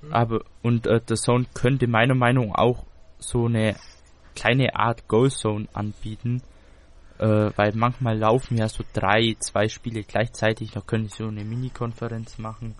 Mhm. 0.01 0.13
Aber 0.13 0.41
und 0.63 0.87
äh, 0.87 1.01
The 1.07 1.15
Zone 1.15 1.45
könnte 1.53 1.87
meiner 1.87 2.15
Meinung 2.15 2.49
nach 2.49 2.57
auch 2.57 2.85
so 3.19 3.45
eine 3.45 3.75
kleine 4.35 4.75
Art 4.75 5.07
Goal 5.07 5.31
Zone 5.31 5.67
anbieten, 5.73 6.41
äh, 7.19 7.51
weil 7.55 7.73
manchmal 7.75 8.17
laufen 8.17 8.57
ja 8.57 8.67
so 8.67 8.83
drei, 8.93 9.35
zwei 9.39 9.67
Spiele 9.67 10.03
gleichzeitig, 10.03 10.71
da 10.71 10.81
können 10.81 11.07
sie 11.07 11.23
so 11.23 11.27
eine 11.27 11.43
Mini-Konferenz 11.43 12.37
machen. 12.37 12.75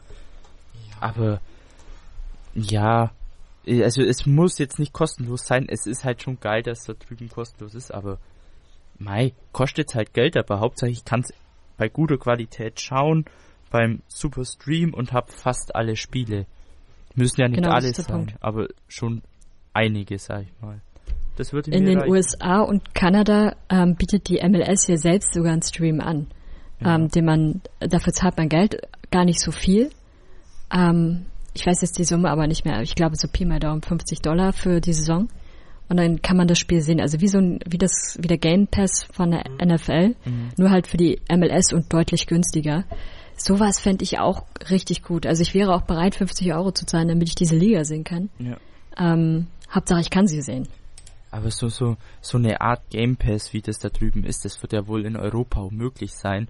Ja. 0.90 0.96
Aber 1.08 1.42
ja, 2.54 3.12
also 3.68 4.02
es 4.02 4.26
muss 4.26 4.58
jetzt 4.60 4.80
nicht 4.80 4.94
kostenlos 4.94 5.46
sein. 5.46 5.68
Es 5.70 5.88
ist 5.88 6.04
halt 6.04 6.22
schon 6.22 6.40
geil, 6.40 6.64
dass 6.64 6.84
da 6.84 6.94
drüben 6.94 7.30
kostenlos 7.30 7.76
ist, 7.76 7.94
aber 7.94 8.20
Mai, 8.98 9.34
kostet 9.52 9.94
halt 9.94 10.14
Geld, 10.14 10.38
aber 10.38 10.60
Hauptsache 10.60 10.90
ich 10.90 11.04
kann 11.04 11.22
es 11.22 11.34
bei 11.78 11.90
guter 11.90 12.18
Qualität 12.18 12.80
schauen, 12.80 13.26
beim 13.70 14.02
Super 14.08 14.46
Stream 14.46 14.94
und 14.94 15.12
habe 15.12 15.32
fast 15.32 15.76
alle 15.76 15.98
Spiele. 15.98 16.46
Müssen 17.14 17.42
ja 17.42 17.48
nicht 17.48 17.62
genau, 17.62 17.76
alle 17.76 17.94
sein, 17.94 18.06
Punkt. 18.06 18.36
aber 18.40 18.68
schon 18.88 19.22
einige, 19.74 20.18
sag 20.18 20.44
ich 20.44 20.62
mal. 20.62 20.82
In 21.76 21.86
den 21.86 22.00
reichen. 22.00 22.12
USA 22.12 22.62
und 22.62 22.96
Kanada 22.96 23.56
ähm, 23.70 23.96
bietet 23.96 24.30
die 24.30 24.42
MLS 24.48 24.86
hier 24.86 24.98
selbst 24.98 25.34
sogar 25.34 25.54
einen 25.54 25.62
Stream 25.62 26.00
an, 26.00 26.28
ja. 26.82 26.96
ähm, 26.96 27.10
den 27.10 27.26
man 27.26 27.62
dafür 27.80 28.14
zahlt 28.14 28.38
man 28.38 28.50
Geld, 28.50 28.82
gar 29.12 29.26
nicht 29.26 29.42
so 29.42 29.52
viel. 29.52 29.90
Ähm, 30.72 31.26
ich 31.54 31.66
weiß 31.66 31.82
jetzt 31.82 31.98
die 31.98 32.04
Summe 32.04 32.30
aber 32.30 32.48
nicht 32.48 32.66
mehr. 32.66 32.82
Ich 32.82 32.96
glaube 32.96 33.16
so 33.16 33.28
Pi 33.28 33.46
mal 33.46 33.60
Daumen 33.60 33.82
50 33.82 34.22
Dollar 34.22 34.54
für 34.54 34.82
die 34.82 34.94
Saison. 34.94 35.30
Und 35.88 35.98
dann 35.98 36.22
kann 36.22 36.36
man 36.36 36.48
das 36.48 36.58
Spiel 36.60 36.82
sehen. 36.82 37.00
Also 37.00 37.22
wie 37.22 37.28
so 37.28 37.38
ein, 37.38 37.60
wie 37.66 37.78
das, 37.78 38.18
wie 38.20 38.28
der 38.28 38.38
Game 38.38 38.68
Pass 38.68 39.08
von 39.12 39.32
der 39.32 39.44
mhm. 39.50 39.74
NFL. 39.74 40.16
Mhm. 40.26 40.50
Nur 40.58 40.72
halt 40.72 40.88
für 40.88 40.98
die 40.98 41.20
MLS 41.32 41.74
und 41.74 41.94
deutlich 41.94 42.28
günstiger. 42.28 42.86
Sowas 43.38 43.80
fände 43.80 44.04
ich 44.04 44.20
auch 44.20 44.46
richtig 44.70 45.04
gut. 45.04 45.26
Also 45.26 45.42
ich 45.42 45.54
wäre 45.54 45.74
auch 45.74 45.84
bereit, 45.84 46.16
50 46.16 46.54
Euro 46.54 46.72
zu 46.72 46.86
zahlen, 46.86 47.08
damit 47.08 47.28
ich 47.30 47.36
diese 47.36 47.56
Liga 47.56 47.84
sehen 47.84 48.04
kann. 48.04 48.30
Ja. 48.40 48.58
Ähm, 48.98 49.48
Hauptsache 49.70 50.02
ich 50.02 50.10
kann 50.10 50.28
sie 50.28 50.42
sehen. 50.42 50.68
Aber 51.36 51.52
so, 51.52 51.68
so, 51.70 51.98
so 52.22 52.38
eine 52.38 52.62
Art 52.62 52.90
Game 52.90 53.18
Pass, 53.18 53.54
wie 53.54 53.62
das 53.62 53.80
da 53.80 53.90
drüben 53.90 54.24
ist, 54.24 54.46
das 54.46 54.62
wird 54.62 54.74
ja 54.74 54.88
wohl 54.88 55.06
in 55.06 55.18
Europa 55.18 55.60
auch 55.60 55.72
möglich 55.72 56.14
sein. 56.14 56.48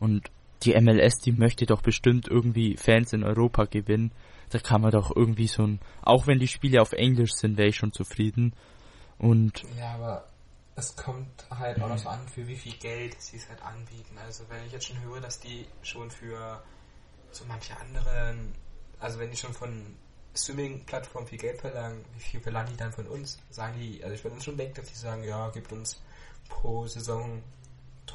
Und 0.00 0.30
die 0.62 0.80
MLS, 0.80 1.18
die 1.18 1.32
möchte 1.32 1.66
doch 1.66 1.82
bestimmt 1.82 2.28
irgendwie 2.28 2.76
Fans 2.76 3.12
in 3.12 3.24
Europa 3.24 3.64
gewinnen 3.64 4.12
da 4.52 4.58
kann 4.58 4.82
man 4.82 4.90
doch 4.90 5.14
irgendwie 5.14 5.46
so 5.46 5.62
ein, 5.62 5.80
auch 6.02 6.26
wenn 6.26 6.38
die 6.38 6.48
Spiele 6.48 6.82
auf 6.82 6.92
Englisch 6.92 7.32
sind, 7.32 7.56
wäre 7.56 7.68
ich 7.68 7.76
schon 7.76 7.92
zufrieden. 7.92 8.54
Und. 9.18 9.62
Ja, 9.78 9.94
aber 9.94 10.26
es 10.76 10.94
kommt 10.94 11.46
halt 11.50 11.80
auch 11.80 11.88
noch 11.88 12.06
an, 12.06 12.28
für 12.28 12.46
wie 12.46 12.56
viel 12.56 12.74
Geld 12.74 13.20
sie 13.20 13.38
es 13.38 13.48
halt 13.48 13.62
anbieten. 13.62 14.18
Also 14.18 14.44
wenn 14.50 14.64
ich 14.66 14.72
jetzt 14.72 14.86
schon 14.86 15.00
höre, 15.00 15.20
dass 15.20 15.40
die 15.40 15.66
schon 15.82 16.10
für 16.10 16.62
so 17.30 17.44
manche 17.46 17.78
anderen, 17.78 18.54
also 19.00 19.18
wenn 19.18 19.30
die 19.30 19.36
schon 19.36 19.54
von 19.54 19.96
Streaming-Plattformen 20.34 21.26
viel 21.26 21.38
Geld 21.38 21.60
verlangen, 21.60 22.04
wie 22.14 22.22
viel 22.22 22.40
verlangen 22.40 22.70
die 22.72 22.76
dann 22.76 22.92
von 22.92 23.06
uns? 23.06 23.38
Sagen 23.50 23.74
die, 23.78 24.02
also 24.02 24.14
ich 24.14 24.24
würde 24.24 24.34
uns 24.36 24.44
schon 24.44 24.56
denken, 24.56 24.74
dass 24.76 24.86
die 24.86 24.96
sagen, 24.96 25.24
ja, 25.24 25.50
gibt 25.50 25.72
uns 25.72 26.00
pro 26.48 26.86
Saison 26.86 27.42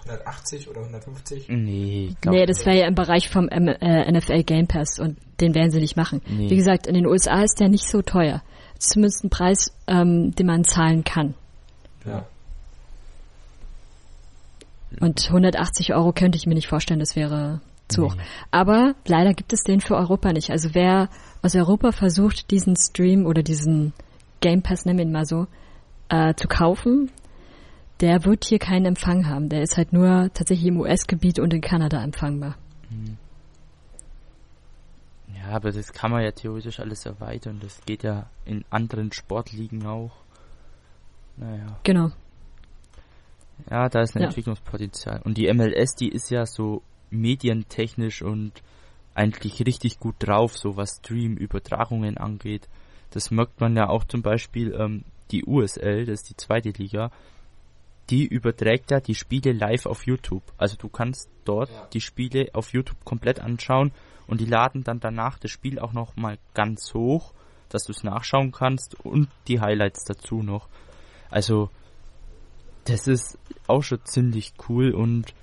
180 0.06 0.68
oder 0.70 0.82
150? 0.82 1.50
Nee, 1.50 2.08
ich 2.10 2.30
Nee, 2.30 2.46
das 2.46 2.66
wäre 2.66 2.78
ja 2.78 2.88
im 2.88 2.96
Bereich 2.96 3.30
vom 3.30 3.48
M 3.50 3.68
äh, 3.68 4.12
NFL 4.12 4.44
Game 4.44 4.68
Pass 4.68 5.00
und 5.00 5.18
den 5.40 5.54
werden 5.54 5.72
sie 5.72 5.80
nicht 5.80 5.96
machen. 5.96 6.22
Nee. 6.28 6.50
Wie 6.50 6.56
gesagt, 6.56 6.88
in 6.88 6.96
den 6.96 7.06
USA 7.06 7.44
ist 7.44 7.60
der 7.60 7.70
nicht 7.70 7.88
so 7.90 8.02
teuer. 8.02 8.42
Zumindest 8.80 9.24
ein 9.24 9.30
Preis, 9.30 9.72
ähm, 9.88 10.34
den 10.36 10.48
man 10.48 10.64
zahlen 10.64 11.04
kann. 11.04 11.34
Ja. 12.06 12.26
Und 15.00 15.28
180 15.28 15.94
Euro 15.94 16.14
könnte 16.14 16.38
ich 16.38 16.48
mir 16.48 16.56
nicht 16.56 16.68
vorstellen, 16.68 17.00
das 17.00 17.16
wäre 17.16 17.62
zu 17.88 18.04
hoch. 18.04 18.16
Aber 18.52 18.96
leider 19.06 19.34
gibt 19.34 19.54
es 19.54 19.64
den 19.64 19.82
für 19.82 19.96
Europa 19.96 20.32
nicht. 20.34 20.52
Also 20.52 20.74
wer 20.74 21.10
aus 21.42 21.56
Europa 21.56 21.92
versucht, 21.92 22.52
diesen 22.52 22.76
Stream 22.76 23.26
oder 23.26 23.44
diesen 23.44 23.94
Game 24.42 24.62
Pass, 24.62 24.86
nennen 24.86 25.00
wir 25.00 25.06
ihn 25.06 25.12
mal 25.12 25.26
so, 25.26 25.48
äh, 26.10 26.34
zu 26.36 26.48
kaufen, 26.48 27.12
der 28.00 28.26
wird 28.26 28.46
hier 28.46 28.60
keinen 28.60 28.86
Empfang 28.86 29.28
haben. 29.28 29.50
Der 29.50 29.62
ist 29.62 29.78
halt 29.78 29.94
nur 29.94 30.30
tatsächlich 30.34 30.68
im 30.68 30.80
US-Gebiet 30.80 31.40
und 31.40 31.54
in 31.54 31.62
Kanada 31.62 32.04
empfangbar. 32.04 32.56
Hm. 32.90 33.18
Ja, 35.36 35.56
aber 35.56 35.72
das 35.72 35.94
kann 35.94 36.12
man 36.12 36.24
ja 36.24 36.32
theoretisch 36.32 36.80
alles 36.80 37.06
erweitern. 37.06 37.60
Das 37.62 37.82
geht 37.86 38.04
ja 38.04 38.30
in 38.46 38.66
anderen 38.70 39.12
Sportligen 39.12 39.86
auch. 39.86 40.12
Naja. 41.38 41.80
Genau. 41.84 42.12
Ja, 43.70 43.90
da 43.90 44.02
ist 44.02 44.16
ein 44.16 44.22
ja. 44.22 44.28
Entwicklungspotenzial. 44.28 45.22
Und 45.24 45.38
die 45.38 45.52
MLS, 45.52 45.96
die 45.96 46.10
ist 46.10 46.30
ja 46.30 46.46
so 46.46 46.84
medientechnisch 47.10 48.22
und 48.22 48.52
eigentlich 49.14 49.66
richtig 49.66 50.00
gut 50.00 50.16
drauf, 50.20 50.58
so 50.58 50.78
was 50.78 50.98
Stream-Übertragungen 50.98 52.18
angeht. 52.18 52.68
Das 53.12 53.32
merkt 53.32 53.60
man 53.60 53.76
ja 53.76 53.90
auch 53.90 54.04
zum 54.04 54.22
Beispiel 54.22 54.74
ähm, 54.74 55.04
die 55.32 55.46
USL, 55.46 56.06
das 56.06 56.22
ist 56.22 56.30
die 56.30 56.38
zweite 56.38 56.70
Liga 56.70 57.12
die 58.10 58.26
überträgt 58.26 58.92
ja 58.92 59.00
die 59.00 59.16
Spiele 59.16 59.52
live 59.52 59.86
auf 59.86 60.06
YouTube. 60.06 60.44
Also 60.58 60.78
du 60.78 60.90
kannst 60.90 61.30
dort 61.46 61.70
ja. 61.70 61.88
die 61.94 62.02
Spiele 62.02 62.50
auf 62.54 62.74
YouTube 62.74 63.04
komplett 63.04 63.40
anschauen 63.40 63.92
und 64.28 64.40
die 64.40 64.46
laden 64.46 64.84
dann 64.84 65.00
danach 65.00 65.38
das 65.40 65.52
Spiel 65.52 65.80
auch 65.80 65.94
noch 65.94 66.16
mal 66.16 66.38
ganz 66.54 66.94
hoch, 66.94 67.34
dass 67.70 67.84
du 67.84 67.92
es 67.92 68.04
nachschauen 68.04 68.52
kannst 68.52 68.96
und 69.04 69.30
die 69.48 69.60
Highlights 69.60 70.06
dazu 70.06 70.42
noch. 70.42 70.70
Also 71.30 71.70
das 72.86 73.08
ist 73.08 73.38
auch 73.68 73.84
schon 73.84 74.06
ziemlich 74.06 74.54
cool 74.70 74.92
und 74.92 75.34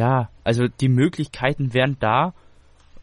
ja, 0.00 0.30
also 0.44 0.66
die 0.66 0.88
Möglichkeiten 0.88 1.74
wären 1.74 1.98
da 2.00 2.32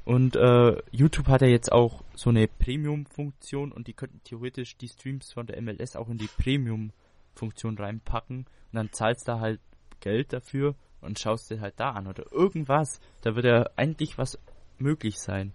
und 0.03 0.35
äh, 0.35 0.81
YouTube 0.89 1.27
hat 1.27 1.43
ja 1.43 1.47
jetzt 1.47 1.71
auch 1.71 2.03
so 2.15 2.31
eine 2.31 2.47
Premium-Funktion 2.47 3.71
und 3.71 3.85
die 3.85 3.93
könnten 3.93 4.19
theoretisch 4.23 4.77
die 4.77 4.87
Streams 4.87 5.31
von 5.31 5.45
der 5.45 5.61
MLS 5.61 5.95
auch 5.95 6.09
in 6.09 6.17
die 6.17 6.29
Premium-Funktion 6.41 7.77
reinpacken 7.77 8.37
und 8.39 8.73
dann 8.73 8.91
zahlst 8.91 9.27
du 9.27 9.39
halt 9.39 9.59
Geld 9.99 10.33
dafür 10.33 10.73
und 11.01 11.19
schaust 11.19 11.51
dir 11.51 11.61
halt 11.61 11.75
da 11.77 11.91
an 11.91 12.07
oder 12.07 12.31
irgendwas. 12.31 12.99
Da 13.21 13.35
wird 13.35 13.45
ja 13.45 13.69
eigentlich 13.75 14.17
was 14.17 14.39
möglich 14.79 15.19
sein. 15.19 15.53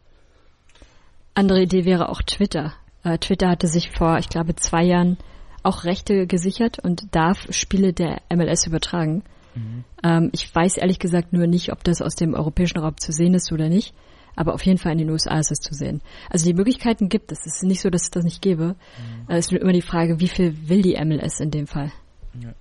Andere 1.35 1.63
Idee 1.63 1.85
wäre 1.85 2.09
auch 2.09 2.23
Twitter. 2.23 2.73
Äh, 3.03 3.19
Twitter 3.19 3.49
hatte 3.49 3.67
sich 3.67 3.91
vor, 3.91 4.17
ich 4.19 4.29
glaube, 4.29 4.55
zwei 4.55 4.85
Jahren 4.85 5.19
auch 5.65 5.83
Rechte 5.83 6.29
gesichert 6.29 6.79
und 6.79 7.17
darf 7.17 7.53
Spiele 7.53 7.93
der 7.93 8.23
MLS 8.33 8.69
übertragen. 8.69 9.25
Mhm. 9.55 9.85
Ähm, 10.03 10.31
ich 10.33 10.55
weiß 10.55 10.77
ehrlich 10.79 10.99
gesagt 10.99 11.33
nur 11.33 11.47
nicht, 11.47 11.73
ob 11.73 11.85
das 11.85 12.03
aus 12.03 12.15
dem 12.15 12.35
europäischen 12.35 12.79
Raum 12.79 12.97
zu 12.97 13.13
sehen 13.13 13.35
ist 13.35 13.53
oder 13.53 13.69
nicht. 13.69 13.95
Aber 14.35 14.55
auf 14.55 14.63
jeden 14.65 14.79
Fall 14.79 14.93
in 14.93 14.99
den 14.99 15.11
USA 15.11 15.39
ist 15.39 15.53
es 15.53 15.59
zu 15.59 15.75
sehen. 15.75 16.01
Also 16.31 16.47
die 16.47 16.55
Möglichkeiten 16.55 17.11
gibt 17.11 17.33
es. 17.33 17.41
Es 17.41 17.57
ist 17.57 17.65
nicht 17.65 17.83
so, 17.83 17.91
dass 17.91 18.05
es 18.05 18.11
das 18.11 18.25
nicht 18.25 18.41
gäbe. 18.41 18.77
Mhm. 18.97 19.27
Es 19.29 19.47
ist 19.47 19.53
nur 19.53 19.61
immer 19.61 19.73
die 19.73 19.83
Frage, 19.83 20.21
wie 20.21 20.29
viel 20.29 20.69
will 20.69 20.81
die 20.81 20.99
MLS 21.05 21.41
in 21.41 21.51
dem 21.51 21.67
Fall? 21.67 21.93
Ja. 22.41 22.55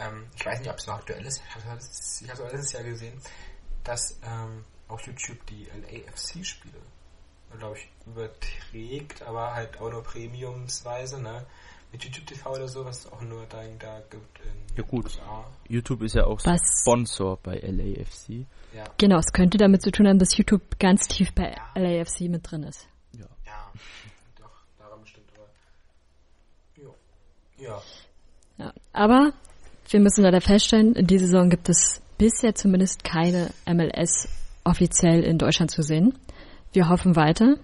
ähm, 0.00 0.26
ich 0.36 0.44
weiß 0.44 0.60
nicht, 0.60 0.70
ob 0.70 0.78
es 0.78 0.86
noch 0.86 0.94
aktuell 0.94 1.24
ist, 1.24 1.42
ich 1.46 1.54
habe 1.64 1.78
es 1.78 2.24
letztes 2.52 2.72
Jahr 2.72 2.82
gesehen, 2.82 3.20
dass 3.84 4.18
ähm, 4.24 4.64
auf 4.88 5.06
YouTube 5.06 5.44
die 5.46 5.66
LAFC-Spiele, 5.66 6.80
glaube 7.58 7.78
ich, 7.78 7.88
überträgt, 8.06 9.22
aber 9.22 9.54
halt 9.54 9.80
auch 9.80 9.90
nur 9.90 10.02
Premiumsweise, 10.02 11.20
ne? 11.20 11.46
Mit 11.92 12.04
YouTube 12.04 12.26
TV 12.26 12.50
oder 12.50 12.68
so, 12.68 12.84
was 12.84 13.00
es 13.00 13.12
auch 13.12 13.20
nur 13.22 13.44
da, 13.48 13.62
da 13.78 14.00
gibt 14.10 14.38
in 14.40 14.76
ja, 14.76 14.82
gut. 14.84 15.06
USA. 15.06 15.44
YouTube 15.68 16.02
ist 16.02 16.14
ja 16.14 16.24
auch 16.24 16.40
was? 16.44 16.60
Sponsor 16.82 17.36
bei 17.42 17.58
LAFC. 17.58 18.46
Ja. 18.74 18.84
Genau, 18.96 19.18
es 19.18 19.32
könnte 19.32 19.58
damit 19.58 19.82
zu 19.82 19.90
tun 19.90 20.06
haben, 20.06 20.18
dass 20.18 20.36
YouTube 20.36 20.78
ganz 20.78 21.08
tief 21.08 21.32
bei 21.34 21.52
ja. 21.52 21.80
LAFC 21.80 22.22
mit 22.28 22.48
drin 22.48 22.62
ist. 22.62 22.86
Ja. 23.18 23.26
Ja, 23.44 23.72
doch, 24.38 24.50
daran 24.78 25.00
bestimmt, 25.00 25.26
aber. 25.34 25.48
Ja. 27.56 27.82
ja. 28.58 28.72
Aber 28.92 29.32
wir 29.88 30.00
müssen 30.00 30.22
leider 30.22 30.40
feststellen, 30.40 30.94
in 30.94 31.08
dieser 31.08 31.26
Saison 31.26 31.50
gibt 31.50 31.68
es 31.68 32.00
bisher 32.18 32.54
zumindest 32.54 33.02
keine 33.02 33.50
MLS 33.66 34.28
offiziell 34.62 35.24
in 35.24 35.38
Deutschland 35.38 35.72
zu 35.72 35.82
sehen. 35.82 36.16
Wir 36.72 36.88
hoffen 36.88 37.16
weiter 37.16 37.56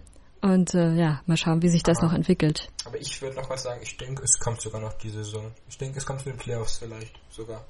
und 0.53 0.75
äh, 0.75 0.95
ja, 0.95 1.23
mal 1.27 1.37
schauen, 1.37 1.63
wie 1.63 1.69
sich 1.69 1.83
das 1.83 1.99
aber, 1.99 2.09
noch 2.09 2.15
entwickelt. 2.15 2.71
Aber 2.85 2.99
ich 2.99 3.21
würde 3.21 3.37
noch 3.37 3.49
was 3.51 3.63
sagen, 3.63 3.81
ich 3.83 3.97
denke, 3.97 4.23
es 4.23 4.39
kommt 4.39 4.61
sogar 4.61 4.81
noch 4.81 4.95
diese 4.95 5.25
Saison. 5.25 5.53
Ich 5.69 5.79
denke, 5.79 5.99
es 5.99 6.07
kommt 6.07 6.23
für 6.23 6.31
den 6.31 6.39
Playoffs 6.39 6.79
vielleicht 6.79 7.19
sogar. 7.31 7.65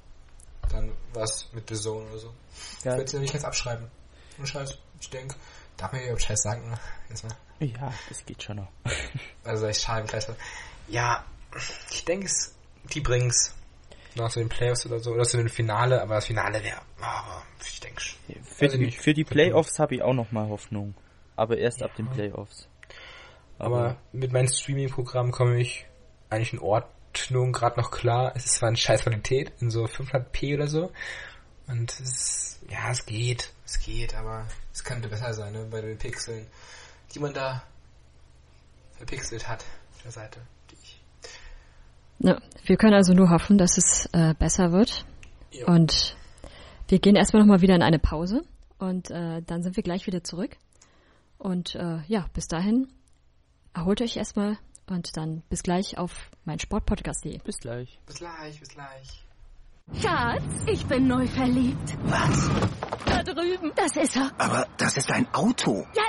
Dann 0.69 0.91
was 1.13 1.51
mit 1.53 1.69
The 1.69 1.75
Zone 1.75 2.05
oder 2.09 2.19
so. 2.19 2.27
Ja. 2.83 2.91
Ich 2.91 2.97
würde 2.97 3.03
es 3.03 3.11
ja 3.11 3.19
nicht 3.19 3.33
jetzt 3.33 3.45
abschreiben. 3.45 3.87
Und 4.37 4.47
Scheiß, 4.47 4.77
ich 4.99 5.09
denke, 5.09 5.35
darf 5.77 5.91
man 5.91 6.01
überhaupt 6.01 6.21
Scheiß 6.21 6.41
sagen? 6.41 6.69
Ne? 6.69 6.79
Erstmal. 7.09 7.35
Ja, 7.59 7.93
es 8.11 8.25
geht 8.25 8.43
schon 8.43 8.57
noch. 8.57 8.67
also 9.43 9.67
ich 9.67 9.77
schade 9.77 10.05
gleich. 10.05 10.27
Ja, 10.87 11.25
ich 11.91 12.05
denke, 12.05 12.27
es, 12.27 12.55
die 12.93 13.01
bringen's 13.01 13.53
nach 14.15 14.31
so 14.31 14.39
den 14.39 14.49
Playoffs 14.49 14.85
oder 14.85 14.99
so, 14.99 15.11
oder 15.11 15.23
zu 15.23 15.37
dem 15.37 15.49
Finale, 15.49 16.01
aber 16.01 16.15
das 16.15 16.25
Finale 16.25 16.63
wäre, 16.63 16.81
oh, 17.01 17.41
ich 17.63 17.79
denke 17.79 18.01
schon. 18.01 18.17
Für, 18.43 18.67
die, 18.67 18.91
für 18.91 19.13
die 19.13 19.23
Playoffs 19.23 19.79
habe 19.79 19.95
ich 19.95 20.01
auch 20.01 20.13
noch 20.13 20.31
mal 20.31 20.47
Hoffnung, 20.47 20.95
aber 21.37 21.57
erst 21.57 21.79
ja. 21.79 21.85
ab 21.85 21.95
den 21.95 22.09
Playoffs. 22.09 22.67
Aber, 23.57 23.77
aber 23.77 23.97
mit 24.11 24.33
meinem 24.33 24.47
Streaming-Programm 24.47 25.31
komme 25.31 25.59
ich 25.61 25.85
eigentlich 26.29 26.53
in 26.53 26.59
Ordnung 26.59 27.53
gerade 27.53 27.79
noch 27.79 27.91
klar. 27.91 28.33
Es 28.35 28.45
ist 28.45 28.55
zwar 28.55 28.67
eine 28.67 28.77
scheiß 28.77 29.03
Qualität, 29.03 29.53
in 29.61 29.71
so 29.71 29.85
500p 29.85 30.55
oder 30.55 30.67
so. 30.67 30.91
Und 31.67 31.91
es 31.91 31.99
ist, 31.99 32.59
ja, 32.69 32.91
es 32.91 33.05
geht, 33.05 33.53
es 33.65 33.79
geht, 33.79 34.15
aber 34.15 34.45
es 34.73 34.83
könnte 34.83 35.07
besser 35.07 35.33
sein, 35.33 35.53
ne, 35.53 35.65
bei 35.69 35.81
den 35.81 35.97
Pixeln, 35.97 36.47
die 37.13 37.19
man 37.19 37.33
da 37.33 37.63
verpixelt 38.97 39.47
hat 39.47 39.63
auf 39.93 40.01
der 40.03 40.11
Seite. 40.11 40.41
Ja, 42.19 42.41
wir 42.65 42.77
können 42.77 42.95
also 42.95 43.13
nur 43.13 43.29
hoffen, 43.29 43.57
dass 43.57 43.77
es 43.77 44.07
äh, 44.13 44.33
besser 44.33 44.71
wird. 44.71 45.05
Ja. 45.51 45.67
Und 45.67 46.17
wir 46.87 46.99
gehen 46.99 47.15
erstmal 47.15 47.41
nochmal 47.43 47.61
wieder 47.61 47.75
in 47.75 47.83
eine 47.83 47.99
Pause 47.99 48.43
und 48.79 49.11
äh, 49.11 49.41
dann 49.41 49.61
sind 49.61 49.75
wir 49.75 49.83
gleich 49.83 50.07
wieder 50.07 50.23
zurück. 50.23 50.57
Und 51.37 51.75
äh, 51.75 51.99
ja, 52.07 52.25
bis 52.33 52.47
dahin 52.47 52.87
erholt 53.73 54.01
euch 54.01 54.17
erstmal 54.17 54.57
und 54.89 55.15
dann 55.17 55.43
bis 55.49 55.63
gleich 55.63 55.97
auf 55.97 56.31
mein 56.45 56.59
Sportpodcast.de. 56.59 57.39
Bis 57.39 57.59
gleich. 57.59 57.99
Bis 58.05 58.17
gleich, 58.17 58.59
bis 58.59 58.69
gleich. 58.69 59.23
Schatz, 60.01 60.43
ich 60.65 60.85
bin 60.85 61.07
neu 61.07 61.25
verliebt. 61.27 61.97
Was? 62.03 62.49
Da 63.05 63.23
drüben. 63.23 63.71
Das 63.75 63.95
ist 63.95 64.17
er. 64.17 64.31
Aber 64.37 64.67
das 64.77 64.97
ist 64.97 65.09
ein 65.11 65.27
Auto. 65.33 65.85
Ja, 65.95 66.03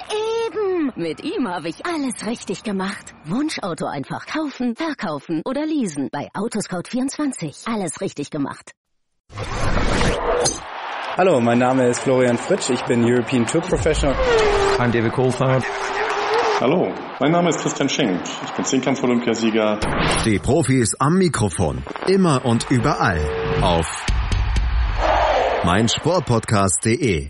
eben. 0.47 0.93
Mit 0.97 1.23
ihm 1.23 1.47
habe 1.47 1.69
ich 1.69 1.87
alles 1.87 2.27
richtig 2.27 2.65
gemacht. 2.65 3.15
Wunschauto 3.25 3.87
einfach 3.87 4.27
kaufen, 4.27 4.75
verkaufen 4.75 5.43
oder 5.45 5.65
leasen. 5.65 6.09
Bei 6.11 6.29
Autoscout24. 6.35 7.73
Alles 7.73 8.01
richtig 8.01 8.31
gemacht. 8.31 8.73
Hallo, 11.17 11.41
mein 11.41 11.59
Name 11.59 11.89
ist 11.89 12.01
Florian 12.01 12.39
Fritsch. 12.39 12.71
Ich 12.71 12.83
bin 12.83 13.05
European 13.05 13.47
Tour 13.47 13.61
Professional. 13.61 14.17
I'm 14.81 14.93
David 14.93 15.13
Coulthard. 15.13 15.65
Hallo, 16.61 16.95
mein 17.19 17.33
Name 17.33 17.49
ist 17.49 17.59
Christian 17.59 17.89
Schenk. 17.89 18.23
Ich 18.45 18.53
bin 18.53 18.65
Zehnkampf-Olympiasieger. 18.65 19.81
Die 20.25 20.39
Profis 20.39 20.95
am 21.01 21.19
Mikrofon. 21.19 21.83
Immer 22.07 22.45
und 22.45 22.71
überall. 22.71 23.19
Auf 23.61 24.07
meinsportpodcast.de. 25.65 27.29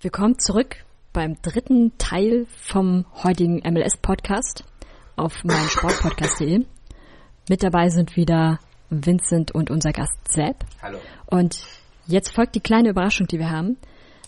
Willkommen 0.00 0.38
zurück 0.38 0.76
beim 1.12 1.34
dritten 1.42 1.98
Teil 1.98 2.46
vom 2.56 3.04
heutigen 3.24 3.56
MLS-Podcast 3.56 4.62
auf 5.16 5.42
meinsportpodcast.de. 5.42 6.66
Mit 7.48 7.64
dabei 7.64 7.88
sind 7.88 8.14
wieder 8.14 8.60
Vincent 8.90 9.50
und 9.52 9.72
unser 9.72 9.90
Gast 9.90 10.28
Sepp. 10.28 10.64
Hallo. 10.82 10.98
Und 11.26 11.64
jetzt 12.06 12.32
folgt 12.32 12.54
die 12.54 12.60
kleine 12.60 12.90
Überraschung, 12.90 13.26
die 13.26 13.40
wir 13.40 13.50
haben. 13.50 13.76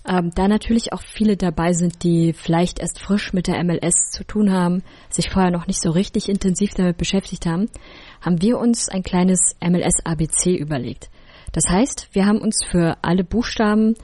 Ähm, 0.07 0.31
da 0.35 0.49
natürlich 0.49 0.93
auch 0.93 1.03
viele 1.03 1.37
dabei 1.37 1.73
sind, 1.73 2.03
die 2.03 2.33
vielleicht 2.33 2.81
erst 2.81 3.01
frisch 3.01 3.33
mit 3.33 3.47
der 3.47 3.63
MLS 3.63 4.11
zu 4.11 4.25
tun 4.25 4.53
haben, 4.53 4.83
sich 5.09 5.31
vorher 5.31 5.53
noch 5.53 5.69
nicht 5.69 5.81
so 5.81 5.91
richtig 5.91 6.29
intensiv 6.29 6.75
damit 6.75 6.97
beschäftigt 6.97 7.47
haben, 7.47 7.69
haben 8.21 8.43
wir 8.43 8.59
uns 8.59 8.89
ein 8.89 9.03
kleines 9.03 9.55
MLS 9.63 10.05
ABC 10.05 10.57
überlegt. 10.57 11.11
Das 11.53 11.65
heißt, 11.69 12.09
wir 12.13 12.27
haben 12.27 12.41
uns 12.41 12.65
für 12.65 12.97
alle 13.03 13.25
Buchstaben 13.25 13.95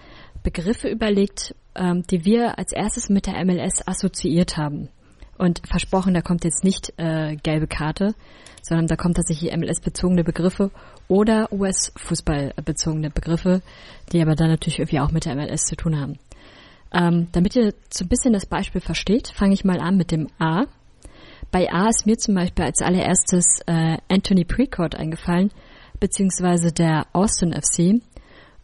Begriffe 0.43 0.89
überlegt, 0.89 1.55
ähm, 1.75 2.05
die 2.05 2.25
wir 2.25 2.59
als 2.59 2.73
erstes 2.73 3.09
mit 3.09 3.27
der 3.27 3.45
MLS 3.45 3.87
assoziiert 3.87 4.57
haben. 4.57 4.89
Und 5.37 5.63
versprochen, 5.67 6.15
da 6.15 6.21
kommt 6.21 6.45
jetzt 6.45 6.65
nicht 6.65 6.93
äh, 6.97 7.37
gelbe 7.37 7.67
Karte, 7.67 8.15
sondern 8.63 8.87
da 8.87 8.97
kommt 8.97 9.17
tatsächlich 9.17 9.57
MLS-bezogene 9.57 10.25
Begriffe 10.25 10.71
oder 11.09 11.53
US-Fußball-bezogene 11.53 13.11
Begriffe, 13.11 13.63
die 14.13 14.21
aber 14.21 14.35
dann 14.35 14.49
natürlich 14.49 14.79
irgendwie 14.79 15.01
auch 15.01 15.11
mit 15.11 15.25
der 15.25 15.35
MLS 15.35 15.65
zu 15.65 15.77
tun 15.77 15.99
haben. 15.99 16.19
Ähm, 16.93 17.29
damit 17.33 17.57
ihr 17.57 17.75
so 17.91 18.05
ein 18.05 18.09
bisschen 18.09 18.33
das 18.33 18.47
Beispiel 18.47 18.81
versteht, 18.81 19.29
fange 19.29 19.55
ich 19.55 19.65
mal 19.65 19.81
an 19.81 19.97
mit 19.97 20.11
dem 20.11 20.29
A. 20.39 20.65
Bei 21.51 21.71
A 21.73 21.89
ist 21.89 22.07
mir 22.07 22.17
zum 22.17 22.35
Beispiel 22.35 22.65
als 22.65 22.81
allererstes 22.81 23.61
äh, 23.67 23.99
Anthony 24.09 24.45
Precourt 24.45 24.95
eingefallen, 24.95 25.51
beziehungsweise 25.99 26.73
der 26.73 27.07
Austin 27.13 27.53
FC. 27.53 28.01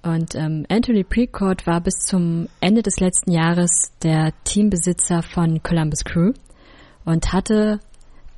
Und 0.03 0.35
ähm, 0.35 0.67
Anthony 0.69 1.03
Precourt 1.03 1.67
war 1.67 1.81
bis 1.81 1.95
zum 2.05 2.49
Ende 2.61 2.83
des 2.83 3.01
letzten 3.01 3.33
Jahres 3.33 3.91
der 4.03 4.33
Teambesitzer 4.45 5.23
von 5.23 5.63
Columbus 5.63 6.05
Crew 6.05 6.33
und 7.07 7.33
hatte 7.33 7.81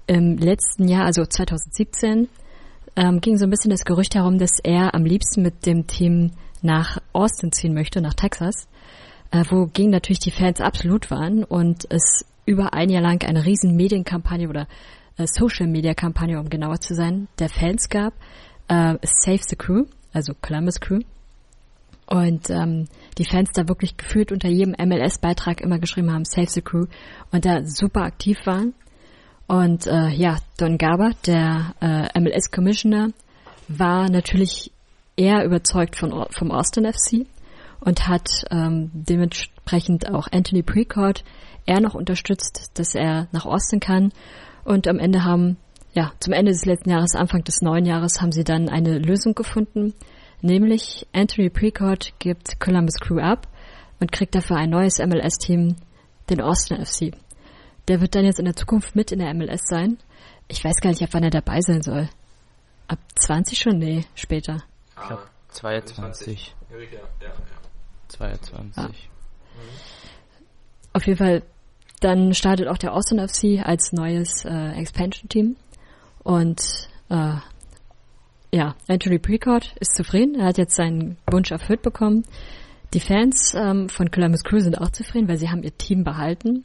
im 0.06 0.36
letzten 0.36 0.86
Jahr, 0.86 1.06
also 1.06 1.24
2017, 1.26 2.28
ähm, 2.96 3.20
ging 3.20 3.36
so 3.36 3.44
ein 3.44 3.50
bisschen 3.50 3.70
das 3.70 3.84
Gerücht 3.84 4.14
herum, 4.14 4.38
dass 4.38 4.58
er 4.62 4.94
am 4.94 5.04
liebsten 5.04 5.42
mit 5.42 5.66
dem 5.66 5.86
Team 5.86 6.32
nach 6.62 6.98
Austin 7.12 7.52
ziehen 7.52 7.74
möchte, 7.74 8.00
nach 8.00 8.14
Texas, 8.14 8.68
äh, 9.30 9.44
wogegen 9.50 9.90
natürlich 9.90 10.20
die 10.20 10.30
Fans 10.30 10.60
absolut 10.60 11.10
waren 11.10 11.44
und 11.44 11.86
es 11.90 12.24
über 12.46 12.72
ein 12.72 12.90
Jahr 12.90 13.02
lang 13.02 13.22
eine 13.24 13.44
riesen 13.44 13.76
Medienkampagne 13.76 14.48
oder 14.48 14.66
äh, 15.18 15.26
Social 15.26 15.66
Media 15.66 15.94
Kampagne, 15.94 16.38
um 16.38 16.48
genauer 16.48 16.80
zu 16.80 16.94
sein, 16.94 17.28
der 17.38 17.48
Fans 17.48 17.88
gab, 17.88 18.14
äh, 18.68 18.94
Save 19.02 19.42
the 19.42 19.56
Crew, 19.56 19.84
also 20.12 20.32
Columbus 20.40 20.80
Crew. 20.80 21.00
Und 22.08 22.50
ähm, 22.50 22.86
die 23.18 23.24
Fans 23.24 23.50
da 23.52 23.66
wirklich 23.68 23.96
gefühlt 23.96 24.30
unter 24.30 24.48
jedem 24.48 24.76
MLS-Beitrag 24.78 25.60
immer 25.60 25.80
geschrieben 25.80 26.12
haben, 26.12 26.24
Save 26.24 26.46
the 26.48 26.62
Crew 26.62 26.86
und 27.32 27.44
da 27.44 27.64
super 27.64 28.02
aktiv 28.02 28.38
waren. 28.44 28.74
Und 29.46 29.86
äh, 29.86 30.08
ja, 30.08 30.38
Don 30.58 30.78
Garber, 30.78 31.10
der 31.26 31.74
äh, 31.80 32.20
MLS-Commissioner, 32.20 33.10
war 33.68 34.08
natürlich 34.08 34.72
eher 35.16 35.44
überzeugt 35.44 35.96
von, 35.96 36.26
vom 36.30 36.50
Austin 36.50 36.84
FC 36.84 37.26
und 37.80 38.08
hat 38.08 38.28
ähm, 38.50 38.90
dementsprechend 38.92 40.10
auch 40.12 40.28
Anthony 40.32 40.62
Precourt 40.62 41.24
eher 41.64 41.80
noch 41.80 41.94
unterstützt, 41.94 42.70
dass 42.74 42.94
er 42.94 43.28
nach 43.32 43.46
Austin 43.46 43.80
kann. 43.80 44.12
Und 44.64 44.88
am 44.88 44.98
Ende 44.98 45.24
haben, 45.24 45.56
ja, 45.92 46.12
zum 46.20 46.32
Ende 46.32 46.52
des 46.52 46.64
letzten 46.64 46.90
Jahres, 46.90 47.14
Anfang 47.14 47.44
des 47.44 47.60
neuen 47.62 47.86
Jahres, 47.86 48.20
haben 48.20 48.32
sie 48.32 48.44
dann 48.44 48.68
eine 48.68 48.98
Lösung 48.98 49.34
gefunden, 49.34 49.94
nämlich 50.42 51.06
Anthony 51.12 51.50
Precourt 51.50 52.12
gibt 52.18 52.58
Columbus 52.60 52.94
Crew 53.00 53.20
ab 53.20 53.48
und 54.00 54.12
kriegt 54.12 54.34
dafür 54.34 54.56
ein 54.56 54.70
neues 54.70 54.98
MLS-Team, 54.98 55.76
den 56.28 56.40
Austin 56.40 56.84
FC. 56.84 57.12
Der 57.88 58.00
wird 58.00 58.14
dann 58.14 58.24
jetzt 58.24 58.38
in 58.38 58.44
der 58.44 58.56
Zukunft 58.56 58.96
mit 58.96 59.12
in 59.12 59.20
der 59.20 59.32
MLS 59.34 59.62
sein. 59.66 59.98
Ich 60.48 60.64
weiß 60.64 60.76
gar 60.80 60.90
nicht, 60.90 61.02
ab 61.02 61.10
wann 61.12 61.22
er 61.22 61.30
dabei 61.30 61.60
sein 61.60 61.82
soll. 61.82 62.08
Ab 62.88 62.98
20 63.16 63.58
schon? 63.58 63.78
Nee, 63.78 64.04
später. 64.14 64.62
Ich 65.00 65.06
glaube 65.06 65.22
22. 65.48 66.54
Ja, 66.70 66.78
ja, 66.78 66.84
ja. 67.22 67.32
22. 68.08 68.76
Ja. 68.76 68.90
Auf 70.92 71.06
jeden 71.06 71.18
Fall, 71.18 71.42
dann 72.00 72.34
startet 72.34 72.68
auch 72.68 72.78
der 72.78 72.94
Austin 72.94 73.18
FC 73.18 73.66
als 73.66 73.92
neues 73.92 74.44
äh, 74.44 74.72
Expansion-Team. 74.72 75.56
Und 76.22 76.88
äh, 77.08 77.34
ja, 78.52 78.74
Anthony 78.88 79.18
Precourt 79.18 79.74
ist 79.80 79.96
zufrieden. 79.96 80.36
Er 80.36 80.46
hat 80.46 80.58
jetzt 80.58 80.76
seinen 80.76 81.18
Wunsch 81.30 81.50
erfüllt 81.50 81.82
bekommen. 81.82 82.24
Die 82.94 83.00
Fans 83.00 83.54
ähm, 83.54 83.88
von 83.88 84.10
Columbus 84.10 84.44
Crew 84.44 84.60
sind 84.60 84.80
auch 84.80 84.90
zufrieden, 84.90 85.28
weil 85.28 85.36
sie 85.36 85.50
haben 85.50 85.62
ihr 85.62 85.76
Team 85.76 86.04
behalten. 86.04 86.64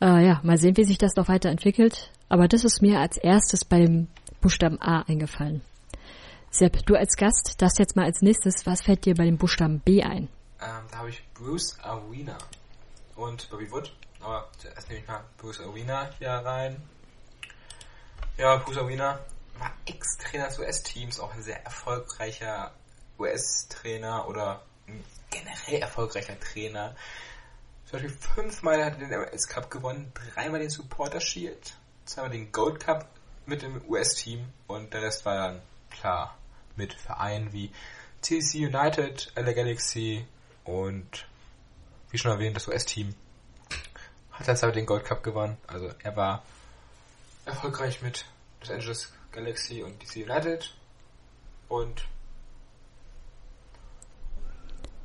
Äh, 0.00 0.26
ja, 0.26 0.40
mal 0.42 0.56
sehen, 0.56 0.76
wie 0.76 0.84
sich 0.84 0.98
das 0.98 1.14
noch 1.16 1.28
weiterentwickelt. 1.28 2.10
Aber 2.28 2.48
das 2.48 2.64
ist 2.64 2.80
mir 2.80 3.00
als 3.00 3.16
erstes 3.16 3.64
bei 3.64 3.80
dem 3.80 4.08
Buchstaben 4.40 4.80
A 4.80 5.02
eingefallen. 5.02 5.62
Sepp, 6.50 6.84
du 6.86 6.96
als 6.96 7.16
Gast 7.16 7.60
darfst 7.60 7.78
jetzt 7.78 7.96
mal 7.96 8.06
als 8.06 8.22
nächstes, 8.22 8.66
was 8.66 8.82
fällt 8.82 9.04
dir 9.04 9.14
bei 9.14 9.24
dem 9.24 9.36
Buchstaben 9.36 9.80
B 9.80 10.02
ein? 10.02 10.28
Ähm, 10.60 10.84
da 10.90 10.98
habe 10.98 11.10
ich 11.10 11.22
Bruce 11.34 11.78
Arena 11.82 12.36
und 13.16 13.48
Bobby 13.50 13.70
Wood. 13.70 13.92
Aber 14.20 14.48
zuerst 14.58 14.88
nehme 14.88 15.00
ich 15.00 15.08
mal 15.08 15.24
Bruce 15.38 15.60
Arena 15.60 16.10
hier 16.18 16.30
rein. 16.30 16.82
Ja, 18.36 18.56
Bruce 18.56 18.78
Arena 18.78 19.18
war 19.58 19.72
Ex-Trainer 19.86 20.46
des 20.46 20.58
US-Teams, 20.58 21.20
auch 21.20 21.32
ein 21.34 21.42
sehr 21.42 21.64
erfolgreicher 21.64 22.72
US-Trainer 23.18 24.28
oder 24.28 24.62
generell 25.30 25.80
erfolgreicher 25.80 26.38
Trainer. 26.40 26.96
Zum 27.90 28.00
Beispiel 28.00 28.20
fünfmal 28.20 28.84
hat 28.84 29.00
er 29.00 29.08
den 29.08 29.18
MLS 29.18 29.48
Cup 29.48 29.68
gewonnen, 29.68 30.12
dreimal 30.14 30.60
den 30.60 30.70
Supporter 30.70 31.20
Shield, 31.20 31.74
zweimal 32.04 32.30
den 32.30 32.52
Gold 32.52 32.78
Cup 32.78 33.08
mit 33.46 33.62
dem 33.62 33.82
US-Team 33.88 34.44
und 34.68 34.94
der 34.94 35.02
Rest 35.02 35.24
war 35.24 35.34
dann 35.34 35.62
klar 35.90 36.38
mit 36.76 36.94
Vereinen 36.94 37.52
wie 37.52 37.72
TC 38.22 38.68
United, 38.72 39.32
LA 39.34 39.52
Galaxy 39.54 40.24
und 40.62 41.26
wie 42.12 42.18
schon 42.18 42.30
erwähnt, 42.30 42.54
das 42.54 42.68
US-Team 42.68 43.12
hat 44.30 44.46
jetzt 44.46 44.62
aber 44.62 44.72
den 44.72 44.86
Gold 44.86 45.04
Cup 45.04 45.24
gewonnen. 45.24 45.56
Also 45.66 45.90
er 46.00 46.14
war 46.14 46.44
erfolgreich 47.44 48.02
mit 48.02 48.24
Los 48.60 48.70
Angeles 48.70 49.12
Galaxy 49.32 49.82
und 49.82 50.00
DC 50.00 50.28
United 50.30 50.72
und 51.68 52.06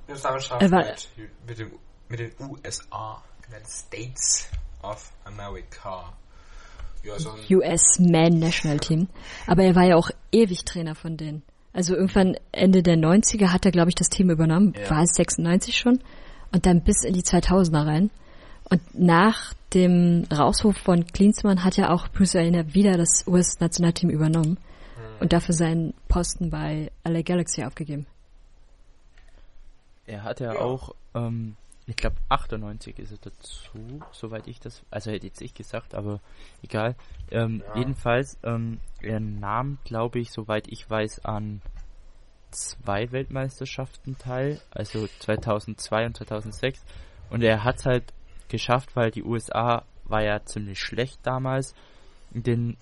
das 0.06 0.22
Nationalmannschaft 0.22 1.18
mit, 1.18 1.48
mit, 1.48 1.58
dem, 1.58 1.80
mit 2.10 2.20
den 2.20 2.32
USA, 2.40 3.24
United 3.48 3.68
States 3.68 4.50
of 4.84 5.12
America. 5.26 6.14
Ja, 7.04 7.20
so 7.20 7.36
US 7.52 8.00
Man 8.00 8.40
National 8.40 8.80
Team. 8.80 9.08
Aber 9.48 9.64
er 9.64 9.76
war 9.76 9.84
ja 9.84 9.96
auch 9.96 10.10
ewig 10.32 10.66
Trainer 10.66 10.96
von 10.96 11.18
denen. 11.18 11.44
Also 11.72 11.94
irgendwann 11.94 12.38
Ende 12.52 12.82
der 12.82 12.96
90er 12.96 13.50
hat 13.50 13.66
er, 13.66 13.72
glaube 13.72 13.90
ich, 13.90 13.96
das 13.96 14.10
Team 14.10 14.30
übernommen. 14.30 14.74
Ja. 14.76 14.90
War 14.90 15.04
es 15.04 15.14
96 15.16 15.78
schon? 15.78 16.00
Und 16.52 16.66
dann 16.66 16.84
bis 16.84 17.04
in 17.04 17.14
die 17.14 17.22
2000er 17.22 17.86
rein. 17.86 18.12
Und 18.70 18.82
nach 18.98 19.54
dem 19.74 20.26
Rauswurf 20.32 20.78
von 20.78 21.06
Klinsmann 21.06 21.64
hat 21.64 21.78
ja 21.78 21.92
auch 21.92 22.08
Bruce 22.08 22.36
Arena 22.38 22.74
wieder 22.74 22.98
das 22.98 23.26
US-Nationalteam 23.28 24.10
übernommen 24.10 24.58
mhm. 24.58 25.20
und 25.20 25.34
dafür 25.34 25.54
seinen 25.54 25.94
Posten 26.08 26.50
bei 26.50 26.92
LA 27.04 27.22
Galaxy 27.22 27.64
aufgegeben. 27.64 28.08
Er 30.08 30.24
hat 30.24 30.40
ja, 30.40 30.54
ja. 30.54 30.60
auch, 30.60 30.96
ähm, 31.14 31.56
ich 31.88 31.96
glaube 31.96 32.16
98 32.30 32.98
ist 32.98 33.12
er 33.12 33.18
dazu, 33.18 34.02
soweit 34.12 34.48
ich 34.48 34.60
das, 34.60 34.84
also 34.90 35.12
hätte 35.12 35.28
jetzt 35.28 35.42
ich 35.42 35.54
gesagt, 35.54 35.94
aber 35.94 36.20
egal. 36.64 36.96
Ähm, 37.30 37.64
ja. 37.68 37.78
Jedenfalls, 37.78 38.40
ähm, 38.44 38.80
er 39.02 39.20
nahm, 39.20 39.78
glaube 39.84 40.20
ich, 40.20 40.32
soweit 40.32 40.68
ich 40.68 40.90
weiß, 40.90 41.26
an 41.26 41.62
zwei 42.50 43.12
Weltmeisterschaften 43.12 44.18
teil, 44.18 44.60
also 44.72 45.08
2002 45.20 46.06
und 46.08 46.18
2006. 46.18 46.84
Und 47.30 47.44
er 47.44 47.64
hat 47.64 47.78
es 47.78 47.86
halt 47.86 48.14
geschafft, 48.48 48.96
weil 48.96 49.12
die 49.12 49.24
USA 49.24 49.84
war 50.06 50.24
ja 50.24 50.44
ziemlich 50.44 50.80
schlecht 50.80 51.20
damals 51.24 51.76
in 52.34 52.44
den 52.44 52.78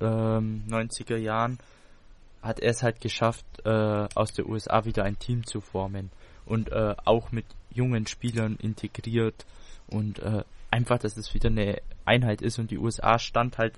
ähm, 0.00 0.64
90er 0.68 1.16
Jahren, 1.16 1.58
hat 2.42 2.60
er 2.60 2.70
es 2.70 2.82
halt 2.82 3.00
geschafft, 3.00 3.46
äh, 3.64 4.08
aus 4.14 4.32
der 4.32 4.46
USA 4.46 4.84
wieder 4.84 5.04
ein 5.04 5.18
Team 5.18 5.46
zu 5.46 5.60
formen 5.60 6.10
und 6.46 6.70
äh, 6.70 6.94
auch 7.04 7.32
mit 7.32 7.46
jungen 7.74 8.06
Spielern 8.06 8.56
integriert 8.56 9.44
und 9.88 10.18
äh, 10.20 10.44
einfach, 10.70 10.98
dass 10.98 11.16
es 11.16 11.34
wieder 11.34 11.50
eine 11.50 11.80
Einheit 12.04 12.42
ist 12.42 12.58
und 12.58 12.70
die 12.70 12.78
USA 12.78 13.18
stand 13.18 13.58
halt 13.58 13.74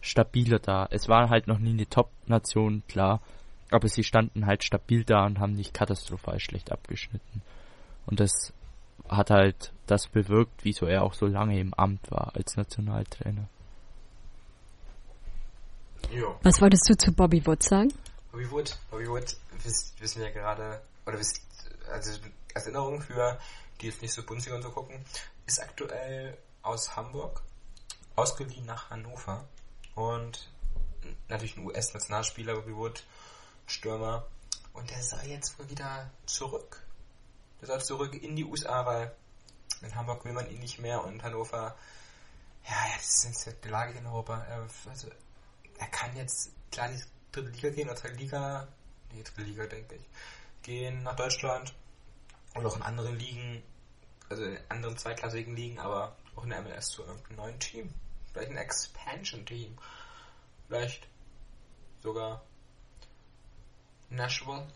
stabiler 0.00 0.58
da. 0.58 0.86
Es 0.90 1.08
war 1.08 1.28
halt 1.28 1.46
noch 1.46 1.58
nie 1.58 1.70
eine 1.70 1.88
Top-Nation, 1.88 2.82
klar, 2.88 3.20
aber 3.70 3.88
sie 3.88 4.04
standen 4.04 4.46
halt 4.46 4.64
stabil 4.64 5.04
da 5.04 5.26
und 5.26 5.38
haben 5.38 5.54
nicht 5.54 5.74
katastrophal 5.74 6.40
schlecht 6.40 6.72
abgeschnitten. 6.72 7.42
Und 8.06 8.20
das 8.20 8.52
hat 9.08 9.30
halt 9.30 9.72
das 9.86 10.06
bewirkt, 10.08 10.64
wieso 10.64 10.86
er 10.86 11.02
auch 11.02 11.14
so 11.14 11.26
lange 11.26 11.58
im 11.58 11.74
Amt 11.74 12.10
war 12.10 12.34
als 12.34 12.56
Nationaltrainer. 12.56 13.48
Jo. 16.12 16.36
Was 16.42 16.60
wolltest 16.60 16.88
du 16.88 16.96
zu 16.96 17.12
Bobby 17.12 17.44
Wood 17.46 17.62
sagen? 17.62 17.92
Bobby 18.32 18.50
Wood, 18.50 18.78
Bobby 18.90 19.08
Wood, 19.08 19.36
wisst, 19.64 20.00
wissen 20.00 20.22
wir 20.22 20.30
gerade, 20.30 20.80
oder 21.06 21.18
wisst, 21.18 21.42
also 21.92 22.10
als 22.10 22.20
Erinnerung 22.54 23.00
für 23.00 23.38
die 23.80 23.86
jetzt 23.86 24.02
nicht 24.02 24.12
so 24.12 24.22
Bundesliga 24.22 24.56
und 24.56 24.62
so 24.62 24.70
gucken, 24.70 25.04
ist 25.46 25.60
aktuell 25.60 26.36
aus 26.62 26.96
Hamburg 26.96 27.42
ausgeliehen 28.16 28.66
nach 28.66 28.90
Hannover 28.90 29.48
und 29.94 30.50
natürlich 31.28 31.56
ein 31.56 31.64
US-Nationalspieler, 31.64 32.66
Wood, 32.66 33.04
Stürmer. 33.66 34.26
Und 34.72 34.90
der 34.90 35.02
soll 35.02 35.24
jetzt 35.24 35.58
wohl 35.58 35.68
wieder 35.70 36.10
zurück. 36.26 36.84
Der 37.60 37.68
soll 37.68 37.82
zurück 37.82 38.14
in 38.14 38.36
die 38.36 38.44
USA, 38.44 38.84
weil 38.84 39.14
in 39.82 39.94
Hamburg 39.94 40.24
will 40.24 40.32
man 40.32 40.50
ihn 40.50 40.60
nicht 40.60 40.78
mehr 40.78 41.02
und 41.04 41.22
Hannover, 41.22 41.76
ja, 42.68 42.76
das 42.96 43.24
ist 43.24 43.46
jetzt 43.46 43.64
die 43.64 43.68
Lage 43.68 43.98
in 43.98 44.06
Europa. 44.06 44.44
Er, 44.44 44.66
also, 44.88 45.08
er 45.78 45.86
kann 45.86 46.14
jetzt 46.16 46.50
klar 46.70 46.90
in 46.90 46.96
die 46.96 47.02
dritte 47.32 47.50
Liga 47.50 47.70
gehen, 47.70 47.88
oder 47.88 47.96
zweite 47.96 48.14
Liga, 48.16 48.68
nee, 49.12 49.22
dritte 49.22 49.42
Liga, 49.42 49.66
denke 49.66 49.94
ich, 49.94 50.06
gehen 50.62 51.02
nach 51.02 51.16
Deutschland 51.16 51.74
und 52.54 52.66
auch 52.66 52.76
in 52.76 52.82
anderen 52.82 53.18
Ligen, 53.18 53.62
also 54.28 54.44
in 54.44 54.58
anderen 54.68 54.96
zweiklassigen 54.96 55.56
Ligen, 55.56 55.78
aber 55.78 56.16
auch 56.36 56.44
in 56.44 56.50
der 56.50 56.62
MLS 56.62 56.88
zu 56.88 57.02
irgendeinem 57.02 57.36
neuen 57.36 57.58
Team. 57.58 57.94
Vielleicht 58.32 58.50
ein 58.50 58.56
Expansion-Team. 58.56 59.76
Vielleicht 60.68 61.08
sogar 62.02 62.42
Nashville 64.08 64.66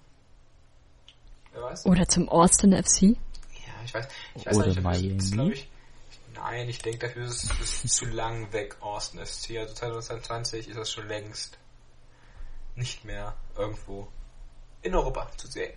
Wer 1.55 1.63
weiß? 1.63 1.87
Oder 1.87 2.07
zum 2.09 2.29
Austin 2.29 2.73
FC? 2.73 3.03
Ja, 3.03 3.17
ich 3.85 3.95
weiß, 3.95 4.09
ich 4.35 4.47
weiß 4.47 4.57
Oder 4.57 4.67
nicht, 4.67 4.83
Miami. 4.83 5.53
Ich, 5.53 5.69
nein, 6.35 6.69
ich 6.69 6.79
denke, 6.81 7.07
dafür 7.07 7.25
ist 7.25 7.51
es 7.63 7.95
zu 7.95 8.07
lang 8.07 8.53
weg, 8.53 8.77
Austin 8.81 9.25
FC. 9.25 9.59
Also 9.59 9.75
2020 9.75 10.69
ist 10.69 10.77
das 10.77 10.91
schon 10.91 11.07
längst 11.07 11.59
nicht 12.75 13.05
mehr 13.05 13.37
irgendwo 13.57 14.09
in 14.83 14.95
Europa 14.95 15.31
zu 15.37 15.47
sehen. 15.47 15.73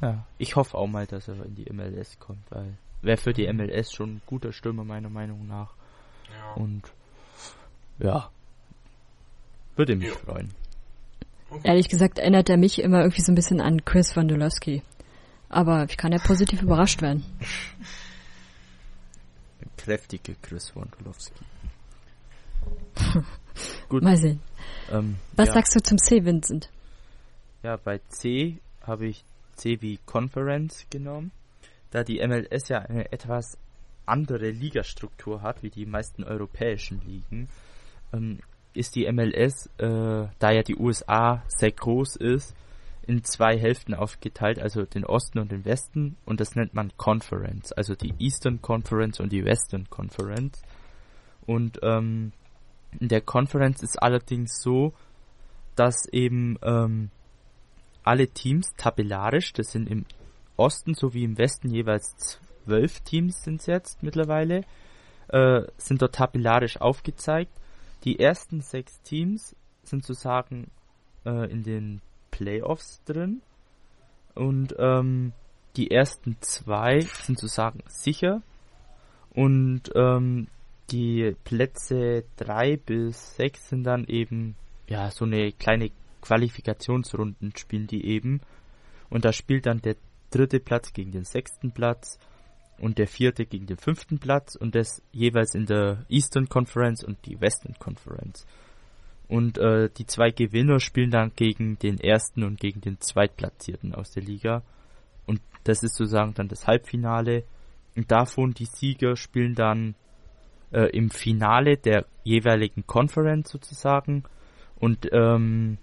Ja, 0.00 0.26
ich 0.38 0.56
hoffe 0.56 0.76
auch 0.76 0.86
mal, 0.86 1.06
dass 1.06 1.28
er 1.28 1.44
in 1.44 1.54
die 1.54 1.72
MLS 1.72 2.18
kommt, 2.18 2.50
weil 2.50 2.76
wäre 3.02 3.16
für 3.16 3.32
die 3.32 3.50
MLS 3.52 3.92
schon 3.92 4.16
ein 4.16 4.22
guter 4.26 4.52
Stürmer 4.52 4.84
meiner 4.84 5.08
Meinung 5.08 5.46
nach. 5.46 5.74
Ja. 6.30 6.54
Und 6.54 6.82
ja, 7.98 8.30
würde 9.76 9.96
mich 9.96 10.08
ja. 10.08 10.14
freuen. 10.14 10.52
Okay. 11.48 11.68
Ehrlich 11.68 11.88
gesagt 11.88 12.18
erinnert 12.18 12.50
er 12.50 12.56
mich 12.56 12.80
immer 12.80 13.00
irgendwie 13.00 13.22
so 13.22 13.30
ein 13.30 13.36
bisschen 13.36 13.60
an 13.60 13.84
Chris 13.84 14.16
Wondolowski. 14.16 14.82
Aber 15.48 15.86
ich 15.88 15.96
kann 15.96 16.12
ja 16.12 16.18
positiv 16.18 16.62
überrascht 16.62 17.02
werden. 17.02 17.24
Kräftige 19.76 20.34
Chris 20.42 20.74
Wondolowski. 20.74 21.44
Gut. 23.88 24.02
Mal 24.02 24.16
sehen. 24.16 24.40
Ähm, 24.90 25.16
Was 25.36 25.48
ja. 25.48 25.54
sagst 25.54 25.76
du 25.76 25.82
zum 25.82 25.98
C, 25.98 26.24
Vincent? 26.24 26.70
Ja, 27.62 27.76
bei 27.76 28.00
C 28.08 28.58
habe 28.82 29.06
ich 29.06 29.24
C 29.56 29.80
wie 29.80 29.98
Conference 30.06 30.86
genommen, 30.90 31.32
da 31.90 32.04
die 32.04 32.26
MLS 32.26 32.68
ja 32.68 32.78
eine 32.80 33.10
etwas 33.12 33.58
andere 34.06 34.50
Ligastruktur 34.50 35.42
hat, 35.42 35.62
wie 35.62 35.70
die 35.70 35.86
meisten 35.86 36.24
europäischen 36.24 37.00
Ligen. 37.04 37.48
Ähm, 38.12 38.38
ist 38.72 38.94
die 38.94 39.10
MLS, 39.10 39.70
äh, 39.78 40.28
da 40.38 40.50
ja 40.50 40.62
die 40.62 40.76
USA 40.76 41.42
sehr 41.48 41.72
groß 41.72 42.16
ist, 42.16 42.54
in 43.06 43.22
zwei 43.24 43.58
Hälften 43.58 43.94
aufgeteilt, 43.94 44.58
also 44.58 44.84
den 44.84 45.04
Osten 45.04 45.38
und 45.38 45.50
den 45.50 45.64
Westen, 45.64 46.16
und 46.24 46.40
das 46.40 46.56
nennt 46.56 46.74
man 46.74 46.92
Conference, 46.96 47.72
also 47.72 47.94
die 47.94 48.12
Eastern 48.18 48.60
Conference 48.60 49.20
und 49.20 49.32
die 49.32 49.44
Western 49.44 49.88
Conference. 49.88 50.60
Und 51.46 51.78
ähm, 51.82 52.32
in 52.98 53.08
der 53.08 53.20
Conference 53.20 53.82
ist 53.82 54.02
allerdings 54.02 54.60
so, 54.60 54.92
dass 55.76 56.08
eben 56.10 56.58
ähm, 56.62 57.10
alle 58.06 58.28
Teams 58.28 58.72
tabellarisch, 58.76 59.52
das 59.52 59.72
sind 59.72 59.90
im 59.90 60.04
Osten 60.56 60.94
sowie 60.94 61.24
im 61.24 61.38
Westen 61.38 61.70
jeweils 61.70 62.16
zwölf 62.16 63.00
Teams 63.00 63.42
sind 63.42 63.60
es 63.60 63.66
jetzt 63.66 64.02
mittlerweile, 64.02 64.62
äh, 65.28 65.62
sind 65.76 66.02
dort 66.02 66.14
tabellarisch 66.14 66.80
aufgezeigt. 66.80 67.52
Die 68.04 68.18
ersten 68.18 68.60
sechs 68.60 69.00
Teams 69.02 69.56
sind 69.82 70.04
sozusagen 70.04 70.70
äh, 71.24 71.50
in 71.50 71.62
den 71.62 72.00
Playoffs 72.30 73.02
drin. 73.04 73.42
Und 74.34 74.74
ähm, 74.78 75.32
die 75.76 75.90
ersten 75.90 76.36
zwei 76.40 77.00
sind 77.00 77.38
sozusagen 77.38 77.82
sicher. 77.86 78.42
Und 79.30 79.90
ähm, 79.94 80.48
die 80.90 81.34
Plätze 81.44 82.24
drei 82.36 82.76
bis 82.76 83.36
sechs 83.36 83.68
sind 83.68 83.84
dann 83.84 84.04
eben 84.06 84.54
ja 84.88 85.10
so 85.10 85.24
eine 85.24 85.52
kleine 85.52 85.90
Qualifikationsrunden 86.26 87.52
spielen 87.56 87.86
die 87.86 88.04
eben 88.04 88.40
und 89.10 89.24
da 89.24 89.32
spielt 89.32 89.66
dann 89.66 89.80
der 89.80 89.96
dritte 90.30 90.58
Platz 90.58 90.92
gegen 90.92 91.12
den 91.12 91.24
sechsten 91.24 91.70
Platz 91.70 92.18
und 92.78 92.98
der 92.98 93.06
vierte 93.06 93.46
gegen 93.46 93.66
den 93.66 93.76
fünften 93.76 94.18
Platz 94.18 94.56
und 94.56 94.74
das 94.74 95.02
jeweils 95.12 95.54
in 95.54 95.66
der 95.66 96.04
Eastern 96.08 96.48
Conference 96.48 97.04
und 97.04 97.24
die 97.26 97.40
Western 97.40 97.74
Conference. 97.78 98.44
Und 99.28 99.58
äh, 99.58 99.88
die 99.96 100.06
zwei 100.06 100.30
Gewinner 100.30 100.80
spielen 100.80 101.10
dann 101.10 101.32
gegen 101.34 101.78
den 101.78 101.98
ersten 101.98 102.42
und 102.42 102.60
gegen 102.60 102.80
den 102.80 103.00
zweitplatzierten 103.00 103.94
aus 103.94 104.10
der 104.10 104.22
Liga. 104.22 104.62
Und 105.26 105.40
das 105.64 105.82
ist 105.82 105.96
sozusagen 105.96 106.34
dann 106.34 106.48
das 106.48 106.66
Halbfinale. 106.66 107.44
Und 107.96 108.10
davon 108.10 108.52
die 108.52 108.66
Sieger 108.66 109.16
spielen 109.16 109.54
dann 109.54 109.94
äh, 110.70 110.90
im 110.90 111.10
Finale 111.10 111.76
der 111.76 112.06
jeweiligen 112.24 112.86
Conference 112.86 113.50
sozusagen. 113.50 114.24
Und, 114.76 115.08
ähm, 115.12 115.78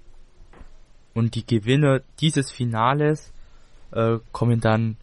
und 1.13 1.35
die 1.35 1.45
Gewinner 1.45 2.01
dieses 2.19 2.51
Finales 2.51 3.33
äh, 3.91 4.19
kommen 4.31 4.59
dann 4.59 4.97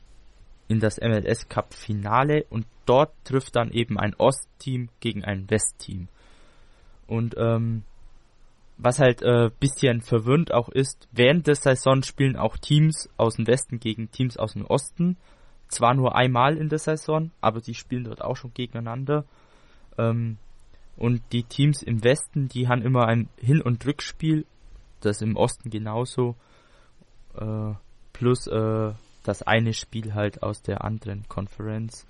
in 0.69 0.81
das 0.81 1.01
MLS 1.01 1.49
Cup 1.49 1.75
Finale 1.75 2.45
und 2.51 2.67
dort 2.87 3.13
trifft 3.25 3.57
dann 3.57 3.71
eben 3.71 3.99
ein 3.99 4.15
Ostteam 4.15 4.89
gegen 5.01 5.25
ein 5.25 5.51
Westteam. 5.51 6.09
Und 7.07 7.35
ähm, 7.39 7.83
was 8.79 8.99
halt 8.99 9.23
äh, 9.23 9.51
bisschen 9.59 10.01
verwirrend 10.01 10.53
auch 10.53 10.69
ist, 10.69 11.09
während 11.13 11.47
der 11.47 11.57
Saison 11.57 12.03
spielen 12.03 12.37
auch 12.37 12.57
Teams 12.57 13.11
aus 13.17 13.37
dem 13.37 13.47
Westen 13.47 13.79
gegen 13.79 14.11
Teams 14.11 14.37
aus 14.37 14.55
dem 14.55 14.65
Osten. 14.65 15.17
Zwar 15.69 15.95
nur 15.95 16.17
einmal 16.17 16.57
in 16.57 16.69
der 16.69 16.79
Saison, 16.79 17.31
aber 17.41 17.61
sie 17.61 17.75
spielen 17.75 18.05
dort 18.05 18.23
auch 18.23 18.37
schon 18.37 18.55
gegeneinander. 18.55 19.25
Ähm, 19.99 20.39
und 20.97 21.23
die 21.33 21.45
Teams 21.45 21.83
im 21.83 22.03
Westen, 22.05 22.49
die 22.49 22.69
haben 22.69 22.83
immer 22.83 23.07
ein 23.07 23.29
Hin- 23.37 23.63
und 23.63 23.85
Rückspiel, 23.87 24.47
das 25.01 25.23
im 25.23 25.37
Osten 25.37 25.71
genauso. 25.71 26.37
Äh, 27.37 27.75
plus 28.13 28.47
äh, 28.47 28.93
das 29.25 29.43
eine 29.43 29.73
Spiel 29.73 30.15
halt 30.15 30.43
aus 30.43 30.63
der 30.63 30.85
anderen 30.85 31.29
Conference. 31.29 32.07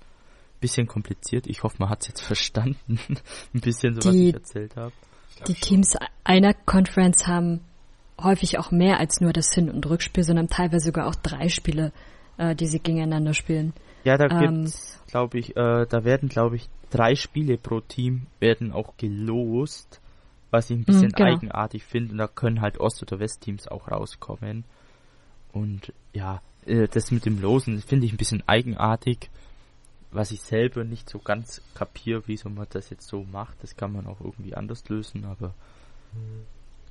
Bisschen 0.59 0.87
kompliziert. 0.87 1.47
Ich 1.47 1.63
hoffe, 1.63 1.77
man 1.79 1.89
hat 1.89 2.01
es 2.01 2.07
jetzt 2.09 2.21
verstanden. 2.25 2.99
Ein 3.53 3.61
bisschen 3.61 3.99
so, 3.99 4.01
die, 4.01 4.07
was 4.07 4.15
ich 4.15 4.33
erzählt 4.33 4.75
habe. 4.75 4.93
Die 5.47 5.55
Teams 5.55 5.95
einer 6.23 6.53
Conference 6.53 7.27
haben 7.27 7.61
häufig 8.21 8.59
auch 8.59 8.71
mehr 8.71 8.99
als 8.99 9.21
nur 9.21 9.33
das 9.33 9.53
Hin- 9.53 9.69
und 9.69 9.89
Rückspiel, 9.89 10.23
sondern 10.23 10.47
teilweise 10.47 10.85
sogar 10.85 11.07
auch 11.07 11.15
drei 11.15 11.49
Spiele, 11.49 11.91
äh, 12.37 12.55
die 12.55 12.67
sie 12.67 12.79
gegeneinander 12.79 13.33
spielen. 13.33 13.73
Ja, 14.03 14.17
da 14.17 14.25
ähm, 14.25 14.63
gibt's, 14.63 15.01
glaube 15.07 15.39
ich, 15.39 15.55
äh, 15.55 15.85
da 15.87 16.03
werden, 16.03 16.29
glaube 16.29 16.55
ich, 16.55 16.69
drei 16.89 17.15
Spiele 17.15 17.57
pro 17.57 17.81
Team 17.81 18.27
werden 18.39 18.71
auch 18.71 18.97
gelost, 18.97 20.00
was 20.51 20.69
ich 20.69 20.77
ein 20.77 20.83
bisschen 20.83 21.07
mh, 21.07 21.17
genau. 21.17 21.29
eigenartig 21.31 21.83
finde. 21.83 22.11
Und 22.11 22.17
da 22.19 22.27
können 22.27 22.61
halt 22.61 22.79
Ost- 22.79 23.01
oder 23.01 23.19
Westteams 23.19 23.67
auch 23.67 23.89
rauskommen. 23.89 24.65
Und 25.51 25.93
ja, 26.13 26.41
äh, 26.65 26.87
das 26.87 27.11
mit 27.11 27.25
dem 27.25 27.41
Losen 27.41 27.81
finde 27.81 28.05
ich 28.05 28.13
ein 28.13 28.17
bisschen 28.17 28.43
eigenartig, 28.47 29.29
was 30.11 30.31
ich 30.31 30.41
selber 30.41 30.83
nicht 30.83 31.09
so 31.09 31.19
ganz 31.19 31.61
kapiere, 31.73 32.23
wieso 32.25 32.49
man 32.49 32.67
das 32.69 32.89
jetzt 32.89 33.07
so 33.07 33.23
macht. 33.23 33.57
Das 33.61 33.75
kann 33.75 33.93
man 33.93 34.07
auch 34.07 34.19
irgendwie 34.19 34.55
anders 34.55 34.87
lösen, 34.89 35.25
aber 35.25 35.53
mhm. 36.13 36.43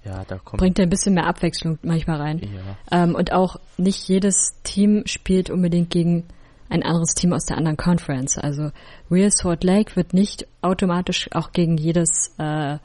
ja, 0.04 0.24
da 0.24 0.38
kommt. 0.38 0.60
Bringt 0.60 0.78
ja 0.78 0.84
ein 0.84 0.90
bisschen 0.90 1.14
mehr 1.14 1.26
Abwechslung 1.26 1.78
manchmal 1.82 2.16
rein. 2.16 2.38
Ja. 2.40 3.02
Ähm, 3.02 3.14
und 3.14 3.32
auch 3.32 3.56
nicht 3.76 4.08
jedes 4.08 4.54
Team 4.62 5.02
spielt 5.06 5.50
unbedingt 5.50 5.90
gegen 5.90 6.24
ein 6.70 6.82
anderes 6.82 7.14
Team 7.14 7.32
aus 7.32 7.44
der 7.44 7.58
anderen 7.58 7.76
Conference. 7.76 8.38
Also 8.38 8.70
Real 9.10 9.30
Salt 9.30 9.64
Lake 9.64 9.96
wird 9.96 10.14
nicht 10.14 10.46
automatisch 10.62 11.28
auch 11.32 11.52
gegen 11.52 11.76
jedes 11.76 12.32
äh, 12.38 12.78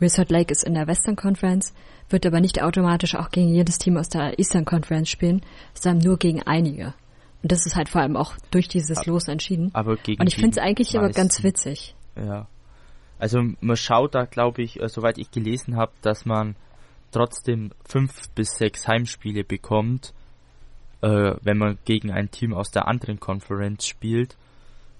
Real 0.00 0.10
Salt 0.10 0.30
Lake 0.30 0.52
ist 0.52 0.64
in 0.64 0.74
der 0.74 0.86
Western 0.86 1.16
Conference, 1.16 1.74
wird 2.10 2.26
aber 2.26 2.40
nicht 2.40 2.62
automatisch 2.62 3.14
auch 3.14 3.30
gegen 3.30 3.48
jedes 3.48 3.78
Team 3.78 3.96
aus 3.96 4.08
der 4.08 4.38
Eastern 4.38 4.64
Conference 4.64 5.08
spielen, 5.08 5.42
sondern 5.74 6.04
nur 6.04 6.18
gegen 6.18 6.42
einige. 6.42 6.94
Und 7.42 7.52
das 7.52 7.66
ist 7.66 7.76
halt 7.76 7.88
vor 7.88 8.00
allem 8.00 8.16
auch 8.16 8.34
durch 8.50 8.68
dieses 8.68 9.06
Los 9.06 9.28
entschieden. 9.28 9.70
Aber 9.72 9.96
gegen 9.96 10.20
Und 10.20 10.26
ich 10.26 10.34
finde 10.34 10.50
es 10.50 10.58
eigentlich 10.58 10.94
meisten. 10.94 10.98
aber 10.98 11.10
ganz 11.10 11.42
witzig. 11.42 11.94
Ja. 12.16 12.48
Also 13.18 13.40
man 13.60 13.76
schaut 13.76 14.14
da, 14.14 14.24
glaube 14.24 14.62
ich, 14.62 14.80
äh, 14.80 14.88
soweit 14.88 15.18
ich 15.18 15.30
gelesen 15.30 15.76
habe, 15.76 15.92
dass 16.02 16.26
man 16.26 16.56
trotzdem 17.12 17.70
fünf 17.84 18.28
bis 18.30 18.56
sechs 18.56 18.86
Heimspiele 18.86 19.44
bekommt, 19.44 20.12
äh, 21.00 21.34
wenn 21.40 21.56
man 21.56 21.78
gegen 21.84 22.10
ein 22.10 22.30
Team 22.30 22.52
aus 22.52 22.70
der 22.70 22.88
anderen 22.88 23.20
Conference 23.20 23.86
spielt. 23.86 24.36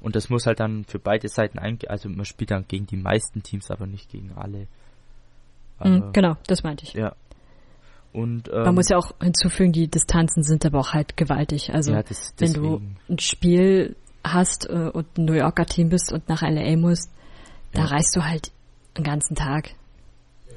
Und 0.00 0.14
das 0.14 0.30
muss 0.30 0.46
halt 0.46 0.60
dann 0.60 0.84
für 0.84 0.98
beide 0.98 1.28
Seiten 1.28 1.58
eingehen. 1.58 1.90
Also 1.90 2.08
man 2.08 2.24
spielt 2.24 2.50
dann 2.50 2.66
gegen 2.68 2.86
die 2.86 2.96
meisten 2.96 3.42
Teams, 3.42 3.70
aber 3.70 3.86
nicht 3.86 4.10
gegen 4.10 4.32
alle. 4.36 4.66
Mhm, 5.82 6.12
genau, 6.12 6.36
das 6.46 6.62
meinte 6.62 6.84
ich. 6.84 6.94
Ja. 6.94 7.14
Und, 8.12 8.48
ähm, 8.48 8.62
Man 8.62 8.74
muss 8.74 8.88
ja 8.88 8.96
auch 8.96 9.12
hinzufügen, 9.20 9.72
die 9.72 9.88
Distanzen 9.88 10.42
sind 10.42 10.64
aber 10.64 10.80
auch 10.80 10.94
halt 10.94 11.16
gewaltig. 11.16 11.74
Also 11.74 11.92
ja, 11.92 12.02
das, 12.02 12.32
wenn 12.38 12.54
du 12.54 12.80
ein 13.10 13.18
Spiel 13.18 13.94
hast 14.24 14.68
äh, 14.70 14.90
und 14.90 15.18
ein 15.18 15.26
New 15.26 15.34
Yorker 15.34 15.66
Team 15.66 15.90
bist 15.90 16.12
und 16.12 16.28
nach 16.28 16.40
LA 16.40 16.76
musst, 16.76 17.10
ja. 17.74 17.82
da 17.82 17.88
reist 17.88 18.16
du 18.16 18.24
halt 18.24 18.52
einen 18.94 19.04
ganzen 19.04 19.36
Tag. 19.36 19.74
Ja. 20.48 20.56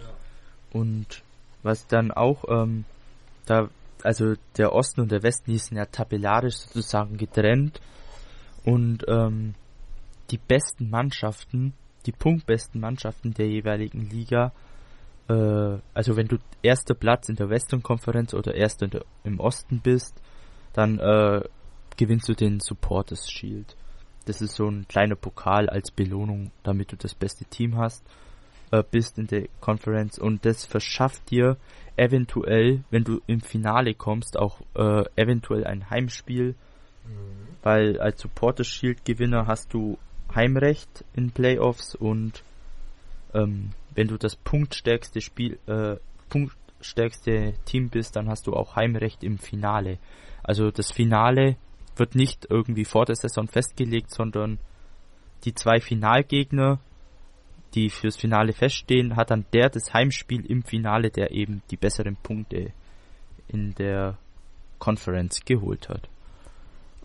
Und 0.71 1.21
was 1.61 1.85
dann 1.87 2.11
auch, 2.11 2.45
ähm, 2.47 2.85
da, 3.45 3.69
also 4.03 4.35
der 4.57 4.71
Osten 4.71 5.01
und 5.01 5.11
der 5.11 5.23
Westen, 5.23 5.51
die 5.51 5.57
sind 5.57 5.75
ja 5.75 5.85
tabellarisch 5.85 6.55
sozusagen 6.55 7.17
getrennt 7.17 7.81
und 8.63 9.03
ähm, 9.09 9.55
die 10.31 10.37
besten 10.37 10.89
Mannschaften, 10.89 11.73
die 12.05 12.13
punktbesten 12.13 12.79
Mannschaften 12.79 13.33
der 13.33 13.47
jeweiligen 13.47 14.09
Liga 14.09 14.53
also 15.33 16.15
wenn 16.15 16.27
du 16.27 16.37
erster 16.61 16.93
Platz 16.95 17.29
in 17.29 17.35
der 17.35 17.49
Western 17.49 17.83
Konferenz 17.83 18.33
oder 18.33 18.55
erster 18.55 18.87
der, 18.87 19.05
im 19.23 19.39
Osten 19.39 19.79
bist, 19.81 20.21
dann 20.73 20.99
äh, 20.99 21.41
gewinnst 21.97 22.29
du 22.29 22.33
den 22.33 22.59
Supporters 22.59 23.29
Shield. 23.29 23.75
Das 24.25 24.41
ist 24.41 24.55
so 24.55 24.67
ein 24.67 24.87
kleiner 24.87 25.15
Pokal 25.15 25.69
als 25.69 25.91
Belohnung, 25.91 26.51
damit 26.63 26.91
du 26.91 26.95
das 26.95 27.15
beste 27.15 27.45
Team 27.45 27.77
hast, 27.77 28.03
äh, 28.71 28.83
bist 28.89 29.17
in 29.17 29.27
der 29.27 29.47
Konferenz 29.59 30.17
und 30.17 30.45
das 30.45 30.65
verschafft 30.65 31.31
dir 31.31 31.57
eventuell, 31.95 32.83
wenn 32.91 33.03
du 33.03 33.21
im 33.27 33.41
Finale 33.41 33.93
kommst, 33.93 34.37
auch 34.37 34.61
äh, 34.75 35.03
eventuell 35.15 35.65
ein 35.65 35.89
Heimspiel, 35.89 36.55
mhm. 37.05 37.47
weil 37.61 37.99
als 37.99 38.21
Supporters 38.21 38.67
Shield 38.67 39.03
Gewinner 39.03 39.47
hast 39.47 39.73
du 39.73 39.97
Heimrecht 40.33 41.03
in 41.13 41.31
Playoffs 41.31 41.95
und 41.95 42.43
ähm, 43.33 43.71
wenn 43.99 44.07
du 44.07 44.17
das 44.17 44.37
punktstärkste 44.37 45.19
Spiel, 45.19 45.59
äh, 45.67 45.97
punktstärkste 46.29 47.55
Team 47.65 47.89
bist, 47.89 48.15
dann 48.15 48.29
hast 48.29 48.47
du 48.47 48.53
auch 48.53 48.77
Heimrecht 48.77 49.25
im 49.25 49.37
Finale. 49.37 49.97
Also 50.41 50.71
das 50.71 50.89
Finale 50.89 51.57
wird 51.97 52.15
nicht 52.15 52.47
irgendwie 52.49 52.85
vor 52.85 53.03
der 53.03 53.17
Saison 53.17 53.49
festgelegt, 53.49 54.09
sondern 54.09 54.57
die 55.43 55.53
zwei 55.53 55.81
Finalgegner, 55.81 56.79
die 57.75 57.89
fürs 57.89 58.15
Finale 58.15 58.53
feststehen, 58.53 59.17
hat 59.17 59.31
dann 59.31 59.45
der 59.51 59.69
das 59.69 59.93
Heimspiel 59.93 60.45
im 60.45 60.63
Finale, 60.63 61.09
der 61.09 61.31
eben 61.31 61.61
die 61.69 61.75
besseren 61.75 62.15
Punkte 62.15 62.71
in 63.49 63.75
der 63.75 64.17
Conference 64.77 65.43
geholt 65.43 65.89
hat. 65.89 66.07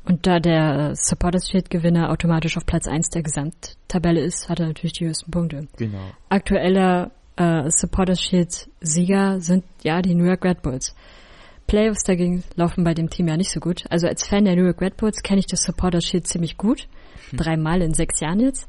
Und 0.06 0.26
da 0.26 0.38
der 0.38 0.94
Supporters 0.94 1.48
Shield 1.48 1.70
Gewinner 1.70 2.10
automatisch 2.10 2.56
auf 2.56 2.66
Platz 2.66 2.86
1 2.86 3.08
der 3.10 3.22
Gesamttabelle 3.22 4.20
ist, 4.20 4.48
hat 4.48 4.60
er 4.60 4.66
natürlich 4.66 4.92
die 4.92 5.06
höchsten 5.06 5.30
Punkte. 5.30 5.66
Genau. 5.76 6.10
Aktueller 6.28 7.10
äh, 7.36 7.70
Supporters 7.70 8.20
Shield 8.20 8.68
Sieger 8.80 9.40
sind 9.40 9.64
ja 9.82 10.02
die 10.02 10.14
New 10.14 10.24
York 10.24 10.44
Red 10.44 10.62
Bulls. 10.62 10.94
Playoffs 11.66 12.04
dagegen 12.04 12.44
laufen 12.56 12.84
bei 12.84 12.92
dem 12.92 13.08
Team 13.08 13.28
ja 13.28 13.38
nicht 13.38 13.50
so 13.50 13.60
gut. 13.60 13.84
Also 13.88 14.06
als 14.06 14.26
Fan 14.26 14.44
der 14.44 14.56
New 14.56 14.64
York 14.64 14.82
Red 14.82 14.98
Bulls 14.98 15.22
kenne 15.22 15.40
ich 15.40 15.46
das 15.46 15.62
Supporters 15.62 16.04
Shield 16.04 16.26
ziemlich 16.26 16.58
gut. 16.58 16.86
Hm. 17.30 17.38
Dreimal 17.38 17.80
in 17.80 17.94
sechs 17.94 18.20
Jahren 18.20 18.40
jetzt. 18.40 18.68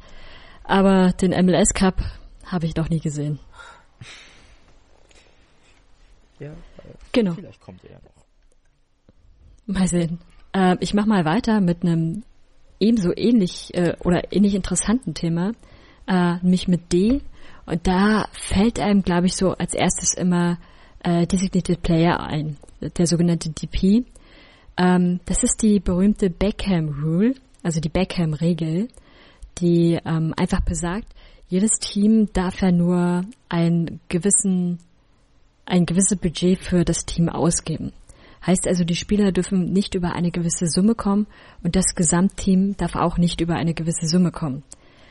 Aber 0.63 1.11
den 1.11 1.31
MLS 1.45 1.73
Cup 1.73 2.01
habe 2.45 2.65
ich 2.65 2.75
noch 2.75 2.89
nie 2.89 3.01
gesehen. 3.01 3.39
Ja, 6.39 6.53
genau. 7.11 7.33
vielleicht 7.33 7.61
kommt 7.61 7.83
er 7.83 7.91
ja 7.91 7.97
noch. 7.97 8.15
Mal 9.67 9.87
sehen. 9.87 10.19
Äh, 10.55 10.77
ich 10.79 10.93
mache 10.93 11.09
mal 11.09 11.25
weiter 11.25 11.59
mit 11.59 11.83
einem 11.83 12.23
ebenso 12.79 13.11
ähnlich 13.15 13.73
äh, 13.73 13.95
oder 14.03 14.31
ähnlich 14.31 14.55
interessanten 14.55 15.13
Thema, 15.13 15.51
äh, 16.07 16.35
nämlich 16.41 16.67
mit 16.67 16.91
D. 16.93 17.21
Und 17.65 17.87
da 17.87 18.27
fällt 18.31 18.79
einem, 18.79 19.01
glaube 19.01 19.27
ich, 19.27 19.35
so 19.35 19.51
als 19.53 19.73
erstes 19.73 20.13
immer 20.13 20.57
äh, 21.03 21.25
Designated 21.27 21.81
Player 21.81 22.19
ein, 22.21 22.57
der 22.97 23.07
sogenannte 23.07 23.49
DP. 23.49 24.05
Ähm, 24.77 25.19
das 25.25 25.43
ist 25.43 25.61
die 25.61 25.79
berühmte 25.79 26.29
Beckham 26.29 27.01
Rule, 27.03 27.35
also 27.63 27.79
die 27.79 27.89
Beckham 27.89 28.33
Regel, 28.33 28.87
die 29.59 29.99
ähm, 30.05 30.33
einfach 30.37 30.61
besagt, 30.61 31.07
jedes 31.47 31.71
Team 31.79 32.29
darf 32.33 32.61
ja 32.61 32.71
nur 32.71 33.23
ein 33.49 33.99
gewissen 34.09 34.79
ein 35.67 35.87
gewisses 35.87 36.17
Budget 36.19 36.59
für 36.59 36.85
das 36.85 37.05
Team 37.05 37.27
ausgeben. 37.27 37.91
Heißt 38.45 38.67
also, 38.67 38.83
die 38.83 38.95
Spieler 38.95 39.31
dürfen 39.31 39.71
nicht 39.71 39.95
über 39.95 40.13
eine 40.13 40.31
gewisse 40.31 40.67
Summe 40.67 40.95
kommen 40.95 41.27
und 41.63 41.75
das 41.75 41.95
Gesamtteam 41.95 42.77
darf 42.77 42.95
auch 42.95 43.17
nicht 43.17 43.41
über 43.41 43.55
eine 43.55 43.73
gewisse 43.73 44.07
Summe 44.07 44.31
kommen. 44.31 44.63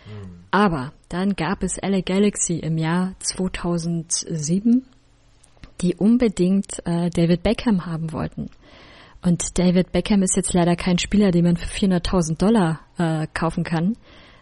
Mhm. 0.06 0.44
Aber 0.50 0.92
dann 1.08 1.34
gab 1.34 1.62
es 1.62 1.76
LA 1.82 2.00
Galaxy 2.02 2.58
im 2.58 2.78
Jahr 2.78 3.14
2007, 3.18 4.84
die 5.80 5.96
unbedingt 5.96 6.78
äh, 6.86 7.10
David 7.10 7.42
Beckham 7.42 7.86
haben 7.86 8.12
wollten. 8.12 8.50
Und 9.20 9.58
David 9.58 9.90
Beckham 9.90 10.22
ist 10.22 10.36
jetzt 10.36 10.52
leider 10.52 10.76
kein 10.76 10.98
Spieler, 10.98 11.30
den 11.30 11.44
man 11.44 11.56
für 11.56 11.66
400.000 11.66 12.36
Dollar 12.36 12.80
äh, 12.98 13.26
kaufen 13.32 13.64
kann, 13.64 13.96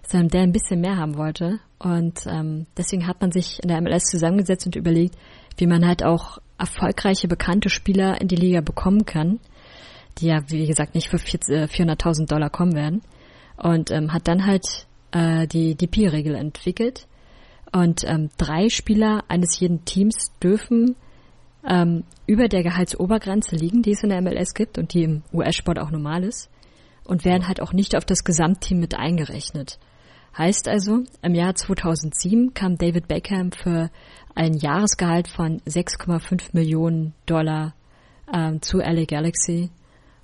sondern 0.06 0.28
der 0.28 0.42
ein 0.42 0.52
bisschen 0.52 0.80
mehr 0.80 0.96
haben 0.96 1.16
wollte. 1.16 1.60
Und 1.78 2.26
ähm, 2.26 2.66
deswegen 2.76 3.06
hat 3.06 3.20
man 3.20 3.32
sich 3.32 3.62
in 3.62 3.68
der 3.68 3.80
MLS 3.80 4.04
zusammengesetzt 4.04 4.66
und 4.66 4.76
überlegt, 4.76 5.16
wie 5.56 5.66
man 5.66 5.86
halt 5.86 6.04
auch 6.04 6.38
erfolgreiche, 6.62 7.28
bekannte 7.28 7.68
Spieler 7.68 8.20
in 8.20 8.28
die 8.28 8.36
Liga 8.36 8.60
bekommen 8.60 9.04
kann, 9.04 9.40
die 10.18 10.26
ja, 10.26 10.40
wie 10.48 10.66
gesagt, 10.66 10.94
nicht 10.94 11.08
für 11.08 11.16
400.000 11.16 12.22
äh, 12.22 12.26
Dollar 12.26 12.50
kommen 12.50 12.74
werden. 12.74 13.02
Und 13.56 13.90
ähm, 13.90 14.12
hat 14.12 14.28
dann 14.28 14.46
halt 14.46 14.86
äh, 15.10 15.46
die 15.46 15.74
DP-Regel 15.74 16.34
entwickelt. 16.34 17.06
Und 17.72 18.04
ähm, 18.04 18.30
drei 18.38 18.68
Spieler 18.68 19.24
eines 19.28 19.58
jeden 19.58 19.84
Teams 19.84 20.32
dürfen 20.42 20.96
ähm, 21.68 22.04
über 22.26 22.48
der 22.48 22.62
Gehaltsobergrenze 22.62 23.56
liegen, 23.56 23.82
die 23.82 23.92
es 23.92 24.02
in 24.02 24.10
der 24.10 24.22
MLS 24.22 24.54
gibt 24.54 24.78
und 24.78 24.94
die 24.94 25.04
im 25.04 25.22
US-Sport 25.32 25.78
auch 25.78 25.90
normal 25.90 26.24
ist. 26.24 26.48
Und 27.04 27.24
werden 27.24 27.48
halt 27.48 27.60
auch 27.60 27.72
nicht 27.72 27.96
auf 27.96 28.04
das 28.04 28.24
Gesamtteam 28.24 28.78
mit 28.78 28.94
eingerechnet. 28.94 29.78
Heißt 30.36 30.68
also, 30.68 31.04
im 31.22 31.34
Jahr 31.34 31.54
2007 31.54 32.54
kam 32.54 32.78
David 32.78 33.06
Beckham 33.06 33.52
für 33.52 33.90
ein 34.34 34.54
Jahresgehalt 34.54 35.28
von 35.28 35.60
6,5 35.60 36.50
Millionen 36.52 37.14
Dollar 37.26 37.74
ähm, 38.32 38.62
zu 38.62 38.78
LA 38.78 39.04
Galaxy 39.04 39.70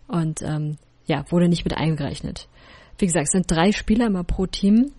und 0.07 0.41
ähm, 0.43 0.79
ja, 1.07 1.25
wurde 1.31 1.49
nicht 1.49 1.65
mit 1.65 1.77
eingerechnet. 1.77 2.49
Wie 2.99 3.07
gesagt, 3.07 3.27
es 3.27 3.33
sind 3.33 3.51
drei 3.51 3.73
Spieler 3.73 4.07
immer 4.07 4.25
pro 4.25 4.47
Team. 4.47 4.93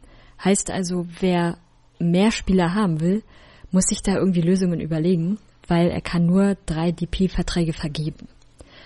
Heißt 0.43 0.72
also, 0.72 1.05
wer 1.20 1.57
mehr 1.99 2.32
Spieler 2.32 2.74
haben 2.74 3.01
will, 3.01 3.24
muss 3.72 3.86
sich 3.86 4.01
da 4.01 4.16
irgendwie 4.16 4.41
Lösungen 4.41 4.80
überlegen, 4.80 5.38
weil 5.68 5.89
er 5.89 6.01
kann 6.01 6.26
nur 6.26 6.55
drei 6.66 6.91
DP-Verträge 6.91 7.74
vergeben. 7.74 8.28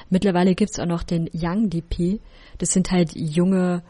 Mittlerweile 0.10 0.56
gibt's 0.56 0.80
auch 0.80 0.86
noch 0.86 1.04
den 1.04 1.30
Young 1.34 1.70
DP. 1.70 2.20
Das 2.58 2.72
sind 2.72 2.92
halt 2.92 3.14
junge, 3.16 3.84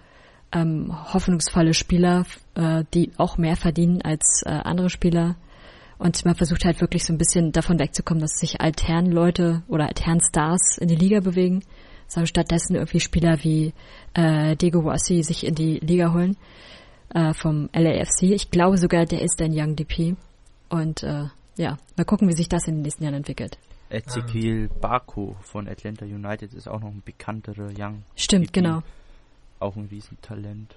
ähm, 0.53 0.93
hoffnungsvolle 1.13 1.73
Spieler, 1.73 2.25
äh, 2.55 2.83
die 2.93 3.11
auch 3.17 3.37
mehr 3.37 3.55
verdienen 3.55 4.01
als 4.01 4.43
äh, 4.45 4.49
andere 4.49 4.89
Spieler. 4.89 5.35
Und 5.97 6.23
man 6.25 6.35
versucht 6.35 6.65
halt 6.65 6.81
wirklich 6.81 7.05
so 7.05 7.13
ein 7.13 7.17
bisschen 7.17 7.51
davon 7.51 7.79
wegzukommen, 7.79 8.21
dass 8.21 8.37
sich 8.37 8.61
altern 8.61 9.11
Leute 9.11 9.63
oder 9.67 9.87
altern 9.87 10.19
Stars 10.21 10.77
in 10.79 10.87
die 10.87 10.95
Liga 10.95 11.19
bewegen, 11.21 11.63
sondern 12.07 12.27
stattdessen 12.27 12.75
irgendwie 12.75 12.99
Spieler 12.99 13.43
wie 13.43 13.73
äh, 14.13 14.55
Diego 14.55 14.79
Rossi 14.79 15.23
sich 15.23 15.45
in 15.45 15.55
die 15.55 15.79
Liga 15.79 16.13
holen 16.13 16.37
äh, 17.13 17.33
vom 17.33 17.69
LAFC. 17.73 18.23
Ich 18.23 18.51
glaube 18.51 18.77
sogar, 18.77 19.05
der 19.05 19.21
ist 19.21 19.41
ein 19.41 19.53
Young 19.53 19.75
DP. 19.75 20.15
Und 20.69 21.03
äh, 21.03 21.25
ja, 21.57 21.77
mal 21.95 22.03
gucken, 22.05 22.27
wie 22.27 22.33
sich 22.33 22.49
das 22.49 22.67
in 22.67 22.75
den 22.75 22.81
nächsten 22.81 23.03
Jahren 23.03 23.15
entwickelt. 23.15 23.57
Ezekiel 23.89 24.69
Baku 24.81 25.35
von 25.41 25.67
Atlanta 25.67 26.05
United 26.05 26.53
ist 26.53 26.67
auch 26.67 26.81
noch 26.81 26.89
ein 26.89 27.03
bekannterer 27.05 27.69
Young. 27.77 28.03
Stimmt, 28.15 28.47
DP. 28.47 28.53
genau. 28.53 28.81
Auch 29.63 29.75
ein 29.75 29.87
Riesentalent. 29.87 30.75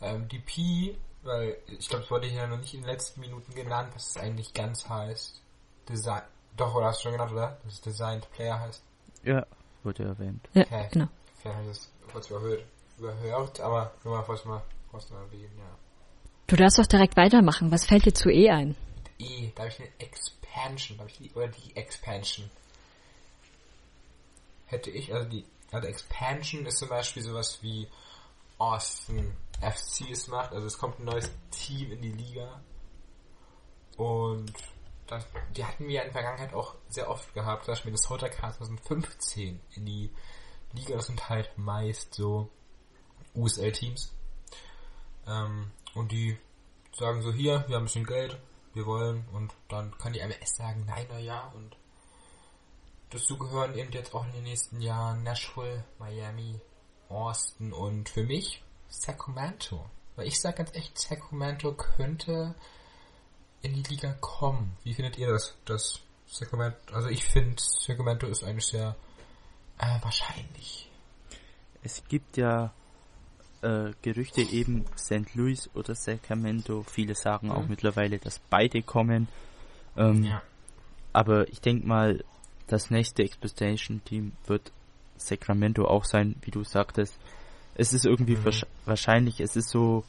Ähm, 0.00 0.28
DP 0.28 0.96
weil 1.22 1.56
ich 1.66 1.88
glaube, 1.88 2.04
es 2.04 2.10
wurde 2.10 2.26
hier 2.26 2.46
noch 2.46 2.58
nicht 2.58 2.74
in 2.74 2.80
den 2.80 2.88
letzten 2.88 3.20
Minuten 3.20 3.54
genannt, 3.54 3.90
was 3.94 4.10
es 4.10 4.16
eigentlich 4.16 4.54
ganz 4.54 4.88
heißt. 4.88 5.40
Design. 5.88 6.22
Doch, 6.56 6.74
oder 6.74 6.86
hast 6.86 7.00
du 7.00 7.02
schon 7.04 7.12
genannt, 7.12 7.32
oder? 7.32 7.58
Dass 7.64 7.74
es 7.74 7.80
Designed 7.80 8.30
Player 8.32 8.58
heißt? 8.58 8.82
Ja, 9.24 9.46
wurde 9.82 10.04
erwähnt. 10.04 10.48
Ja, 10.54 10.62
okay. 10.62 10.88
genau. 10.92 11.08
Vielleicht 11.40 11.56
habe 11.56 11.70
ich 11.70 11.76
das 11.76 11.90
kurz 12.12 12.30
überhört, 12.30 12.64
überhört 12.98 13.60
aber 13.60 13.92
nur 14.04 14.16
mal 14.16 14.22
kurz 14.24 14.44
mal, 14.44 14.62
kurz 14.90 15.10
mal 15.10 15.20
erwähnen, 15.22 15.52
ja. 15.58 15.76
Du 16.46 16.56
darfst 16.56 16.78
doch 16.78 16.86
direkt 16.86 17.16
weitermachen. 17.16 17.70
Was 17.70 17.84
fällt 17.84 18.06
dir 18.06 18.14
zu 18.14 18.30
E 18.30 18.50
ein? 18.50 18.76
E, 19.18 19.50
da 19.54 19.62
habe 19.62 19.72
ich 19.72 19.80
eine 19.80 19.90
Expansion, 19.98 20.98
da 20.98 21.04
ich 21.06 21.18
die, 21.18 21.30
oder 21.34 21.48
die 21.48 21.76
Expansion. 21.76 22.50
Hätte 24.66 24.90
ich, 24.90 25.12
also 25.12 25.28
die, 25.28 25.44
also 25.72 25.86
Expansion 25.86 26.66
ist 26.66 26.78
zum 26.78 26.88
Beispiel 26.88 27.22
sowas 27.22 27.58
wie 27.62 27.88
Austin 28.58 29.36
FC 29.60 30.10
es 30.10 30.28
macht. 30.28 30.52
Also 30.52 30.66
es 30.66 30.78
kommt 30.78 30.98
ein 30.98 31.04
neues 31.04 31.30
Team 31.50 31.92
in 31.92 32.02
die 32.02 32.12
Liga. 32.12 32.60
Und 33.96 34.52
das, 35.06 35.26
die 35.56 35.64
hatten 35.64 35.86
wir 35.86 36.00
in 36.00 36.06
der 36.06 36.12
Vergangenheit 36.12 36.54
auch 36.54 36.74
sehr 36.88 37.10
oft 37.10 37.32
gehabt. 37.34 37.64
Zum 37.64 37.72
Beispiel 37.72 37.92
das 37.92 38.08
Hotel 38.08 38.32
2015 38.32 39.60
in 39.74 39.86
die 39.86 40.10
Liga. 40.72 40.96
Das 40.96 41.06
sind 41.06 41.28
halt 41.28 41.56
meist 41.56 42.14
so 42.14 42.48
USL-Teams. 43.34 44.12
Ähm, 45.26 45.70
und 45.94 46.12
die 46.12 46.38
sagen 46.92 47.22
so, 47.22 47.32
hier, 47.32 47.64
wir 47.68 47.76
haben 47.76 47.82
ein 47.82 47.84
bisschen 47.84 48.06
Geld, 48.06 48.38
wir 48.74 48.86
wollen. 48.86 49.26
Und 49.32 49.52
dann 49.68 49.96
kann 49.98 50.12
die 50.12 50.20
MLS 50.24 50.56
sagen, 50.56 50.84
nein, 50.86 51.06
na 51.10 51.18
ja. 51.18 51.52
Und 51.54 51.76
dazu 53.10 53.36
gehören 53.36 53.76
eben 53.76 53.92
jetzt 53.92 54.14
auch 54.14 54.24
in 54.26 54.32
den 54.32 54.44
nächsten 54.44 54.80
Jahren 54.80 55.22
Nashville, 55.22 55.84
Miami, 55.98 56.60
Austin 57.08 57.72
und 57.72 58.08
für 58.08 58.24
mich 58.24 58.62
Sacramento. 58.88 59.84
Weil 60.16 60.26
ich 60.26 60.40
sage 60.40 60.58
ganz 60.58 60.74
echt, 60.74 60.98
Sacramento 60.98 61.74
könnte 61.74 62.54
in 63.62 63.74
die 63.74 63.82
Liga 63.82 64.12
kommen. 64.20 64.76
Wie 64.84 64.94
findet 64.94 65.18
ihr 65.18 65.28
das? 65.28 65.56
Das 65.64 66.00
Sacramento, 66.26 66.76
also 66.92 67.08
ich 67.08 67.24
finde 67.24 67.56
Sacramento 67.58 68.26
ist 68.26 68.44
eigentlich 68.44 68.66
sehr 68.66 68.96
äh, 69.78 70.02
wahrscheinlich. 70.02 70.88
Es 71.82 72.04
gibt 72.08 72.36
ja 72.36 72.72
äh, 73.62 73.92
Gerüchte 74.02 74.42
eben 74.42 74.84
St. 74.96 75.34
Louis 75.34 75.68
oder 75.74 75.94
Sacramento. 75.94 76.82
Viele 76.82 77.14
sagen 77.14 77.48
mhm. 77.48 77.52
auch 77.52 77.66
mittlerweile, 77.66 78.18
dass 78.18 78.38
beide 78.38 78.82
kommen. 78.82 79.28
Ähm, 79.96 80.24
ja. 80.24 80.42
Aber 81.12 81.48
ich 81.48 81.60
denke 81.60 81.86
mal, 81.86 82.24
das 82.70 82.90
nächste 82.90 83.22
Expectation 83.22 84.02
Team 84.04 84.32
wird 84.46 84.72
Sacramento 85.16 85.84
auch 85.84 86.04
sein, 86.04 86.36
wie 86.42 86.50
du 86.50 86.64
sagtest 86.64 87.18
es 87.80 87.94
ist 87.94 88.04
irgendwie 88.04 88.36
mhm. 88.36 88.62
wahrscheinlich, 88.84 89.40
es 89.40 89.56
ist 89.56 89.70
so 89.70 90.04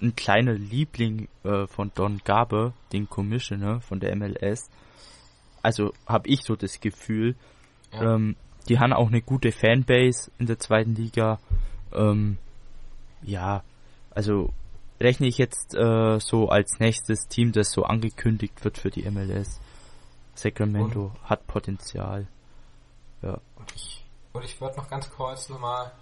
ein 0.00 0.14
kleiner 0.14 0.52
Liebling 0.52 1.28
äh, 1.42 1.66
von 1.66 1.90
Don 1.94 2.20
Garber, 2.24 2.72
den 2.92 3.08
Commissioner 3.08 3.80
von 3.80 3.98
der 3.98 4.14
MLS. 4.14 4.70
Also 5.60 5.92
habe 6.06 6.28
ich 6.28 6.42
so 6.42 6.54
das 6.54 6.80
Gefühl. 6.80 7.34
Ja. 7.92 8.14
Ähm, 8.14 8.36
die 8.68 8.78
haben 8.78 8.92
auch 8.92 9.08
eine 9.08 9.22
gute 9.22 9.50
Fanbase 9.50 10.30
in 10.38 10.46
der 10.46 10.60
zweiten 10.60 10.94
Liga. 10.94 11.40
Ähm, 11.92 12.38
ja, 13.22 13.64
also 14.10 14.52
rechne 15.00 15.26
ich 15.26 15.38
jetzt 15.38 15.74
äh, 15.74 16.20
so 16.20 16.48
als 16.48 16.78
nächstes 16.78 17.26
Team, 17.26 17.50
das 17.50 17.72
so 17.72 17.82
angekündigt 17.82 18.64
wird 18.64 18.78
für 18.78 18.90
die 18.90 19.10
MLS. 19.10 19.60
Sacramento 20.36 21.12
und, 21.14 21.30
hat 21.30 21.46
Potenzial. 21.46 22.26
Ja. 23.22 23.40
Und 23.56 23.72
ich, 23.74 24.04
und 24.32 24.44
ich 24.44 24.60
würde 24.60 24.76
noch 24.76 24.88
ganz 24.88 25.10
kurz 25.10 25.48
nochmal 25.48 25.92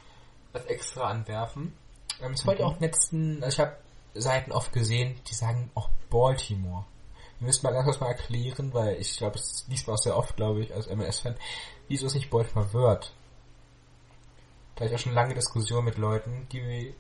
was 0.53 0.65
extra 0.67 1.09
anwerfen. 1.09 1.73
Ähm, 2.21 2.33
es 2.33 2.47
wollte 2.47 2.63
mhm. 2.63 2.69
auch 2.69 2.81
letzten, 2.81 3.43
also 3.43 3.55
ich 3.55 3.61
habe 3.61 3.77
Seiten 4.15 4.53
oft 4.53 4.73
gesehen, 4.73 5.21
die 5.29 5.35
sagen 5.35 5.71
auch 5.75 5.91
Baltimore. 6.11 6.85
Wir 7.39 7.47
müssen 7.47 7.67
mal 7.67 7.73
ganz 7.73 7.85
kurz 7.85 8.01
mal 8.01 8.09
erklären, 8.09 8.73
weil 8.73 8.97
ich 9.01 9.17
glaube, 9.17 9.37
es 9.37 9.67
liest 9.69 9.87
man 9.87 9.95
auch 9.95 10.03
sehr 10.03 10.17
oft, 10.17 10.37
glaube 10.37 10.61
ich, 10.61 10.73
als 10.73 10.89
MLS-Fan, 10.89 11.37
wieso 11.89 12.07
es 12.07 12.15
nicht 12.15 12.31
Baltimore 12.31 12.73
wird. 12.73 13.13
Da 14.77 14.85
ich 14.85 14.95
auch 14.95 14.99
schon 14.99 15.15
lange 15.15 15.35
Diskussionen 15.35 15.85
mit 15.85 15.99
Leuten, 15.99 16.47
die 16.53 16.95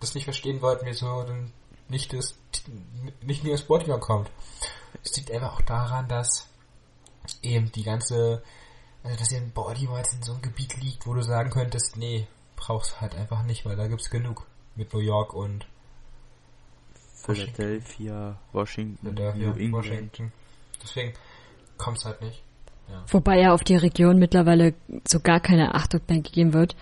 das 0.00 0.14
nicht 0.14 0.24
verstehen 0.24 0.62
wollten, 0.62 0.86
wieso 0.86 1.22
dann 1.24 1.52
nicht 1.88 2.12
das, 2.12 2.36
nicht 3.20 3.44
nur 3.44 3.52
das 3.52 3.62
Baltimore 3.62 4.00
kommt. 4.00 4.30
Es 5.04 5.16
liegt 5.16 5.30
einfach 5.30 5.54
auch 5.54 5.62
daran, 5.62 6.08
dass 6.08 6.48
eben 7.42 7.70
die 7.72 7.82
ganze, 7.82 8.42
also 9.02 9.16
dass 9.16 9.30
ihr 9.32 9.38
in 9.38 9.52
Baltimore 9.52 9.98
jetzt 9.98 10.14
in 10.14 10.22
so 10.22 10.32
einem 10.32 10.42
Gebiet 10.42 10.76
liegt, 10.82 11.06
wo 11.06 11.14
du 11.14 11.22
sagen 11.22 11.50
könntest, 11.50 11.96
nee, 11.96 12.26
brauchst 12.56 13.00
halt 13.00 13.14
einfach 13.14 13.42
nicht, 13.42 13.64
weil 13.64 13.76
da 13.76 13.88
gibt's 13.88 14.10
genug 14.10 14.46
mit 14.76 14.92
New 14.92 15.00
York 15.00 15.34
und 15.34 15.66
Philadelphia, 17.14 18.38
Washington, 18.52 18.98
Philadelphia, 19.00 19.46
New 19.46 19.52
England. 19.52 19.72
Washington. 19.72 20.32
Deswegen 20.82 21.12
kommt's 21.76 22.04
halt 22.04 22.20
nicht. 22.20 22.42
Ja. 22.88 23.04
Wobei 23.08 23.40
ja 23.40 23.52
auf 23.52 23.62
die 23.62 23.76
Region 23.76 24.18
mittlerweile 24.18 24.74
so 25.06 25.20
gar 25.20 25.40
keine 25.40 25.74
Achtung 25.74 26.00
mehr 26.08 26.20
gegeben 26.20 26.52
wird, 26.52 26.74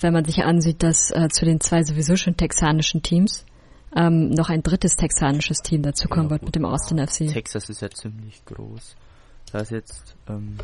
wenn 0.00 0.12
man 0.12 0.24
sich 0.24 0.42
ansieht, 0.42 0.82
dass 0.82 1.10
äh, 1.10 1.28
zu 1.28 1.44
den 1.44 1.60
zwei 1.60 1.84
sowieso 1.84 2.16
schon 2.16 2.36
texanischen 2.36 3.02
Teams 3.02 3.46
ähm, 3.96 4.30
noch 4.30 4.50
ein 4.50 4.62
drittes 4.62 4.96
texanisches 4.96 5.58
Team 5.58 5.82
dazukommen 5.82 6.26
ja, 6.26 6.30
wird 6.30 6.42
mit 6.42 6.54
dem 6.56 6.64
Austin 6.64 6.98
FC. 6.98 7.28
Texas 7.28 7.68
ist 7.68 7.80
ja 7.80 7.90
ziemlich 7.90 8.44
groß. 8.44 8.96
Da 9.54 9.60
ist 9.60 9.70
jetzt 9.70 10.16
ähm, 10.28 10.58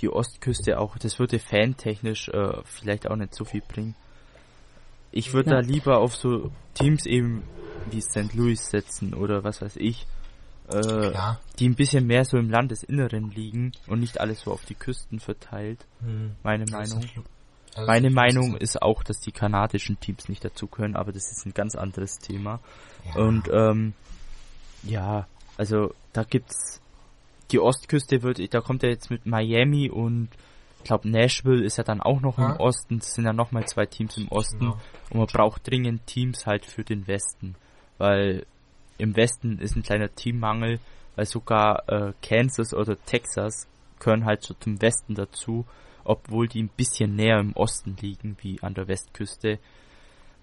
die 0.00 0.08
Ostküste 0.08 0.78
auch, 0.78 0.96
das 0.96 1.18
würde 1.18 1.38
fantechnisch 1.38 2.30
äh, 2.30 2.62
vielleicht 2.64 3.06
auch 3.10 3.16
nicht 3.16 3.34
so 3.34 3.44
viel 3.44 3.60
bringen. 3.60 3.94
Ich 5.10 5.34
würde 5.34 5.50
ja. 5.50 5.56
da 5.56 5.60
lieber 5.60 5.98
auf 5.98 6.16
so 6.16 6.50
Teams 6.72 7.04
eben 7.04 7.42
wie 7.90 8.00
St. 8.00 8.32
Louis 8.32 8.70
setzen 8.70 9.12
oder 9.12 9.44
was 9.44 9.60
weiß 9.60 9.76
ich, 9.76 10.06
äh, 10.72 11.12
ja. 11.12 11.40
die 11.58 11.68
ein 11.68 11.74
bisschen 11.74 12.06
mehr 12.06 12.24
so 12.24 12.38
im 12.38 12.48
Landesinneren 12.48 13.30
liegen 13.32 13.72
und 13.86 14.00
nicht 14.00 14.18
alles 14.18 14.40
so 14.40 14.52
auf 14.52 14.64
die 14.64 14.76
Küsten 14.76 15.20
verteilt. 15.20 15.84
Hm. 16.00 16.34
Meine 16.42 16.64
Meinung. 16.70 17.04
Also 17.74 17.86
Meine 17.86 18.08
Meinung 18.08 18.56
ist 18.56 18.80
auch, 18.80 19.02
dass 19.02 19.20
die 19.20 19.32
kanadischen 19.32 20.00
Teams 20.00 20.30
nicht 20.30 20.42
dazu 20.42 20.68
können, 20.68 20.96
aber 20.96 21.12
das 21.12 21.30
ist 21.30 21.44
ein 21.44 21.52
ganz 21.52 21.74
anderes 21.74 22.16
Thema. 22.16 22.60
Ja. 23.04 23.20
Und 23.20 23.50
ähm, 23.52 23.92
ja, 24.84 25.26
also 25.58 25.92
da 26.14 26.24
gibt's 26.24 26.80
die 27.52 27.60
Ostküste 27.60 28.22
wird, 28.22 28.54
da 28.54 28.60
kommt 28.60 28.82
er 28.82 28.90
jetzt 28.90 29.10
mit 29.10 29.26
Miami 29.26 29.90
und 29.90 30.28
ich 30.78 30.84
glaube 30.84 31.08
Nashville 31.08 31.64
ist 31.64 31.78
ja 31.78 31.84
dann 31.84 32.00
auch 32.00 32.20
noch 32.20 32.38
ja. 32.38 32.52
im 32.52 32.60
Osten. 32.60 32.98
Es 32.98 33.14
sind 33.14 33.24
ja 33.24 33.32
nochmal 33.32 33.66
zwei 33.66 33.86
Teams 33.86 34.16
im 34.16 34.28
Osten 34.28 34.58
genau. 34.58 34.78
und 35.10 35.18
man 35.18 35.26
braucht 35.26 35.68
dringend 35.68 36.06
Teams 36.06 36.46
halt 36.46 36.66
für 36.66 36.82
den 36.82 37.06
Westen, 37.06 37.54
weil 37.98 38.46
im 38.98 39.16
Westen 39.16 39.58
ist 39.58 39.76
ein 39.76 39.82
kleiner 39.82 40.12
Teammangel, 40.12 40.80
weil 41.14 41.26
sogar 41.26 41.88
äh, 41.88 42.12
Kansas 42.22 42.74
oder 42.74 42.96
Texas 43.04 43.68
gehören 44.00 44.24
halt 44.24 44.42
so 44.42 44.54
zum 44.54 44.80
Westen 44.82 45.14
dazu 45.14 45.64
obwohl 46.04 46.48
die 46.48 46.62
ein 46.62 46.70
bisschen 46.76 47.16
näher 47.16 47.38
im 47.38 47.54
Osten 47.54 47.96
liegen 48.00 48.36
wie 48.40 48.62
an 48.62 48.74
der 48.74 48.88
Westküste, 48.88 49.58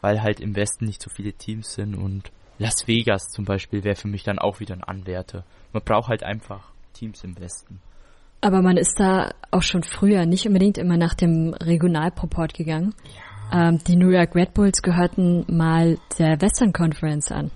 weil 0.02 0.22
halt 0.22 0.40
im 0.40 0.56
Westen 0.56 0.86
nicht 0.86 1.02
so 1.02 1.10
viele 1.10 1.34
Teams 1.34 1.74
sind 1.74 1.96
und 1.96 2.32
Las 2.58 2.88
Vegas 2.88 3.30
zum 3.30 3.46
Beispiel 3.46 3.86
wäre 3.86 3.96
für 3.96 4.10
mich 4.10 4.24
dann 4.24 4.38
auch 4.38 4.60
wieder 4.60 4.76
ein 4.76 4.84
Anwärter. 4.84 5.46
Man 5.72 5.84
braucht 5.84 6.10
halt 6.10 6.24
einfach 6.24 6.72
Teams 7.00 7.24
im 7.24 7.40
Westen. 7.40 7.82
Aber 8.42 8.62
man 8.62 8.78
ist 8.78 9.00
da 9.00 9.32
auch 9.52 9.64
schon 9.64 9.84
früher 9.84 10.26
nicht 10.26 10.48
unbedingt 10.48 10.78
immer 10.78 10.98
nach 10.98 11.14
dem 11.14 11.54
Regionalproport 11.54 12.54
gegangen. 12.54 12.94
Ja. 13.52 13.70
Ähm, 13.70 13.80
die 13.86 13.96
New 13.96 14.10
York 14.10 14.36
Red 14.36 14.54
Bulls 14.54 14.82
gehörten 14.82 15.46
mal 15.48 15.98
der 16.18 16.40
Western 16.42 16.72
Conference 16.72 17.32
an. 17.32 17.52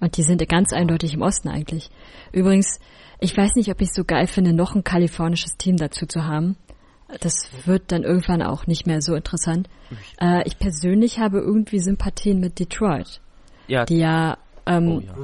Und 0.00 0.16
die 0.16 0.22
sind 0.22 0.46
ganz 0.48 0.72
eindeutig 0.72 1.14
im 1.14 1.22
Osten 1.22 1.48
eigentlich. 1.48 1.90
Übrigens, 2.32 2.78
ich 3.20 3.36
weiß 3.36 3.54
nicht, 3.54 3.70
ob 3.70 3.80
ich 3.80 3.88
es 3.88 3.94
so 3.94 4.04
geil 4.04 4.26
finde, 4.26 4.52
noch 4.52 4.74
ein 4.74 4.84
kalifornisches 4.84 5.56
Team 5.56 5.76
dazu 5.76 6.06
zu 6.06 6.24
haben 6.24 6.56
das 7.20 7.50
wird 7.66 7.92
dann 7.92 8.04
irgendwann 8.04 8.42
auch 8.42 8.66
nicht 8.66 8.86
mehr 8.86 9.00
so 9.02 9.14
interessant. 9.14 9.68
Äh, 10.20 10.46
ich 10.46 10.58
persönlich 10.58 11.18
habe 11.18 11.38
irgendwie 11.38 11.80
Sympathien 11.80 12.40
mit 12.40 12.58
Detroit. 12.58 13.20
Ja. 13.66 13.84
Die 13.84 13.98
ja, 13.98 14.38
ähm, 14.66 14.88
oh, 14.88 15.00
ja. 15.00 15.14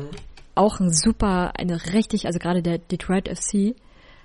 Auch 0.59 0.80
ein 0.80 0.90
super, 0.90 1.52
eine 1.59 1.92
richtig, 1.92 2.26
also 2.26 2.38
gerade 2.38 2.62
der 2.62 2.78
Detroit 2.78 3.28
FC 3.28 3.74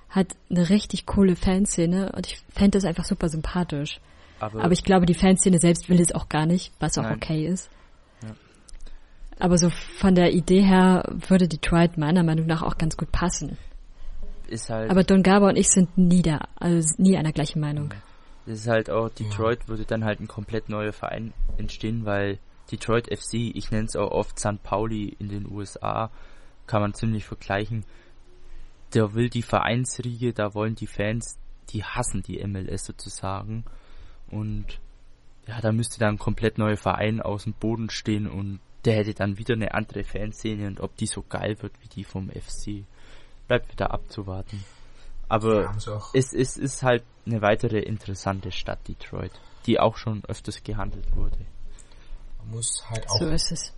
hat 0.09 0.27
eine 0.49 0.69
richtig 0.69 1.05
coole 1.05 1.35
Fanszene 1.35 2.11
und 2.15 2.27
ich 2.27 2.41
fände 2.49 2.77
das 2.77 2.85
einfach 2.85 3.05
super 3.05 3.29
sympathisch. 3.29 3.99
Aber, 4.39 4.63
Aber, 4.63 4.73
ich 4.73 4.83
glaube, 4.83 5.05
die 5.05 5.13
Fanszene 5.13 5.59
selbst 5.59 5.89
will 5.89 6.01
es 6.01 6.13
auch 6.13 6.27
gar 6.27 6.45
nicht, 6.45 6.73
was 6.79 6.97
auch 6.97 7.03
Nein. 7.03 7.15
okay 7.15 7.47
ist. 7.47 7.69
Ja. 8.21 8.29
Aber 9.39 9.57
so 9.57 9.69
von 9.69 10.15
der 10.15 10.33
Idee 10.33 10.61
her 10.61 11.03
würde 11.27 11.47
Detroit 11.47 11.97
meiner 11.97 12.23
Meinung 12.23 12.45
nach 12.45 12.61
auch 12.61 12.77
ganz 12.77 12.97
gut 12.97 13.11
passen 13.11 13.57
ist 14.53 14.69
halt. 14.69 14.89
Aber 14.89 15.03
Don 15.03 15.23
Gaba 15.23 15.49
und 15.49 15.57
ich 15.57 15.69
sind 15.69 15.97
nie 15.97 16.21
da, 16.21 16.47
also 16.55 16.87
nie 16.97 17.17
einer 17.17 17.33
gleichen 17.33 17.59
Meinung. 17.59 17.93
Das 18.45 18.59
ist 18.59 18.67
halt 18.67 18.89
auch, 18.89 19.09
Detroit 19.09 19.59
ja. 19.63 19.67
würde 19.67 19.85
dann 19.85 20.05
halt 20.05 20.19
ein 20.21 20.27
komplett 20.27 20.69
neuer 20.69 20.93
Verein 20.93 21.33
entstehen, 21.57 22.05
weil 22.05 22.39
Detroit 22.71 23.07
FC, 23.07 23.33
ich 23.53 23.71
nenne 23.71 23.85
es 23.85 23.95
auch 23.95 24.11
oft 24.11 24.39
St. 24.39 24.61
Pauli 24.63 25.15
in 25.19 25.29
den 25.29 25.49
USA, 25.51 26.09
kann 26.67 26.81
man 26.81 26.93
ziemlich 26.93 27.25
vergleichen. 27.25 27.85
Der 28.93 29.13
will 29.13 29.29
die 29.29 29.41
Vereinsriege, 29.41 30.33
da 30.33 30.53
wollen 30.53 30.75
die 30.75 30.87
Fans, 30.87 31.37
die 31.69 31.83
hassen 31.83 32.21
die 32.21 32.45
MLS 32.45 32.85
sozusagen. 32.85 33.65
Und 34.29 34.79
ja, 35.47 35.59
da 35.61 35.71
müsste 35.71 35.99
dann 35.99 36.15
ein 36.15 36.19
komplett 36.19 36.57
neuer 36.57 36.77
Verein 36.77 37.21
aus 37.21 37.43
dem 37.43 37.53
Boden 37.53 37.89
stehen 37.89 38.27
und 38.27 38.59
der 38.85 38.95
hätte 38.95 39.13
dann 39.13 39.37
wieder 39.37 39.55
eine 39.55 39.73
andere 39.73 40.03
Fanszene 40.03 40.67
und 40.67 40.79
ob 40.79 40.95
die 40.97 41.05
so 41.05 41.23
geil 41.27 41.61
wird 41.61 41.73
wie 41.81 41.87
die 41.87 42.03
vom 42.03 42.29
FC 42.29 42.85
bleibt 43.47 43.71
wieder 43.71 43.91
abzuwarten. 43.91 44.63
Aber 45.29 45.63
ja, 45.63 46.01
es, 46.13 46.33
es 46.33 46.57
ist 46.57 46.83
halt 46.83 47.03
eine 47.25 47.41
weitere 47.41 47.79
interessante 47.79 48.51
Stadt, 48.51 48.87
Detroit, 48.87 49.31
die 49.65 49.79
auch 49.79 49.97
schon 49.97 50.23
öfters 50.25 50.63
gehandelt 50.63 51.15
wurde. 51.15 51.37
Man 52.43 52.55
muss 52.57 52.89
halt 52.89 53.09
auch. 53.09 53.17
So 53.17 53.29
ist 53.29 53.51
es. 53.51 53.73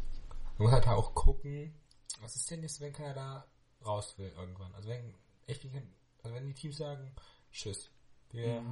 Man 0.57 0.67
muss 0.67 0.71
halt 0.71 0.87
auch 0.87 1.13
gucken, 1.13 1.73
was 2.21 2.35
ist 2.35 2.49
denn 2.49 2.61
jetzt, 2.61 2.79
wenn 2.81 2.93
Kanada 2.93 3.45
raus 3.85 4.17
will 4.17 4.31
irgendwann? 4.35 4.73
Also 4.73 4.89
wenn 4.89 5.13
echt, 5.47 5.65
also 6.23 6.35
wenn 6.35 6.47
die 6.47 6.53
Teams 6.53 6.77
sagen, 6.77 7.13
tschüss, 7.51 7.91
wir 8.31 8.63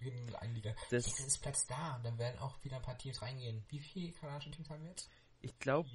gehen 0.00 0.28
in 0.28 0.34
eine 0.34 0.52
Liga. 0.52 0.74
Das 0.90 1.06
jetzt 1.06 1.20
ist 1.20 1.42
Platz 1.42 1.66
da 1.66 1.96
und 1.96 2.04
dann 2.04 2.18
werden 2.18 2.38
auch 2.40 2.62
wieder 2.64 2.76
ein 2.76 2.82
paar 2.82 2.98
Teams 2.98 3.20
reingehen. 3.22 3.64
Wie 3.68 3.80
viele 3.80 4.12
kanadische 4.12 4.50
Teams 4.50 4.70
haben 4.70 4.82
wir 4.82 4.90
jetzt? 4.90 5.08
Ich 5.40 5.58
glaube, 5.58 5.88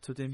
zu 0.00 0.14
dem 0.14 0.32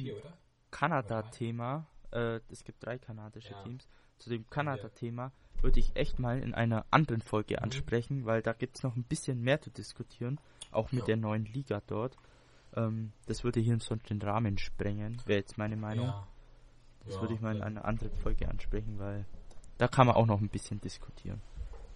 Kanada-Thema 0.70 1.86
äh, 2.12 2.40
es 2.50 2.64
gibt 2.64 2.84
drei 2.84 2.98
kanadische 2.98 3.52
ja. 3.52 3.62
Teams. 3.62 3.86
Zu 4.18 4.30
dem 4.30 4.48
Kanada-Thema 4.48 5.32
würde 5.60 5.80
ich 5.80 5.94
echt 5.94 6.18
mal 6.18 6.38
in 6.38 6.54
einer 6.54 6.86
anderen 6.90 7.20
Folge 7.20 7.56
mhm. 7.56 7.64
ansprechen, 7.64 8.24
weil 8.24 8.42
da 8.42 8.52
gibt 8.52 8.76
es 8.76 8.82
noch 8.82 8.96
ein 8.96 9.04
bisschen 9.04 9.40
mehr 9.42 9.60
zu 9.60 9.70
diskutieren, 9.70 10.40
auch 10.70 10.92
mit 10.92 11.02
ja. 11.02 11.06
der 11.06 11.16
neuen 11.16 11.44
Liga 11.44 11.82
dort. 11.86 12.16
Ähm, 12.76 13.12
das 13.26 13.44
würde 13.44 13.60
hier 13.60 13.78
sonst 13.80 14.08
den 14.10 14.20
Rahmen 14.20 14.58
sprengen, 14.58 15.20
wäre 15.26 15.40
jetzt 15.40 15.58
meine 15.58 15.76
Meinung. 15.76 16.06
Ja. 16.06 16.26
Das 17.06 17.20
würde 17.20 17.34
ich 17.34 17.40
mal 17.40 17.54
in 17.54 17.62
einer 17.62 17.84
anderen 17.84 18.12
Folge 18.16 18.48
ansprechen, 18.48 18.98
weil 18.98 19.24
da 19.78 19.86
kann 19.86 20.06
man 20.06 20.16
auch 20.16 20.26
noch 20.26 20.40
ein 20.40 20.48
bisschen 20.48 20.80
diskutieren. 20.80 21.40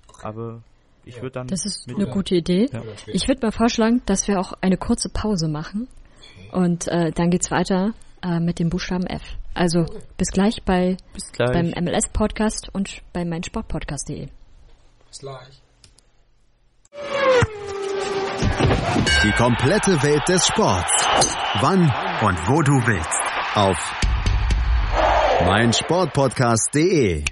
Okay. 0.08 0.26
Aber 0.26 0.62
ich 1.04 1.16
würde 1.16 1.32
dann. 1.32 1.46
Das 1.48 1.64
ist 1.64 1.88
eine 1.88 2.06
gute 2.06 2.36
Idee. 2.36 2.68
Ich 3.06 3.26
würde 3.26 3.46
mal 3.46 3.52
vorschlagen, 3.52 4.02
dass 4.06 4.28
wir 4.28 4.38
auch 4.38 4.52
eine 4.60 4.76
kurze 4.76 5.08
Pause 5.08 5.48
machen. 5.48 5.88
Und 6.52 6.88
äh, 6.88 7.10
dann 7.12 7.30
geht's 7.30 7.50
weiter 7.50 7.92
äh, 8.22 8.40
mit 8.40 8.58
dem 8.58 8.70
Buchstaben 8.70 9.06
F. 9.06 9.22
Also 9.54 9.86
bis 10.16 10.28
gleich 10.28 10.62
bei 10.64 10.96
bis 11.12 11.32
gleich. 11.32 11.52
beim 11.52 11.84
MLS 11.84 12.08
Podcast 12.08 12.68
und 12.72 13.02
bei 13.12 13.24
meinsportpodcast.de. 13.24 14.28
Bis 15.08 15.18
gleich. 15.18 15.62
Die 18.80 19.32
komplette 19.32 20.02
Welt 20.02 20.26
des 20.26 20.46
Sports. 20.46 20.90
Wann 21.60 21.80
und 21.82 22.48
wo 22.48 22.62
du 22.62 22.72
willst. 22.86 23.20
Auf 23.54 23.76
meinsportpodcast.de. 25.44 27.22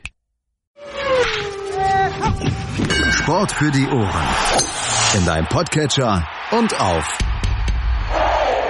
Sport 3.10 3.52
für 3.52 3.70
die 3.70 3.86
Ohren. 3.86 4.28
In 5.16 5.24
deinem 5.24 5.46
Podcatcher 5.46 6.28
und 6.50 6.78
auf 6.78 7.18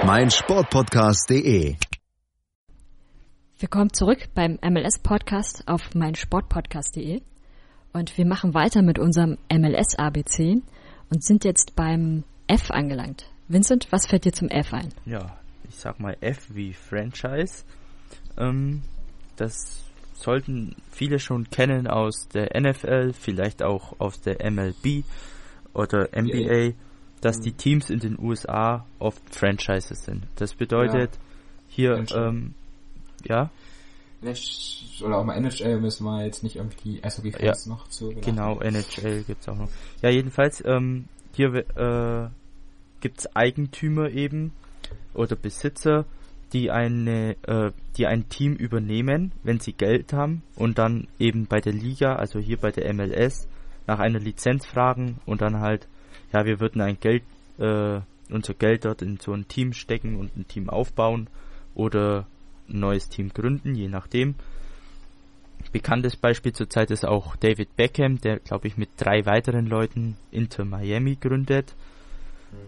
meinsportpodcast.de. 0.05 1.75
Willkommen 3.59 3.91
zurück 3.91 4.29
beim 4.35 4.57
MLS-Podcast 4.63 5.67
auf 5.67 5.93
meinsportpodcast.de. 5.95 7.21
Und 7.91 8.17
wir 8.17 8.25
machen 8.25 8.53
weiter 8.53 8.81
mit 8.83 8.99
unserem 8.99 9.37
MLS-ABC 9.51 10.61
und 11.09 11.23
sind 11.25 11.43
jetzt 11.43 11.75
beim 11.75 12.23
F 12.49 12.71
angelangt. 12.71 13.29
Vincent, 13.47 13.87
was 13.91 14.07
fällt 14.07 14.25
dir 14.25 14.33
zum 14.33 14.49
F 14.49 14.73
ein? 14.73 14.89
Ja, 15.05 15.37
ich 15.67 15.75
sag 15.75 15.99
mal 15.99 16.17
F 16.19 16.47
wie 16.49 16.73
Franchise. 16.73 17.63
Ähm, 18.37 18.81
das 19.35 19.83
sollten 20.13 20.75
viele 20.91 21.19
schon 21.19 21.49
kennen 21.49 21.87
aus 21.87 22.27
der 22.27 22.59
NFL, 22.59 23.13
vielleicht 23.13 23.63
auch 23.63 23.99
aus 23.99 24.21
der 24.21 24.49
MLB 24.51 25.03
oder 25.73 26.09
NBA, 26.15 26.73
dass 27.21 27.39
die 27.39 27.53
Teams 27.53 27.89
in 27.89 27.99
den 27.99 28.19
USA 28.19 28.85
oft 28.97 29.21
Franchises 29.33 30.03
sind. 30.03 30.25
Das 30.35 30.55
bedeutet, 30.55 31.11
ja. 31.13 31.19
hier 31.69 32.05
ähm, 32.15 32.53
ja. 33.25 33.49
Oder 35.01 35.17
auch 35.17 35.23
mal 35.23 35.35
NHL 35.37 35.79
müssen 35.79 36.03
wir 36.03 36.25
jetzt 36.25 36.43
nicht 36.43 36.57
irgendwie 36.57 37.01
Eishockey-Fans 37.01 37.65
ja, 37.65 37.71
noch 37.71 37.87
zu 37.87 38.09
Genau, 38.09 38.59
NHL 38.59 39.23
gibt's 39.23 39.47
auch 39.47 39.55
noch. 39.55 39.69
Ja, 40.01 40.09
jedenfalls, 40.09 40.63
ähm, 40.65 41.05
hier 41.33 41.53
äh, 41.53 42.29
gibt's 42.99 43.35
Eigentümer 43.35 44.09
eben 44.09 44.51
oder 45.13 45.35
Besitzer, 45.35 46.05
die 46.53 46.71
eine, 46.71 47.35
äh, 47.43 47.71
die 47.97 48.07
ein 48.07 48.29
Team 48.29 48.55
übernehmen, 48.55 49.31
wenn 49.43 49.59
sie 49.59 49.73
Geld 49.73 50.13
haben 50.13 50.43
und 50.55 50.77
dann 50.77 51.07
eben 51.19 51.45
bei 51.45 51.59
der 51.59 51.73
Liga, 51.73 52.15
also 52.15 52.39
hier 52.39 52.57
bei 52.57 52.71
der 52.71 52.91
MLS, 52.93 53.47
nach 53.87 53.99
einer 53.99 54.19
Lizenz 54.19 54.65
fragen 54.65 55.19
und 55.25 55.41
dann 55.41 55.59
halt, 55.59 55.87
ja, 56.33 56.45
wir 56.45 56.59
würden 56.59 56.81
ein 56.81 56.99
Geld, 56.99 57.23
äh, 57.57 57.99
unser 58.29 58.53
Geld 58.53 58.85
dort 58.85 59.01
in 59.01 59.17
so 59.17 59.33
ein 59.33 59.47
Team 59.47 59.73
stecken 59.73 60.15
und 60.15 60.35
ein 60.37 60.47
Team 60.47 60.69
aufbauen 60.69 61.27
oder 61.75 62.27
ein 62.67 62.79
neues 62.79 63.09
Team 63.09 63.29
gründen, 63.29 63.75
je 63.75 63.87
nachdem. 63.87 64.35
bekanntes 65.71 66.15
Beispiel 66.15 66.53
zurzeit 66.53 66.89
ist 66.91 67.05
auch 67.05 67.35
David 67.35 67.75
Beckham, 67.75 68.21
der 68.21 68.39
glaube 68.39 68.67
ich 68.67 68.77
mit 68.77 68.89
drei 68.97 69.25
weiteren 69.25 69.65
Leuten 69.65 70.17
Inter 70.31 70.65
Miami 70.65 71.15
gründet. 71.15 71.75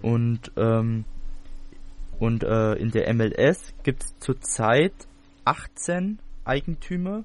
Und 0.02 0.52
ähm, 0.58 1.06
und 2.20 2.44
äh, 2.44 2.74
in 2.74 2.92
der 2.92 3.12
MLS 3.14 3.74
gibt 3.84 4.04
es 4.04 4.20
zurzeit 4.20 4.94
18 5.46 6.20
Eigentümer 6.46 7.24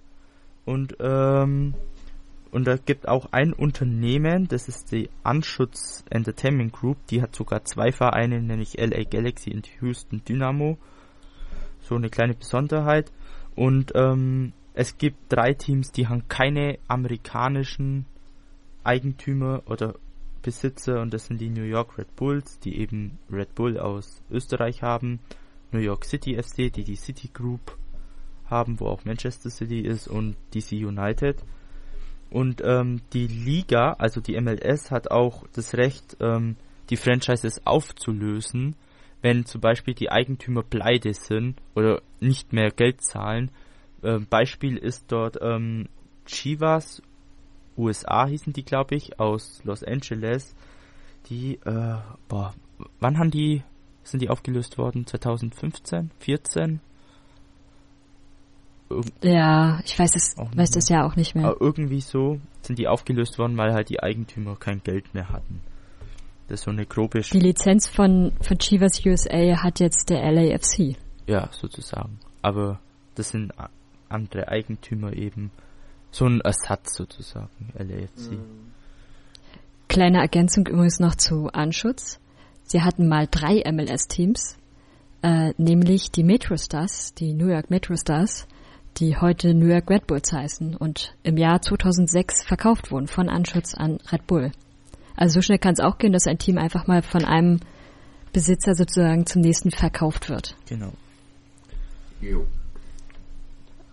und 0.65 0.97
ähm, 1.01 1.75
und 2.51 2.67
da 2.67 2.77
gibt 2.77 3.07
auch 3.07 3.33
ein 3.33 3.53
Unternehmen, 3.53 4.49
das 4.49 4.69
ist 4.69 4.91
die 4.93 5.11
Anschutz 5.23 6.05
Entertainment 6.09 6.73
Group, 6.73 6.97
die 7.09 7.21
hat 7.21 7.35
sogar 7.35 7.65
zwei 7.65 7.93
Vereine, 7.93 8.41
nämlich 8.41 8.79
LA 8.79 9.05
Galaxy 9.05 9.53
und 9.53 9.69
Houston 9.83 10.23
Dynamo. 10.27 10.79
So 11.81 11.97
eine 11.97 12.09
kleine 12.09 12.33
Besonderheit. 12.33 13.13
Und 13.55 13.93
ähm, 13.95 14.55
es 14.73 14.97
gibt 14.97 15.31
drei 15.31 15.53
Teams, 15.53 15.93
die 15.93 16.09
haben 16.09 16.29
keine 16.29 16.79
amerikanischen 16.89 18.07
Eigentümer 18.85 19.63
oder 19.67 19.97
Besitzer 20.47 21.03
und 21.03 21.13
das 21.13 21.27
sind 21.27 21.41
die 21.41 21.51
New 21.51 21.65
York 21.65 21.99
Red 21.99 22.15
Bulls, 22.15 22.61
die 22.61 22.79
eben 22.79 23.19
Red 23.33 23.57
Bull 23.57 23.81
aus 23.81 24.23
Österreich 24.31 24.81
haben, 24.81 25.19
New 25.73 25.81
York 25.81 26.05
City 26.05 26.41
FC, 26.41 26.73
die 26.73 26.85
die 26.85 26.95
City 26.95 27.29
Group 27.35 27.77
haben, 28.49 28.79
wo 28.79 28.87
auch 28.87 29.05
Manchester 29.05 29.51
City 29.51 29.81
ist 29.81 30.07
und 30.07 30.37
DC 30.55 30.71
United. 30.73 31.43
Und 32.31 32.63
ähm, 32.65 33.01
die 33.13 33.27
Liga, 33.27 33.95
also 33.99 34.21
die 34.21 34.41
MLS, 34.41 34.93
hat 34.93 35.11
auch 35.11 35.45
das 35.53 35.75
Recht, 35.75 36.17
ähm, 36.21 36.55
die 36.91 36.97
Franchises 36.97 37.67
aufzulösen, 37.67 38.77
wenn 39.23 39.47
zum 39.47 39.61
Beispiel 39.61 39.95
die 39.95 40.13
Eigentümer 40.13 40.63
pleite 40.63 41.13
sind 41.13 41.61
oder 41.75 42.03
nicht 42.21 42.53
mehr 42.53 42.71
Geld 42.71 43.03
zahlen. 43.03 43.51
Ähm, 44.05 44.29
Beispiel 44.31 44.77
ist 44.77 45.11
dort 45.11 45.39
ähm, 45.43 45.89
Chivas, 46.25 47.03
USA 47.77 48.27
hießen 48.27 48.53
die, 48.53 48.65
glaube 48.65 48.95
ich, 48.95 49.19
aus 49.21 49.61
Los 49.65 49.83
Angeles. 49.83 50.55
Die, 51.29 51.55
äh, 51.65 51.97
boah, 52.29 52.55
wann 53.01 53.19
haben 53.19 53.31
die, 53.31 53.63
sind 54.03 54.21
die 54.23 54.31
aufgelöst 54.31 54.79
worden? 54.79 55.07
2015, 55.07 56.11
14? 56.19 56.81
ja, 59.23 59.81
ich 59.85 59.99
weiß 59.99 60.15
es, 60.15 60.37
weiß 60.37 60.71
das 60.71 60.89
ja 60.89 61.05
auch 61.05 61.17
nicht 61.17 61.35
mehr. 61.35 61.47
Aber 61.47 61.61
irgendwie 61.61 62.01
so 62.01 62.41
sind 62.63 62.79
die 62.79 62.89
aufgelöst 62.89 63.39
worden, 63.39 63.57
weil 63.57 63.73
halt 63.73 63.89
die 63.89 64.01
Eigentümer 64.01 64.57
kein 64.57 64.83
Geld 64.83 65.13
mehr 65.15 65.29
hatten. 65.29 65.61
Das 66.49 66.61
ist 66.61 66.65
so 66.65 66.71
eine 66.71 66.87
grobe. 66.87 67.21
Die 67.21 67.41
Lizenz 67.41 67.89
von, 67.89 68.33
von 68.41 68.59
Chivas 68.59 69.05
USA 69.05 69.63
hat 69.63 69.81
jetzt 69.81 70.11
der 70.11 70.31
LAFC. 70.31 70.97
Ja, 71.27 71.49
sozusagen. 71.51 72.21
Aber 72.43 72.79
das 73.17 73.31
sind 73.31 73.53
andere 74.09 74.49
Eigentümer 74.49 75.13
eben. 75.13 75.51
So 76.11 76.27
ein 76.27 76.41
Ersatz 76.41 76.95
sozusagen, 76.95 77.73
LAFC. 77.79 78.33
Mhm. 78.33 78.73
Kleine 79.89 80.19
Ergänzung 80.19 80.67
übrigens 80.67 80.99
noch 80.99 81.15
zu 81.15 81.49
Anschutz. 81.53 82.19
Sie 82.65 82.83
hatten 82.83 83.07
mal 83.09 83.29
drei 83.31 83.63
MLS-Teams, 83.71 84.57
äh, 85.23 85.53
nämlich 85.57 86.11
die 86.11 86.25
Metro 86.25 86.57
Stars, 86.57 87.15
die 87.15 87.33
New 87.33 87.49
York 87.49 87.71
Metro 87.71 87.97
Stars, 87.97 88.47
die 88.99 89.17
heute 89.17 89.55
New 89.55 89.67
York 89.67 89.89
Red 89.91 90.07
Bulls 90.07 90.33
heißen 90.33 90.75
und 90.75 91.15
im 91.23 91.37
Jahr 91.37 91.61
2006 91.61 92.45
verkauft 92.45 92.91
wurden 92.91 93.07
von 93.09 93.29
Anschutz 93.29 93.75
an 93.75 93.99
Red 94.11 94.27
Bull. 94.27 94.53
Also 95.17 95.35
so 95.35 95.43
schnell 95.43 95.59
kann 95.59 95.75
es 95.75 95.81
auch 95.81 95.99
gehen, 95.99 96.13
dass 96.13 96.27
ein 96.27 96.39
Team 96.39 96.59
einfach 96.59 96.87
mal 96.87 97.03
von 97.03 97.25
einem 97.25 97.61
Besitzer 98.33 98.75
sozusagen 98.75 99.27
zum 99.27 99.43
nächsten 99.43 99.71
verkauft 99.71 100.29
wird. 100.29 100.57
Genau. 100.69 100.93
Jo. 102.21 102.47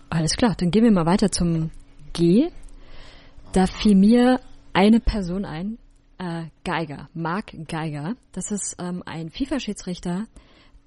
Alles 0.10 0.36
klar, 0.36 0.56
dann 0.58 0.72
gehen 0.72 0.84
wir 0.84 0.92
mal 0.92 1.06
weiter 1.06 1.32
zum 1.32 1.72
G. 2.14 2.50
Da 3.52 3.68
fiel 3.68 3.96
mir 3.96 4.40
eine 4.74 5.00
Person 5.00 5.46
ein, 5.46 5.78
äh, 6.18 6.46
Geiger, 6.64 7.10
Mark 7.14 7.54
Geiger. 7.68 8.16
Das 8.32 8.52
ist 8.52 8.76
ähm, 8.80 9.04
ein 9.06 9.30
FIFA-Schiedsrichter, 9.30 10.26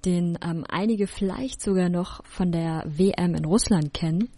den 0.05 0.37
ähm, 0.43 0.65
einige 0.67 1.07
vielleicht 1.07 1.61
sogar 1.61 1.89
noch 1.89 2.25
von 2.25 2.51
der 2.51 2.83
WM 2.85 3.35
in 3.35 3.45
Russland 3.45 3.93
kennen. 3.93 4.29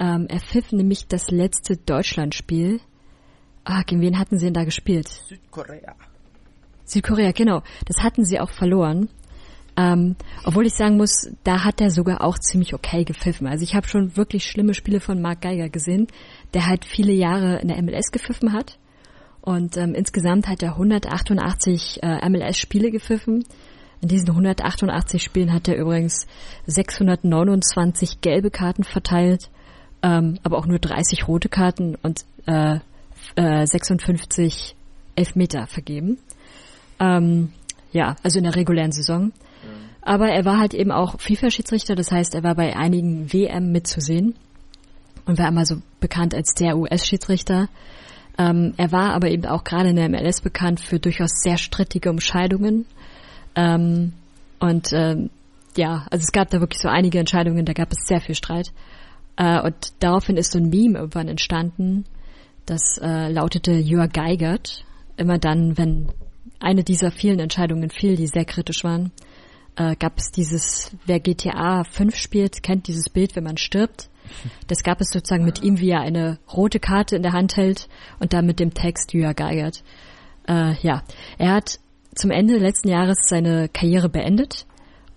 Ähm, 0.00 0.26
er 0.28 0.40
pfiff 0.40 0.72
nämlich 0.72 1.06
das 1.06 1.30
letzte 1.30 1.76
Deutschlandspiel. 1.76 2.80
Ah, 3.64 3.82
gegen 3.82 4.00
wen 4.00 4.18
hatten 4.18 4.38
sie 4.38 4.46
denn 4.46 4.54
da 4.54 4.64
gespielt? 4.64 5.08
Südkorea. 5.08 5.94
Südkorea, 6.84 7.32
genau. 7.32 7.62
Das 7.86 8.02
hatten 8.02 8.24
sie 8.24 8.40
auch 8.40 8.50
verloren. 8.50 9.08
Ähm, 9.76 10.16
obwohl 10.44 10.66
ich 10.66 10.74
sagen 10.74 10.96
muss, 10.96 11.30
da 11.44 11.64
hat 11.64 11.80
er 11.80 11.90
sogar 11.90 12.22
auch 12.22 12.38
ziemlich 12.38 12.74
okay 12.74 13.04
gepfiffen. 13.04 13.46
Also 13.46 13.64
ich 13.64 13.74
habe 13.74 13.88
schon 13.88 14.16
wirklich 14.16 14.44
schlimme 14.44 14.74
Spiele 14.74 15.00
von 15.00 15.22
Mark 15.22 15.40
Geiger 15.40 15.70
gesehen, 15.70 16.08
der 16.52 16.66
halt 16.66 16.84
viele 16.84 17.12
Jahre 17.12 17.60
in 17.60 17.68
der 17.68 17.82
MLS 17.82 18.10
gepfiffen 18.10 18.52
hat. 18.52 18.78
Und 19.40 19.76
ähm, 19.76 19.94
insgesamt 19.94 20.46
hat 20.46 20.62
er 20.62 20.72
188 20.72 22.00
äh, 22.02 22.28
MLS-Spiele 22.28 22.90
gepfiffen. 22.90 23.44
In 24.00 24.08
diesen 24.08 24.28
188 24.30 25.22
Spielen 25.22 25.52
hat 25.52 25.68
er 25.68 25.76
übrigens 25.76 26.26
629 26.66 28.20
gelbe 28.20 28.50
Karten 28.50 28.84
verteilt, 28.84 29.50
ähm, 30.02 30.38
aber 30.42 30.58
auch 30.58 30.66
nur 30.66 30.78
30 30.78 31.28
rote 31.28 31.48
Karten 31.48 31.96
und 32.02 32.24
äh, 32.46 32.78
äh, 33.36 33.66
56 33.66 34.74
Elfmeter 35.16 35.66
vergeben. 35.66 36.18
Ähm, 36.98 37.52
ja, 37.92 38.16
also 38.22 38.38
in 38.38 38.44
der 38.44 38.56
regulären 38.56 38.92
Saison. 38.92 39.32
Aber 40.02 40.28
er 40.28 40.44
war 40.44 40.58
halt 40.58 40.74
eben 40.74 40.90
auch 40.90 41.20
FIFA-Schiedsrichter, 41.20 41.94
das 41.94 42.10
heißt, 42.10 42.34
er 42.34 42.42
war 42.42 42.56
bei 42.56 42.76
einigen 42.76 43.32
WM 43.32 43.70
mitzusehen 43.70 44.34
und 45.26 45.38
war 45.38 45.48
immer 45.48 45.64
so 45.64 45.76
bekannt 46.00 46.34
als 46.34 46.54
der 46.54 46.76
US-Schiedsrichter. 46.76 47.68
Ähm, 48.36 48.74
er 48.76 48.90
war 48.90 49.14
aber 49.14 49.30
eben 49.30 49.46
auch 49.46 49.62
gerade 49.62 49.90
in 49.90 49.96
der 49.96 50.08
MLS 50.08 50.40
bekannt 50.40 50.80
für 50.80 50.98
durchaus 50.98 51.30
sehr 51.42 51.56
strittige 51.56 52.08
Entscheidungen. 52.08 52.86
Ähm, 53.54 54.12
und 54.58 54.92
ähm, 54.92 55.30
ja, 55.76 56.06
also 56.10 56.22
es 56.22 56.32
gab 56.32 56.50
da 56.50 56.60
wirklich 56.60 56.80
so 56.80 56.88
einige 56.88 57.18
Entscheidungen, 57.18 57.64
da 57.64 57.72
gab 57.72 57.92
es 57.92 58.06
sehr 58.06 58.20
viel 58.20 58.34
Streit. 58.34 58.72
Äh, 59.36 59.60
und 59.60 59.74
daraufhin 60.00 60.36
ist 60.36 60.52
so 60.52 60.58
ein 60.58 60.68
Meme 60.68 60.98
irgendwann 60.98 61.28
entstanden, 61.28 62.04
das 62.66 62.98
äh, 62.98 63.28
lautete 63.28 63.72
are 63.72 64.08
Geigert. 64.08 64.84
Immer 65.16 65.38
dann, 65.38 65.76
wenn 65.76 66.08
eine 66.58 66.84
dieser 66.84 67.10
vielen 67.10 67.38
Entscheidungen 67.38 67.90
fiel, 67.90 68.16
die 68.16 68.26
sehr 68.26 68.44
kritisch 68.44 68.84
waren, 68.84 69.10
äh, 69.76 69.96
gab 69.96 70.18
es 70.18 70.30
dieses, 70.30 70.92
wer 71.06 71.20
GTA 71.20 71.84
5 71.84 72.14
spielt, 72.16 72.62
kennt 72.62 72.88
dieses 72.88 73.08
Bild, 73.08 73.36
wenn 73.36 73.44
man 73.44 73.56
stirbt. 73.56 74.08
Das 74.66 74.82
gab 74.82 75.00
es 75.00 75.10
sozusagen 75.10 75.44
mit 75.44 75.62
ihm, 75.62 75.78
wie 75.78 75.90
er 75.90 76.00
eine 76.00 76.38
rote 76.50 76.80
Karte 76.80 77.16
in 77.16 77.22
der 77.22 77.32
Hand 77.32 77.56
hält 77.56 77.88
und 78.18 78.32
dann 78.32 78.46
mit 78.46 78.60
dem 78.60 78.72
Text 78.72 79.12
You 79.12 79.24
are 79.24 79.34
Geigert. 79.34 79.82
Äh, 80.48 80.74
ja, 80.80 81.02
er 81.38 81.52
hat 81.52 81.80
zum 82.14 82.30
Ende 82.30 82.56
letzten 82.56 82.88
Jahres 82.88 83.18
seine 83.28 83.68
Karriere 83.68 84.08
beendet 84.08 84.66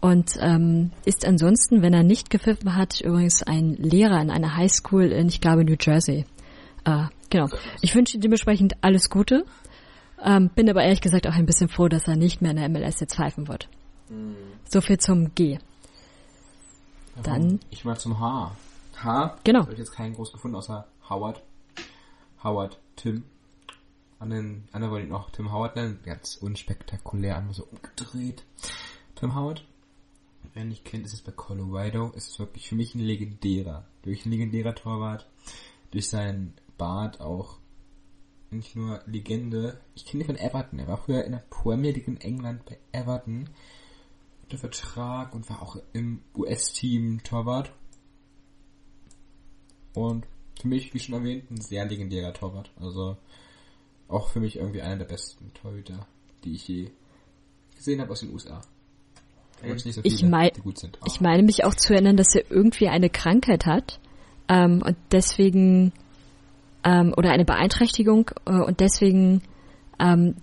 und 0.01 0.37
ähm, 0.39 0.91
ist 1.05 1.25
ansonsten, 1.25 1.81
wenn 1.81 1.93
er 1.93 2.03
nicht 2.03 2.29
gepfiffen 2.29 2.75
hat, 2.75 3.01
übrigens 3.01 3.41
ein 3.43 3.75
Lehrer 3.75 4.21
in 4.21 4.29
einer 4.29 4.55
Highschool 4.55 5.11
in, 5.11 5.27
ich 5.27 5.41
glaube, 5.41 5.63
New 5.63 5.77
Jersey. 5.79 6.25
Äh, 6.83 7.05
genau. 7.29 7.47
Ich 7.81 7.95
wünsche 7.95 8.17
ihm 8.17 8.21
dementsprechend 8.21 8.73
alles 8.81 9.09
Gute, 9.09 9.45
ähm, 10.23 10.49
bin 10.53 10.69
aber 10.69 10.83
ehrlich 10.83 11.01
gesagt 11.01 11.27
auch 11.27 11.33
ein 11.33 11.45
bisschen 11.45 11.69
froh, 11.69 11.87
dass 11.87 12.07
er 12.07 12.15
nicht 12.15 12.41
mehr 12.41 12.51
in 12.51 12.57
der 12.57 12.69
MLS 12.69 12.99
jetzt 12.99 13.15
pfeifen 13.15 13.47
wird. 13.47 13.67
Mhm. 14.09 14.35
So 14.69 14.81
viel 14.81 14.99
zum 14.99 15.33
G. 15.35 15.59
Dann. 17.23 17.59
Ich 17.69 17.85
mal 17.85 17.97
zum 17.97 18.19
H. 18.19 18.55
H. 18.97 19.37
Genau. 19.43 19.61
Habe 19.61 19.73
ich 19.73 19.79
jetzt 19.79 19.93
keinen 19.93 20.13
groß 20.13 20.31
gefunden, 20.31 20.57
außer 20.57 20.87
Howard. 21.09 21.41
Howard, 22.43 22.79
Tim. 22.95 23.23
Anderen, 24.19 24.67
andere 24.71 24.91
wollte 24.91 25.05
ich 25.05 25.11
noch 25.11 25.29
Tim 25.31 25.51
Howard 25.51 25.75
nennen. 25.75 25.99
Ganz 26.03 26.35
unspektakulär, 26.35 27.37
einmal 27.37 27.53
so 27.53 27.65
umgedreht. 27.65 28.43
Tim 29.15 29.35
Howard. 29.35 29.65
Wer 30.53 30.65
nicht 30.65 30.85
kennt, 30.85 31.05
ist 31.05 31.13
es 31.13 31.21
bei 31.21 31.31
Colorado. 31.31 32.11
Ist 32.15 32.29
es 32.31 32.39
wirklich 32.39 32.69
für 32.69 32.75
mich 32.75 32.95
ein 32.95 33.01
legendärer. 33.01 33.85
Durch 34.03 34.25
ein 34.25 34.31
legendärer 34.31 34.75
Torwart. 34.75 35.27
Durch 35.91 36.07
seinen 36.07 36.53
Bart 36.77 37.21
auch 37.21 37.57
nicht 38.51 38.75
nur 38.75 39.01
Legende. 39.05 39.79
Ich 39.95 40.05
kenne 40.05 40.23
ihn 40.23 40.27
von 40.27 40.37
Everton. 40.37 40.79
Er 40.79 40.87
war 40.87 40.97
früher 40.97 41.23
in 41.23 41.33
der 41.33 41.43
Premier 41.49 41.91
League 41.91 42.07
in 42.07 42.21
England 42.21 42.65
bei 42.65 42.77
Everton. 42.91 43.49
Unter 44.45 44.57
Vertrag 44.57 45.33
und 45.33 45.49
war 45.49 45.61
auch 45.61 45.77
im 45.93 46.21
US-Team 46.35 47.23
Torwart. 47.23 47.71
Und 49.93 50.25
für 50.61 50.67
mich, 50.67 50.93
wie 50.93 50.99
schon 50.99 51.15
erwähnt, 51.15 51.49
ein 51.51 51.61
sehr 51.61 51.85
legendärer 51.85 52.33
Torwart. 52.33 52.71
Also 52.79 53.17
auch 54.07 54.29
für 54.29 54.39
mich 54.39 54.57
irgendwie 54.57 54.81
einer 54.81 54.97
der 54.97 55.05
besten 55.05 55.51
Torhüter, 55.53 56.07
die 56.43 56.53
ich 56.53 56.67
je 56.67 56.91
gesehen 57.75 58.01
habe 58.01 58.11
aus 58.11 58.19
den 58.19 58.31
USA. 58.33 58.61
So 59.61 60.01
ich, 60.03 60.23
mein, 60.23 60.51
ich 61.05 61.21
meine 61.21 61.43
mich 61.43 61.63
auch 61.63 61.73
zu 61.73 61.93
erinnern, 61.93 62.17
dass 62.17 62.35
er 62.35 62.49
irgendwie 62.51 62.89
eine 62.89 63.09
Krankheit 63.09 63.65
hat 63.65 63.99
ähm, 64.47 64.83
und 64.85 64.97
deswegen 65.11 65.93
ähm, 66.83 67.13
oder 67.15 67.31
eine 67.31 67.45
Beeinträchtigung 67.45 68.31
äh, 68.45 68.51
und 68.51 68.79
deswegen 68.79 69.41
ähm, 69.99 70.35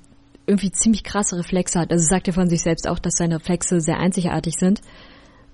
irgendwie 0.53 0.71
ziemlich 0.71 1.03
krasse 1.03 1.37
Reflexe 1.37 1.81
hat. 1.81 1.91
Also 1.91 2.05
sagt 2.05 2.29
er 2.29 2.35
von 2.35 2.49
sich 2.49 2.63
selbst 2.63 2.87
auch, 2.87 2.99
dass 2.99 3.15
seine 3.17 3.37
Reflexe 3.37 3.81
sehr 3.81 3.99
einzigartig 3.99 4.55
sind. 4.59 4.83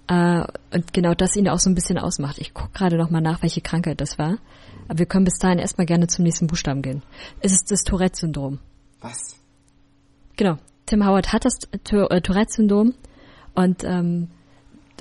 Äh, 0.09 0.45
und 0.75 0.93
genau 0.93 1.15
das 1.15 1.37
ihn 1.37 1.49
auch 1.49 1.59
so 1.59 1.71
ein 1.71 1.75
bisschen 1.75 1.99
ausmacht. 1.99 2.39
Ich 2.39 2.53
gucke 2.53 2.73
gerade 2.73 2.97
noch 2.97 3.11
mal 3.11 3.21
nach, 3.21 3.43
welche 3.43 3.61
Krankheit 3.61 4.01
das 4.01 4.19
war. 4.19 4.39
Aber 4.89 4.99
wir 4.99 5.07
können 5.07 5.25
bis 5.25 5.39
dahin 5.39 5.59
erstmal 5.59 5.87
gerne 5.87 6.09
zum 6.09 6.25
nächsten 6.25 6.49
Buchstaben 6.49 6.83
gehen. 6.83 7.03
Es 7.41 7.53
ist 7.53 7.71
das 7.71 7.85
Tourette-Syndrom. 7.85 8.59
Was? 9.01 9.37
Genau. 10.37 10.57
Tim 10.87 11.07
Howard 11.07 11.33
hat 11.33 11.45
das 11.45 11.55
äh, 11.71 12.21
Tourette-Syndrom 12.21 12.95
und 13.55 13.85
ähm, 13.85 14.29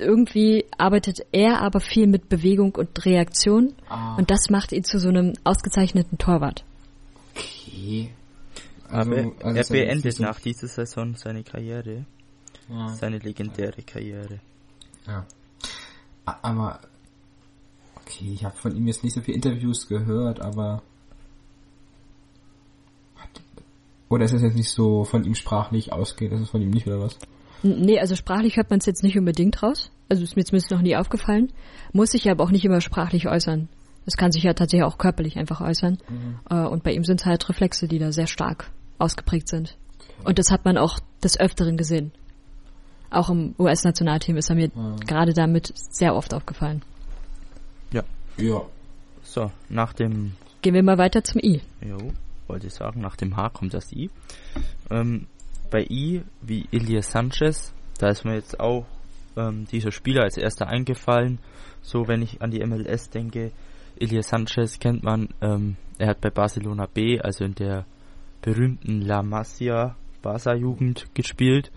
irgendwie 0.00 0.66
arbeitet 0.76 1.26
er 1.32 1.60
aber 1.60 1.80
viel 1.80 2.06
mit 2.06 2.28
Bewegung 2.28 2.74
und 2.76 3.04
Reaktion 3.04 3.74
ah. 3.88 4.14
und 4.16 4.30
das 4.30 4.50
macht 4.50 4.72
ihn 4.72 4.84
zu 4.84 5.00
so 5.00 5.08
einem 5.08 5.32
ausgezeichneten 5.44 6.18
Torwart. 6.18 6.64
Okay. 7.34 8.10
Also, 8.90 9.12
aber 9.12 9.32
also 9.44 9.74
er 9.74 9.84
beendet 9.84 10.20
nach 10.20 10.40
dieser 10.40 10.68
Saison 10.68 11.14
seine 11.14 11.42
Karriere. 11.42 12.06
Ja. 12.68 12.88
Seine 12.88 13.18
legendäre 13.18 13.82
Karriere. 13.82 14.40
Ja. 15.06 15.26
Aber 16.24 16.80
okay, 17.96 18.30
ich 18.32 18.44
habe 18.44 18.56
von 18.56 18.74
ihm 18.76 18.86
jetzt 18.86 19.04
nicht 19.04 19.14
so 19.14 19.20
viele 19.20 19.36
Interviews 19.36 19.88
gehört, 19.88 20.40
aber 20.40 20.82
oder 24.08 24.24
ist 24.24 24.32
es 24.32 24.42
jetzt 24.42 24.56
nicht 24.56 24.70
so 24.70 25.04
von 25.04 25.24
ihm 25.24 25.34
sprachlich 25.34 25.92
ausgeht, 25.92 26.32
dass 26.32 26.40
es 26.40 26.50
von 26.50 26.62
ihm 26.62 26.70
nicht 26.70 26.86
oder 26.86 27.00
was? 27.00 27.18
Nee, 27.62 27.98
also 27.98 28.16
sprachlich 28.16 28.56
hört 28.56 28.70
man 28.70 28.78
es 28.78 28.86
jetzt 28.86 29.02
nicht 29.02 29.18
unbedingt 29.18 29.62
raus. 29.62 29.90
Also 30.08 30.22
ist 30.22 30.36
mir 30.36 30.44
zumindest 30.44 30.70
noch 30.70 30.80
nie 30.80 30.96
aufgefallen. 30.96 31.52
Muss 31.92 32.12
sich 32.12 32.30
aber 32.30 32.44
auch 32.44 32.50
nicht 32.50 32.64
immer 32.64 32.80
sprachlich 32.80 33.28
äußern. 33.28 33.68
Das 34.06 34.16
kann 34.16 34.32
sich 34.32 34.44
ja 34.44 34.54
tatsächlich 34.54 34.86
auch 34.86 34.96
körperlich 34.96 35.36
einfach 35.36 35.60
äußern. 35.60 35.98
Mhm. 36.08 36.38
Äh, 36.48 36.66
und 36.66 36.82
bei 36.82 36.92
ihm 36.92 37.04
sind 37.04 37.20
es 37.20 37.26
halt 37.26 37.46
Reflexe, 37.48 37.88
die 37.88 37.98
da 37.98 38.12
sehr 38.12 38.26
stark 38.26 38.70
ausgeprägt 38.98 39.48
sind. 39.48 39.76
Und 40.24 40.38
das 40.38 40.50
hat 40.50 40.64
man 40.64 40.76
auch 40.76 40.98
des 41.22 41.38
Öfteren 41.38 41.76
gesehen. 41.76 42.12
Auch 43.10 43.30
im 43.30 43.54
US-Nationalteam 43.58 44.36
ist 44.36 44.50
er 44.50 44.56
mir 44.56 44.70
mhm. 44.74 45.00
gerade 45.00 45.32
damit 45.32 45.72
sehr 45.74 46.14
oft 46.14 46.34
aufgefallen. 46.34 46.82
Ja. 47.92 48.02
Ja. 48.36 48.62
So, 49.22 49.50
nach 49.68 49.92
dem. 49.92 50.34
Gehen 50.62 50.74
wir 50.74 50.82
mal 50.82 50.98
weiter 50.98 51.22
zum 51.24 51.40
I. 51.42 51.62
Jo, 51.80 52.12
wollte 52.46 52.66
ich 52.66 52.74
sagen, 52.74 53.00
nach 53.00 53.16
dem 53.16 53.36
H 53.36 53.50
kommt 53.50 53.74
das 53.74 53.92
I. 53.92 54.10
Ähm, 54.90 55.26
bei 55.70 55.84
I, 55.88 56.22
wie 56.42 56.66
Elias 56.72 57.10
Sanchez, 57.10 57.72
da 57.98 58.08
ist 58.08 58.24
mir 58.24 58.34
jetzt 58.34 58.58
auch 58.58 58.86
ähm, 59.36 59.66
dieser 59.70 59.92
Spieler 59.92 60.22
als 60.22 60.36
erster 60.36 60.66
eingefallen. 60.66 61.38
So, 61.82 62.08
wenn 62.08 62.22
ich 62.22 62.42
an 62.42 62.50
die 62.50 62.64
MLS 62.64 63.10
denke, 63.10 63.52
Elias 63.98 64.28
Sanchez 64.28 64.78
kennt 64.78 65.02
man, 65.02 65.28
ähm, 65.40 65.76
er 65.98 66.08
hat 66.08 66.20
bei 66.20 66.30
Barcelona 66.30 66.86
B, 66.86 67.20
also 67.20 67.44
in 67.44 67.54
der 67.54 67.84
berühmten 68.42 69.02
La 69.02 69.22
Masia 69.22 69.96
Barca 70.22 70.54
Jugend 70.54 71.14
gespielt, 71.14 71.70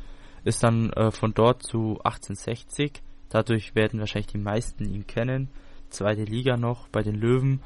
ist 0.44 0.64
dann 0.64 0.92
äh, 0.94 1.12
von 1.12 1.34
dort 1.34 1.64
zu 1.64 2.00
1860. 2.04 3.02
Dadurch 3.30 3.76
werden 3.76 4.00
wahrscheinlich 4.00 4.32
die 4.32 4.38
meisten 4.38 4.86
ihn 4.86 5.08
kennen. 5.08 5.50
Zweite 5.90 6.24
Liga 6.24 6.58
noch 6.58 6.88
bei 6.90 7.02
den 7.02 7.16
Löwen. 7.16 7.62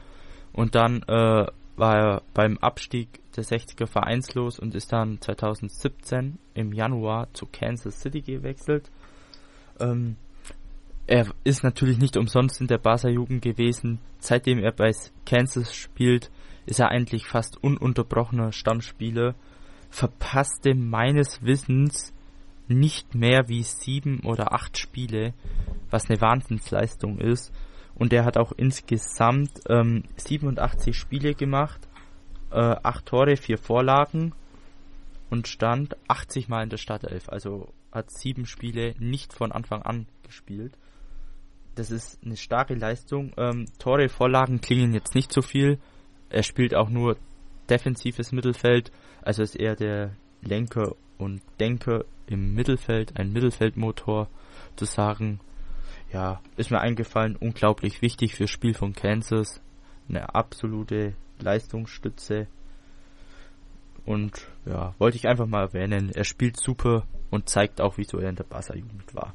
Und 0.53 0.75
dann 0.75 1.01
äh, 1.03 1.45
war 1.75 1.97
er 1.97 2.21
beim 2.33 2.57
Abstieg 2.57 3.19
der 3.35 3.43
60er 3.43 3.87
vereinslos 3.87 4.59
und 4.59 4.75
ist 4.75 4.93
dann 4.93 5.19
2017 5.19 6.37
im 6.53 6.73
Januar 6.73 7.27
zu 7.33 7.45
Kansas 7.45 8.01
City 8.01 8.21
gewechselt. 8.21 8.89
Ähm, 9.79 10.15
er 11.07 11.27
ist 11.43 11.63
natürlich 11.63 11.97
nicht 11.97 12.17
umsonst 12.17 12.61
in 12.61 12.67
der 12.67 12.77
Barca 12.77 13.09
Jugend 13.09 13.41
gewesen. 13.41 13.99
Seitdem 14.19 14.59
er 14.59 14.71
bei 14.71 14.91
Kansas 15.25 15.75
spielt, 15.75 16.31
ist 16.65 16.79
er 16.79 16.89
eigentlich 16.89 17.27
fast 17.27 17.61
ununterbrochener 17.63 18.51
Stammspieler. 18.51 19.35
Verpasste 19.89 20.75
meines 20.75 21.43
Wissens 21.43 22.13
nicht 22.67 23.13
mehr 23.15 23.47
wie 23.47 23.63
sieben 23.63 24.21
oder 24.21 24.53
acht 24.53 24.77
Spiele, 24.77 25.33
was 25.89 26.09
eine 26.09 26.19
Wahnsinnsleistung 26.21 27.19
ist. 27.19 27.53
Und 27.93 28.11
er 28.11 28.25
hat 28.25 28.37
auch 28.37 28.51
insgesamt 28.51 29.51
ähm, 29.69 30.03
87 30.17 30.97
Spiele 30.97 31.33
gemacht, 31.33 31.87
äh, 32.51 32.75
8 32.83 33.05
Tore, 33.05 33.37
4 33.37 33.57
Vorlagen 33.57 34.33
und 35.29 35.47
stand 35.47 35.95
80 36.07 36.49
Mal 36.49 36.63
in 36.63 36.69
der 36.69 36.77
Startelf. 36.77 37.29
Also 37.29 37.73
hat 37.91 38.11
sieben 38.11 38.45
Spiele 38.45 38.95
nicht 38.99 39.33
von 39.33 39.51
Anfang 39.51 39.81
an 39.81 40.07
gespielt. 40.23 40.77
Das 41.75 41.91
ist 41.91 42.19
eine 42.23 42.37
starke 42.37 42.73
Leistung. 42.73 43.33
Ähm, 43.37 43.65
Tore, 43.79 44.09
Vorlagen 44.09 44.61
klingen 44.61 44.93
jetzt 44.93 45.15
nicht 45.15 45.31
so 45.31 45.41
viel. 45.41 45.79
Er 46.35 46.43
spielt 46.43 46.75
auch 46.75 46.89
nur 46.89 47.17
defensives 47.69 48.31
Mittelfeld, 48.31 48.91
also 49.21 49.41
ist 49.41 49.55
er 49.55 49.75
der 49.75 50.11
Lenker 50.41 50.95
und 51.17 51.41
Denker 51.59 52.05
im 52.27 52.53
Mittelfeld, 52.53 53.17
ein 53.17 53.33
Mittelfeldmotor 53.33 54.27
zu 54.75 54.85
sagen 54.85 55.39
ja, 56.15 56.41
ist 56.55 56.71
mir 56.71 56.79
eingefallen, 56.79 57.35
unglaublich 57.35 58.01
wichtig 58.01 58.35
fürs 58.35 58.49
Spiel 58.49 58.73
von 58.73 58.93
Kansas. 58.93 59.61
Eine 60.07 60.33
absolute 60.33 61.13
Leistungsstütze. 61.39 62.47
Und 64.05 64.47
ja, 64.65 64.93
wollte 64.97 65.17
ich 65.17 65.27
einfach 65.27 65.47
mal 65.47 65.61
erwähnen. 65.61 66.11
Er 66.13 66.23
spielt 66.23 66.57
super 66.57 67.05
und 67.31 67.49
zeigt 67.49 67.81
auch, 67.81 67.97
wieso 67.97 68.17
er 68.19 68.29
in 68.29 68.35
der 68.35 68.43
Barca-Jugend 68.45 69.13
war. 69.13 69.33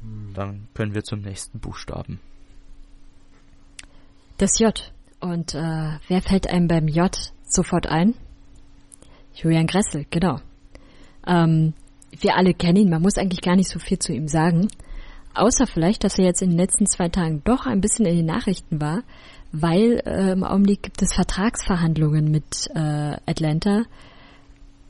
Hm. 0.00 0.32
Dann 0.34 0.68
können 0.74 0.94
wir 0.94 1.04
zum 1.04 1.20
nächsten 1.20 1.60
Buchstaben. 1.60 2.20
Das 4.38 4.58
J. 4.58 4.92
Und 5.20 5.54
äh, 5.54 5.98
wer 6.08 6.22
fällt 6.22 6.48
einem 6.48 6.68
beim 6.68 6.88
J 6.88 7.16
sofort 7.44 7.86
ein? 7.86 8.14
Julian 9.34 9.66
Gressel, 9.66 10.06
genau. 10.10 10.40
Ähm, 11.26 11.74
wir 12.18 12.36
alle 12.36 12.54
kennen 12.54 12.76
ihn, 12.76 12.90
man 12.90 13.02
muss 13.02 13.18
eigentlich 13.18 13.42
gar 13.42 13.56
nicht 13.56 13.68
so 13.68 13.78
viel 13.78 13.98
zu 13.98 14.12
ihm 14.12 14.28
sagen. 14.28 14.68
Außer 15.34 15.66
vielleicht, 15.66 16.04
dass 16.04 16.18
er 16.18 16.24
jetzt 16.24 16.40
in 16.40 16.50
den 16.50 16.58
letzten 16.58 16.86
zwei 16.86 17.08
Tagen 17.08 17.42
doch 17.44 17.66
ein 17.66 17.80
bisschen 17.80 18.06
in 18.06 18.16
den 18.16 18.26
Nachrichten 18.26 18.80
war, 18.80 19.02
weil 19.52 20.02
äh, 20.06 20.32
im 20.32 20.44
Augenblick 20.44 20.82
gibt 20.82 21.02
es 21.02 21.14
Vertragsverhandlungen 21.14 22.30
mit 22.30 22.70
äh, 22.74 23.16
Atlanta. 23.26 23.82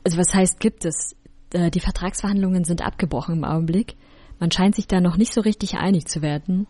Also 0.05 0.17
was 0.17 0.33
heißt 0.33 0.59
gibt 0.59 0.85
es? 0.85 1.15
Äh, 1.51 1.69
die 1.69 1.81
Vertragsverhandlungen 1.81 2.63
sind 2.63 2.81
abgebrochen 2.81 3.35
im 3.35 3.43
Augenblick. 3.43 3.95
Man 4.39 4.51
scheint 4.51 4.75
sich 4.75 4.87
da 4.87 5.01
noch 5.01 5.17
nicht 5.17 5.33
so 5.33 5.41
richtig 5.41 5.75
einig 5.75 6.05
zu 6.05 6.21
werden. 6.21 6.67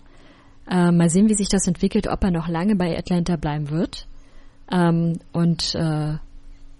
Äh, 0.69 0.91
mal 0.91 1.09
sehen, 1.09 1.29
wie 1.29 1.33
sich 1.33 1.49
das 1.49 1.67
entwickelt, 1.67 2.07
ob 2.07 2.23
er 2.23 2.31
noch 2.31 2.47
lange 2.47 2.75
bei 2.75 2.97
Atlanta 2.97 3.35
bleiben 3.37 3.69
wird. 3.69 4.07
Ähm, 4.71 5.19
und 5.31 5.75
äh, 5.75 6.17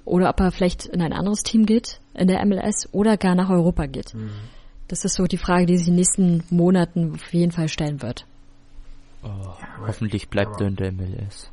oder 0.04 0.30
ob 0.30 0.40
er 0.40 0.52
vielleicht 0.52 0.86
in 0.86 1.02
ein 1.02 1.14
anderes 1.14 1.44
Team 1.44 1.66
geht 1.66 2.00
in 2.14 2.28
der 2.28 2.46
MLS 2.46 2.90
oder 2.94 3.18
gar 3.18 3.36
nach 3.36 3.50
Europa 3.50 3.86
geht. 3.86 4.14
Mhm. 4.14 4.32
Das 4.88 5.04
ist 5.04 5.16
so 5.16 5.26
die 5.26 5.38
Frage, 5.38 5.66
die 5.66 5.78
sich 5.78 5.88
in 5.88 5.94
den 5.94 6.00
nächsten 6.00 6.44
Monaten 6.50 7.14
auf 7.16 7.34
jeden 7.34 7.52
Fall 7.52 7.68
stellen 7.68 8.02
wird. 8.02 8.26
Oh, 9.24 9.28
ja, 9.28 9.56
hoffentlich 9.86 10.30
bleibt 10.30 10.62
er 10.62 10.68
in 10.68 10.76
der 10.78 10.92
MLS. 10.94 11.52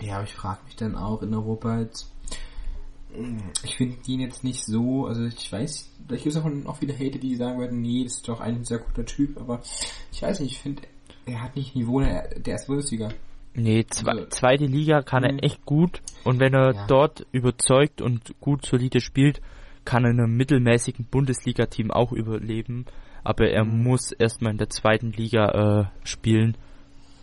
Ja, 0.00 0.16
aber 0.16 0.24
ich 0.24 0.34
frage 0.34 0.58
mich 0.64 0.74
dann 0.76 0.96
auch 0.96 1.22
in 1.22 1.32
Europa 1.34 1.80
jetzt. 1.80 2.10
Ich 3.62 3.76
finde 3.76 3.96
ihn 4.06 4.20
jetzt 4.20 4.42
nicht 4.42 4.64
so, 4.64 5.06
also 5.06 5.22
ich 5.24 5.52
weiß, 5.52 5.88
vielleicht 6.08 6.24
gibt 6.24 6.34
es 6.34 6.42
auch, 6.42 6.50
auch 6.66 6.78
viele 6.78 6.94
Hater, 6.94 7.20
die 7.20 7.36
sagen 7.36 7.60
werden, 7.60 7.80
nee, 7.80 8.02
das 8.02 8.14
ist 8.14 8.28
doch 8.28 8.40
eigentlich 8.40 8.62
ein 8.62 8.64
sehr 8.64 8.78
guter 8.78 9.06
Typ, 9.06 9.40
aber 9.40 9.62
ich 10.10 10.20
weiß 10.20 10.40
nicht, 10.40 10.52
ich 10.52 10.58
finde, 10.58 10.82
er 11.26 11.42
hat 11.42 11.56
nicht 11.56 11.74
Niveau 11.74 12.00
der, 12.00 12.28
der 12.38 12.54
ersten 12.54 12.72
Bundesliga. 12.72 13.08
Nee, 13.54 13.86
zwe 13.88 14.10
also, 14.10 14.26
zweite 14.26 14.66
Liga 14.66 15.02
kann 15.02 15.22
er 15.22 15.32
mhm. 15.32 15.38
echt 15.38 15.64
gut 15.64 16.02
und 16.24 16.40
wenn 16.40 16.54
er 16.54 16.74
ja. 16.74 16.86
dort 16.88 17.26
überzeugt 17.30 18.00
und 18.00 18.34
gut 18.40 18.66
solide 18.66 19.00
spielt, 19.00 19.40
kann 19.84 20.04
in 20.04 20.18
einem 20.18 20.36
mittelmäßigen 20.36 21.06
Bundesliga-Team 21.06 21.90
auch 21.90 22.12
überleben, 22.12 22.86
aber 23.22 23.48
er 23.48 23.64
mhm. 23.64 23.84
muss 23.84 24.10
erstmal 24.12 24.52
in 24.52 24.58
der 24.58 24.70
zweiten 24.70 25.12
Liga 25.12 25.90
äh, 26.02 26.06
spielen, 26.06 26.56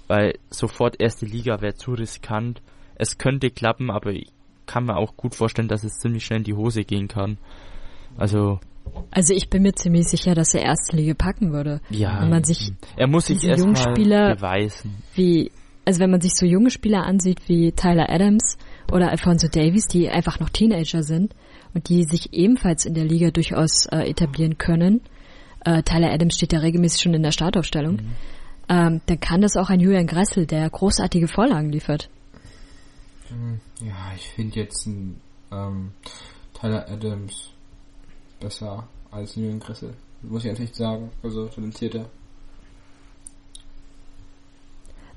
weil 0.07 0.37
sofort 0.49 1.01
erste 1.01 1.25
Liga 1.25 1.61
wäre 1.61 1.75
zu 1.75 1.93
riskant. 1.93 2.61
Es 2.95 3.17
könnte 3.17 3.49
klappen, 3.49 3.89
aber 3.89 4.11
ich 4.11 4.31
kann 4.65 4.85
mir 4.85 4.95
auch 4.95 5.17
gut 5.17 5.35
vorstellen, 5.35 5.67
dass 5.67 5.83
es 5.83 5.97
ziemlich 5.97 6.25
schnell 6.25 6.39
in 6.39 6.45
die 6.45 6.53
Hose 6.53 6.83
gehen 6.83 7.07
kann. 7.07 7.37
Also 8.17 8.59
also 9.11 9.33
ich 9.33 9.49
bin 9.49 9.63
mir 9.63 9.73
ziemlich 9.73 10.07
sicher, 10.07 10.35
dass 10.35 10.53
er 10.53 10.63
erste 10.63 10.95
Liga 10.95 11.13
packen 11.13 11.51
würde. 11.51 11.81
Ja. 11.89 12.21
Wenn 12.21 12.29
man 12.29 12.43
sich 12.43 12.71
er 12.95 13.07
muss 13.07 13.27
sich 13.27 13.43
erstmal 13.43 14.35
beweisen. 14.35 14.95
Wie 15.15 15.51
also 15.85 15.99
wenn 15.99 16.11
man 16.11 16.21
sich 16.21 16.33
so 16.35 16.45
junge 16.45 16.69
Spieler 16.69 17.03
ansieht 17.03 17.39
wie 17.47 17.71
Tyler 17.71 18.09
Adams 18.09 18.57
oder 18.91 19.09
Alfonso 19.09 19.47
Davies, 19.47 19.87
die 19.87 20.09
einfach 20.09 20.39
noch 20.39 20.49
Teenager 20.49 21.01
sind, 21.01 21.33
und 21.73 21.89
die 21.89 22.03
sich 22.03 22.33
ebenfalls 22.33 22.85
in 22.85 22.93
der 22.93 23.05
Liga 23.05 23.31
durchaus 23.31 23.85
äh, 23.87 24.09
etablieren 24.09 24.57
können. 24.57 25.01
Äh, 25.63 25.83
Tyler 25.83 26.11
Adams 26.11 26.35
steht 26.35 26.53
ja 26.53 26.59
regelmäßig 26.59 27.01
schon 27.01 27.13
in 27.13 27.23
der 27.23 27.31
Startaufstellung. 27.31 27.95
Mhm. 27.95 28.15
Ähm, 28.69 29.01
dann 29.05 29.19
kann 29.19 29.41
das 29.41 29.57
auch 29.57 29.69
ein 29.69 29.79
Julian 29.79 30.07
Gressel, 30.07 30.45
der 30.45 30.69
großartige 30.69 31.27
Vorlagen 31.27 31.71
liefert. 31.71 32.09
Hm, 33.27 33.59
ja, 33.81 34.13
ich 34.15 34.27
finde 34.29 34.59
jetzt 34.59 34.85
ein 34.87 35.19
ähm, 35.51 35.91
Tyler 36.53 36.89
Adams 36.89 37.50
besser 38.41 38.87
als 39.09 39.35
Julian 39.35 39.59
Gressel. 39.59 39.93
Muss 40.21 40.43
ich 40.43 40.49
einfach 40.49 40.73
sagen. 40.73 41.11
Also 41.23 41.47
talentierter. 41.47 42.09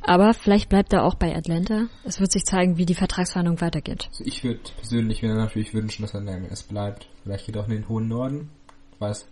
Aber 0.06 0.34
vielleicht 0.34 0.68
bleibt 0.68 0.92
er 0.92 1.04
auch 1.04 1.14
bei 1.14 1.34
Atlanta. 1.34 1.86
Es 2.04 2.20
wird 2.20 2.30
sich 2.30 2.44
zeigen, 2.44 2.76
wie 2.76 2.84
die 2.84 2.94
Vertragsverhandlung 2.94 3.60
weitergeht. 3.62 4.06
Also 4.10 4.24
ich 4.24 4.44
würde 4.44 4.60
persönlich 4.76 5.22
mir 5.22 5.34
natürlich 5.34 5.72
wünschen, 5.72 6.02
dass 6.02 6.12
er 6.12 6.20
in 6.20 6.26
der 6.26 6.40
MLS 6.40 6.62
bleibt. 6.62 7.08
Vielleicht 7.22 7.46
geht 7.46 7.56
er 7.56 7.62
auch 7.62 7.68
in 7.68 7.74
den 7.74 7.88
hohen 7.88 8.08
Norden. 8.08 8.50
Weiß, 8.98 9.26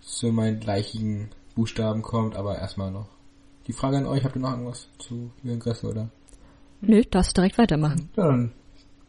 zu 0.00 0.32
meinen 0.32 0.58
gleichen 0.58 1.30
Buchstaben 1.54 2.02
kommt, 2.02 2.34
aber 2.34 2.58
erstmal 2.58 2.90
noch. 2.90 3.08
Die 3.68 3.72
Frage 3.72 3.98
an 3.98 4.06
euch, 4.06 4.24
habt 4.24 4.34
ihr 4.34 4.42
noch 4.42 4.50
irgendwas 4.50 4.88
zu 4.98 5.30
Jürgen 5.44 5.60
Gressel, 5.60 5.90
oder? 5.90 6.10
Nö, 6.80 7.02
darfst 7.08 7.36
direkt 7.36 7.58
weitermachen. 7.58 8.10
Ja, 8.16 8.26
dann 8.26 8.52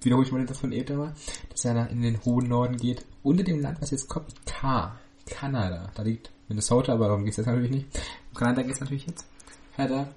wiederhole 0.02 0.28
ich 0.28 0.32
mal 0.32 0.46
das 0.46 0.60
von 0.60 0.72
Ether, 0.72 1.14
dass 1.50 1.66
er 1.66 1.90
in 1.90 2.04
den 2.04 2.24
hohen 2.24 2.48
Norden 2.48 2.78
geht. 2.78 3.04
Unter 3.24 3.44
dem 3.44 3.62
Land, 3.62 3.82
was 3.82 3.92
jetzt 3.92 4.10
kommt, 4.10 4.34
K. 4.46 5.00
Kanada. 5.26 5.90
Da 5.96 6.04
liegt 6.04 6.32
Minnesota, 6.50 6.94
aber 6.94 7.08
darum 7.08 7.24
geht 7.24 7.32
es 7.32 7.38
jetzt 7.38 7.48
natürlich 7.48 7.72
nicht. 7.72 7.88
Um 8.32 8.38
Kanada 8.38 8.62
geht 8.62 8.74
es 8.74 8.82
natürlich 8.82 9.08
jetzt. 9.08 9.26
Hertha, 9.76 10.08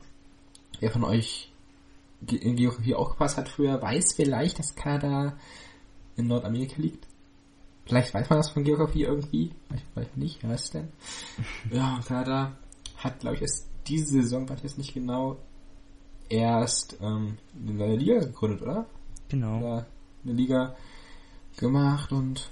wer 0.81 0.91
von 0.91 1.05
euch 1.05 1.53
in 2.29 2.57
Geografie 2.57 2.95
aufgepasst 2.95 3.37
hat 3.37 3.49
früher, 3.49 3.81
weiß 3.81 4.15
vielleicht, 4.15 4.59
dass 4.59 4.75
Kanada 4.75 5.37
in 6.17 6.27
Nordamerika 6.27 6.81
liegt. 6.81 7.07
Vielleicht 7.85 8.13
weiß 8.13 8.29
man 8.29 8.41
das 8.41 8.51
von 8.51 8.65
Geografie 8.65 9.05
irgendwie. 9.05 9.53
Vielleicht 9.95 10.17
nicht, 10.17 10.43
wer 10.43 10.51
weiß 10.51 10.65
es 10.65 10.71
denn? 10.71 10.89
Ja, 11.71 12.01
Kanada 12.07 12.57
hat, 12.97 13.21
glaube 13.21 13.37
ich, 13.37 13.43
erst 13.43 13.69
diese 13.87 14.23
Saison, 14.23 14.49
weiß 14.49 14.59
ich 14.59 14.65
jetzt 14.65 14.79
nicht 14.79 14.95
genau, 14.95 15.37
erst 16.29 16.97
ähm, 17.01 17.39
eine 17.55 17.95
Liga 17.95 18.19
gegründet, 18.19 18.63
oder? 18.63 18.87
Genau. 19.29 19.59
Oder 19.59 19.87
eine 20.25 20.33
Liga 20.33 20.75
gemacht 21.57 22.11
und 22.11 22.51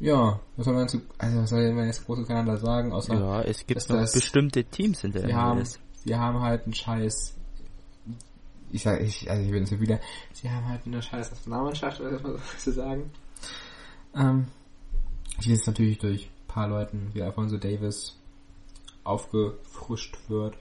ja, 0.00 0.40
was 0.56 0.64
soll 0.64 0.74
man 0.74 0.88
zu, 0.88 1.00
also 1.18 1.42
was 1.42 1.50
soll 1.50 1.72
man 1.72 1.86
jetzt 1.86 2.06
große 2.06 2.24
Kanada 2.24 2.56
sagen, 2.56 2.92
außer 2.92 3.14
ja, 3.14 3.42
es 3.42 3.66
gibt 3.66 3.88
noch 3.88 3.96
das, 3.96 4.12
bestimmte 4.12 4.64
Teams 4.64 5.02
in 5.04 5.12
der 5.12 5.34
haben, 5.34 5.64
sie 6.04 6.14
haben 6.16 6.40
halt 6.40 6.64
einen 6.64 6.74
Scheiß 6.74 7.34
ich 8.70 8.82
sag, 8.82 9.00
ich, 9.00 9.30
also 9.30 9.42
ich 9.42 9.50
bin 9.50 9.66
so 9.66 9.80
wieder, 9.80 10.00
sie 10.32 10.50
haben 10.50 10.68
halt 10.68 10.82
eine 10.86 11.02
scheiß 11.02 11.30
Nationalmannschaft, 11.30 12.00
oder 12.00 12.22
was 12.22 12.58
zu 12.58 12.72
sagen. 12.72 13.10
Ähm, 14.14 14.46
die 15.42 15.50
jetzt 15.50 15.66
natürlich 15.66 15.98
durch 15.98 16.24
ein 16.24 16.48
paar 16.48 16.68
Leuten 16.68 17.10
wie 17.12 17.22
Alfonso 17.22 17.56
Davis 17.56 18.16
aufgefrischt 19.04 20.16
wird. 20.28 20.56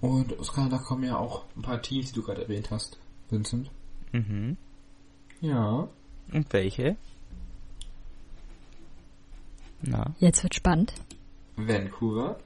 Und 0.00 0.38
aus 0.38 0.52
Kanada 0.52 0.78
kommen 0.78 1.04
ja 1.04 1.18
auch 1.18 1.44
ein 1.56 1.62
paar 1.62 1.82
Teams, 1.82 2.08
die 2.08 2.14
du 2.14 2.22
gerade 2.22 2.42
erwähnt 2.42 2.70
hast, 2.70 2.98
Vincent. 3.28 3.70
Mhm. 4.12 4.56
Ja. 5.40 5.88
Und 6.32 6.52
welche? 6.52 6.96
Na. 9.82 10.14
Jetzt 10.18 10.42
wird 10.42 10.54
spannend. 10.54 10.92
Vancouver. 11.56 12.38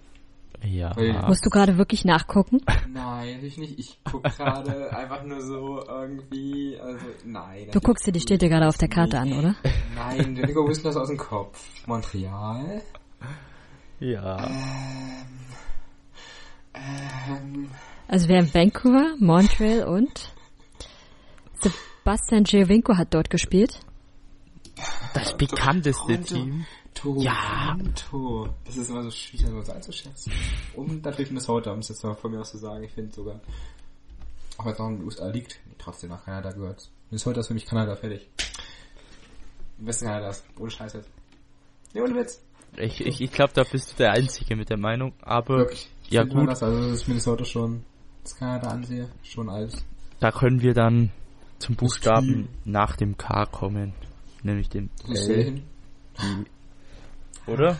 Ja. 0.62 0.97
Weil, 0.97 1.12
Musst 1.27 1.44
du 1.44 1.51
gerade 1.51 1.77
wirklich 1.77 2.05
nachgucken? 2.05 2.61
Nein, 2.89 3.35
natürlich 3.35 3.59
nicht. 3.59 3.78
Ich 3.78 3.98
gucke 4.05 4.31
gerade 4.31 4.97
einfach 4.97 5.23
nur 5.24 5.40
so 5.40 5.85
irgendwie, 5.86 6.78
also 6.81 7.05
nein. 7.24 7.69
Du 7.73 7.81
guckst 7.81 8.06
dir, 8.06 8.12
die 8.12 8.24
dir 8.24 8.48
gerade 8.48 8.69
auf 8.69 8.78
der 8.78 8.89
Karte 8.89 9.19
an, 9.19 9.32
oder? 9.32 9.55
Nein, 9.94 10.32
Nico 10.35 10.66
wissen 10.66 10.85
das 10.85 10.97
aus 10.97 11.09
dem 11.09 11.19
Kopf. 11.19 11.62
Montreal. 11.86 12.82
Ja. 14.01 14.47
Ähm, 14.47 15.27
ähm, 16.74 17.70
also 18.09 18.28
wir 18.28 18.39
haben 18.39 18.52
Vancouver, 18.52 19.15
Montreal 19.19 19.85
und 19.86 20.32
Sebastian 21.61 22.44
Giovinco 22.44 22.97
hat 22.97 23.15
dort 23.15 23.31
gespielt. 23.31 23.81
Das 25.15 25.36
bekannteste 25.36 26.20
Team. 26.20 26.66
Toronto. 26.95 28.47
Ja. 28.47 28.55
Das 28.65 28.77
ist 28.77 28.89
immer 28.89 29.03
so 29.03 29.11
schwierig, 29.11 29.49
das 29.55 29.71
einzuschätzen. 29.71 30.33
Und 30.75 31.05
natürlich 31.05 31.31
Minnesota, 31.31 31.73
um 31.73 31.81
es 31.81 31.89
jetzt 31.89 32.03
mal 32.05 32.15
von 32.15 32.31
mir 32.31 32.41
aus 32.41 32.53
zu 32.53 32.59
sagen. 32.59 32.83
Ich 32.85 32.93
finde 32.93 33.12
sogar, 33.12 33.41
auch 34.57 34.65
wenn 34.65 34.73
es 34.73 34.79
noch 34.79 34.89
in 34.89 34.97
den 34.97 35.05
USA 35.05 35.29
liegt, 35.29 35.61
trotzdem 35.79 36.11
nach 36.11 36.25
Kanada 36.25 36.53
gehört. 36.53 36.89
Minnesota 37.11 37.41
ist 37.41 37.49
für 37.49 37.55
mich 37.55 37.66
Kanada 37.66 37.97
fertig. 37.97 38.29
Im 39.79 39.87
Westen 39.87 40.07
Kanadas. 40.07 40.45
Ohne 40.59 40.71
Scheiß 40.71 40.95
jetzt. 40.95 41.11
Nee, 41.93 42.01
ohne 42.01 42.15
Witz. 42.15 42.41
Ich, 42.77 43.05
ich, 43.05 43.21
ich 43.21 43.31
glaube, 43.31 43.53
da 43.55 43.65
bist 43.65 43.93
du 43.93 43.97
der 43.97 44.12
Einzige 44.12 44.57
mit 44.57 44.69
der 44.69 44.79
Meinung, 44.79 45.12
aber 45.23 45.59
Wirklich? 45.59 45.91
ja 46.09 46.25
gut. 46.25 46.49
Das, 46.49 46.62
also 46.62 46.81
das 46.81 46.93
ist 46.93 47.09
Minnesota 47.09 47.45
schon, 47.45 47.85
das 48.23 48.37
Kanada 48.37 48.69
ansehe, 48.69 49.09
schon 49.23 49.49
als. 49.49 49.85
Da 50.19 50.33
können 50.33 50.61
wir 50.61 50.75
dann 50.75 51.12
zum 51.59 51.77
Buchstaben 51.77 52.49
nach 52.65 52.97
dem 52.97 53.16
K 53.16 53.47
kommen, 53.47 53.93
nämlich 54.43 54.69
dem 54.69 54.91
L. 55.09 55.62
Oder? 57.47 57.79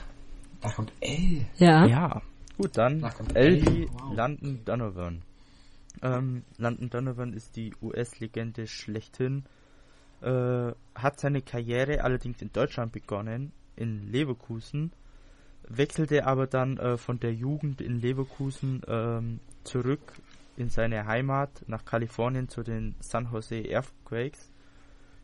Da 0.61 0.71
kommt 0.71 0.93
L. 1.01 1.45
Ja. 1.57 1.87
Ja. 1.87 2.23
Gut, 2.57 2.77
dann 2.77 3.03
L 3.35 3.63
wie 3.67 3.89
wow. 3.91 4.17
London 4.17 4.65
Donovan. 4.65 5.23
Ähm, 6.03 6.45
London 6.59 6.91
Donovan 6.91 7.33
ist 7.33 7.57
die 7.57 7.75
US-Legende 7.83 8.67
schlechthin. 8.67 9.45
Äh, 10.21 10.73
hat 10.95 11.21
seine 11.21 11.43
Karriere 11.43 12.03
allerdings 12.05 12.41
in 12.43 12.53
Deutschland 12.53 12.93
begonnen, 12.93 13.53
in 13.77 14.11
Leverkusen. 14.11 14.93
Wechselte 15.67 16.27
aber 16.27 16.47
dann 16.47 16.77
äh, 16.79 16.97
von 16.97 17.19
der 17.21 17.35
Jugend 17.35 17.81
in 17.81 18.01
Leverkusen 18.01 18.83
ähm, 18.87 19.41
zurück 19.65 20.13
in 20.57 20.69
seine 20.69 21.07
Heimat 21.07 21.65
nach 21.67 21.85
Kalifornien 21.85 22.49
zu 22.49 22.63
den 22.63 22.95
San 23.01 23.29
Jose 23.33 23.65
Earthquakes. 23.71 24.51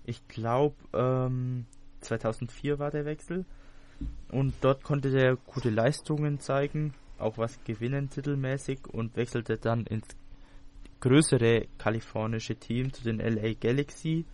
Ich 0.04 0.26
glaube, 0.28 0.74
ähm, 0.92 1.66
2004 2.00 2.78
war 2.78 2.90
der 2.90 3.04
Wechsel. 3.04 3.44
Und 4.30 4.54
dort 4.60 4.84
konnte 4.84 5.08
er 5.08 5.36
gute 5.36 5.70
Leistungen 5.70 6.38
zeigen, 6.38 6.94
auch 7.18 7.36
was 7.36 7.62
gewinnen 7.64 8.10
titelmäßig 8.10 8.86
und 8.88 9.16
wechselte 9.16 9.58
dann 9.58 9.86
ins 9.86 10.06
größere 11.00 11.66
kalifornische 11.78 12.56
Team 12.56 12.92
zu 12.92 13.02
den 13.02 13.18
LA 13.18 13.54
Galaxy 13.54 14.24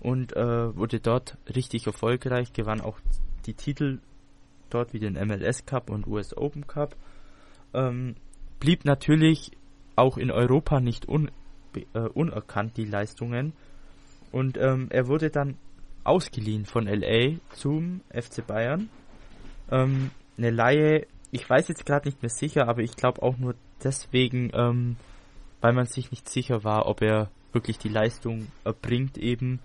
und 0.00 0.34
äh, 0.36 0.76
wurde 0.76 1.00
dort 1.00 1.36
richtig 1.54 1.86
erfolgreich, 1.86 2.52
gewann 2.52 2.80
auch 2.80 2.98
die 3.46 3.54
Titel 3.54 3.98
dort 4.70 4.92
wie 4.92 5.00
den 5.00 5.14
MLS 5.14 5.66
Cup 5.66 5.90
und 5.90 6.06
US 6.06 6.36
Open 6.36 6.66
Cup. 6.66 6.96
Ähm, 7.74 8.14
blieb 8.60 8.84
natürlich 8.84 9.50
auch 9.96 10.16
in 10.16 10.30
Europa 10.30 10.80
nicht 10.80 11.08
un, 11.08 11.30
äh, 11.74 11.98
unerkannt 11.98 12.76
die 12.76 12.86
Leistungen 12.86 13.52
und 14.32 14.56
ähm, 14.56 14.86
er 14.90 15.08
wurde 15.08 15.30
dann 15.30 15.56
ausgeliehen 16.04 16.66
von 16.66 16.86
LA 16.86 17.36
zum 17.50 18.00
FC 18.10 18.46
Bayern. 18.46 18.88
Ähm, 19.70 20.10
eine 20.36 20.50
Laie, 20.50 21.06
ich 21.30 21.48
weiß 21.48 21.68
jetzt 21.68 21.86
gerade 21.86 22.08
nicht 22.08 22.22
mehr 22.22 22.30
sicher, 22.30 22.68
aber 22.68 22.82
ich 22.82 22.96
glaube 22.96 23.22
auch 23.22 23.36
nur 23.36 23.54
deswegen, 23.82 24.50
ähm, 24.54 24.96
weil 25.60 25.72
man 25.72 25.86
sich 25.86 26.10
nicht 26.10 26.28
sicher 26.28 26.64
war, 26.64 26.86
ob 26.86 27.02
er 27.02 27.30
wirklich 27.52 27.78
die 27.78 27.88
Leistung 27.88 28.48
erbringt 28.64 29.18
eben, 29.18 29.60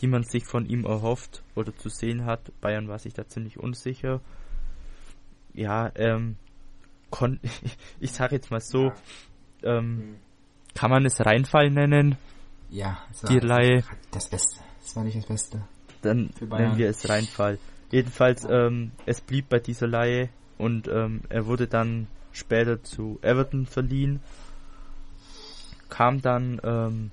die 0.00 0.06
man 0.06 0.22
sich 0.22 0.44
von 0.44 0.66
ihm 0.66 0.84
erhofft 0.84 1.42
oder 1.54 1.74
zu 1.74 1.88
sehen 1.88 2.24
hat. 2.24 2.52
Bayern 2.60 2.88
war 2.88 2.98
sich 2.98 3.14
da 3.14 3.26
ziemlich 3.26 3.58
unsicher. 3.58 4.20
Ja, 5.54 5.90
ähm, 5.96 6.36
kon 7.10 7.40
ich 8.00 8.12
sage 8.12 8.36
jetzt 8.36 8.50
mal 8.50 8.60
so, 8.60 8.92
ja. 9.62 9.78
ähm, 9.78 9.96
mhm. 9.96 10.16
kann 10.74 10.90
man 10.90 11.04
es 11.06 11.24
Reinfall 11.24 11.70
nennen? 11.70 12.16
Ja, 12.70 12.98
die 13.28 13.38
Laie. 13.38 13.82
Das 14.10 14.28
Beste. 14.28 14.60
Das 14.82 14.94
war 14.94 15.04
nicht 15.04 15.16
das 15.16 15.26
Beste 15.26 15.66
dann 16.02 16.30
nennen 16.40 16.76
wir 16.76 16.88
es 16.88 17.08
Reinfall. 17.08 17.58
Jedenfalls, 17.90 18.46
ähm, 18.48 18.92
es 19.06 19.20
blieb 19.20 19.48
bei 19.48 19.58
dieser 19.58 19.86
Laie 19.86 20.28
und 20.58 20.88
ähm, 20.88 21.22
er 21.28 21.46
wurde 21.46 21.66
dann 21.66 22.06
später 22.32 22.82
zu 22.82 23.18
Everton 23.22 23.66
verliehen. 23.66 24.20
Kam 25.88 26.20
dann, 26.20 26.60
ähm, 26.62 27.10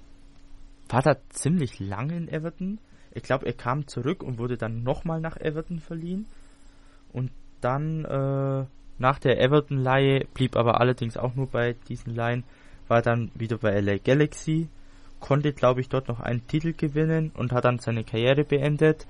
war 0.89 1.01
da 1.01 1.15
ziemlich 1.29 1.79
lange 1.79 2.17
in 2.17 2.27
Everton. 2.27 2.79
Ich 3.11 3.23
glaube, 3.23 3.45
er 3.45 3.53
kam 3.53 3.87
zurück 3.87 4.21
und 4.21 4.37
wurde 4.37 4.57
dann 4.57 4.83
nochmal 4.83 5.21
nach 5.21 5.37
Everton 5.37 5.79
verliehen. 5.79 6.25
Und 7.13 7.31
dann, 7.61 8.03
äh, 8.03 8.65
nach 8.97 9.19
der 9.19 9.41
Everton-Leihe, 9.41 10.25
blieb 10.33 10.55
aber 10.57 10.81
allerdings 10.81 11.17
auch 11.17 11.35
nur 11.35 11.47
bei 11.47 11.75
diesen 11.87 12.13
Leihen, 12.13 12.43
war 12.87 13.01
dann 13.01 13.31
wieder 13.33 13.57
bei 13.57 13.79
LA 13.79 13.97
Galaxy 13.97 14.67
konnte, 15.19 15.53
glaube 15.53 15.81
ich, 15.81 15.89
dort 15.89 16.07
noch 16.07 16.19
einen 16.19 16.45
Titel 16.47 16.73
gewinnen 16.73 17.31
und 17.35 17.51
hat 17.51 17.65
dann 17.65 17.79
seine 17.79 18.03
Karriere 18.03 18.43
beendet. 18.43 19.07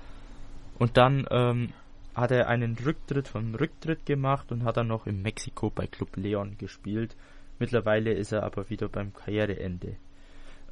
Und 0.78 0.96
dann 0.96 1.26
ähm, 1.30 1.72
hat 2.14 2.30
er 2.30 2.48
einen 2.48 2.76
Rücktritt 2.78 3.28
vom 3.28 3.54
Rücktritt 3.54 4.06
gemacht 4.06 4.50
und 4.50 4.64
hat 4.64 4.76
dann 4.76 4.88
noch 4.88 5.06
in 5.06 5.22
Mexiko 5.22 5.70
bei 5.70 5.86
Club 5.86 6.16
Leon 6.16 6.56
gespielt. 6.58 7.16
Mittlerweile 7.58 8.12
ist 8.12 8.32
er 8.32 8.42
aber 8.42 8.68
wieder 8.70 8.88
beim 8.88 9.12
Karriereende. 9.12 9.96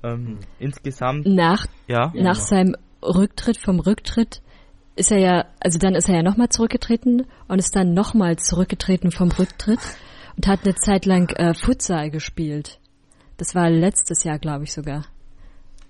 Ähm, 0.03 0.27
hm. 0.27 0.39
Insgesamt. 0.59 1.27
Nach, 1.27 1.67
ja? 1.87 2.13
nach 2.15 2.37
seinem 2.37 2.77
Rücktritt 3.03 3.59
vom 3.59 3.81
Rücktritt 3.81 4.43
ist 4.97 5.11
er 5.11 5.19
ja, 5.19 5.45
also 5.61 5.79
dann 5.79 5.95
ist 5.95 6.09
er 6.09 6.17
ja 6.17 6.23
nochmal 6.23 6.49
zurückgetreten 6.49 7.27
und 7.49 7.59
ist 7.59 7.75
dann 7.75 7.95
nochmal 7.95 8.37
zurückgetreten 8.37 9.11
vom 9.11 9.31
Rücktritt 9.31 9.81
und 10.37 10.47
hat 10.47 10.65
eine 10.65 10.75
Zeit 10.77 11.05
lang 11.05 11.31
äh, 11.37 11.55
Futsal 11.55 12.11
gespielt. 12.11 12.79
Das 13.37 13.55
war 13.55 13.69
letztes 13.69 14.25
Jahr, 14.25 14.39
glaube 14.39 14.65
ich 14.65 14.73
sogar. 14.73 15.05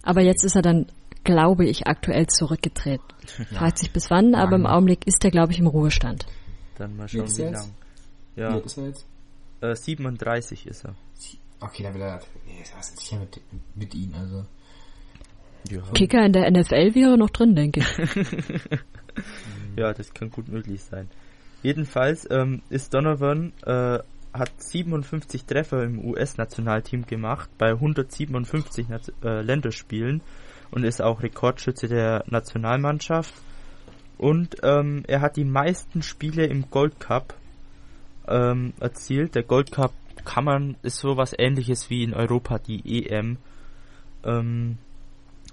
Aber 0.04 0.20
jetzt 0.20 0.44
ist 0.44 0.54
er 0.54 0.62
dann, 0.62 0.86
glaube 1.24 1.64
ich, 1.64 1.86
aktuell 1.86 2.26
zurückgetreten. 2.26 3.04
Ja. 3.38 3.44
Fragt 3.58 3.78
sich 3.78 3.92
bis 3.92 4.10
wann, 4.10 4.34
aber 4.34 4.56
im 4.56 4.66
Augenblick 4.66 5.06
ist 5.06 5.24
er, 5.24 5.30
glaube 5.30 5.52
ich, 5.52 5.58
im 5.58 5.66
Ruhestand. 5.66 6.26
Dann 6.76 6.96
mal 6.96 7.08
schauen, 7.08 7.36
wie 7.36 7.42
lang. 7.42 7.70
Ja. 8.36 8.54
Wie 8.54 8.66
ist 8.66 8.78
er 8.78 8.86
jetzt? 8.86 9.06
Äh, 9.60 9.74
37 9.74 10.66
ist 10.66 10.84
er. 10.84 10.94
Okay, 11.60 11.82
dann 11.82 11.94
will 11.94 12.02
er. 12.02 12.20
Nee, 12.46 12.62
was 12.76 12.90
ist 12.90 13.00
sicher 13.00 13.18
mit, 13.18 13.40
mit 13.74 13.94
ihm, 13.94 14.12
also. 14.14 14.44
Ja. 15.70 15.80
Kicker 15.94 16.26
in 16.26 16.32
der 16.32 16.50
NFL 16.50 16.94
wäre 16.94 17.16
noch 17.16 17.30
drin, 17.30 17.54
denke 17.54 17.80
ich. 17.80 18.78
ja, 19.76 19.94
das 19.94 20.12
kann 20.12 20.30
gut 20.30 20.48
möglich 20.48 20.82
sein. 20.82 21.08
Jedenfalls 21.62 22.28
ähm, 22.30 22.60
ist 22.68 22.92
Donovan 22.92 23.54
äh, 23.64 24.00
hat 24.34 24.50
57 24.58 25.44
Treffer 25.44 25.84
im 25.84 26.04
US-Nationalteam 26.04 27.06
gemacht 27.06 27.48
bei 27.56 27.70
157 27.70 28.88
Nat 28.88 29.12
äh, 29.22 29.40
Länderspielen 29.42 30.22
und 30.72 30.84
ist 30.84 31.00
auch 31.00 31.22
Rekordschütze 31.22 31.86
der 31.86 32.24
Nationalmannschaft. 32.26 33.32
Und 34.18 34.56
ähm, 34.62 35.04
er 35.06 35.20
hat 35.20 35.36
die 35.36 35.44
meisten 35.44 36.02
Spiele 36.02 36.46
im 36.46 36.68
Gold 36.70 36.98
Cup 36.98 37.34
ähm, 38.26 38.72
erzielt. 38.80 39.36
Der 39.36 39.44
Gold 39.44 39.70
Cup 39.70 39.92
kann 40.24 40.44
man, 40.44 40.76
ist 40.82 40.98
sowas 40.98 41.32
ähnliches 41.38 41.90
wie 41.90 42.02
in 42.02 42.12
Europa 42.12 42.58
die 42.58 43.06
EM. 43.06 43.38
Ähm, 44.24 44.78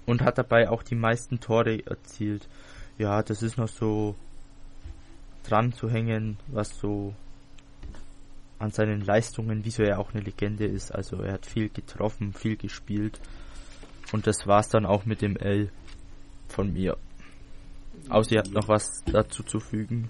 und 0.07 0.21
hat 0.21 0.39
dabei 0.39 0.69
auch 0.69 0.81
die 0.81 0.95
meisten 0.95 1.39
Tore 1.39 1.85
erzielt. 1.85 2.47
Ja, 2.97 3.21
das 3.21 3.43
ist 3.43 3.57
noch 3.57 3.67
so 3.67 4.15
dran 5.43 5.71
zu 5.73 5.89
hängen, 5.89 6.37
was 6.47 6.77
so 6.79 7.13
an 8.61 8.71
seinen 8.71 9.01
Leistungen, 9.01 9.63
wieso 9.63 9.83
er 9.83 9.99
auch 9.99 10.13
eine 10.13 10.23
Legende 10.23 10.65
ist. 10.65 10.93
Also 10.93 11.17
er 11.17 11.33
hat 11.33 11.45
viel 11.45 11.69
getroffen, 11.69 12.33
viel 12.33 12.57
gespielt. 12.57 13.19
Und 14.11 14.27
das 14.27 14.45
war's 14.47 14.69
dann 14.69 14.85
auch 14.85 15.05
mit 15.05 15.21
dem 15.21 15.37
L 15.37 15.69
von 16.47 16.73
mir. 16.73 16.97
Außer 18.09 18.33
ihr 18.33 18.39
habt 18.39 18.51
noch 18.51 18.67
was 18.67 19.03
dazu 19.05 19.43
zu 19.43 19.59
fügen. 19.59 20.09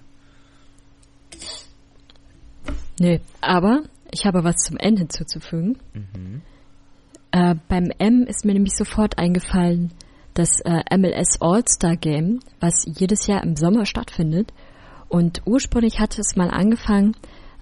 Nee, 2.98 3.20
aber 3.40 3.82
ich 4.10 4.26
habe 4.26 4.44
was 4.44 4.56
zum 4.56 4.76
N 4.76 4.96
hinzuzufügen. 4.96 5.78
Mhm. 5.94 6.42
Äh, 7.30 7.54
beim 7.68 7.90
M 7.98 8.26
ist 8.26 8.44
mir 8.44 8.52
nämlich 8.52 8.74
sofort 8.76 9.18
eingefallen, 9.18 9.92
das 10.34 10.60
äh, 10.60 10.82
MLS 10.96 11.40
All-Star 11.40 11.96
Game, 11.96 12.40
was 12.60 12.84
jedes 12.86 13.26
Jahr 13.26 13.42
im 13.42 13.56
Sommer 13.56 13.86
stattfindet. 13.86 14.52
Und 15.08 15.42
ursprünglich 15.44 16.00
hatte 16.00 16.20
es 16.20 16.36
mal 16.36 16.50
angefangen, 16.50 17.16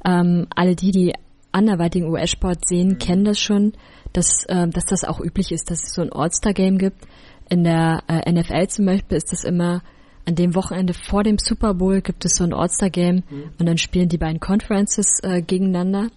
ähm, 0.04 0.46
alle 0.54 0.74
die, 0.76 0.90
die 0.90 1.14
anderweitigen 1.52 2.08
US-Sport 2.08 2.66
sehen, 2.66 2.98
kennen 2.98 3.24
das 3.24 3.40
schon, 3.40 3.72
dass, 4.12 4.44
äh, 4.46 4.68
dass 4.68 4.84
das 4.86 5.04
auch 5.04 5.20
üblich 5.20 5.52
ist, 5.52 5.70
dass 5.70 5.84
es 5.84 5.94
so 5.94 6.02
ein 6.02 6.12
All-Star-Game 6.12 6.78
gibt. 6.78 7.06
In 7.48 7.64
der 7.64 8.02
äh, 8.08 8.30
NFL 8.30 8.68
zum 8.68 8.86
Beispiel 8.86 9.16
ist 9.16 9.32
das 9.32 9.44
immer 9.44 9.82
an 10.26 10.34
dem 10.34 10.54
Wochenende 10.54 10.94
vor 10.94 11.24
dem 11.24 11.38
Super 11.38 11.74
Bowl 11.74 12.02
gibt 12.02 12.24
es 12.24 12.36
so 12.36 12.44
ein 12.44 12.52
All-Star-Game 12.52 13.22
mhm. 13.28 13.50
und 13.58 13.66
dann 13.66 13.78
spielen 13.78 14.08
die 14.08 14.18
beiden 14.18 14.38
Conferences 14.38 15.18
äh, 15.22 15.42
gegeneinander. 15.42 16.08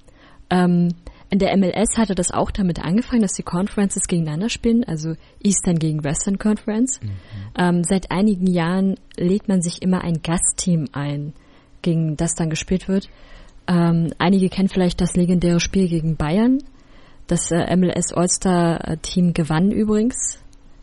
Ähm, 0.50 0.90
in 1.30 1.40
der 1.40 1.58
MLS 1.58 1.98
hatte 1.98 2.14
das 2.14 2.32
auch 2.32 2.52
damit 2.52 2.80
angefangen, 2.80 3.24
dass 3.24 3.34
die 3.34 3.44
Conferences 3.44 4.04
gegeneinander 4.08 4.50
spielen, 4.50 4.84
also 4.84 5.16
Eastern 5.42 5.80
gegen 5.80 6.04
Western 6.04 6.38
Conference. 6.38 7.02
Mhm. 7.02 7.10
Ähm, 7.58 7.84
seit 7.84 8.12
einigen 8.12 8.46
Jahren 8.46 8.98
lädt 9.18 9.48
man 9.48 9.64
sich 9.64 9.82
immer 9.82 10.04
ein 10.04 10.22
Gastteam 10.22 10.90
ein, 10.92 11.34
gegen 11.82 12.18
das 12.18 12.36
dann 12.36 12.52
gespielt 12.52 12.88
wird. 12.88 13.10
Ähm, 13.68 14.14
einige 14.18 14.50
kennen 14.50 14.70
vielleicht 14.70 15.02
das 15.02 15.16
legendäre 15.16 15.60
Spiel 15.60 15.88
gegen 15.88 16.16
Bayern. 16.18 16.60
Das 17.28 17.52
äh, 17.52 17.76
MLS 17.76 18.14
All-Star-Team 18.14 19.34
gewann 19.34 19.72
übrigens 19.72 20.40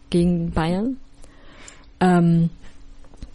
gegen 0.09 0.53
Bayern. 0.53 0.97
Ähm, 2.01 2.51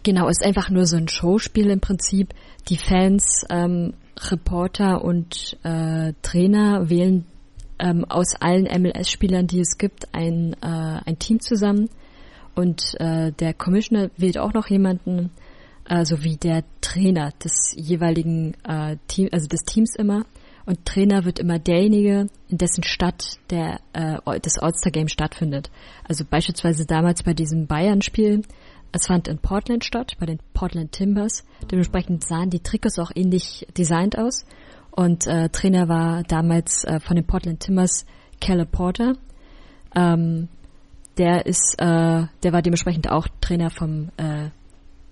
genau, 0.02 0.28
ist 0.28 0.44
einfach 0.44 0.70
nur 0.70 0.86
so 0.86 0.96
ein 0.96 1.08
Showspiel 1.08 1.70
im 1.70 1.80
Prinzip. 1.80 2.34
Die 2.68 2.76
Fans 2.76 3.44
ähm, 3.48 3.94
Reporter 4.30 5.04
und 5.04 5.56
äh, 5.62 6.12
Trainer 6.22 6.90
wählen 6.90 7.26
ähm, 7.78 8.04
aus 8.04 8.34
allen 8.40 8.64
MLS-Spielern, 8.64 9.46
die 9.46 9.60
es 9.60 9.78
gibt, 9.78 10.14
ein, 10.14 10.54
äh, 10.62 11.00
ein 11.04 11.18
Team 11.18 11.40
zusammen. 11.40 11.88
Und 12.54 12.94
äh, 12.98 13.32
der 13.32 13.52
Commissioner 13.54 14.10
wählt 14.16 14.38
auch 14.38 14.54
noch 14.54 14.68
jemanden, 14.68 15.30
äh, 15.88 16.04
sowie 16.04 16.36
der 16.36 16.64
Trainer 16.80 17.32
des 17.42 17.74
jeweiligen 17.76 18.54
äh, 18.64 18.96
Team, 19.08 19.28
also 19.32 19.46
des 19.46 19.64
Teams 19.64 19.94
immer. 19.96 20.24
Und 20.64 20.84
Trainer 20.84 21.24
wird 21.24 21.38
immer 21.38 21.60
derjenige, 21.60 22.26
in 22.48 22.58
dessen 22.58 22.82
Stadt 22.82 23.38
der, 23.50 23.80
äh, 23.92 24.40
das 24.40 24.58
All-Star 24.58 24.90
Game 24.90 25.08
stattfindet. 25.08 25.70
Also 26.08 26.24
beispielsweise 26.24 26.86
damals 26.86 27.22
bei 27.22 27.34
diesem 27.34 27.66
Bayern-Spiel 27.66 28.42
es 28.96 29.06
fand 29.06 29.28
in 29.28 29.38
Portland 29.38 29.84
statt, 29.84 30.16
bei 30.18 30.24
den 30.24 30.38
Portland 30.54 30.92
Timbers. 30.92 31.44
Dementsprechend 31.70 32.24
sahen 32.24 32.48
die 32.48 32.60
Trikots 32.60 32.98
auch 32.98 33.10
ähnlich 33.14 33.66
designt 33.76 34.16
aus. 34.16 34.46
Und 34.90 35.26
äh, 35.26 35.50
Trainer 35.50 35.88
war 35.88 36.22
damals 36.22 36.84
äh, 36.84 36.98
von 37.00 37.16
den 37.16 37.26
Portland 37.26 37.60
Timbers 37.60 38.06
Keller 38.40 38.64
Porter. 38.64 39.16
Ähm, 39.94 40.48
der 41.18 41.44
ist, 41.44 41.74
äh, 41.78 42.26
der 42.42 42.52
war 42.52 42.62
dementsprechend 42.62 43.10
auch 43.10 43.28
Trainer 43.40 43.68
vom 43.68 44.10
äh, 44.16 44.48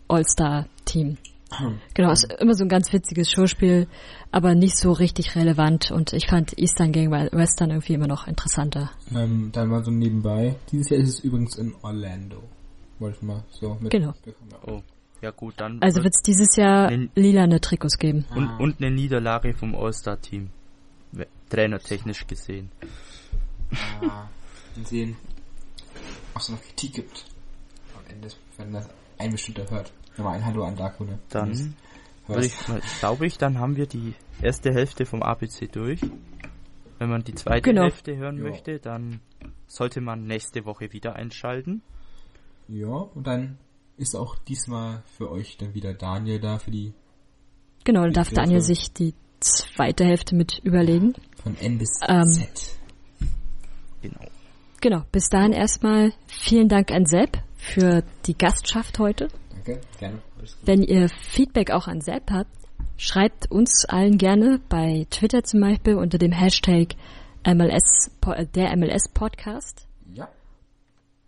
All-Star-Team. 0.08 1.18
Genau, 1.94 2.10
ist 2.10 2.32
immer 2.40 2.54
so 2.54 2.64
ein 2.64 2.68
ganz 2.68 2.92
witziges 2.92 3.30
Showspiel, 3.30 3.86
aber 4.32 4.56
nicht 4.56 4.76
so 4.76 4.90
richtig 4.90 5.36
relevant 5.36 5.92
und 5.92 6.12
ich 6.12 6.26
fand 6.26 6.58
Eastern 6.58 6.90
gegen 6.90 7.12
Western 7.12 7.70
irgendwie 7.70 7.94
immer 7.94 8.08
noch 8.08 8.26
interessanter. 8.26 8.90
Ähm, 9.14 9.50
dann 9.52 9.68
mal 9.68 9.84
so 9.84 9.92
nebenbei. 9.92 10.56
Dieses 10.72 10.90
Jahr 10.90 11.00
ist 11.00 11.10
es 11.10 11.20
übrigens 11.20 11.56
in 11.56 11.72
Orlando 11.82 12.42
wollte 12.98 13.18
ich 13.18 13.22
mal 13.22 13.44
so 13.50 13.76
mit. 13.80 13.90
Genau. 13.90 14.14
Oh. 14.66 14.82
Ja 15.20 15.30
gut, 15.30 15.54
dann. 15.56 15.80
Also 15.82 16.02
wird 16.02 16.14
es 16.14 16.22
dieses 16.22 16.56
Jahr 16.56 16.90
lilane 17.14 17.60
Trikots 17.60 17.98
geben. 17.98 18.26
Und, 18.34 18.46
ah. 18.46 18.56
und 18.58 18.80
eine 18.80 18.90
Niederlage 18.90 19.54
vom 19.54 19.74
All-Star-Team. 19.74 20.50
Trainertechnisch 21.48 22.26
gesehen. 22.26 22.70
Ah, 24.02 24.28
sehen, 24.82 25.16
ob 26.34 26.40
es 26.40 26.48
noch 26.48 26.60
Kritik 26.60 26.94
gibt. 26.94 27.24
Am 27.96 28.12
Ende, 28.12 28.28
wenn 28.56 28.72
das 28.72 28.88
ein 29.18 29.30
bestimmter 29.32 29.70
hört. 29.70 29.92
Nochmal 30.16 30.36
ein 30.36 30.46
Hallo 30.46 30.64
an 30.64 30.76
Darkune. 30.76 31.18
Dann 31.28 31.74
würde 32.26 32.46
ich, 32.46 32.54
glaube 33.00 33.26
ich, 33.26 33.36
dann 33.38 33.58
haben 33.58 33.76
wir 33.76 33.86
die 33.86 34.14
erste 34.40 34.72
Hälfte 34.72 35.06
vom 35.06 35.22
ABC 35.22 35.66
durch. 35.68 36.00
Wenn 36.98 37.08
man 37.08 37.24
die 37.24 37.34
zweite 37.34 37.62
genau. 37.62 37.82
Hälfte 37.82 38.16
hören 38.16 38.38
jo. 38.38 38.44
möchte, 38.44 38.78
dann 38.78 39.20
sollte 39.66 40.00
man 40.00 40.26
nächste 40.26 40.64
Woche 40.64 40.92
wieder 40.92 41.16
einschalten. 41.16 41.82
Ja, 42.68 42.88
und 42.88 43.26
dann 43.26 43.58
ist 43.96 44.16
auch 44.16 44.36
diesmal 44.36 45.02
für 45.16 45.30
euch 45.30 45.56
dann 45.58 45.74
wieder 45.74 45.92
Daniel 45.94 46.40
da 46.40 46.58
für 46.58 46.70
die. 46.70 46.94
Genau, 47.84 48.02
dann 48.02 48.12
darf 48.12 48.30
Daniel 48.30 48.60
sich 48.60 48.92
die 48.92 49.14
zweite 49.40 50.04
Hälfte 50.04 50.34
mit 50.34 50.60
überlegen. 50.64 51.14
Von 51.42 51.56
N 51.58 51.78
bis 51.78 52.00
ähm, 52.08 52.24
Z. 52.24 52.78
Genau. 54.00 54.20
Genau, 54.80 55.02
bis 55.12 55.28
dahin 55.28 55.52
erstmal 55.52 56.12
vielen 56.26 56.68
Dank 56.68 56.90
an 56.90 57.06
Sepp 57.06 57.42
für 57.64 58.02
die 58.26 58.36
Gastschaft 58.36 58.98
heute. 58.98 59.28
Danke, 59.50 59.80
gerne. 59.98 60.18
Wenn 60.62 60.82
ihr 60.82 61.08
Feedback 61.08 61.70
auch 61.70 61.88
an 61.88 62.00
Sepp 62.00 62.30
habt, 62.30 62.50
schreibt 62.96 63.50
uns 63.50 63.84
allen 63.86 64.18
gerne 64.18 64.60
bei 64.68 65.06
Twitter 65.10 65.42
zum 65.42 65.60
Beispiel 65.60 65.94
unter 65.94 66.18
dem 66.18 66.32
Hashtag 66.32 66.94
MLS, 67.46 68.10
der 68.54 68.76
MLS 68.76 69.08
Podcast. 69.08 69.86
Ja. 70.12 70.28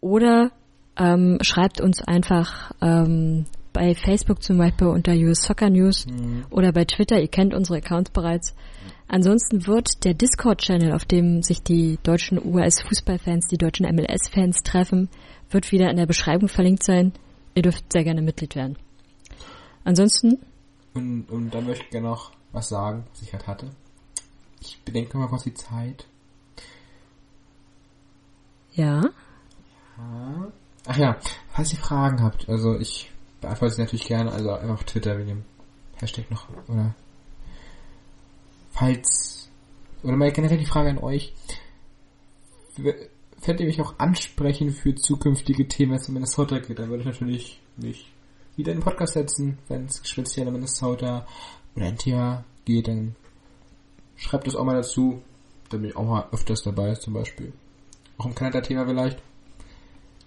Oder 0.00 0.50
ähm, 0.98 1.38
schreibt 1.42 1.80
uns 1.80 2.02
einfach 2.02 2.72
ähm, 2.80 3.46
bei 3.72 3.94
Facebook 3.94 4.42
zum 4.42 4.56
Beispiel 4.56 4.86
unter 4.86 5.12
US 5.12 5.42
Soccer 5.42 5.68
News 5.68 6.06
mhm. 6.06 6.46
oder 6.50 6.72
bei 6.72 6.86
Twitter, 6.86 7.20
ihr 7.20 7.28
kennt 7.28 7.52
unsere 7.52 7.78
Accounts 7.78 8.10
bereits. 8.10 8.54
Ansonsten 9.08 9.66
wird 9.66 10.04
der 10.04 10.14
Discord-Channel, 10.14 10.92
auf 10.92 11.04
dem 11.04 11.42
sich 11.42 11.62
die 11.62 11.98
deutschen 12.02 12.44
US-Fußballfans, 12.44 13.46
die 13.48 13.58
deutschen 13.58 13.86
MLS-Fans 13.86 14.62
treffen, 14.64 15.08
wird 15.50 15.72
wieder 15.72 15.90
in 15.90 15.96
der 15.96 16.06
Beschreibung 16.06 16.48
verlinkt 16.48 16.84
sein. 16.84 17.12
Ihr 17.54 17.62
dürft 17.62 17.92
sehr 17.92 18.04
gerne 18.04 18.22
Mitglied 18.22 18.54
werden. 18.54 18.76
Ansonsten. 19.84 20.38
Und, 20.94 21.30
und 21.30 21.50
dann 21.50 21.66
möchte 21.66 21.84
ich 21.84 21.90
gerne 21.90 22.08
noch 22.08 22.32
was 22.52 22.68
sagen, 22.68 23.04
was 23.10 23.22
ich 23.22 23.30
gerade 23.30 23.46
hatte. 23.46 23.70
Ich 24.60 24.80
bedenke 24.82 25.16
mal 25.18 25.28
kurz 25.28 25.44
die 25.44 25.54
Zeit. 25.54 26.06
Ja. 28.72 29.00
Ja. 29.96 30.52
Ach 30.86 30.96
ja, 30.96 31.16
falls 31.48 31.72
ihr 31.72 31.78
Fragen 31.78 32.22
habt, 32.22 32.48
also 32.48 32.78
ich 32.78 33.10
beantworte 33.40 33.74
sie 33.74 33.82
natürlich 33.82 34.06
gerne, 34.06 34.30
also 34.30 34.50
einfach 34.52 34.74
auf 34.74 34.84
Twitter 34.84 35.16
mit 35.16 35.28
dem 35.28 35.44
Hashtag 35.96 36.30
noch, 36.30 36.48
oder 36.68 36.94
falls, 38.70 39.50
oder 40.02 40.16
mal 40.16 40.30
generell 40.30 40.58
die 40.58 40.66
Frage 40.66 40.90
an 40.90 40.98
euch, 40.98 41.34
könnt 43.46 43.60
ihr 43.60 43.66
mich 43.66 43.80
auch 43.80 43.94
ansprechen 43.98 44.72
für 44.72 44.96
zukünftige 44.96 45.68
Themen, 45.68 45.92
wenn 45.92 45.98
es 45.98 46.08
um 46.08 46.14
Minnesota 46.14 46.58
geht, 46.58 46.80
dann 46.80 46.88
würde 46.88 47.02
ich 47.02 47.06
natürlich 47.06 47.60
mich 47.76 48.12
wieder 48.56 48.72
in 48.72 48.78
den 48.78 48.84
Podcast 48.84 49.12
setzen, 49.12 49.58
wenn 49.68 49.84
es 49.84 50.00
speziell 50.02 50.48
um 50.48 50.54
Minnesota 50.54 51.24
oder 51.76 51.86
NTA 51.86 52.44
geht, 52.64 52.88
dann 52.88 53.14
schreibt 54.16 54.48
es 54.48 54.56
auch 54.56 54.64
mal 54.64 54.74
dazu, 54.74 55.22
da 55.68 55.76
bin 55.76 55.90
ich 55.90 55.96
auch 55.96 56.04
mal 56.04 56.26
öfters 56.32 56.64
dabei, 56.64 56.94
zum 56.94 57.14
Beispiel. 57.14 57.52
Auch 58.18 58.26
im 58.26 58.34
Kanada-Thema 58.34 58.84
vielleicht. 58.84 59.22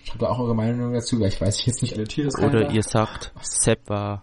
Schreibt 0.06 0.24
auch 0.24 0.40
eure 0.40 0.56
Meinung 0.56 0.94
dazu, 0.94 1.20
weil 1.20 1.28
ich 1.28 1.42
weiß 1.42 1.66
jetzt 1.66 1.82
nicht 1.82 1.96
alle 1.96 2.06
Tiere. 2.06 2.30
Oder 2.42 2.72
ihr 2.72 2.84
sagt, 2.84 3.34
Sepp 3.42 3.90
war 3.90 4.22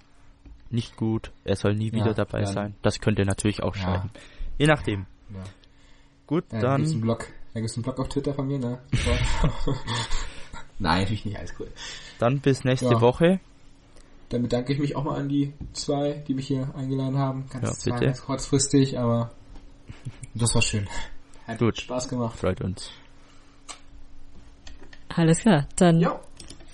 nicht 0.70 0.97
gut, 0.97 1.32
er 1.44 1.56
soll 1.56 1.74
nie 1.74 1.93
wieder 1.93 2.06
ja, 2.06 2.14
dabei 2.14 2.44
dann. 2.44 2.55
sein. 2.55 2.74
Das 2.81 3.01
könnt 3.01 3.18
ihr 3.18 3.27
natürlich 3.27 3.62
auch 3.62 3.77
ja. 3.77 3.82
schreiben. 3.82 4.10
Je 4.56 4.66
nachdem. 4.66 5.05
Ja. 5.35 5.44
Gut, 6.27 6.44
ja, 6.51 6.60
dann. 6.60 6.82
Da 7.57 7.61
gibt 7.61 7.73
gibt 7.73 7.78
einen 7.78 7.85
Blog 7.85 8.01
auf 8.01 8.09
Twitter 8.11 8.35
von 8.35 8.47
mir, 8.47 8.59
ne? 8.59 8.78
Nein, 10.78 11.01
natürlich 11.01 11.24
nicht, 11.24 11.39
alles 11.39 11.55
cool. 11.59 11.69
Dann 12.19 12.41
bis 12.41 12.65
nächste 12.65 13.01
Woche. 13.01 13.41
Dann 14.28 14.43
bedanke 14.43 14.74
ich 14.74 14.78
mich 14.78 14.95
auch 14.95 15.05
mal 15.05 15.19
an 15.19 15.31
die 15.31 15.55
zwei, 15.73 16.23
die 16.28 16.35
mich 16.35 16.49
hier 16.49 16.74
eingeladen 16.77 17.16
haben. 17.16 17.47
Ganz, 17.49 17.87
ja, 17.87 17.95
bitte. 17.95 18.07
ganz 18.09 18.23
kurzfristig, 18.23 18.99
aber 18.99 19.31
Das 20.35 20.55
war 20.55 20.61
schön. 20.61 20.87
Hat 21.47 21.59
Gut. 21.59 21.81
Spaß 21.81 22.11
gemacht. 22.11 22.39
Freut 22.39 22.61
uns. 22.61 22.91
Alles 25.09 25.41
klar, 25.41 25.66
dann 25.77 25.99
jo. 25.99 26.20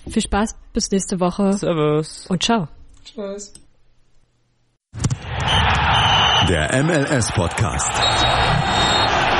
viel 0.09 0.21
Spaß, 0.21 0.53
bis 0.73 0.91
nächste 0.91 1.17
Woche. 1.21 1.53
Servus. 1.53 2.27
Und 2.27 2.43
ciao. 2.43 2.67
Tschüss. 3.05 3.53
Der 6.49 6.83
MLS 6.83 7.31
Podcast. 7.31 8.32